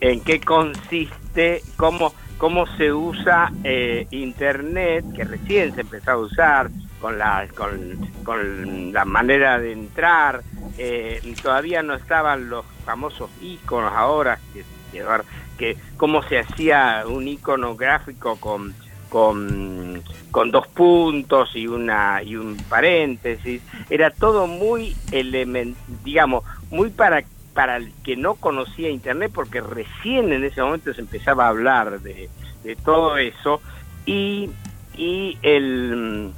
en 0.00 0.20
qué 0.22 0.40
consiste, 0.40 1.62
cómo, 1.76 2.12
cómo 2.38 2.66
se 2.76 2.92
usa 2.92 3.52
eh, 3.62 4.06
Internet, 4.10 5.04
que 5.14 5.24
recién 5.24 5.74
se 5.74 5.82
empezó 5.82 6.10
a 6.10 6.16
usar, 6.16 6.70
con 7.00 7.18
la, 7.18 7.48
con, 7.56 7.96
con 8.24 8.92
la 8.92 9.04
manera 9.04 9.58
de 9.58 9.72
entrar, 9.72 10.42
eh, 10.78 11.20
todavía 11.42 11.82
no 11.82 11.94
estaban 11.94 12.50
los 12.50 12.64
famosos 12.84 13.30
iconos 13.40 13.92
ahora, 13.94 14.38
que, 14.52 14.64
que, 14.92 15.04
que 15.58 15.76
cómo 15.96 16.22
se 16.22 16.38
hacía 16.38 17.04
un 17.06 17.26
icono 17.28 17.74
gráfico 17.74 18.36
con, 18.36 18.74
con, 19.08 20.02
con 20.30 20.50
dos 20.50 20.66
puntos 20.68 21.54
y 21.54 21.66
una 21.66 22.22
y 22.22 22.36
un 22.36 22.56
paréntesis. 22.68 23.62
Era 23.88 24.10
todo 24.10 24.46
muy 24.46 24.96
element, 25.12 25.76
digamos 26.04 26.44
muy 26.70 26.90
para 26.90 27.24
para 27.54 27.78
el 27.78 27.92
que 28.04 28.16
no 28.16 28.36
conocía 28.36 28.90
internet 28.90 29.32
porque 29.34 29.60
recién 29.60 30.32
en 30.32 30.44
ese 30.44 30.62
momento 30.62 30.94
se 30.94 31.00
empezaba 31.00 31.46
a 31.46 31.48
hablar 31.48 32.00
de, 32.00 32.30
de 32.62 32.76
todo 32.76 33.16
eso. 33.16 33.60
Y 34.06 34.50
y 34.96 35.38
el 35.42 36.32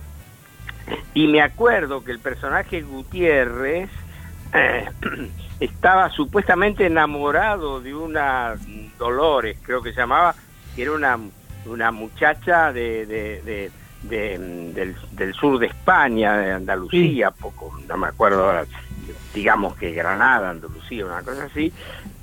y 1.14 1.26
me 1.28 1.40
acuerdo 1.42 2.02
que 2.04 2.12
el 2.12 2.18
personaje 2.20 2.82
Gutiérrez 2.82 3.90
eh, 4.54 4.86
estaba 5.60 6.10
supuestamente 6.10 6.86
enamorado 6.86 7.80
de 7.80 7.94
una 7.94 8.54
Dolores, 8.98 9.58
creo 9.62 9.82
que 9.82 9.92
se 9.92 10.00
llamaba, 10.00 10.34
que 10.74 10.82
era 10.82 10.92
una, 10.92 11.18
una 11.66 11.90
muchacha 11.90 12.72
de, 12.72 13.06
de- 13.06 13.42
de- 13.42 13.70
de, 14.02 14.36
del, 14.74 14.96
del 15.12 15.32
sur 15.34 15.60
de 15.60 15.66
España, 15.66 16.36
de 16.36 16.50
Andalucía, 16.52 17.30
poco, 17.30 17.78
no 17.88 17.96
me 17.96 18.08
acuerdo 18.08 18.46
ahora, 18.46 18.64
digamos 19.32 19.76
que 19.76 19.92
Granada, 19.92 20.50
Andalucía, 20.50 21.06
una 21.06 21.22
cosa 21.22 21.44
así, 21.44 21.72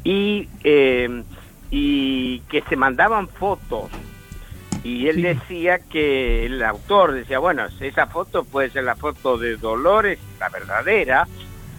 y, 0.03 0.49
eh, 0.65 1.23
y 1.71 2.39
que 2.49 2.61
se 2.63 2.75
mandaban 2.75 3.29
fotos 3.29 3.89
y 4.83 5.07
él 5.07 5.21
decía 5.21 5.79
que 5.79 6.45
el 6.45 6.63
autor 6.63 7.13
decía, 7.13 7.39
bueno, 7.39 7.65
esa 7.79 8.07
foto 8.07 8.43
puede 8.43 8.69
ser 8.69 8.83
la 8.85 8.95
foto 8.95 9.37
de 9.37 9.57
Dolores, 9.57 10.19
la 10.39 10.49
verdadera, 10.49 11.27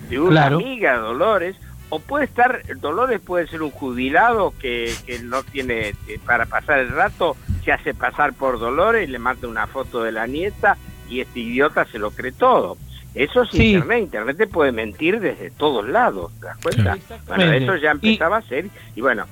de 0.09 0.19
una 0.21 0.31
Claro. 0.43 0.57
amiga 0.57 0.93
de 0.95 0.99
Dolores, 0.99 1.57
o 1.89 1.99
puede 1.99 2.25
estar, 2.27 2.63
Dolores 2.77 3.21
puede 3.21 3.47
ser 3.49 3.63
un 3.63 3.71
jubilado 3.71 4.53
que, 4.61 4.95
que 5.07 5.19
no 5.21 5.43
tiene, 5.43 5.89
eh, 6.09 6.19
para 6.25 6.47
pasar 6.47 6.79
el 6.81 6.91
rato, 6.91 7.37
se 7.65 7.73
hace 7.73 7.95
pasar 7.95 8.33
por 8.33 8.59
Dolores, 8.59 9.09
le 9.09 9.19
manda 9.19 9.49
una 9.49 9.67
foto 9.67 10.03
de 10.03 10.13
la 10.13 10.27
nieta 10.27 10.77
y 11.09 11.21
este 11.21 11.41
idiota 11.41 11.85
se 11.87 11.99
lo 11.99 12.11
cree 12.13 12.33
todo. 12.33 12.77
Eso 13.15 13.43
es 13.43 13.51
Sí. 13.51 13.73
Internet, 13.73 14.03
Internet 14.05 14.37
te 14.37 14.47
puede 14.47 14.71
mentir 14.71 15.19
desde 15.19 15.51
todos 15.51 15.89
lados, 15.89 16.33
¿te 16.39 16.47
das 16.47 16.59
cuenta? 16.59 16.97
Bueno, 17.27 17.53
eso 17.53 17.75
ya 17.77 17.91
empezaba 17.91 18.37
a 18.37 18.43
ser, 18.43 18.67
y 18.95 19.01
bueno, 19.01 19.27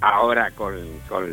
ahora 0.00 0.52
con, 0.52 0.74
con 1.08 1.24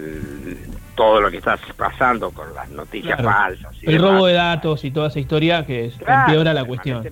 todo 0.95 1.22
lo 1.22 1.32
que 1.32 1.38
está 1.38 1.57
pasando, 1.76 2.32
con 2.32 2.53
las 2.53 2.70
noticias 2.70 3.20
Claro. 3.20 3.32
falsas. 3.38 3.76
y 3.82 3.88
El 3.88 3.94
demás, 3.94 4.11
robo 4.11 4.26
de 4.28 4.34
datos 4.34 4.84
y 4.86 4.91
toda 4.91 5.07
esa 5.07 5.20
historia 5.20 5.65
que 5.65 5.86
es, 5.86 5.95
Claro, 5.95 6.22
empeora 6.28 6.53
la 6.53 6.65
cuestión. 6.65 7.03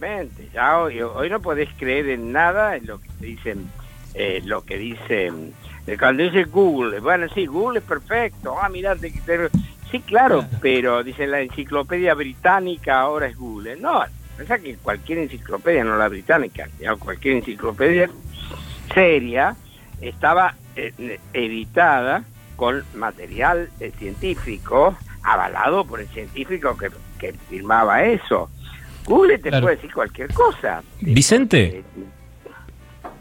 Ya 0.54 0.78
hoy, 0.80 1.02
hoy 1.02 1.30
no 1.30 1.40
podés 1.40 1.70
creer 1.78 2.10
en 2.10 2.32
nada 2.32 2.76
en 2.76 2.86
lo 2.88 3.00
que 3.02 3.10
dicen, 3.20 3.68
eh, 4.14 4.42
lo 4.46 4.64
que 4.64 4.78
dicen, 4.78 5.54
eh, 5.88 5.98
cuando 6.00 6.24
dice 6.24 6.44
Google, 6.44 7.00
bueno, 7.00 7.28
sí, 7.34 7.46
Google 7.46 7.80
es 7.80 7.86
perfecto, 7.86 8.56
ah, 8.62 8.70
mirá, 8.70 8.96
te- 8.96 9.10
te- 9.12 9.50
sí, 9.90 10.00
claro, 10.02 10.46
pero 10.62 11.04
dice 11.04 11.26
la 11.28 11.42
enciclopedia 11.42 12.14
británica 12.14 13.00
ahora 13.02 13.28
es 13.28 13.36
Google. 13.38 13.78
No, 13.78 14.04
pensá 14.38 14.60
que 14.60 14.76
cualquier 14.76 15.20
enciclopedia, 15.20 15.84
no 15.84 15.98
la 15.98 16.08
británica, 16.08 16.68
sino 16.78 16.98
cualquier 17.00 17.38
enciclopedia 17.38 18.10
seria, 18.94 19.56
estaba 20.02 20.56
eh, 20.76 21.20
editada 21.34 22.24
con 22.62 22.84
material 22.94 23.70
eh, 23.80 23.92
científico 23.98 24.96
avalado 25.24 25.84
por 25.84 26.00
el 26.00 26.08
científico 26.10 26.78
que, 26.78 26.90
que 27.18 27.34
firmaba 27.50 28.04
eso. 28.04 28.52
Google 29.04 29.40
te 29.40 29.50
Claro. 29.50 29.64
puede 29.64 29.78
decir 29.78 29.92
cualquier 29.92 30.32
cosa. 30.32 30.84
Vicente, 31.00 31.84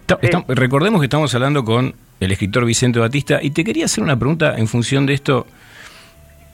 estam- 0.06 0.44
recordemos 0.46 1.00
que 1.00 1.06
estamos 1.06 1.34
hablando 1.34 1.64
con 1.64 1.94
el 2.20 2.32
escritor 2.32 2.66
Vicente 2.66 2.98
Batista 2.98 3.38
y 3.42 3.50
te 3.52 3.64
quería 3.64 3.86
hacer 3.86 4.04
una 4.04 4.14
pregunta 4.18 4.58
en 4.58 4.68
función 4.68 5.06
de 5.06 5.14
esto 5.14 5.46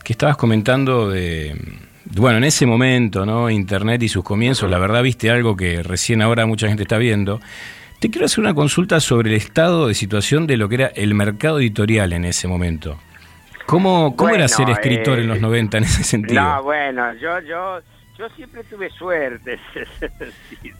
que 0.05 0.13
estabas 0.13 0.37
comentando 0.37 1.09
de, 1.09 1.59
bueno, 2.15 2.37
en 2.37 2.45
ese 2.45 2.65
momento, 2.65 3.25
¿no? 3.25 3.49
Internet 3.49 4.01
y 4.03 4.07
sus 4.07 4.23
comienzos, 4.23 4.69
la 4.71 4.79
verdad 4.79 5.03
viste 5.03 5.29
algo 5.29 5.57
que 5.57 5.83
recién 5.83 6.21
ahora 6.21 6.45
mucha 6.45 6.69
gente 6.69 6.83
está 6.83 6.97
viendo. 6.97 7.41
Te 7.99 8.11
quiero 8.11 8.25
hacer 8.25 8.39
una 8.39 8.53
consulta 8.53 8.99
sobre 8.99 9.29
el 9.29 9.35
estado 9.35 9.87
de 9.87 9.95
situación 9.95 10.45
de 10.45 10.57
lo 10.57 10.69
que 10.69 10.75
era 10.75 10.87
el 10.87 11.15
mercado 11.15 11.59
editorial 11.59 12.13
en 12.13 12.25
ese 12.25 12.47
momento. 12.47 12.99
¿Cómo, 13.65 14.15
cómo 14.15 14.33
era 14.35 14.47
ser 14.47 14.69
escritor 14.69 15.17
eh, 15.17 15.23
en 15.23 15.27
los 15.27 15.41
90 15.41 15.79
en 15.79 15.83
ese 15.83 16.03
sentido? 16.03 16.41
No, 16.41 16.63
bueno, 16.63 17.13
yo, 17.15 17.39
yo, 17.41 17.79
yo 18.17 18.29
siempre 18.35 18.63
tuve 18.63 18.89
suerte 18.91 19.53
en 19.53 19.81
ese 19.81 20.09
sentido, 20.09 20.77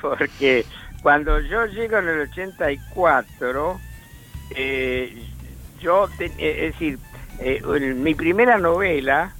porque 0.00 0.64
cuando 1.02 1.40
yo 1.40 1.66
llego 1.66 1.98
en 1.98 2.08
el 2.08 2.20
84, 2.20 3.80
eh, 4.54 5.22
yo, 5.80 6.08
eh, 6.18 6.32
es 6.38 6.72
decir, 6.72 6.98
eh, 7.40 7.62
en 7.64 8.02
mi 8.02 8.14
primera 8.14 8.58
novela, 8.58 9.34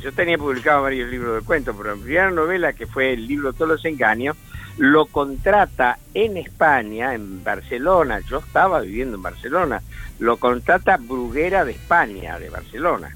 yo 0.00 0.12
tenía 0.12 0.36
publicado 0.36 0.82
varios 0.82 1.10
libros 1.10 1.40
de 1.40 1.46
cuentos, 1.46 1.74
pero 1.76 1.96
mi 1.96 2.02
primera 2.02 2.30
novela, 2.30 2.72
que 2.74 2.86
fue 2.86 3.14
el 3.14 3.26
libro 3.26 3.52
Todos 3.52 3.68
los 3.68 3.84
engaños, 3.84 4.36
lo 4.80 5.04
contrata 5.04 5.98
en 6.14 6.38
España, 6.38 7.12
en 7.14 7.44
Barcelona, 7.44 8.20
yo 8.20 8.38
estaba 8.38 8.80
viviendo 8.80 9.16
en 9.16 9.22
Barcelona, 9.22 9.82
lo 10.18 10.38
contrata 10.38 10.96
Bruguera 10.96 11.66
de 11.66 11.72
España, 11.72 12.38
de 12.38 12.48
Barcelona. 12.48 13.14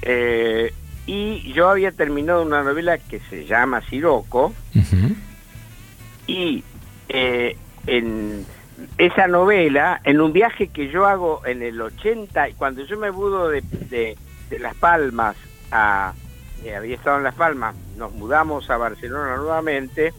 Eh, 0.00 0.72
y 1.06 1.52
yo 1.52 1.68
había 1.68 1.92
terminado 1.92 2.42
una 2.42 2.62
novela 2.62 2.96
que 2.96 3.20
se 3.28 3.44
llama 3.44 3.82
Siroco, 3.82 4.54
y 6.26 6.64
eh, 7.10 7.58
en 7.86 8.46
esa 8.96 9.26
novela, 9.28 10.00
en 10.04 10.22
un 10.22 10.32
viaje 10.32 10.68
que 10.68 10.88
yo 10.88 11.06
hago 11.06 11.42
en 11.44 11.62
el 11.62 11.78
80, 11.80 12.48
y 12.48 12.52
cuando 12.54 12.84
yo 12.86 12.98
me 12.98 13.10
mudo 13.12 13.50
de, 13.50 13.60
de- 13.90 14.16
de 14.48 14.58
Las 14.58 14.74
Palmas 14.76 15.36
a... 15.70 16.14
eh, 16.64 16.74
había 16.74 16.94
estado 16.96 17.18
en 17.18 17.24
Las 17.24 17.34
Palmas, 17.34 17.74
nos 17.98 18.12
mudamos 18.12 18.70
a 18.70 18.78
Barcelona 18.78 19.36
nuevamente, 19.36 20.14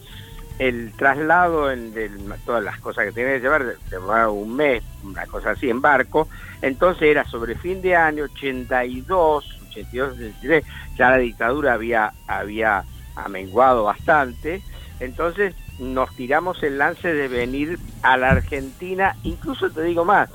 el 0.59 0.93
traslado 0.93 1.71
en 1.71 1.93
del- 1.93 2.17
todas 2.45 2.63
las 2.63 2.79
cosas 2.79 3.05
que 3.05 3.11
tenía 3.11 3.33
que 3.33 3.41
llevar, 3.41 3.75
llevaba 3.91 4.29
un 4.29 4.55
mes, 4.55 4.83
una 5.03 5.25
cosa 5.25 5.51
así 5.51 5.69
en 5.69 5.81
barco, 5.81 6.27
entonces 6.61 7.03
era 7.03 7.25
sobre 7.25 7.55
fin 7.55 7.81
de 7.81 7.95
año 7.95 8.23
82, 8.25 9.59
82, 9.69 10.13
83, 10.13 10.63
ya 10.97 11.09
la 11.09 11.17
dictadura 11.17 11.73
había, 11.73 12.13
había 12.27 12.83
amenguado 13.15 13.83
bastante, 13.83 14.61
entonces 14.99 15.53
nos 15.79 16.15
tiramos 16.15 16.63
el 16.63 16.77
lance 16.77 17.13
de 17.13 17.27
venir 17.27 17.77
a 18.01 18.15
la 18.15 18.31
Argentina, 18.31 19.15
incluso 19.23 19.69
te 19.69 19.83
digo 19.83 20.05
más, 20.05 20.29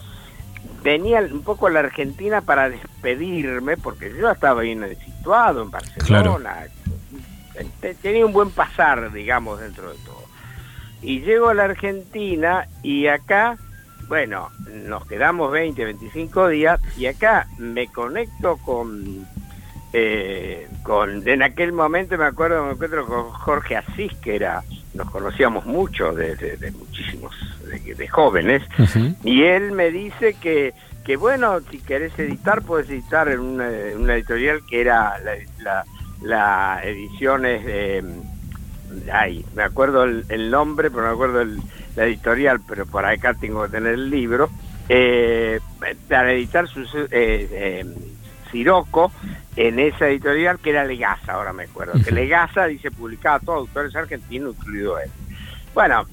venía 0.82 1.20
un 1.20 1.42
poco 1.42 1.66
a 1.66 1.70
la 1.70 1.80
Argentina 1.80 2.42
para 2.42 2.68
despedirme, 2.68 3.76
porque 3.78 4.12
yo 4.18 4.30
estaba 4.30 4.60
bien 4.60 4.86
situado 5.05 5.62
en 5.62 5.70
Barcelona, 5.70 6.66
tenía 8.02 8.24
un 8.26 8.32
buen 8.32 8.50
pasar, 8.50 9.12
digamos, 9.12 9.60
dentro 9.60 9.90
de 9.92 9.98
todo. 10.04 10.24
Y 11.02 11.20
llego 11.20 11.48
a 11.48 11.54
la 11.54 11.64
Argentina 11.64 12.66
y 12.82 13.06
acá, 13.06 13.56
bueno, 14.08 14.50
nos 14.86 15.06
quedamos 15.06 15.50
20, 15.50 15.84
25 15.84 16.48
días 16.48 16.80
y 16.98 17.06
acá 17.06 17.46
me 17.58 17.86
conecto 17.88 18.58
con, 18.58 19.26
eh, 19.92 20.68
con 20.82 21.26
en 21.26 21.42
aquel 21.42 21.72
momento 21.72 22.16
me 22.18 22.24
acuerdo, 22.26 22.64
me 22.66 22.72
encuentro 22.72 23.06
con 23.06 23.30
Jorge 23.30 23.76
Asís, 23.76 24.12
que 24.22 24.36
era, 24.36 24.62
nos 24.94 25.10
conocíamos 25.10 25.64
mucho 25.66 26.12
de, 26.12 26.36
de- 26.36 26.56
de 26.56 26.70
muchísimos, 26.72 27.34
de, 27.66 27.94
de 27.94 28.08
jóvenes, 28.08 28.62
y 29.24 29.42
él 29.44 29.72
me 29.72 29.90
dice 29.90 30.34
que, 30.34 30.74
que 31.04 31.16
bueno, 31.16 31.60
si 31.70 31.78
querés 31.78 32.16
editar, 32.18 32.62
puedes 32.62 32.90
editar 32.90 33.28
en 33.28 33.40
una, 33.40 33.68
en 33.70 34.02
una 34.02 34.14
editorial 34.16 34.60
que 34.68 34.80
era 34.82 35.18
la, 35.20 35.32
la, 35.62 35.84
la 36.22 36.80
ediciones 36.82 37.64
de... 37.64 38.05
Ay, 39.12 39.44
me 39.55 39.62
acuerdo 39.62 40.05
el, 40.05 40.24
el 40.28 40.51
nombre, 40.51 40.90
pero 40.90 41.02
no 41.02 41.09
me 41.09 41.14
acuerdo 41.14 41.40
el, 41.42 41.60
la 41.97 42.05
editorial, 42.05 42.60
pero 42.66 42.86
por 42.86 43.05
acá 43.05 43.34
tengo 43.34 43.62
que 43.64 43.70
tener 43.70 43.94
el 43.94 44.10
libro, 44.10 44.51
eh, 44.88 45.60
para 46.09 46.32
editar 46.32 46.66
su 46.68 46.82
eh, 46.82 47.09
eh, 47.10 47.84
Siroco 48.51 49.12
en 49.56 49.78
esa 49.78 50.09
editorial 50.09 50.59
que 50.59 50.70
era 50.70 50.84
Legasa, 50.84 51.34
ahora 51.34 51.52
me 51.52 51.64
acuerdo, 51.64 51.92
que 52.02 52.10
Legasa 52.10 52.66
dice 52.66 52.90
publicaba 52.90 53.36
a 53.36 53.40
todos 53.40 53.59
autores 53.60 53.94
argentinos, 53.94 54.56
incluido 54.56 54.98
él. 54.98 55.10
Bueno, 55.74 56.05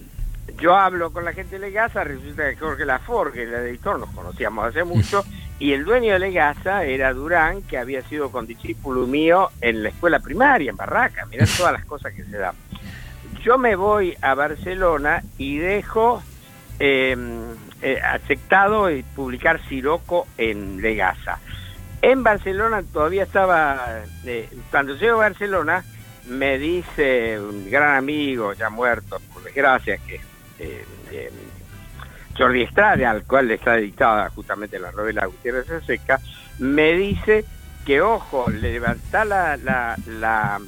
yo 0.60 0.76
hablo 0.76 1.12
con 1.12 1.26
la 1.26 1.34
gente 1.34 1.60
de 1.60 1.68
Legasa, 1.68 2.04
resulta 2.04 2.50
que 2.50 2.56
Jorge 2.56 2.86
Laforgue, 2.86 3.44
el 3.44 3.54
editor, 3.54 4.00
nos 4.00 4.10
conocíamos 4.10 4.66
hace 4.66 4.84
mucho, 4.84 5.24
y 5.60 5.74
el 5.74 5.86
dueño 5.86 6.14
de 6.14 6.20
Legasa 6.20 6.84
era 6.84 7.14
Durán, 7.14 7.62
que 7.64 7.78
había 7.78 8.02
sido 8.04 8.32
condiscípulo 8.32 9.06
mío 9.06 9.50
en 9.62 9.84
la 9.84 9.90
escuela 9.90 10.20
primaria, 10.20 10.72
en 10.72 10.78
Barraca, 10.78 11.26
mirá 11.26 11.46
todas 11.58 11.74
las 11.74 11.86
cosas 11.86 12.14
que 12.14 12.24
se 12.24 12.38
dan. 12.38 12.56
Yo 13.44 13.58
me 13.58 13.76
voy 13.76 14.18
a 14.22 14.34
Barcelona 14.34 15.22
y 15.38 15.58
dejo 15.58 16.22
eh, 16.80 17.16
eh, 17.82 18.00
aceptado 18.02 18.90
y 18.90 19.04
publicar 19.04 19.62
Siroco 19.68 20.28
en 20.38 20.82
Legasa. 20.82 21.40
En 22.02 22.24
Barcelona 22.24 22.84
todavía 22.84 23.24
estaba, 23.24 24.02
eh, 24.26 24.50
cuando 24.70 24.96
llego 24.96 25.18
a 25.18 25.30
Barcelona, 25.30 25.84
me 26.28 26.58
dice 26.58 27.40
un 27.40 27.70
gran 27.70 27.96
amigo, 27.96 28.54
ya 28.54 28.70
muerto, 28.70 29.20
por 29.34 29.44
desgracia, 29.44 29.98
que 29.98 30.20
eh, 30.60 30.86
eh, 31.12 31.32
Jordi 32.38 32.64
Estrade, 32.64 33.06
al 33.06 33.24
cual 33.24 33.50
está 33.52 33.74
dedicada 33.74 34.30
justamente 34.30 34.80
la 34.80 34.92
novela 34.92 35.26
Gutiérrez 35.26 35.68
de 35.68 35.82
Seca, 35.82 36.20
me 36.60 36.94
dice 36.94 37.46
que, 37.86 38.02
ojo, 38.02 38.50
levanta 38.50 39.26
la... 39.26 39.58
la, 39.58 39.98
la 40.08 40.60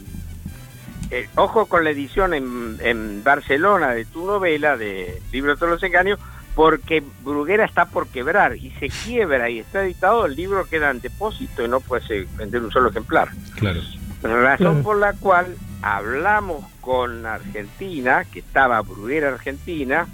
eh, 1.11 1.27
ojo 1.35 1.65
con 1.65 1.83
la 1.83 1.89
edición 1.89 2.33
en, 2.35 2.77
en 2.81 3.23
Barcelona 3.23 3.89
de 3.91 4.05
tu 4.05 4.25
novela, 4.25 4.77
de 4.77 5.21
Libro 5.31 5.51
de 5.51 5.57
todos 5.57 5.71
los 5.71 5.83
engaños, 5.83 6.19
porque 6.55 7.01
Bruguera 7.23 7.65
está 7.65 7.85
por 7.85 8.07
quebrar 8.07 8.55
y 8.57 8.71
se 8.79 8.89
quiebra 8.89 9.49
y 9.49 9.59
está 9.59 9.83
editado, 9.83 10.25
el 10.25 10.35
libro 10.35 10.65
queda 10.65 10.91
en 10.91 10.99
depósito 10.99 11.63
y 11.63 11.67
no 11.67 11.79
puede 11.79 12.27
vender 12.35 12.61
un 12.61 12.71
solo 12.71 12.89
ejemplar. 12.89 13.29
Claro. 13.55 13.79
Razón 14.21 14.83
por 14.83 14.97
la 14.97 15.13
cual 15.13 15.55
hablamos 15.81 16.65
con 16.81 17.25
Argentina, 17.25 18.25
que 18.25 18.39
estaba 18.39 18.81
Bruguera 18.81 19.29
Argentina, 19.29 20.07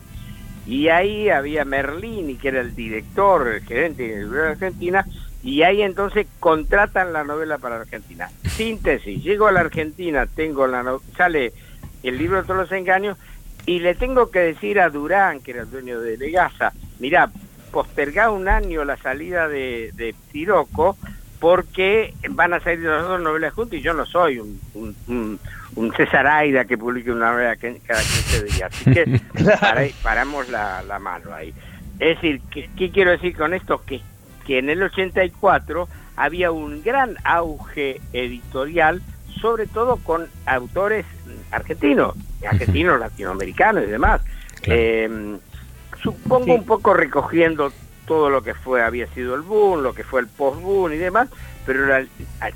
y 0.66 0.90
ahí 0.90 1.30
había 1.30 1.66
Merlini, 1.66 2.36
que 2.36 2.50
era 2.50 2.62
el 2.62 2.76
director, 2.76 3.48
el 3.48 3.64
gerente 3.64 4.08
de 4.08 4.26
Bruguera 4.26 4.52
Argentina, 4.52 5.06
y 5.44 5.62
ahí 5.62 5.82
entonces 5.82 6.28
contratan 6.40 7.14
la 7.14 7.24
novela 7.24 7.58
para 7.58 7.78
Argentina. 7.78 8.30
Síntesis, 8.44 9.24
llego 9.24 9.48
a 9.48 9.52
la 9.52 9.60
Argentina, 9.60 10.26
tengo 10.26 10.66
la 10.66 10.84
sale 11.16 11.54
el 12.04 12.18
libro 12.18 12.38
de 12.38 12.44
todos 12.44 12.62
los 12.62 12.72
engaños, 12.72 13.18
y 13.66 13.80
le 13.80 13.96
tengo 13.96 14.30
que 14.30 14.40
decir 14.40 14.80
a 14.80 14.90
Durán, 14.90 15.42
que 15.42 15.52
era 15.52 15.62
el 15.62 15.72
dueño 15.72 16.00
de 16.00 16.18
Legasa, 16.18 16.74
mira, 17.00 17.32
postergá 17.72 18.32
un 18.32 18.48
año 18.48 18.86
la 18.86 18.98
salida 18.98 19.48
de, 19.48 19.92
de 19.96 20.16
Siroco 20.32 20.98
porque 21.40 22.14
van 22.30 22.54
a 22.54 22.60
salir 22.60 22.80
las 22.86 23.04
dos 23.04 23.22
novelas 23.22 23.54
juntas 23.54 23.80
y 23.80 23.82
yo 23.82 23.94
no 23.94 24.06
soy 24.06 24.40
un, 24.40 24.60
un, 24.74 24.96
un, 25.08 25.40
un 25.76 25.94
César 25.94 26.26
Aida 26.28 26.66
que 26.66 26.78
publique 26.78 27.12
una 27.12 27.32
novela 27.32 27.56
que- 27.56 27.80
cada 27.86 28.02
15 28.02 28.44
días. 28.46 28.72
Así 28.74 28.92
que 28.92 29.22
para- 29.60 29.86
paramos 30.02 30.50
la, 30.50 30.82
la 30.84 31.00
mano 31.00 31.34
ahí. 31.34 31.54
Es 32.00 32.16
decir, 32.16 32.42
¿qué, 32.52 32.70
qué 32.78 32.92
quiero 32.92 33.12
decir 33.12 33.36
con 33.36 33.54
esto? 33.54 33.82
Que, 33.86 34.02
que 34.46 34.60
en 34.60 34.70
el 34.70 34.82
84 34.84 35.88
había 36.18 36.52
un 36.52 36.82
gran 36.84 37.16
auge 37.24 38.00
editorial, 38.14 39.02
sobre 39.42 39.68
todo 39.68 39.98
con 39.98 40.28
autores 40.46 41.06
argentinos, 41.52 42.16
argentinos, 42.50 43.00
latinoamericanos 43.00 43.84
y 43.84 43.88
demás. 43.88 44.22
Eh, 44.64 45.38
supongo 46.02 46.54
un 46.54 46.66
poco 46.66 46.94
recogiendo 46.94 47.72
todo 48.08 48.30
lo 48.30 48.42
que 48.42 48.54
fue 48.54 48.84
había 48.84 49.08
sido 49.08 49.36
el 49.36 49.42
boom, 49.42 49.82
lo 49.84 49.94
que 49.94 50.04
fue 50.04 50.22
el 50.22 50.28
post-boom 50.28 50.94
y 50.94 50.98
demás, 50.98 51.30
pero 51.66 51.86
la- 51.88 52.06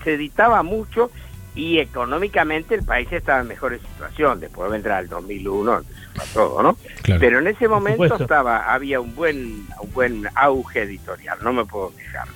se 0.04 0.14
editaba 0.14 0.64
mucho 0.64 1.12
y 1.56 1.80
económicamente 1.80 2.76
el 2.76 2.84
país 2.84 3.12
estaba 3.12 3.42
en 3.42 3.48
mejor 3.48 3.78
situación, 3.80 4.40
después 4.40 4.72
vendrá 4.72 5.00
el 5.00 5.10
2001, 5.10 5.80
entonces 5.80 6.06
fue 6.16 6.26
todo, 6.34 6.62
¿no? 6.64 6.78
Claro. 7.02 7.20
Pero 7.20 7.40
en 7.40 7.48
ese 7.48 7.68
momento 7.68 8.16
estaba 8.16 8.72
había 8.74 9.00
un 9.02 9.14
buen 9.16 9.66
un 9.82 9.94
buen 9.94 10.28
auge 10.36 10.82
editorial, 10.84 11.38
no 11.44 11.52
me 11.54 11.66
puedo 11.66 11.92
quejar. 11.96 12.28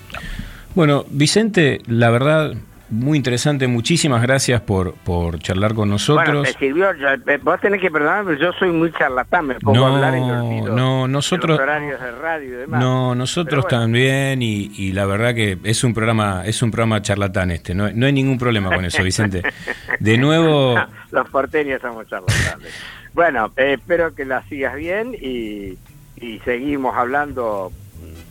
Bueno, 0.76 1.06
Vicente, 1.10 1.82
la 1.86 2.10
verdad, 2.10 2.56
muy 2.94 3.18
interesante. 3.18 3.68
Muchísimas 3.68 4.22
gracias 4.22 4.62
por, 4.62 4.94
por 4.94 5.40
charlar 5.40 5.72
con 5.74 5.90
Bueno, 5.90 5.94
nosotros. 5.94 6.44
te 6.54 6.60
sirvió, 6.60 6.94
yo- 6.96 7.10
eh, 7.10 7.40
vos 7.42 7.60
tenés 7.60 7.82
que 7.82 7.90
perdonarme, 7.92 8.34
pero 8.36 8.52
yo 8.52 8.58
soy 8.60 8.72
muy 8.72 8.92
charlatán, 8.94 9.48
me 9.48 9.56
pongo 9.56 9.86
a 9.86 9.96
hablar 9.96 10.12
me 10.14 10.22
olvido 10.22 10.76
no, 10.76 11.08
nosotros, 11.08 11.58
los 11.58 11.60
horarios 11.60 12.00
de 12.00 12.12
radio 12.12 12.48
y 12.48 12.52
demás. 12.52 12.80
no, 12.80 13.16
nosotros 13.16 13.64
bueno. 13.64 13.80
también 13.82 14.42
y, 14.42 14.72
y 14.78 14.92
la 14.94 15.06
verdad 15.06 15.34
que 15.34 15.58
es 15.64 15.84
un 15.84 15.94
programa, 15.94 16.44
es 16.46 16.62
un 16.62 16.72
programa 16.72 17.02
charlatán 17.02 17.52
este. 17.52 17.74
No, 17.76 17.92
no 17.92 18.06
hay 18.06 18.14
ningún 18.14 18.38
problema 18.38 18.74
con 18.74 18.86
eso, 18.86 19.04
Vicente. 19.04 19.42
De 20.00 20.18
nuevo, 20.18 20.76
Los 21.12 21.30
porteños 21.30 21.82
somos 21.82 22.08
charlatanes. 22.08 22.74
bueno, 23.14 23.52
eh, 23.58 23.74
espero 23.74 24.14
que 24.16 24.26
la 24.26 24.44
sigas 24.44 24.76
bien 24.76 25.14
y, 25.20 25.78
y 26.18 26.40
seguimos 26.46 26.96
hablando 26.96 27.72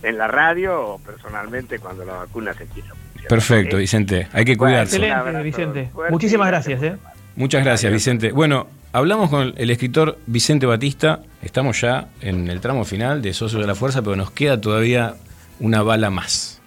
en 0.02 0.18
la 0.18 0.26
radio 0.26 0.80
o 0.80 0.98
personalmente 0.98 1.78
cuando 1.78 2.04
la 2.04 2.14
vacuna 2.14 2.52
se 2.54 2.64
empieza. 2.64 2.92
Perfecto, 3.28 3.76
Vicente. 3.76 4.28
Hay 4.32 4.44
que 4.44 4.56
Bueno, 4.56 4.72
cuidarse. 4.74 4.96
Excelente, 4.96 5.42
Vicente. 5.42 5.90
Muchísimas 6.10 6.48
gracias. 6.48 6.82
¿eh? 6.82 6.96
Muchas 7.36 7.64
gracias, 7.64 7.92
Vicente. 7.92 8.32
Bueno, 8.32 8.68
hablamos 8.92 9.30
con 9.30 9.54
el 9.56 9.70
escritor 9.70 10.18
Vicente 10.26 10.66
Batista. 10.66 11.20
Estamos 11.42 11.80
ya 11.80 12.08
en 12.20 12.48
el 12.48 12.60
tramo 12.60 12.84
final 12.84 13.22
de 13.22 13.32
Socios 13.32 13.60
de 13.60 13.66
la 13.66 13.74
Fuerza, 13.74 14.02
pero 14.02 14.16
nos 14.16 14.30
queda 14.30 14.60
todavía 14.60 15.14
una 15.60 15.82
bala 15.82 16.10
más. 16.10 16.61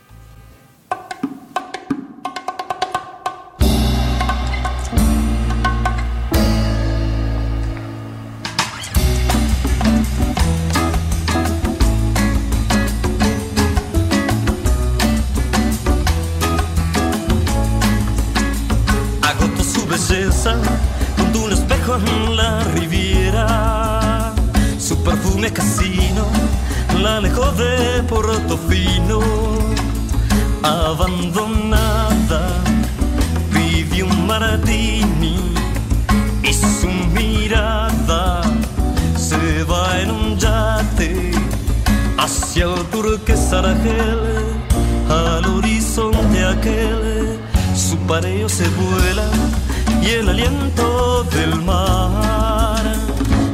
Su 48.05 48.07
pareo 48.07 48.47
se 48.49 48.67
vuela 48.69 49.27
y 50.01 50.09
el 50.11 50.29
aliento 50.29 51.23
del 51.23 51.55
mar 51.61 52.83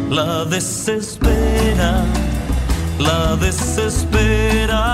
la 0.10 0.45
desespera, 0.45 2.03
la 2.99 3.36
desespera. 3.38 4.91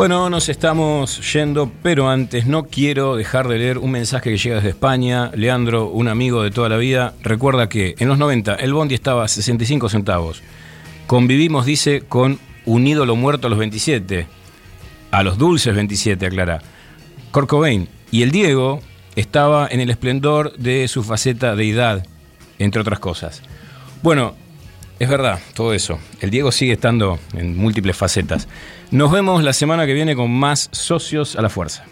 Bueno, 0.00 0.30
nos 0.30 0.48
estamos 0.48 1.30
yendo, 1.34 1.70
pero 1.82 2.08
antes 2.08 2.46
no 2.46 2.64
quiero 2.64 3.16
dejar 3.16 3.48
de 3.48 3.58
leer 3.58 3.76
un 3.76 3.90
mensaje 3.90 4.30
que 4.30 4.38
llega 4.38 4.56
desde 4.56 4.70
España. 4.70 5.30
Leandro, 5.34 5.90
un 5.90 6.08
amigo 6.08 6.42
de 6.42 6.50
toda 6.50 6.70
la 6.70 6.78
vida, 6.78 7.12
recuerda 7.22 7.68
que 7.68 7.96
en 7.98 8.08
los 8.08 8.16
90 8.16 8.54
el 8.54 8.72
bondi 8.72 8.94
estaba 8.94 9.24
a 9.24 9.28
65 9.28 9.90
centavos. 9.90 10.42
Convivimos, 11.06 11.66
dice, 11.66 12.00
con 12.08 12.38
un 12.64 12.86
ídolo 12.86 13.14
muerto 13.14 13.48
a 13.48 13.50
los 13.50 13.58
27. 13.58 14.26
A 15.10 15.22
los 15.22 15.36
dulces 15.36 15.74
27, 15.74 16.24
aclara. 16.24 16.62
Kurt 17.30 17.50
Cobain. 17.50 17.86
Y 18.10 18.22
el 18.22 18.30
Diego 18.30 18.80
estaba 19.16 19.68
en 19.70 19.80
el 19.80 19.90
esplendor 19.90 20.56
de 20.56 20.88
su 20.88 21.02
faceta 21.02 21.54
de 21.56 21.68
edad, 21.68 22.06
entre 22.58 22.80
otras 22.80 23.00
cosas. 23.00 23.42
Bueno, 24.02 24.34
es 24.98 25.10
verdad, 25.10 25.40
todo 25.52 25.74
eso. 25.74 25.98
El 26.22 26.30
Diego 26.30 26.52
sigue 26.52 26.72
estando 26.72 27.18
en 27.34 27.54
múltiples 27.54 27.98
facetas. 27.98 28.48
Nos 28.90 29.12
vemos 29.12 29.44
la 29.44 29.52
semana 29.52 29.86
que 29.86 29.94
viene 29.94 30.16
con 30.16 30.32
más 30.32 30.68
socios 30.72 31.36
a 31.36 31.42
la 31.42 31.48
fuerza. 31.48 31.84